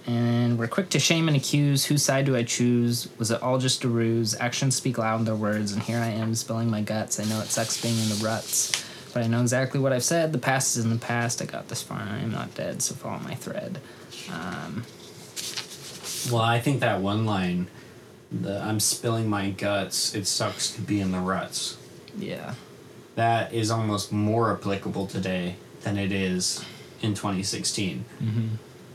and 0.07 0.57
we're 0.57 0.67
quick 0.67 0.89
to 0.91 0.99
shame 0.99 1.27
and 1.27 1.37
accuse. 1.37 1.85
Whose 1.85 2.01
side 2.03 2.25
do 2.25 2.35
I 2.35 2.41
choose? 2.43 3.09
Was 3.19 3.29
it 3.29 3.43
all 3.43 3.59
just 3.59 3.83
a 3.83 3.87
ruse? 3.87 4.33
Actions 4.39 4.75
speak 4.75 4.97
loud 4.97 5.19
in 5.19 5.25
their 5.25 5.35
words, 5.35 5.71
and 5.71 5.83
here 5.83 5.99
I 5.99 6.07
am 6.07 6.33
spilling 6.35 6.69
my 6.69 6.81
guts. 6.81 7.19
I 7.19 7.25
know 7.25 7.39
it 7.41 7.47
sucks 7.49 7.79
being 7.81 7.97
in 7.99 8.09
the 8.09 8.15
ruts, 8.25 8.71
but 9.13 9.23
I 9.23 9.27
know 9.27 9.41
exactly 9.41 9.79
what 9.79 9.91
I've 9.93 10.03
said. 10.03 10.31
The 10.33 10.37
past 10.39 10.77
is 10.77 10.83
in 10.83 10.91
the 10.91 10.97
past. 10.97 11.41
I 11.41 11.45
got 11.45 11.67
this 11.67 11.81
far, 11.81 11.99
and 11.99 12.09
I 12.09 12.19
am 12.19 12.31
not 12.31 12.53
dead, 12.55 12.81
so 12.81 12.95
follow 12.95 13.19
my 13.19 13.35
thread. 13.35 13.79
Um, 14.31 14.83
well, 16.31 16.41
I 16.41 16.59
think 16.59 16.79
that 16.81 17.01
one 17.01 17.25
line, 17.25 17.67
the 18.31 18.61
"I'm 18.61 18.79
spilling 18.79 19.29
my 19.29 19.49
guts. 19.49 20.13
It 20.13 20.25
sucks 20.27 20.69
to 20.71 20.81
be 20.81 20.99
in 20.99 21.11
the 21.11 21.19
ruts." 21.19 21.77
yeah. 22.17 22.55
That 23.15 23.51
is 23.53 23.69
almost 23.69 24.13
more 24.13 24.53
applicable 24.53 25.05
today 25.07 25.55
than 25.81 25.97
it 25.97 26.11
is 26.13 26.63
in 27.01 27.15
2016. 27.15 28.05
Mm-hmm. 28.23 28.47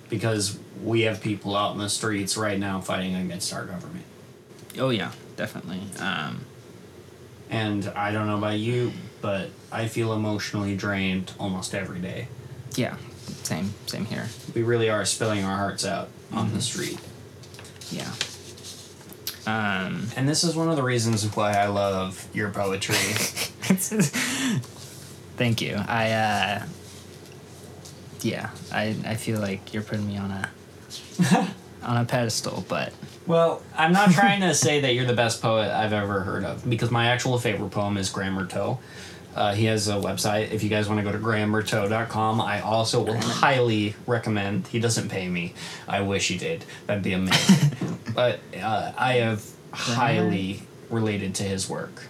Because 0.09 0.59
we 0.83 1.03
have 1.03 1.21
people 1.21 1.55
out 1.55 1.73
in 1.73 1.79
the 1.79 1.91
streets 1.91 2.35
right 2.35 2.59
now 2.59 2.81
fighting 2.81 3.15
against 3.15 3.53
our 3.53 3.67
government. 3.67 4.05
Oh 4.79 4.89
yeah, 4.89 5.13
definitely. 5.37 5.81
Um, 6.01 6.41
And 7.51 7.87
I 7.95 8.13
don't 8.13 8.27
know 8.27 8.39
about 8.39 8.59
you, 8.59 8.93
but 9.25 9.49
I 9.73 9.89
feel 9.89 10.13
emotionally 10.13 10.77
drained 10.77 11.33
almost 11.41 11.75
every 11.75 11.99
day. 11.99 12.29
yeah, 12.77 12.97
same, 13.43 13.73
same 13.87 14.05
here. 14.05 14.27
We 14.55 14.63
really 14.63 14.91
are 14.91 15.03
spilling 15.07 15.43
our 15.45 15.57
hearts 15.57 15.87
out 15.87 16.09
on 16.31 16.47
Mm-hmm. 16.49 16.57
the 16.57 16.63
street. 16.63 16.99
Yeah. 17.91 18.13
Um, 19.47 20.09
And 20.17 20.29
this 20.29 20.45
is 20.45 20.55
one 20.55 20.69
of 20.69 20.77
the 20.77 20.83
reasons 20.83 21.25
why 21.35 21.53
I 21.57 21.69
love 21.69 22.27
your 22.35 22.51
poetry. 22.51 22.97
thank 25.37 25.61
you. 25.63 25.77
I 25.89 26.11
uh, 26.13 26.63
yeah, 28.21 28.51
I 28.73 28.95
I 29.07 29.15
feel 29.15 29.41
like 29.41 29.73
you're 29.73 29.83
putting 29.83 30.07
me 30.07 30.17
on 30.19 30.31
a 30.31 30.51
on 31.83 31.97
a 31.97 32.05
pedestal, 32.05 32.65
but 32.69 32.93
well, 33.27 33.63
I'm 33.77 33.93
not 33.93 34.11
trying 34.13 34.41
to 34.43 34.55
say 34.55 34.81
that 34.81 34.95
you're 34.95 35.07
the 35.07 35.15
best 35.25 35.41
poet 35.43 35.71
I've 35.71 35.93
ever 35.95 36.21
heard 36.21 36.45
of, 36.45 36.69
because 36.69 36.91
my 36.91 37.07
actual 37.07 37.39
favorite 37.39 37.71
poem 37.71 37.97
is 37.97 38.11
Graham 38.11 38.37
Murtaugh. 38.37 38.79
Uh, 39.35 39.55
he 39.55 39.65
has 39.67 39.89
a 39.89 39.95
website. 39.95 40.53
If 40.53 40.63
you 40.63 40.69
guys 40.69 40.89
want 40.89 41.01
to 41.01 41.05
go 41.05 41.13
to 41.13 41.19
grahammurtaugh.com, 41.19 42.41
I 42.41 42.61
also 42.61 43.03
will 43.03 43.21
highly 43.21 43.95
recommend. 44.07 44.69
He 44.69 44.79
doesn't 44.79 45.09
pay 45.09 45.29
me. 45.29 45.55
I 45.89 46.01
wish 46.03 46.29
he 46.29 46.39
did. 46.39 46.65
That'd 46.87 47.03
be 47.03 47.13
amazing. 47.13 47.99
but 48.15 48.41
uh, 48.61 48.93
I 48.97 49.15
have 49.15 49.45
highly 49.73 50.63
related 50.89 51.35
to 51.37 51.43
his 51.43 51.69
work. 51.69 52.03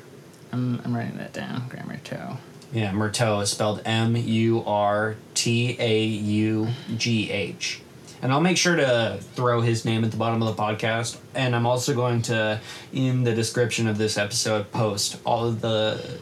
I'm 0.53 0.81
I'm 0.85 0.95
writing 0.95 1.17
that 1.19 1.33
down. 1.33 1.69
Graham 1.69 1.89
Murtaugh. 1.89 2.37
Yeah, 2.73 2.93
Murtaugh 2.93 3.43
is 3.43 3.51
spelled 3.51 3.83
M 3.85 4.17
U 4.17 4.63
R 4.67 5.17
T 5.35 5.77
A 5.79 6.05
U 6.05 6.69
G 6.97 7.31
H. 7.31 7.81
And 8.23 8.33
I'll 8.33 8.41
make 8.41 8.57
sure 8.57 8.75
to 8.75 9.19
throw 9.35 9.61
his 9.61 9.85
name 9.85 10.03
at 10.03 10.11
the 10.11 10.17
bottom 10.17 10.43
of 10.43 10.57
the 10.57 10.63
podcast. 10.63 11.19
And 11.35 11.55
I'm 11.55 11.67
also 11.67 11.95
going 11.95 12.23
to, 12.23 12.59
in 12.91 13.23
the 13.23 13.35
description 13.35 13.87
of 13.87 13.99
this 13.99 14.17
episode, 14.17 14.73
post 14.73 15.19
all 15.27 15.47
of 15.47 15.61
the, 15.61 16.19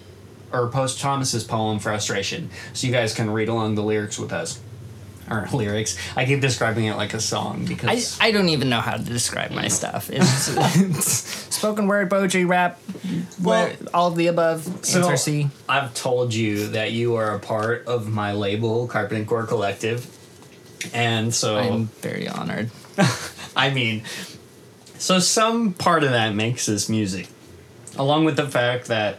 or 0.53 0.69
post 0.69 1.01
Thomas's 1.01 1.45
poem, 1.45 1.79
Frustration, 1.79 2.51
so 2.73 2.87
you 2.87 2.93
guys 2.93 3.15
can 3.15 3.31
read 3.31 3.49
along 3.49 3.75
the 3.75 3.83
lyrics 3.83 4.19
with 4.19 4.33
us. 4.33 4.61
Or 5.31 5.49
lyrics. 5.53 5.97
I 6.17 6.25
keep 6.25 6.41
describing 6.41 6.87
it 6.87 6.97
like 6.97 7.15
a 7.15 7.21
song 7.21 7.65
because. 7.65 8.19
I 8.21 8.33
don't 8.33 8.49
even 8.49 8.69
know 8.69 8.81
how 8.81 8.97
to 8.97 9.03
describe 9.03 9.53
my 9.53 9.69
stuff. 9.69 10.11
It's, 10.11 10.49
it's 10.57 11.07
spoken 11.55 11.87
word, 11.87 12.11
poetry, 12.11 12.45
rap, 12.45 12.81
Well, 13.41 13.67
well, 13.67 13.77
all 13.95 14.09
of 14.09 14.17
the 14.17 14.27
above. 14.27 14.85
So 14.85 15.01
answer 15.01 15.17
C. 15.17 15.49
I've 15.69 15.95
told 15.95 16.35
you 16.35 16.69
that 16.69 16.93
you 16.93 17.15
are 17.15 17.35
a 17.35 17.39
part 17.39 17.87
of 17.87 18.09
my 18.09 18.33
label, 18.33 18.89
Carpet 18.89 19.17
and 19.17 19.27
Core 19.27 19.47
Collective. 19.47 20.07
And 20.93 21.33
so. 21.33 21.57
I'm 21.57 21.87
very 21.87 22.29
honored. 22.29 22.71
I 23.57 23.71
mean, 23.71 24.03
so 24.99 25.19
some 25.19 25.73
part 25.73 26.05
of 26.05 26.11
that 26.11 26.35
makes 26.35 26.67
this 26.67 26.89
music, 26.89 27.29
along 27.97 28.25
with 28.25 28.37
the 28.37 28.49
fact 28.49 28.87
that, 28.87 29.19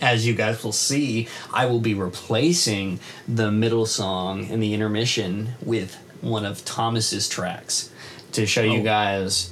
as 0.00 0.26
you 0.26 0.34
guys 0.34 0.62
will 0.62 0.72
see, 0.72 1.28
I 1.52 1.66
will 1.66 1.80
be 1.80 1.94
replacing 1.94 3.00
the 3.26 3.50
middle 3.50 3.86
song 3.86 4.50
and 4.50 4.62
the 4.62 4.74
intermission 4.74 5.50
with 5.64 5.96
one 6.20 6.44
of 6.44 6.64
Thomas's 6.64 7.28
tracks 7.28 7.90
to 8.32 8.46
show 8.46 8.62
you 8.62 8.80
Oh. 8.80 8.84
guys 8.84 9.50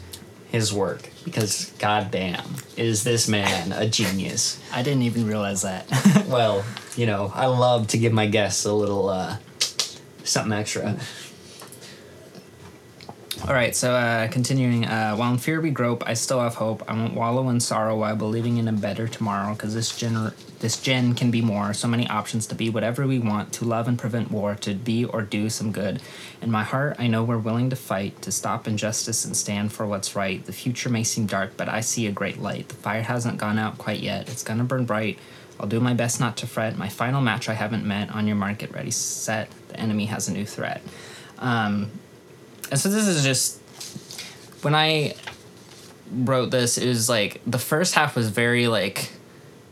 his 0.50 0.72
work. 0.72 1.08
Because, 1.24 1.70
goddamn, 1.78 2.44
is 2.76 3.02
this 3.02 3.26
man 3.28 3.72
a 3.72 3.88
genius? 3.88 4.60
I 4.72 4.82
didn't 4.82 5.02
even 5.02 5.26
realize 5.26 5.62
that. 5.62 5.86
well, 6.28 6.64
you 6.96 7.06
know, 7.06 7.32
I 7.34 7.46
love 7.46 7.88
to 7.88 7.98
give 7.98 8.12
my 8.12 8.26
guests 8.26 8.64
a 8.66 8.72
little 8.72 9.08
uh, 9.08 9.36
something 10.24 10.52
extra. 10.52 10.98
All 13.46 13.52
right, 13.52 13.76
so 13.76 13.92
uh, 13.92 14.28
continuing. 14.28 14.86
Uh, 14.86 15.14
while 15.16 15.30
in 15.30 15.36
fear 15.36 15.60
we 15.60 15.68
grope, 15.68 16.02
I 16.06 16.14
still 16.14 16.40
have 16.40 16.54
hope. 16.54 16.82
I 16.88 16.94
won't 16.94 17.12
wallow 17.12 17.50
in 17.50 17.60
sorrow 17.60 17.98
while 17.98 18.16
believing 18.16 18.56
in 18.56 18.68
a 18.68 18.72
better 18.72 19.06
tomorrow. 19.06 19.52
Because 19.52 19.74
this 19.74 19.94
gen, 19.94 20.32
this 20.60 20.80
gen 20.80 21.14
can 21.14 21.30
be 21.30 21.42
more. 21.42 21.74
So 21.74 21.86
many 21.86 22.08
options 22.08 22.46
to 22.46 22.54
be 22.54 22.70
whatever 22.70 23.06
we 23.06 23.18
want, 23.18 23.52
to 23.52 23.66
love 23.66 23.86
and 23.86 23.98
prevent 23.98 24.30
war, 24.30 24.54
to 24.62 24.72
be 24.72 25.04
or 25.04 25.20
do 25.20 25.50
some 25.50 25.72
good. 25.72 26.00
In 26.40 26.50
my 26.50 26.62
heart, 26.62 26.96
I 26.98 27.06
know 27.06 27.22
we're 27.22 27.36
willing 27.36 27.68
to 27.68 27.76
fight, 27.76 28.22
to 28.22 28.32
stop 28.32 28.66
injustice 28.66 29.26
and 29.26 29.36
stand 29.36 29.74
for 29.74 29.86
what's 29.86 30.16
right. 30.16 30.42
The 30.42 30.54
future 30.54 30.88
may 30.88 31.04
seem 31.04 31.26
dark, 31.26 31.54
but 31.58 31.68
I 31.68 31.80
see 31.80 32.06
a 32.06 32.12
great 32.12 32.38
light. 32.38 32.70
The 32.70 32.76
fire 32.76 33.02
hasn't 33.02 33.36
gone 33.36 33.58
out 33.58 33.76
quite 33.76 34.00
yet. 34.00 34.30
It's 34.30 34.42
gonna 34.42 34.64
burn 34.64 34.86
bright. 34.86 35.18
I'll 35.60 35.68
do 35.68 35.80
my 35.80 35.92
best 35.92 36.18
not 36.18 36.38
to 36.38 36.46
fret. 36.46 36.78
My 36.78 36.88
final 36.88 37.20
match 37.20 37.50
I 37.50 37.54
haven't 37.54 37.84
met. 37.84 38.10
On 38.10 38.26
your 38.26 38.36
market, 38.36 38.70
ready, 38.70 38.90
set. 38.90 39.50
The 39.68 39.78
enemy 39.78 40.06
has 40.06 40.28
a 40.28 40.32
new 40.32 40.46
threat. 40.46 40.80
Um, 41.38 41.90
and 42.70 42.80
so 42.80 42.88
this 42.88 43.06
is 43.06 43.22
just 43.24 43.60
when 44.62 44.74
I 44.74 45.14
wrote 46.10 46.50
this, 46.50 46.78
it 46.78 46.88
was 46.88 47.08
like 47.08 47.40
the 47.46 47.58
first 47.58 47.94
half 47.94 48.16
was 48.16 48.28
very 48.28 48.68
like 48.68 49.10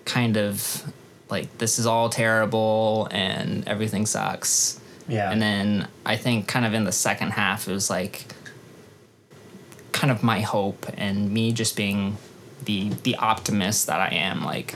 kind 0.05 0.37
of 0.37 0.93
like 1.31 1.59
this 1.59 1.79
is 1.79 1.87
all 1.87 2.09
terrible 2.09 3.09
and 3.11 3.67
everything 3.67 4.07
sucks. 4.07 4.81
Yeah. 5.09 5.31
And 5.31 5.41
then 5.41 5.89
I 6.05 6.17
think 6.17 6.47
kind 6.47 6.65
of 6.65 6.75
in 6.75 6.85
the 6.85 6.93
second 6.93 7.31
half 7.31 7.69
it 7.69 7.73
was 7.73 7.91
like 7.91 8.27
kind 9.93 10.11
of 10.11 10.23
my 10.23 10.41
hope 10.41 10.87
and 10.97 11.31
me 11.31 11.53
just 11.53 11.77
being 11.77 12.17
the 12.65 12.91
the 13.03 13.17
optimist 13.17 13.89
that 13.89 14.01
I 14.01 14.15
am 14.15 14.45
like 14.45 14.75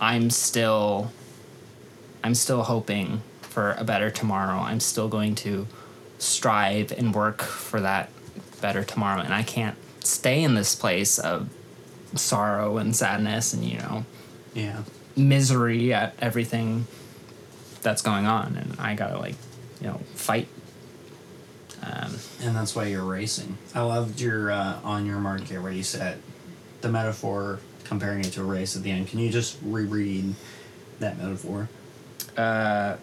I'm 0.00 0.30
still 0.30 1.12
I'm 2.24 2.34
still 2.34 2.62
hoping 2.62 3.22
for 3.42 3.72
a 3.72 3.84
better 3.84 4.10
tomorrow. 4.10 4.58
I'm 4.60 4.80
still 4.80 5.08
going 5.08 5.34
to 5.36 5.66
strive 6.22 6.92
and 6.92 7.14
work 7.14 7.42
for 7.42 7.80
that 7.80 8.10
better 8.60 8.84
tomorrow 8.84 9.20
and 9.20 9.34
I 9.34 9.42
can't 9.42 9.76
stay 10.00 10.42
in 10.42 10.54
this 10.54 10.74
place 10.74 11.18
of 11.18 11.48
sorrow 12.14 12.78
and 12.78 12.94
sadness 12.94 13.52
and 13.52 13.64
you 13.64 13.78
know 13.78 14.04
yeah. 14.54 14.82
misery 15.16 15.92
at 15.92 16.14
everything 16.20 16.86
that's 17.82 18.02
going 18.02 18.26
on 18.26 18.56
and 18.56 18.78
I 18.78 18.94
got 18.94 19.08
to 19.08 19.18
like 19.18 19.34
you 19.80 19.88
know 19.88 20.00
fight 20.14 20.46
um, 21.82 22.16
And 22.40 22.54
that's 22.54 22.76
why 22.76 22.84
you're 22.86 23.02
racing. 23.04 23.58
I 23.74 23.80
loved 23.82 24.20
your 24.20 24.52
uh, 24.52 24.78
on 24.84 25.04
your 25.04 25.18
mark, 25.18 25.44
get 25.46 25.58
ready, 25.58 25.82
set. 25.82 26.18
The 26.80 26.88
metaphor 26.88 27.58
comparing 27.82 28.20
it 28.20 28.32
to 28.34 28.42
a 28.42 28.44
race 28.44 28.76
at 28.76 28.84
the 28.84 28.92
end. 28.92 29.08
Can 29.08 29.18
you 29.18 29.30
just 29.30 29.58
reread 29.64 30.34
that 31.00 31.18
metaphor? 31.18 31.68
uh, 32.36 32.96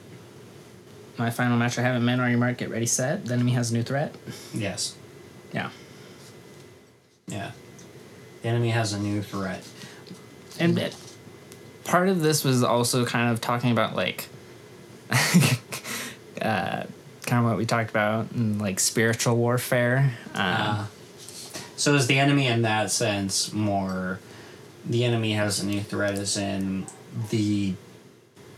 my 1.20 1.30
final 1.30 1.58
match 1.58 1.78
I 1.78 1.82
haven't 1.82 2.04
met 2.06 2.20
on 2.20 2.30
your 2.30 2.40
mark 2.40 2.58
get 2.58 2.70
ready 2.70 2.86
set 2.86 3.26
the 3.26 3.34
enemy 3.34 3.52
has 3.52 3.72
a 3.72 3.74
new 3.74 3.84
threat 3.84 4.16
Yes. 4.54 4.96
yeah 5.54 5.70
Yeah. 7.28 7.52
The 8.42 8.48
enemy 8.48 8.70
has 8.70 8.94
a 8.94 9.00
new 9.00 9.22
threat. 9.22 9.64
and 10.60 10.78
it, 10.80 10.96
part 11.84 12.08
of 12.10 12.22
this 12.22 12.44
was 12.44 12.64
also 12.64 13.06
kind 13.06 13.32
of 13.32 13.42
talking 13.42 13.72
about 13.72 13.96
like 13.96 14.28
uh, 16.42 16.84
kind 17.26 17.44
of 17.44 17.44
what 17.46 17.58
we 17.58 17.66
talked 17.66 17.90
about 17.90 18.32
in, 18.32 18.58
like 18.60 18.80
spiritual 18.80 19.36
warfare 19.36 20.18
um, 20.34 20.42
Uh, 20.46 20.86
so 21.76 21.96
is 21.96 22.08
the 22.08 22.20
enemy 22.20 22.46
in 22.48 22.62
that 22.64 22.92
sense 22.92 23.54
more? 23.54 24.20
The 24.86 25.04
enemy 25.06 25.34
has 25.34 25.62
a 25.62 25.66
new 25.66 25.80
threat, 25.82 26.14
as 26.16 26.36
in 26.36 26.88
the 27.30 27.74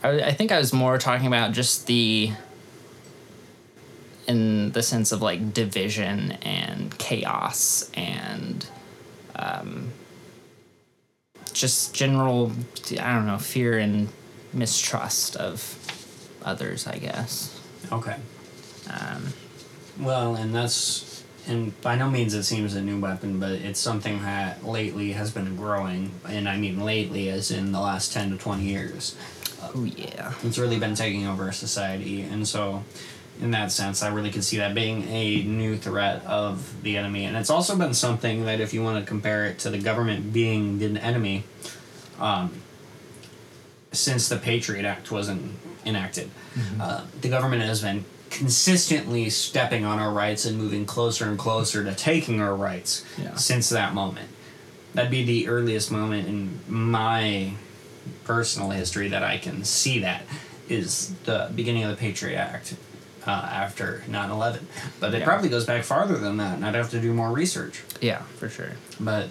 I, 0.04 0.10
I 0.22 0.32
think 0.34 0.52
I 0.52 0.58
was 0.58 0.74
more 0.74 0.98
talking 0.98 1.28
about 1.28 1.52
just 1.52 1.86
the 1.86 2.32
in 4.28 4.72
the 4.72 4.84
sense 4.84 5.12
of 5.12 5.22
like 5.22 5.54
division 5.54 6.34
and 6.44 6.98
chaos 6.98 7.90
and 7.94 8.68
um, 9.36 9.92
just 11.54 11.94
general 11.94 12.52
I 13.00 13.14
don't 13.14 13.26
know 13.26 13.38
fear 13.38 13.78
and 13.78 14.10
mistrust 14.54 15.36
of 15.36 15.78
others 16.44 16.88
I 16.88 16.98
guess 16.98 17.60
okay. 17.92 18.16
um, 18.90 19.34
Well, 20.00 20.36
and 20.36 20.54
that's 20.54 21.24
and 21.48 21.80
by 21.82 21.96
no 21.96 22.10
means 22.10 22.34
it 22.36 22.44
seems 22.44 22.76
a 22.76 22.82
new 22.82 23.00
weapon, 23.00 23.40
but 23.40 23.52
it's 23.54 23.80
something 23.80 24.22
that 24.22 24.64
lately 24.64 25.14
has 25.14 25.32
been 25.32 25.56
growing, 25.56 26.12
and 26.28 26.48
I 26.48 26.58
mean 26.58 26.80
lately 26.82 27.30
as 27.30 27.52
in 27.52 27.72
the 27.72 27.80
last 27.80 28.14
ten 28.14 28.30
to 28.32 28.38
twenty 28.38 28.66
years. 28.66 29.16
oh 29.64 29.84
yeah 29.84 30.34
It's 30.44 30.58
really 30.58 30.80
been 30.80 30.96
taking 30.96 31.26
over 31.28 31.52
society, 31.52 32.22
and 32.22 32.48
so 32.48 32.84
in 33.42 33.52
that 33.52 33.72
sense, 33.72 34.04
I 34.04 34.10
really 34.14 34.30
could 34.32 34.44
see 34.44 34.58
that 34.58 34.76
being 34.76 35.04
a 35.10 35.44
new 35.44 35.76
threat 35.76 36.24
of 36.26 36.82
the 36.84 36.96
enemy, 36.98 37.26
and 37.26 37.36
it's 37.36 37.50
also 37.50 37.76
been 37.76 37.94
something 37.94 38.46
that 38.46 38.60
if 38.62 38.74
you 38.74 38.84
want 38.84 39.04
to 39.04 39.08
compare 39.10 39.46
it 39.46 39.58
to 39.60 39.70
the 39.72 39.80
government 39.80 40.32
being 40.32 40.78
the 40.80 41.02
enemy, 41.04 41.44
um, 42.20 42.54
since 43.92 44.30
the 44.30 44.38
Patriot 44.38 44.86
Act 44.86 45.12
wasn't 45.12 45.54
enacted, 45.86 46.30
uh, 46.80 47.04
the 47.22 47.30
government 47.30 47.64
has 47.64 47.82
been 47.82 48.06
consistently 48.30 49.30
stepping 49.30 49.84
on 49.84 50.00
our 50.00 50.12
rights 50.12 50.46
and 50.46 50.58
moving 50.58 50.86
closer 50.86 51.26
and 51.26 51.38
closer 51.38 51.84
to 51.84 51.94
taking 51.96 52.40
our 52.40 52.56
rights 52.56 53.04
Yeah. 53.18 53.36
since 53.36 53.68
that 53.70 53.94
moment. 53.94 54.30
That'd 54.94 55.12
be 55.12 55.24
the 55.26 55.48
earliest 55.50 55.92
moment 55.92 56.28
in 56.28 56.60
my 56.68 57.54
personal 58.24 58.70
history 58.70 59.10
that 59.10 59.24
I 59.24 59.38
can 59.38 59.64
see 59.66 60.00
that 60.00 60.24
is 60.70 61.12
the 61.26 61.50
beginning 61.54 61.84
of 61.84 61.90
the 61.90 61.98
Patriot 61.98 62.38
Act 62.38 62.76
uh, 63.28 63.30
after 63.32 64.04
9 64.08 64.30
11. 64.32 64.68
But 65.00 65.14
it 65.14 65.20
Yeah. 65.20 65.26
probably 65.26 65.50
goes 65.50 65.66
back 65.66 65.84
farther 65.84 66.18
than 66.18 66.38
that, 66.38 66.56
and 66.56 66.66
I'd 66.66 66.76
have 66.76 66.90
to 66.92 67.00
do 67.00 67.14
more 67.14 67.32
research. 67.32 67.84
yeah 68.02 68.20
for 68.40 68.50
sure 68.50 68.72
But 69.00 69.28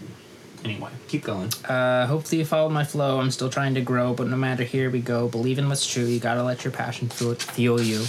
anyway, 0.64 0.90
keep 1.08 1.24
going. 1.24 1.50
Uh, 1.68 2.06
hopefully 2.06 2.38
you 2.40 2.44
followed 2.44 2.70
my 2.70 2.84
flow. 2.84 3.18
I'm 3.20 3.30
still 3.30 3.48
trying 3.50 3.74
to 3.74 3.80
grow, 3.80 4.12
but 4.14 4.28
no 4.28 4.36
matter 4.36 4.62
here 4.64 4.90
we 4.90 5.00
go. 5.00 5.26
Believe 5.28 5.58
in 5.58 5.68
what's 5.68 5.86
true. 5.86 6.04
You 6.04 6.20
gotta 6.20 6.42
let 6.42 6.64
your 6.64 6.72
passion 6.72 7.08
fuel, 7.08 7.34
fuel 7.34 7.80
you. 7.80 8.04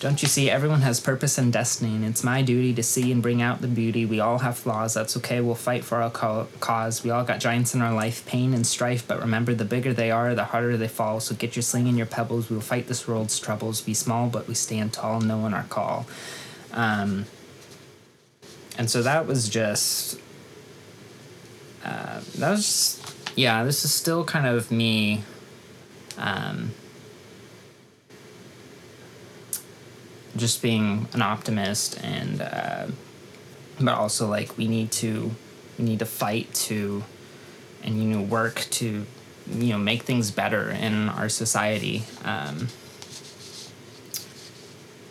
Don't 0.00 0.22
you 0.22 0.28
see? 0.28 0.48
Everyone 0.48 0.80
has 0.80 0.98
purpose 0.98 1.36
and 1.36 1.52
destiny, 1.52 1.94
and 1.94 2.06
it's 2.06 2.24
my 2.24 2.40
duty 2.40 2.72
to 2.72 2.82
see 2.82 3.12
and 3.12 3.22
bring 3.22 3.42
out 3.42 3.60
the 3.60 3.68
beauty. 3.68 4.06
We 4.06 4.18
all 4.18 4.38
have 4.38 4.56
flaws. 4.56 4.94
That's 4.94 5.14
okay. 5.18 5.42
We'll 5.42 5.54
fight 5.54 5.84
for 5.84 6.02
our 6.02 6.10
co- 6.10 6.48
cause. 6.58 7.04
We 7.04 7.10
all 7.10 7.22
got 7.22 7.38
giants 7.38 7.74
in 7.74 7.82
our 7.82 7.92
life, 7.92 8.24
pain 8.24 8.54
and 8.54 8.66
strife. 8.66 9.06
But 9.06 9.20
remember, 9.20 9.54
the 9.54 9.66
bigger 9.66 9.92
they 9.92 10.10
are, 10.10 10.34
the 10.34 10.44
harder 10.44 10.78
they 10.78 10.88
fall. 10.88 11.20
So 11.20 11.34
get 11.34 11.54
your 11.54 11.62
sling 11.62 11.86
and 11.86 11.98
your 11.98 12.06
pebbles. 12.06 12.48
We'll 12.48 12.62
fight 12.62 12.86
this 12.88 13.06
world's 13.06 13.38
troubles. 13.38 13.82
Be 13.82 13.92
small, 13.92 14.28
but 14.30 14.48
we 14.48 14.54
stand 14.54 14.94
tall, 14.94 15.20
knowing 15.20 15.52
our 15.52 15.64
call. 15.64 16.06
Um, 16.72 17.26
and 18.78 18.90
so 18.90 19.02
that 19.02 19.26
was 19.26 19.50
just 19.50 20.18
uh, 21.84 22.20
that 22.38 22.50
was 22.50 23.02
yeah 23.36 23.64
this 23.64 23.84
is 23.84 23.92
still 23.92 24.24
kind 24.24 24.46
of 24.46 24.70
me 24.70 25.24
um, 26.16 26.70
just 30.36 30.62
being 30.62 31.08
an 31.12 31.22
optimist 31.22 32.02
and 32.02 32.40
uh, 32.40 32.86
but 33.80 33.94
also 33.94 34.28
like 34.28 34.56
we 34.56 34.68
need 34.68 34.90
to 34.92 35.30
we 35.78 35.84
need 35.84 35.98
to 35.98 36.06
fight 36.06 36.52
to 36.54 37.02
and 37.82 38.02
you 38.02 38.04
know 38.04 38.22
work 38.22 38.66
to 38.70 39.06
you 39.50 39.72
know 39.72 39.78
make 39.78 40.02
things 40.02 40.30
better 40.30 40.70
in 40.70 41.08
our 41.08 41.28
society. 41.28 42.04
Um, 42.24 42.68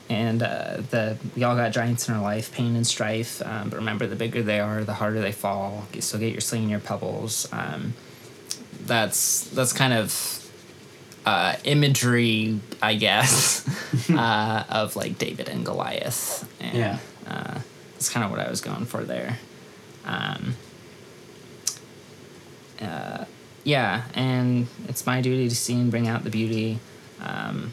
and 0.09 0.41
uh, 0.41 0.77
the 0.89 1.17
we 1.35 1.43
all 1.43 1.55
got 1.55 1.71
giants 1.71 2.09
in 2.09 2.15
our 2.15 2.21
life, 2.21 2.51
pain 2.51 2.75
and 2.75 2.85
strife. 2.85 3.45
Um, 3.45 3.69
but 3.69 3.77
remember, 3.77 4.07
the 4.07 4.15
bigger 4.15 4.41
they 4.41 4.59
are, 4.59 4.83
the 4.83 4.95
harder 4.95 5.21
they 5.21 5.31
fall. 5.31 5.87
So 5.99 6.17
get 6.17 6.31
your 6.31 6.41
sling 6.41 6.63
and 6.63 6.71
your 6.71 6.79
pebbles. 6.79 7.47
Um, 7.51 7.93
that's 8.85 9.43
that's 9.49 9.71
kind 9.71 9.93
of 9.93 10.38
uh, 11.29 11.55
imagery, 11.63 12.59
I 12.81 12.95
guess, 12.95 13.63
uh, 14.09 14.63
of 14.69 14.95
like 14.95 15.17
David 15.17 15.47
and 15.49 15.65
Goliath. 15.65 16.47
And, 16.59 16.77
Yeah. 16.77 16.97
uh, 17.27 17.59
that's 17.93 18.09
kind 18.09 18.23
of 18.25 18.31
what 18.31 18.39
I 18.39 18.49
was 18.49 18.61
going 18.61 18.85
for 18.85 19.03
there. 19.03 19.37
Um, 20.05 20.55
uh, 22.81 23.25
yeah, 23.63 24.03
and 24.15 24.67
it's 24.87 25.05
my 25.05 25.21
duty 25.21 25.49
to 25.49 25.55
see 25.55 25.73
and 25.73 25.91
bring 25.91 26.07
out 26.07 26.23
the 26.23 26.29
beauty. 26.29 26.79
Um, 27.21 27.71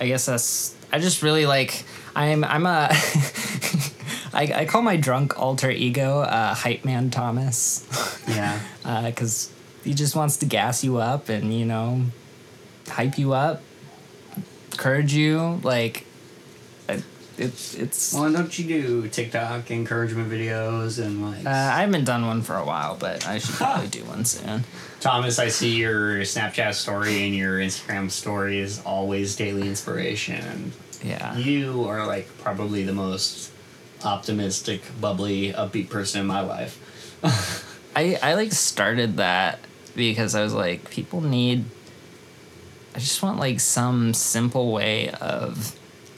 I 0.00 0.06
guess 0.08 0.26
that's. 0.26 0.74
I 0.92 0.98
just 0.98 1.22
really 1.22 1.46
like. 1.46 1.84
I'm. 2.16 2.44
I'm 2.44 2.66
a. 2.66 2.88
I, 4.34 4.42
I 4.62 4.64
call 4.64 4.82
my 4.82 4.96
drunk 4.96 5.38
alter 5.38 5.70
ego 5.70 6.20
uh, 6.20 6.54
hype 6.54 6.84
man 6.84 7.10
Thomas, 7.10 7.86
Yeah. 8.26 8.58
because 9.06 9.50
he 9.84 9.92
just 9.94 10.16
wants 10.16 10.38
to 10.38 10.46
gas 10.46 10.82
you 10.82 10.96
up 10.98 11.28
and 11.28 11.52
you 11.54 11.64
know, 11.66 12.02
hype 12.88 13.18
you 13.18 13.32
up, 13.32 13.62
encourage 14.72 15.14
you. 15.14 15.60
Like, 15.62 16.06
it's 17.38 17.74
it's. 17.74 18.12
Well, 18.12 18.30
don't 18.30 18.56
you 18.58 18.66
do 18.68 19.08
TikTok 19.08 19.70
encouragement 19.70 20.30
videos 20.30 21.02
and 21.02 21.22
like 21.22 21.46
Uh, 21.46 21.50
I 21.50 21.80
haven't 21.80 22.04
done 22.04 22.26
one 22.26 22.42
for 22.42 22.56
a 22.56 22.64
while, 22.64 22.96
but 22.96 23.26
I 23.26 23.38
should 23.38 23.54
probably 23.54 23.88
do 23.88 24.04
one 24.04 24.24
soon. 24.26 24.64
Thomas? 25.00 25.38
I 25.38 25.48
see 25.48 25.74
your 25.76 26.18
Snapchat 26.20 26.74
story 26.74 27.24
and 27.24 27.34
your 27.34 27.58
Instagram 27.58 28.10
story 28.10 28.58
is 28.58 28.82
always 28.84 29.34
daily 29.34 29.66
inspiration, 29.66 30.72
Yeah. 31.02 31.36
you 31.36 31.84
are 31.88 32.06
like 32.06 32.28
probably 32.38 32.82
the 32.84 32.92
most 32.92 33.50
optimistic, 34.04 34.82
bubbly, 35.00 35.52
upbeat 35.52 35.88
person 35.88 36.20
in 36.20 36.26
my 36.26 36.40
life. 36.42 36.78
I, 37.96 38.18
I 38.22 38.34
like 38.34 38.52
started 38.52 39.16
that 39.16 39.58
because 39.96 40.34
I 40.34 40.42
was 40.42 40.52
like, 40.54 40.90
people 40.90 41.20
need. 41.22 41.64
I 42.94 42.98
just 42.98 43.22
want 43.22 43.38
like 43.38 43.58
some 43.60 44.14
simple 44.14 44.72
way 44.72 45.10
of 45.10 45.74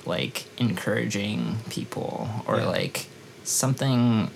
like 0.06 0.44
encouraging 0.58 1.56
people 1.70 2.28
or 2.46 2.58
Yeah. 2.58 2.66
like 2.66 3.06
something. 3.44 4.30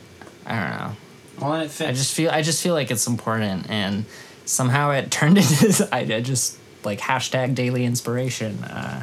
I 0.47 0.55
don't 0.60 0.78
know. 0.78 0.97
Well. 1.40 1.52
I 1.52 1.66
just 1.93 2.15
feel 2.15 2.31
I 2.31 2.43
just 2.43 2.62
feel 2.62 2.74
like 2.74 2.90
it's 2.90 3.06
important, 3.06 3.69
and 3.70 4.05
somehow 4.44 4.90
it 4.93 5.10
turned 5.19 5.39
into 5.39 5.66
this, 5.66 5.81
I 5.93 6.01
I 6.01 6.20
just 6.20 6.59
like 6.85 7.01
hashtag 7.01 7.55
daily 7.55 7.85
inspiration 7.85 8.62
uh, 8.65 9.02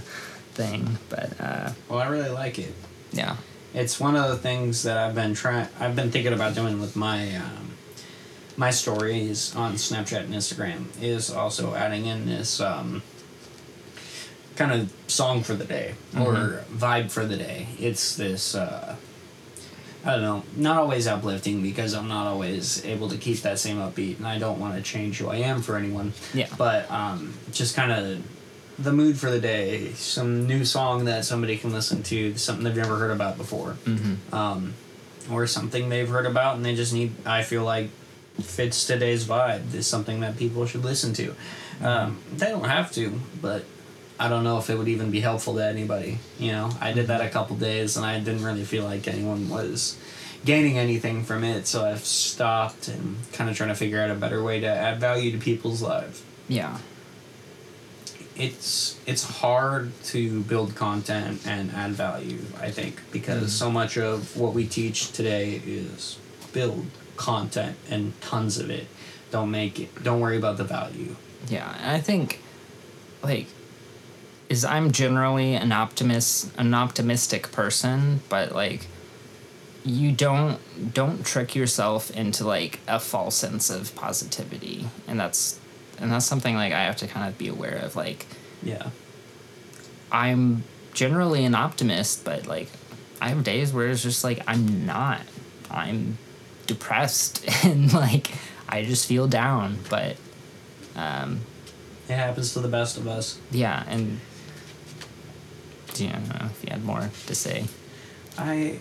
thing. 0.54 0.98
But 1.10 1.40
uh, 1.40 1.72
well, 1.90 2.00
I 2.00 2.08
really 2.08 2.30
like 2.30 2.58
it. 2.60 2.74
yeah, 3.12 3.36
It's 3.74 4.00
one 4.00 4.16
of 4.16 4.30
the 4.30 4.38
things 4.38 4.84
that 4.84 4.98
I've 4.98 5.14
been 5.16 5.34
trying. 5.34 5.68
I've 5.80 5.96
been 5.96 6.10
thinking 6.12 6.34
about 6.34 6.56
doing 6.56 6.80
with 6.80 6.96
my 6.96 7.36
um, 7.36 7.74
my 8.58 8.72
stories 8.72 9.54
on 9.56 9.74
Snapchat 9.76 10.22
and 10.26 10.34
Instagram 10.34 10.86
is 11.02 11.30
also 11.32 11.76
adding 11.76 12.06
in 12.06 12.26
this 12.26 12.60
um, 12.62 13.02
kind 14.56 14.72
of 14.72 14.94
song 15.08 15.44
for 15.44 15.54
the 15.54 15.66
day 15.66 15.96
or 16.18 16.64
vibe 16.72 17.12
for 17.12 17.26
the 17.26 17.38
day. 17.38 17.68
It's 17.80 18.16
this. 18.16 18.56
Uh, 18.56 18.96
I 20.06 20.12
don't 20.12 20.22
know, 20.22 20.44
not 20.56 20.78
always 20.78 21.08
uplifting 21.08 21.64
because 21.64 21.96
I'm 21.96 22.08
not 22.08 22.28
always 22.28 22.86
able 22.86 23.10
to 23.10 23.18
keep 23.18 23.40
that 23.40 23.58
same 23.58 23.78
upbeat, 23.78 24.18
and 24.18 24.28
I 24.28 24.38
don't 24.38 24.60
want 24.60 24.76
to 24.76 24.82
change 24.84 25.18
who 25.18 25.30
I 25.30 25.38
am 25.38 25.64
for 25.64 25.78
anyone. 25.78 26.14
Yeah. 26.32 26.48
But 26.58 26.90
um, 26.92 27.34
just 27.52 27.76
kind 27.76 27.92
of 27.92 28.24
the 28.78 28.94
mood 28.94 29.18
for 29.18 29.32
the 29.32 29.40
day, 29.40 29.94
some 29.94 30.46
new 30.46 30.64
song 30.64 31.06
that 31.06 31.26
somebody 31.26 31.58
can 31.58 31.74
listen 31.74 32.04
to, 32.04 32.38
something 32.38 32.64
they've 32.64 32.76
never 32.76 32.98
heard 32.98 33.12
about 33.12 33.38
before, 33.38 33.78
mm-hmm. 33.86 34.34
um, 34.34 34.76
or 35.32 35.48
something 35.48 35.90
they've 35.90 36.08
heard 36.10 36.28
about 36.28 36.56
and 36.56 36.64
they 36.64 36.76
just 36.76 36.94
need. 36.94 37.12
I 37.26 37.42
feel 37.42 37.64
like 37.64 37.90
fits 38.40 38.86
today's 38.86 39.26
vibe. 39.26 39.74
Is 39.74 39.88
something 39.88 40.20
that 40.20 40.38
people 40.38 40.68
should 40.68 40.84
listen 40.84 41.14
to. 41.14 41.36
Um, 41.82 42.20
they 42.32 42.50
don't 42.50 42.66
have 42.66 42.92
to, 42.94 43.20
but 43.42 43.66
I 44.20 44.30
don't 44.30 44.44
know 44.44 44.58
if 44.58 44.70
it 44.70 44.78
would 44.78 44.88
even 44.88 45.12
be 45.12 45.20
helpful 45.20 45.56
to 45.56 45.66
anybody. 45.66 46.20
You 46.40 46.52
know, 46.54 46.70
I 46.80 46.94
did 46.94 47.08
that 47.08 47.22
a 47.22 47.30
couple 47.30 47.56
days 47.58 47.98
and 47.98 48.06
I 48.06 48.20
didn't 48.20 48.44
really 48.44 48.64
feel 48.64 48.84
like 48.84 49.08
anyone 49.08 49.50
was 49.50 49.98
gaining 50.46 50.78
anything 50.78 51.24
from 51.24 51.44
it, 51.44 51.68
so 51.68 51.86
I've 51.86 52.06
stopped 52.06 52.88
and 52.88 53.18
kind 53.34 53.50
of 53.50 53.58
trying 53.58 53.70
to 53.70 53.76
figure 53.76 54.02
out 54.02 54.12
a 54.12 54.16
better 54.16 54.44
way 54.44 54.60
to 54.60 54.68
add 54.68 55.00
value 55.00 55.32
to 55.32 55.38
people's 55.38 55.82
lives. 55.82 56.24
Yeah, 56.48 56.78
it's 58.36 59.00
it's 59.06 59.24
hard 59.24 59.92
to 60.04 60.42
build 60.42 60.76
content 60.76 61.42
and 61.48 61.72
add 61.72 61.92
value 61.92 62.38
i 62.60 62.70
think 62.70 63.00
because 63.10 63.46
mm. 63.46 63.48
so 63.48 63.72
much 63.72 63.98
of 63.98 64.36
what 64.36 64.54
we 64.54 64.68
teach 64.68 65.14
today 65.14 65.62
is 65.66 66.18
build 66.52 66.86
content 67.18 67.78
and 67.90 68.20
tons 68.22 68.58
of 68.58 68.70
it. 68.70 68.88
Don't 69.32 69.52
make 69.52 69.80
it 69.80 70.04
don't 70.04 70.20
worry 70.20 70.38
about 70.38 70.58
the 70.58 70.64
value. 70.64 71.16
Yeah, 71.48 71.76
and 71.80 71.92
I 71.92 72.00
think 72.00 72.40
like 73.22 73.48
is 74.50 74.64
I'm 74.64 74.92
generally 74.92 75.56
an 75.56 75.72
optimist 75.72 76.52
an 76.58 76.74
optimistic 76.74 77.52
person, 77.52 78.22
but 78.30 78.54
like 78.54 78.88
you 79.84 80.12
don't 80.12 80.60
don't 80.94 81.26
trick 81.26 81.56
yourself 81.56 82.10
into 82.12 82.46
like 82.46 82.80
a 82.88 83.00
false 83.00 83.36
sense 83.36 83.70
of 83.70 83.96
positivity. 83.96 84.88
And 85.08 85.20
that's 85.20 85.60
and 86.00 86.12
that's 86.12 86.26
something 86.26 86.56
like 86.56 86.74
I 86.74 86.84
have 86.84 86.98
to 86.98 87.08
kind 87.08 87.28
of 87.28 87.38
be 87.38 87.48
aware 87.48 87.78
of 87.78 87.96
like 87.96 88.26
yeah 88.64 88.90
I'm 90.12 90.64
generally 90.94 91.46
an 91.46 91.56
optimist, 91.56 92.24
but 92.24 92.48
like 92.48 92.70
I 93.22 93.30
have 93.30 93.44
days 93.44 93.74
where 93.74 93.88
it's 93.88 94.04
just 94.04 94.24
like 94.24 94.42
I'm 94.48 94.86
not. 94.86 95.22
I'm 95.70 96.18
depressed 96.68 97.46
and 97.66 97.92
like 97.94 98.32
I 98.68 98.84
just 98.84 99.08
feel 99.08 99.28
down, 99.28 99.80
but 99.90 100.18
um 100.96 101.42
it 102.08 102.14
happens 102.14 102.54
to 102.54 102.60
the 102.60 102.68
best 102.68 102.98
of 102.98 103.08
us 103.08 103.40
yeah, 103.52 103.84
and 103.88 104.20
do 105.96 106.06
you 106.06 106.12
know 106.12 106.50
if 106.52 106.64
you 106.64 106.70
had 106.70 106.84
more 106.84 107.10
to 107.26 107.36
say? 107.36 107.66
i 108.38 108.80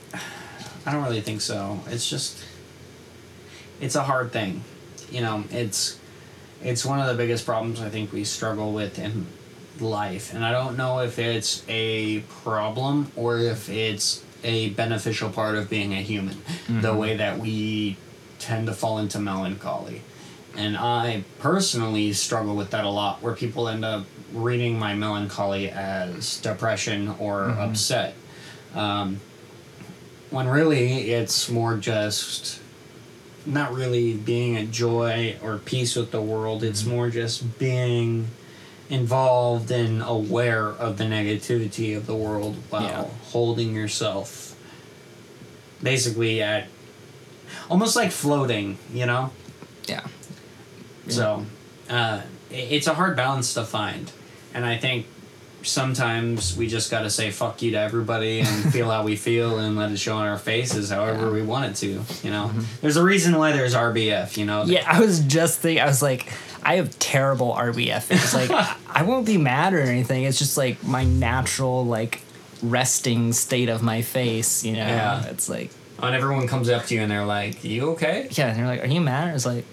i 0.84 0.92
don't 0.92 1.04
really 1.04 1.20
think 1.20 1.40
so. 1.40 1.80
It's 1.86 2.08
just 2.08 2.44
it's 3.80 3.94
a 3.94 4.02
hard 4.02 4.32
thing 4.32 4.62
you 5.10 5.20
know 5.20 5.44
it's 5.50 5.98
it's 6.62 6.84
one 6.84 7.00
of 7.00 7.06
the 7.06 7.14
biggest 7.14 7.44
problems 7.44 7.80
i 7.80 7.88
think 7.88 8.12
we 8.12 8.24
struggle 8.24 8.72
with 8.72 8.98
in 8.98 9.26
life 9.80 10.32
and 10.32 10.44
i 10.44 10.52
don't 10.52 10.76
know 10.76 11.00
if 11.00 11.18
it's 11.18 11.64
a 11.68 12.20
problem 12.42 13.10
or 13.16 13.38
if 13.38 13.68
it's 13.68 14.24
a 14.42 14.70
beneficial 14.70 15.30
part 15.30 15.56
of 15.56 15.68
being 15.68 15.92
a 15.92 16.02
human 16.02 16.36
the 16.68 16.88
mm-hmm. 16.88 16.96
way 16.96 17.16
that 17.16 17.38
we 17.38 17.96
tend 18.38 18.66
to 18.66 18.74
fall 18.74 18.98
into 18.98 19.18
melancholy. 19.18 20.02
And 20.56 20.76
i 20.76 21.24
personally 21.38 22.12
struggle 22.12 22.54
with 22.54 22.70
that 22.70 22.84
a 22.84 22.90
lot 22.90 23.22
where 23.22 23.34
people 23.34 23.68
end 23.68 23.84
up 23.84 24.04
reading 24.34 24.78
my 24.78 24.94
melancholy 24.94 25.70
as 25.70 26.38
depression 26.40 27.14
or 27.18 27.44
upset. 27.50 28.14
Um, 28.74 29.20
when 30.30 30.48
really 30.48 31.12
it's 31.12 31.48
more 31.48 31.76
just 31.76 32.60
not 33.46 33.72
really 33.72 34.14
being 34.14 34.56
a 34.56 34.64
joy 34.64 35.36
or 35.42 35.58
peace 35.58 35.94
with 35.96 36.10
the 36.10 36.20
world. 36.20 36.64
It's 36.64 36.84
more 36.84 37.10
just 37.10 37.58
being 37.58 38.28
involved 38.90 39.70
and 39.70 40.02
aware 40.02 40.66
of 40.68 40.98
the 40.98 41.04
negativity 41.04 41.96
of 41.96 42.06
the 42.06 42.14
world 42.14 42.56
while 42.70 42.82
Yeah. 42.82 43.04
holding 43.30 43.74
yourself 43.74 44.56
basically 45.82 46.42
at 46.42 46.66
almost 47.70 47.96
like 47.96 48.10
floating 48.10 48.78
you 48.92 49.06
know? 49.06 49.30
Yeah. 49.86 50.04
so 51.08 51.44
uh, 51.90 52.22
it's 52.50 52.86
a 52.86 52.94
hard 52.94 53.16
balance 53.16 53.52
to 53.54 53.64
find 53.64 54.10
and 54.54 54.64
i 54.64 54.76
think 54.76 55.06
sometimes 55.62 56.56
we 56.56 56.66
just 56.66 56.90
got 56.90 57.02
to 57.02 57.10
say 57.10 57.30
fuck 57.30 57.62
you 57.62 57.70
to 57.70 57.78
everybody 57.78 58.40
and 58.40 58.48
feel 58.72 58.90
how 58.90 59.02
we 59.02 59.16
feel 59.16 59.58
and 59.58 59.76
let 59.76 59.90
it 59.90 59.98
show 59.98 60.16
on 60.16 60.26
our 60.26 60.36
faces 60.38 60.90
however 60.90 61.30
we 61.32 61.42
want 61.42 61.64
it 61.64 61.74
to 61.74 61.86
you 62.26 62.30
know 62.30 62.48
mm-hmm. 62.48 62.60
there's 62.82 62.96
a 62.96 63.02
reason 63.04 63.36
why 63.36 63.50
there's 63.52 63.74
rbf 63.74 64.36
you 64.36 64.44
know 64.44 64.64
Yeah, 64.64 64.84
I 64.86 65.00
was 65.00 65.20
just 65.20 65.60
thinking. 65.60 65.82
I 65.82 65.86
was 65.86 66.02
like, 66.02 66.30
I 66.62 66.76
have 66.76 66.98
terrible 66.98 67.52
RBF. 67.54 68.10
It's 68.10 68.34
like 68.34 68.50
I 68.88 69.02
won't 69.02 69.26
be 69.26 69.36
mad 69.36 69.74
or 69.74 69.80
anything. 69.80 70.24
It's 70.24 70.38
just 70.38 70.56
like 70.56 70.82
my 70.84 71.04
natural 71.04 71.84
like 71.84 72.20
resting 72.62 73.32
state 73.32 73.68
of 73.68 73.82
my 73.82 74.02
face. 74.02 74.64
You 74.64 74.72
know, 74.72 74.78
Yeah. 74.86 75.26
it's 75.26 75.48
like 75.48 75.70
and 76.02 76.14
everyone 76.14 76.46
comes 76.48 76.68
up 76.68 76.84
to 76.86 76.94
you 76.94 77.00
and 77.02 77.10
they're 77.10 77.24
like 77.26 77.64
you 77.64 77.90
okay 77.92 78.28
yeah. 78.32 78.48
And 78.48 78.58
they're 78.58 78.66
like, 78.66 78.82
"Are 78.82 78.86
you 78.92 79.00
mad?" 79.00 79.34
It's 79.34 79.46
like, 79.46 79.64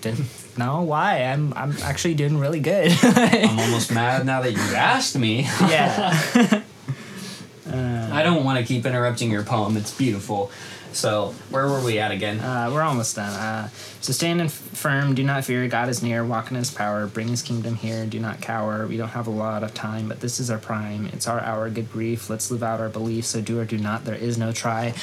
did 0.00 0.16
no, 0.56 0.82
why? 0.82 1.22
I'm 1.22 1.52
I'm 1.54 1.76
actually 1.82 2.14
doing 2.14 2.38
really 2.38 2.60
good. 2.60 2.92
i'm 3.02 3.58
almost 3.58 3.92
mad 3.92 4.26
now 4.26 4.42
that 4.42 4.52
you 4.52 4.58
asked 4.74 5.16
me 5.16 5.42
yeah. 5.60 6.10
i 6.12 6.62
I 8.18 8.22
don't 8.22 8.44
want 8.44 8.58
to 8.58 8.64
keep 8.64 8.86
interrupting 8.86 9.30
your 9.30 9.44
poem. 9.44 9.76
It's 9.76 9.94
beautiful. 9.94 10.50
So, 10.92 11.34
where 11.50 11.68
were 11.68 11.80
we 11.80 11.98
at 11.98 12.10
again? 12.10 12.40
Uh, 12.40 12.70
we're 12.72 12.82
almost 12.82 13.14
done. 13.14 13.32
Uh, 13.32 13.68
so 14.00 14.12
stand 14.12 14.40
in 14.40 14.48
firm, 14.48 15.14
do 15.14 15.22
not 15.22 15.44
fear. 15.44 15.68
God 15.68 15.88
is 15.88 16.02
near. 16.02 16.24
Walk 16.24 16.50
in 16.50 16.56
His 16.56 16.70
power. 16.70 17.06
Bring 17.06 17.28
His 17.28 17.42
kingdom 17.42 17.74
here. 17.74 18.06
Do 18.06 18.18
not 18.18 18.40
cower. 18.40 18.86
We 18.86 18.96
don't 18.96 19.10
have 19.10 19.26
a 19.26 19.30
lot 19.30 19.62
of 19.62 19.74
time, 19.74 20.08
but 20.08 20.20
this 20.20 20.40
is 20.40 20.50
our 20.50 20.58
prime. 20.58 21.06
It's 21.12 21.28
our 21.28 21.40
hour. 21.40 21.68
Good 21.68 21.92
grief. 21.92 22.30
Let's 22.30 22.50
live 22.50 22.62
out 22.62 22.80
our 22.80 22.88
beliefs. 22.88 23.28
So 23.28 23.40
do 23.40 23.60
or 23.60 23.64
do 23.64 23.78
not. 23.78 24.04
There 24.04 24.14
is 24.14 24.38
no 24.38 24.50
try. 24.50 24.94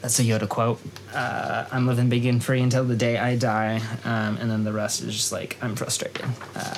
That's 0.00 0.18
a 0.20 0.22
Yoda 0.22 0.48
quote. 0.48 0.80
Uh, 1.12 1.66
I'm 1.72 1.86
living 1.86 2.08
big 2.08 2.24
and 2.26 2.42
free 2.42 2.60
until 2.60 2.84
the 2.84 2.96
day 2.96 3.18
I 3.18 3.36
die, 3.36 3.82
um, 4.04 4.36
and 4.36 4.50
then 4.50 4.64
the 4.64 4.72
rest 4.72 5.02
is 5.02 5.14
just 5.14 5.32
like 5.32 5.56
I'm 5.60 5.74
frustrated. 5.74 6.24
Uh, 6.54 6.74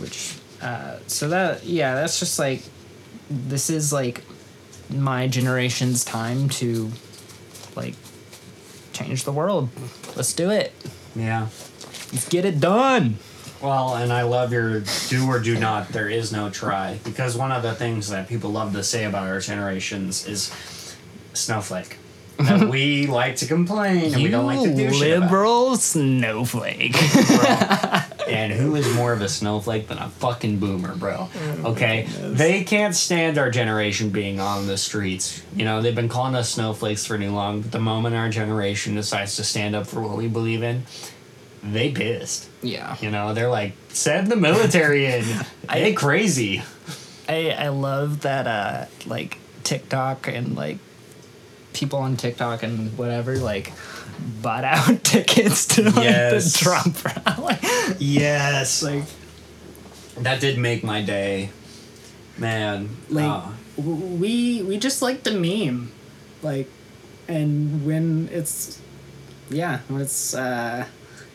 which, 0.00 0.36
uh, 0.60 0.98
so 1.06 1.28
that 1.28 1.64
yeah, 1.64 1.94
that's 1.94 2.18
just 2.18 2.38
like 2.38 2.62
this 3.30 3.70
is 3.70 3.92
like 3.92 4.22
my 4.90 5.28
generation's 5.28 6.04
time 6.04 6.48
to 6.48 6.90
like 7.76 7.94
change 8.92 9.24
the 9.24 9.32
world. 9.32 9.68
Let's 10.16 10.32
do 10.32 10.50
it. 10.50 10.72
Yeah. 11.14 11.48
Let's 12.12 12.28
get 12.28 12.44
it 12.44 12.60
done. 12.60 13.16
Well, 13.62 13.96
and 13.96 14.12
I 14.12 14.22
love 14.22 14.52
your 14.52 14.82
do 15.08 15.26
or 15.26 15.40
do 15.40 15.58
not, 15.58 15.88
there 15.88 16.08
is 16.08 16.32
no 16.32 16.50
try. 16.50 16.98
Because 17.04 17.36
one 17.36 17.52
of 17.52 17.62
the 17.62 17.74
things 17.74 18.08
that 18.10 18.28
people 18.28 18.50
love 18.50 18.72
to 18.74 18.84
say 18.84 19.04
about 19.04 19.26
our 19.26 19.40
generations 19.40 20.26
is 20.26 20.54
snowflake. 21.32 21.98
That 22.38 22.68
we 22.68 23.06
like 23.06 23.36
to 23.36 23.46
complain 23.46 24.12
and 24.12 24.22
we 24.22 24.28
don't 24.28 24.46
like 24.46 24.62
to 24.62 24.74
do 24.74 24.90
liberal 24.90 25.76
snowflake. 25.76 26.94
And 28.28 28.52
who 28.52 28.74
is 28.74 28.92
more 28.94 29.12
of 29.12 29.22
a 29.22 29.28
snowflake 29.28 29.86
than 29.86 29.98
a 29.98 30.08
fucking 30.08 30.58
boomer, 30.58 30.96
bro? 30.96 31.28
Okay? 31.64 32.08
They 32.20 32.64
can't 32.64 32.94
stand 32.94 33.38
our 33.38 33.50
generation 33.50 34.10
being 34.10 34.40
on 34.40 34.66
the 34.66 34.76
streets. 34.76 35.42
You 35.54 35.64
know, 35.64 35.80
they've 35.80 35.94
been 35.94 36.08
calling 36.08 36.34
us 36.34 36.50
snowflakes 36.50 37.06
for 37.06 37.16
too 37.16 37.30
long, 37.30 37.60
but 37.62 37.70
the 37.72 37.78
moment 37.78 38.16
our 38.16 38.28
generation 38.28 38.96
decides 38.96 39.36
to 39.36 39.44
stand 39.44 39.76
up 39.76 39.86
for 39.86 40.00
what 40.00 40.16
we 40.16 40.26
believe 40.26 40.62
in, 40.64 40.82
they 41.62 41.92
pissed. 41.92 42.48
yeah. 42.62 42.96
You 43.00 43.10
know, 43.12 43.32
they're 43.32 43.48
like, 43.48 43.72
send 43.88 44.26
the 44.26 44.36
military 44.36 45.06
in. 45.06 45.24
They 45.72 45.92
crazy. 45.94 46.62
I 47.28 47.50
I 47.50 47.68
love 47.68 48.20
that 48.22 48.46
uh 48.46 48.86
like 49.04 49.38
TikTok 49.64 50.28
and 50.28 50.54
like 50.54 50.78
people 51.76 51.98
on 52.00 52.16
TikTok 52.16 52.62
and 52.62 52.96
whatever 52.98 53.36
like 53.36 53.72
bought 54.42 54.64
out 54.64 55.04
tickets 55.04 55.66
to 55.76 55.82
like 55.90 56.04
Yes. 56.04 56.52
the 56.52 56.58
Trump 56.64 57.04
rally. 57.26 57.56
Yes. 58.00 58.82
Like 58.82 59.04
that 60.18 60.40
did 60.40 60.58
make 60.58 60.82
my 60.82 61.02
day. 61.02 61.50
Man. 62.38 62.96
Like 63.08 63.24
uh, 63.44 63.48
we 63.82 64.62
we 64.62 64.78
just 64.78 65.02
like 65.02 65.22
the 65.22 65.32
meme, 65.32 65.92
like, 66.42 66.68
and 67.28 67.84
when 67.86 68.28
it's, 68.32 68.80
yeah, 69.50 69.80
when 69.88 70.00
it's 70.02 70.34
uh, 70.34 70.86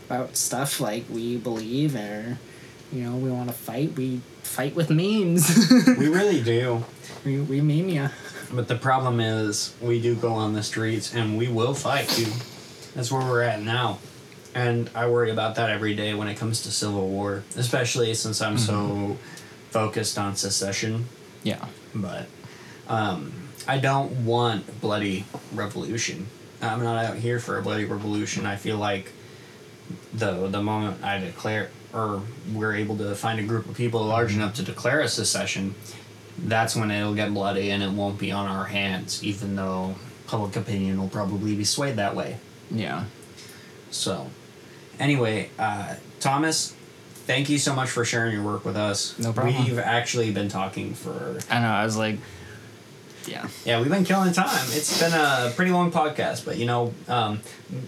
about 0.09 0.35
stuff 0.37 0.79
like 0.79 1.05
we 1.09 1.37
believe 1.37 1.95
or, 1.95 2.37
you 2.91 3.03
know, 3.03 3.15
we 3.15 3.29
want 3.31 3.49
to 3.49 3.53
fight, 3.55 3.93
we 3.95 4.21
fight 4.43 4.73
with 4.75 4.89
memes. 4.89 5.49
we 5.97 6.07
really 6.07 6.41
do. 6.41 6.83
we 7.25 7.39
we 7.41 7.61
meme 7.61 7.89
ya. 7.89 8.09
But 8.53 8.67
the 8.67 8.75
problem 8.75 9.19
is, 9.19 9.73
we 9.81 10.01
do 10.01 10.15
go 10.15 10.33
on 10.33 10.53
the 10.53 10.63
streets 10.63 11.13
and 11.13 11.37
we 11.37 11.47
will 11.47 11.73
fight 11.73 12.07
too. 12.09 12.31
That's 12.95 13.11
where 13.11 13.21
we're 13.21 13.43
at 13.43 13.61
now. 13.61 13.99
And 14.53 14.89
I 14.93 15.07
worry 15.07 15.31
about 15.31 15.55
that 15.55 15.69
every 15.69 15.95
day 15.95 16.13
when 16.13 16.27
it 16.27 16.35
comes 16.35 16.63
to 16.63 16.71
Civil 16.71 17.07
War, 17.07 17.43
especially 17.55 18.13
since 18.13 18.41
I'm 18.41 18.57
so 18.57 19.17
focused 19.69 20.17
on 20.17 20.35
secession. 20.35 21.05
Yeah. 21.43 21.65
But 21.95 22.27
um, 22.89 23.31
I 23.67 23.77
don't 23.77 24.25
want 24.25 24.81
bloody 24.81 25.25
revolution. 25.53 26.27
I'm 26.61 26.83
not 26.83 27.03
out 27.03 27.17
here 27.17 27.39
for 27.39 27.57
a 27.57 27.61
bloody 27.61 27.85
revolution. 27.85 28.45
I 28.45 28.57
feel 28.57 28.77
like 28.77 29.13
the 30.13 30.47
the 30.47 30.61
moment 30.61 31.03
I 31.03 31.19
declare 31.19 31.69
or 31.93 32.21
we're 32.53 32.75
able 32.75 32.97
to 32.97 33.15
find 33.15 33.39
a 33.39 33.43
group 33.43 33.67
of 33.67 33.75
people 33.75 34.03
large 34.03 34.33
enough 34.33 34.55
to 34.55 34.63
declare 34.63 35.01
a 35.01 35.07
secession, 35.07 35.75
that's 36.43 36.75
when 36.75 36.91
it'll 36.91 37.13
get 37.13 37.33
bloody 37.33 37.71
and 37.71 37.83
it 37.83 37.91
won't 37.91 38.19
be 38.19 38.31
on 38.31 38.47
our 38.47 38.65
hands, 38.65 39.23
even 39.23 39.55
though 39.55 39.95
public 40.27 40.55
opinion 40.55 40.99
will 40.99 41.09
probably 41.09 41.55
be 41.55 41.63
swayed 41.63 41.97
that 41.97 42.15
way. 42.15 42.37
Yeah. 42.69 43.05
So, 43.91 44.29
anyway, 44.99 45.49
uh, 45.59 45.95
Thomas, 46.19 46.73
thank 47.25 47.49
you 47.49 47.57
so 47.57 47.75
much 47.75 47.89
for 47.89 48.05
sharing 48.05 48.33
your 48.33 48.43
work 48.43 48.65
with 48.65 48.77
us. 48.77 49.17
No 49.19 49.33
problem. 49.33 49.65
We've 49.65 49.79
actually 49.79 50.31
been 50.31 50.47
talking 50.47 50.93
for 50.93 51.39
I 51.49 51.59
know. 51.59 51.67
I 51.67 51.83
was 51.83 51.97
like, 51.97 52.17
yeah. 53.27 53.47
yeah, 53.65 53.79
we've 53.79 53.91
been 53.91 54.05
killing 54.05 54.33
time. 54.33 54.65
It's 54.69 54.99
been 54.99 55.13
a 55.13 55.51
pretty 55.55 55.71
long 55.71 55.91
podcast, 55.91 56.45
but 56.45 56.57
you 56.57 56.65
know, 56.65 56.93
um, 57.07 57.41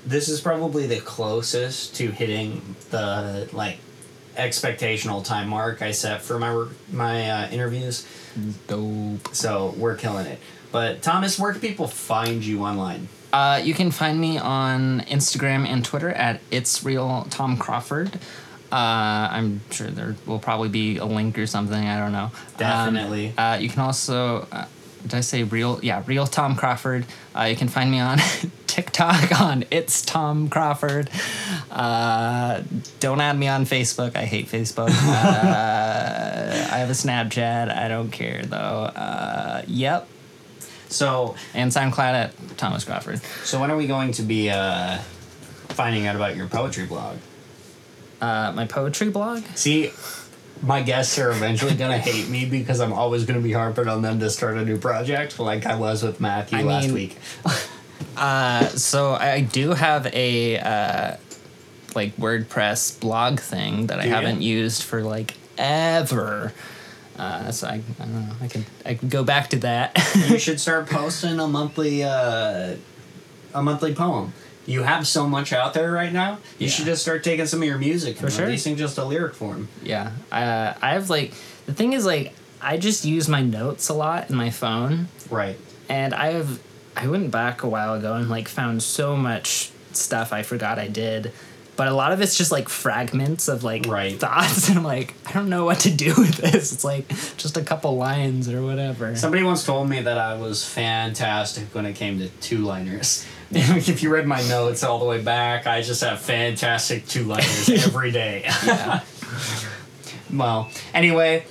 this 0.06 0.30
is 0.30 0.42
probably 0.42 0.86
the 0.86 1.00
closest 1.00 1.96
to 1.96 2.12
hitting 2.12 2.76
the 2.92 3.50
like 3.52 3.80
expectational 4.35 5.23
time 5.23 5.49
mark 5.49 5.81
I 5.81 5.91
set 5.91 6.22
for 6.22 6.39
my 6.39 6.68
my 6.91 7.30
uh, 7.30 7.49
interviews. 7.49 8.07
Dope. 8.68 9.34
So 9.34 9.73
we're 9.77 9.95
killing 9.95 10.26
it. 10.26 10.39
But 10.72 11.01
Thomas, 11.01 11.38
where 11.38 11.51
can 11.51 11.61
people 11.61 11.88
find 11.88 12.43
you 12.43 12.64
online? 12.64 13.07
Uh, 13.31 13.61
you 13.64 13.73
can 13.73 13.91
find 13.91 14.19
me 14.19 14.38
on 14.38 15.01
Instagram 15.01 15.68
and 15.68 15.84
Twitter 15.84 16.10
at 16.10 16.39
it's 16.51 16.84
real 16.84 17.26
Tom 17.30 17.57
Crawford. 17.57 18.15
Uh, 18.72 19.30
I'm 19.31 19.61
sure 19.69 19.88
there 19.88 20.15
will 20.26 20.39
probably 20.39 20.69
be 20.69 20.97
a 20.97 21.05
link 21.05 21.38
or 21.38 21.45
something. 21.45 21.88
I 21.88 21.99
don't 21.99 22.11
know. 22.11 22.26
Um, 22.26 22.31
Definitely. 22.57 23.34
uh, 23.38 23.57
you 23.57 23.69
can 23.69 23.81
also, 23.81 24.47
uh, 24.51 24.65
did 25.03 25.14
I 25.14 25.22
say 25.22 25.43
real? 25.43 25.80
Yeah, 25.84 26.01
real 26.07 26.26
Tom 26.26 26.55
Crawford. 26.55 27.05
Uh, 27.35 27.43
you 27.43 27.55
can 27.55 27.68
find 27.68 27.89
me 27.89 27.99
on 27.99 28.19
TikTok 28.68 29.39
on 29.41 29.65
it's 29.72 30.01
Tom 30.03 30.49
Crawford. 30.49 31.10
Uh, 31.72 32.61
don't 32.99 33.22
add 33.22 33.38
me 33.38 33.47
on 33.47 33.65
Facebook. 33.65 34.15
I 34.15 34.26
hate 34.26 34.47
Facebook. 34.47 34.89
uh, 34.89 36.68
I 36.73 36.77
have 36.77 36.89
a 36.89 36.93
Snapchat. 36.93 37.76
I 37.76 37.88
don't 37.88 38.11
care 38.11 38.43
though. 38.43 38.57
Uh, 38.57 39.64
yep. 39.68 40.07
So 40.89 41.35
And 41.55 41.72
SoundCloud 41.72 42.14
at 42.14 42.57
Thomas 42.57 42.84
Crawford. 42.84 43.22
so 43.43 43.60
when 43.60 43.72
are 43.72 43.77
we 43.77 43.88
going 43.88 44.11
to 44.14 44.22
be 44.22 44.49
uh, 44.51 44.99
finding 45.69 46.05
out 46.05 46.15
about 46.15 46.35
your 46.35 46.47
poetry 46.47 46.85
blog? 46.85 47.18
Uh, 48.22 48.51
my 48.55 48.65
poetry 48.65 49.10
blog. 49.10 49.43
See, 49.55 49.91
my 50.64 50.81
guests 50.81 51.19
are 51.19 51.30
eventually 51.31 51.76
gonna 51.76 51.98
hate 51.98 52.30
me 52.30 52.45
because 52.45 52.80
I'm 52.80 52.94
always 52.94 53.26
gonna 53.26 53.41
be 53.41 53.52
harping 53.52 53.88
on 53.88 54.02
them 54.02 54.19
to 54.22 54.30
start 54.30 54.57
a 54.57 54.65
new 54.65 54.77
project, 54.77 55.40
like 55.40 55.65
I 55.65 55.76
was 55.76 56.02
with 56.03 56.19
Matthew 56.19 56.60
I 56.60 56.61
last 56.64 56.85
mean- 56.85 56.94
week. 56.94 57.18
Uh, 58.18 58.68
so 58.68 59.14
I 59.14 59.41
do 59.41 59.72
have 59.72 60.06
a 60.14 60.60
uh, 60.60 61.15
like 61.95 62.15
WordPress 62.18 62.99
blog 62.99 63.40
thing 63.40 63.88
that 63.88 63.99
I 63.99 64.03
Do 64.03 64.10
haven't 64.10 64.41
used 64.41 64.84
for 64.84 65.02
like 65.03 65.35
ever. 65.57 66.53
Uh, 67.18 67.52
so 67.52 67.68
I, 67.68 67.76
I 67.99 68.06
don't 68.06 68.27
know. 68.27 68.35
I 68.41 68.48
could 68.48 68.65
I 68.85 68.94
could 68.95 69.10
go 69.10 69.23
back 69.23 69.49
to 69.52 69.57
that. 69.60 69.98
you 70.30 70.38
should 70.45 70.60
start 70.60 70.90
posting 70.90 71.40
a 71.40 71.48
monthly 71.48 72.03
uh, 72.03 72.76
a 73.53 73.64
monthly 73.64 73.95
poem. 73.95 74.34
You 74.65 74.84
have 74.84 75.06
so 75.06 75.27
much 75.27 75.52
out 75.53 75.73
there 75.73 75.91
right 75.91 76.11
now. 76.14 76.38
You 76.57 76.68
Yeah. 76.68 76.69
should 76.69 76.85
just 76.85 77.02
start 77.02 77.23
taking 77.23 77.45
some 77.48 77.61
of 77.61 77.68
your 77.68 77.77
music 77.77 78.19
and 78.22 78.31
sure. 78.31 78.45
releasing 78.45 78.76
just 78.77 78.98
a 78.98 79.03
lyric 79.03 79.35
form. 79.35 79.68
yeah. 79.84 80.11
Uh, 80.31 80.73
I 80.81 80.91
have 80.94 81.10
like 81.10 81.34
the 81.65 81.73
thing 81.73 81.94
is 81.94 82.06
like 82.06 82.34
I 82.61 82.77
just 82.77 83.03
use 83.03 83.27
my 83.27 83.41
notes 83.41 83.90
a 83.90 83.94
lot 83.94 84.30
in 84.30 84.35
my 84.38 84.49
phone. 84.49 85.07
Right. 85.30 85.57
and 85.90 86.14
I 86.14 86.31
have 86.34 86.60
I 86.95 87.07
went 87.07 87.31
back 87.31 87.64
a 87.64 87.68
while 87.68 87.94
ago 87.95 88.14
and 88.14 88.30
like 88.30 88.48
found 88.48 88.81
so 88.84 89.18
much 89.18 89.72
stuff 89.91 90.31
I 90.31 90.44
forgot 90.44 90.80
I 90.80 90.88
did. 90.88 91.31
But 91.76 91.88
a 91.88 91.94
lot 91.94 92.12
of 92.12 92.22
it's 92.22 92.38
just 92.38 92.52
like 92.52 92.70
fragments 92.70 93.48
of 93.48 93.64
like 93.64 93.88
Right. 93.88 94.20
thoughts, 94.20 94.68
and 94.70 94.78
I'm 94.78 94.84
like, 94.84 95.16
I 95.26 95.32
don't 95.34 95.50
know 95.50 95.66
what 95.66 95.80
to 95.82 95.91
do 95.91 96.14
with 96.18 96.36
this. 96.38 96.72
It's 96.72 96.84
like 96.84 97.08
just 97.38 97.58
a 97.58 97.62
couple 97.64 97.95
lines 97.98 98.48
or 98.50 98.62
whatever. 98.62 99.16
Somebody 99.16 99.44
once 99.44 99.66
told 99.66 99.90
me 99.90 100.02
that 100.02 100.18
I 100.18 100.36
was 100.38 100.64
fantastic 100.64 101.74
when 101.74 101.86
it 101.86 101.94
came 101.95 102.20
to 102.20 102.30
two 102.41 102.60
liners. 102.60 103.26
if 103.52 104.02
you 104.04 104.12
read 104.12 104.26
my 104.28 104.41
notes 104.48 104.84
all 104.84 105.00
the 105.00 105.06
way 105.06 105.22
back, 105.22 105.68
I 105.68 105.82
just 105.82 106.02
have 106.04 106.20
fantastic 106.20 107.08
two 107.08 107.24
liners 107.24 107.70
every 107.70 108.12
day. 108.12 108.48
well, 110.32 110.70
anyway, 110.94 111.45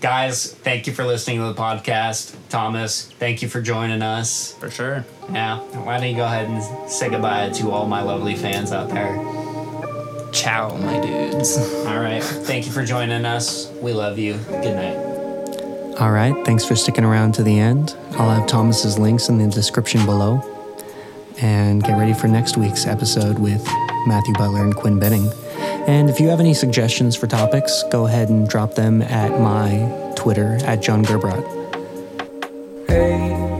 guys, 0.00 0.52
thank 0.52 0.86
you 0.86 0.92
for 0.92 1.04
listening 1.04 1.38
to 1.38 1.44
the 1.44 1.54
podcast. 1.54 2.34
Thomas, 2.48 3.06
thank 3.18 3.42
you 3.42 3.48
for 3.48 3.60
joining 3.60 4.02
us. 4.02 4.52
For 4.54 4.70
sure. 4.70 5.04
Yeah, 5.30 5.58
why 5.60 5.98
don't 5.98 6.08
you 6.10 6.16
go 6.16 6.24
ahead 6.24 6.48
and 6.48 6.90
say 6.90 7.08
goodbye 7.10 7.50
to 7.50 7.70
all 7.70 7.86
my 7.86 8.02
lovely 8.02 8.34
fans 8.34 8.72
out 8.72 8.88
there? 8.88 9.41
Ciao, 10.42 10.76
my 10.76 11.00
dudes. 11.00 11.56
All 11.86 12.00
right, 12.00 12.20
thank 12.20 12.66
you 12.66 12.72
for 12.72 12.84
joining 12.84 13.24
us. 13.24 13.70
We 13.80 13.92
love 13.92 14.18
you. 14.18 14.34
Good 14.48 14.74
night. 14.74 16.00
All 16.00 16.10
right, 16.10 16.34
thanks 16.44 16.64
for 16.64 16.74
sticking 16.74 17.04
around 17.04 17.34
to 17.34 17.44
the 17.44 17.56
end. 17.60 17.94
I'll 18.12 18.28
have 18.28 18.48
Thomas's 18.48 18.98
links 18.98 19.28
in 19.28 19.38
the 19.38 19.46
description 19.46 20.04
below. 20.04 20.42
And 21.40 21.80
get 21.84 21.96
ready 21.96 22.12
for 22.12 22.26
next 22.26 22.56
week's 22.56 22.86
episode 22.86 23.38
with 23.38 23.64
Matthew 24.08 24.34
Butler 24.34 24.64
and 24.64 24.74
Quinn 24.74 24.98
Benning. 24.98 25.30
And 25.86 26.10
if 26.10 26.18
you 26.18 26.28
have 26.30 26.40
any 26.40 26.54
suggestions 26.54 27.14
for 27.14 27.28
topics, 27.28 27.84
go 27.92 28.08
ahead 28.08 28.28
and 28.28 28.48
drop 28.48 28.74
them 28.74 29.00
at 29.00 29.30
my 29.40 30.12
Twitter 30.16 30.58
at 30.64 30.82
Jon 30.82 31.04
Gerbracht. 31.04 31.46
Hey, 32.88 33.51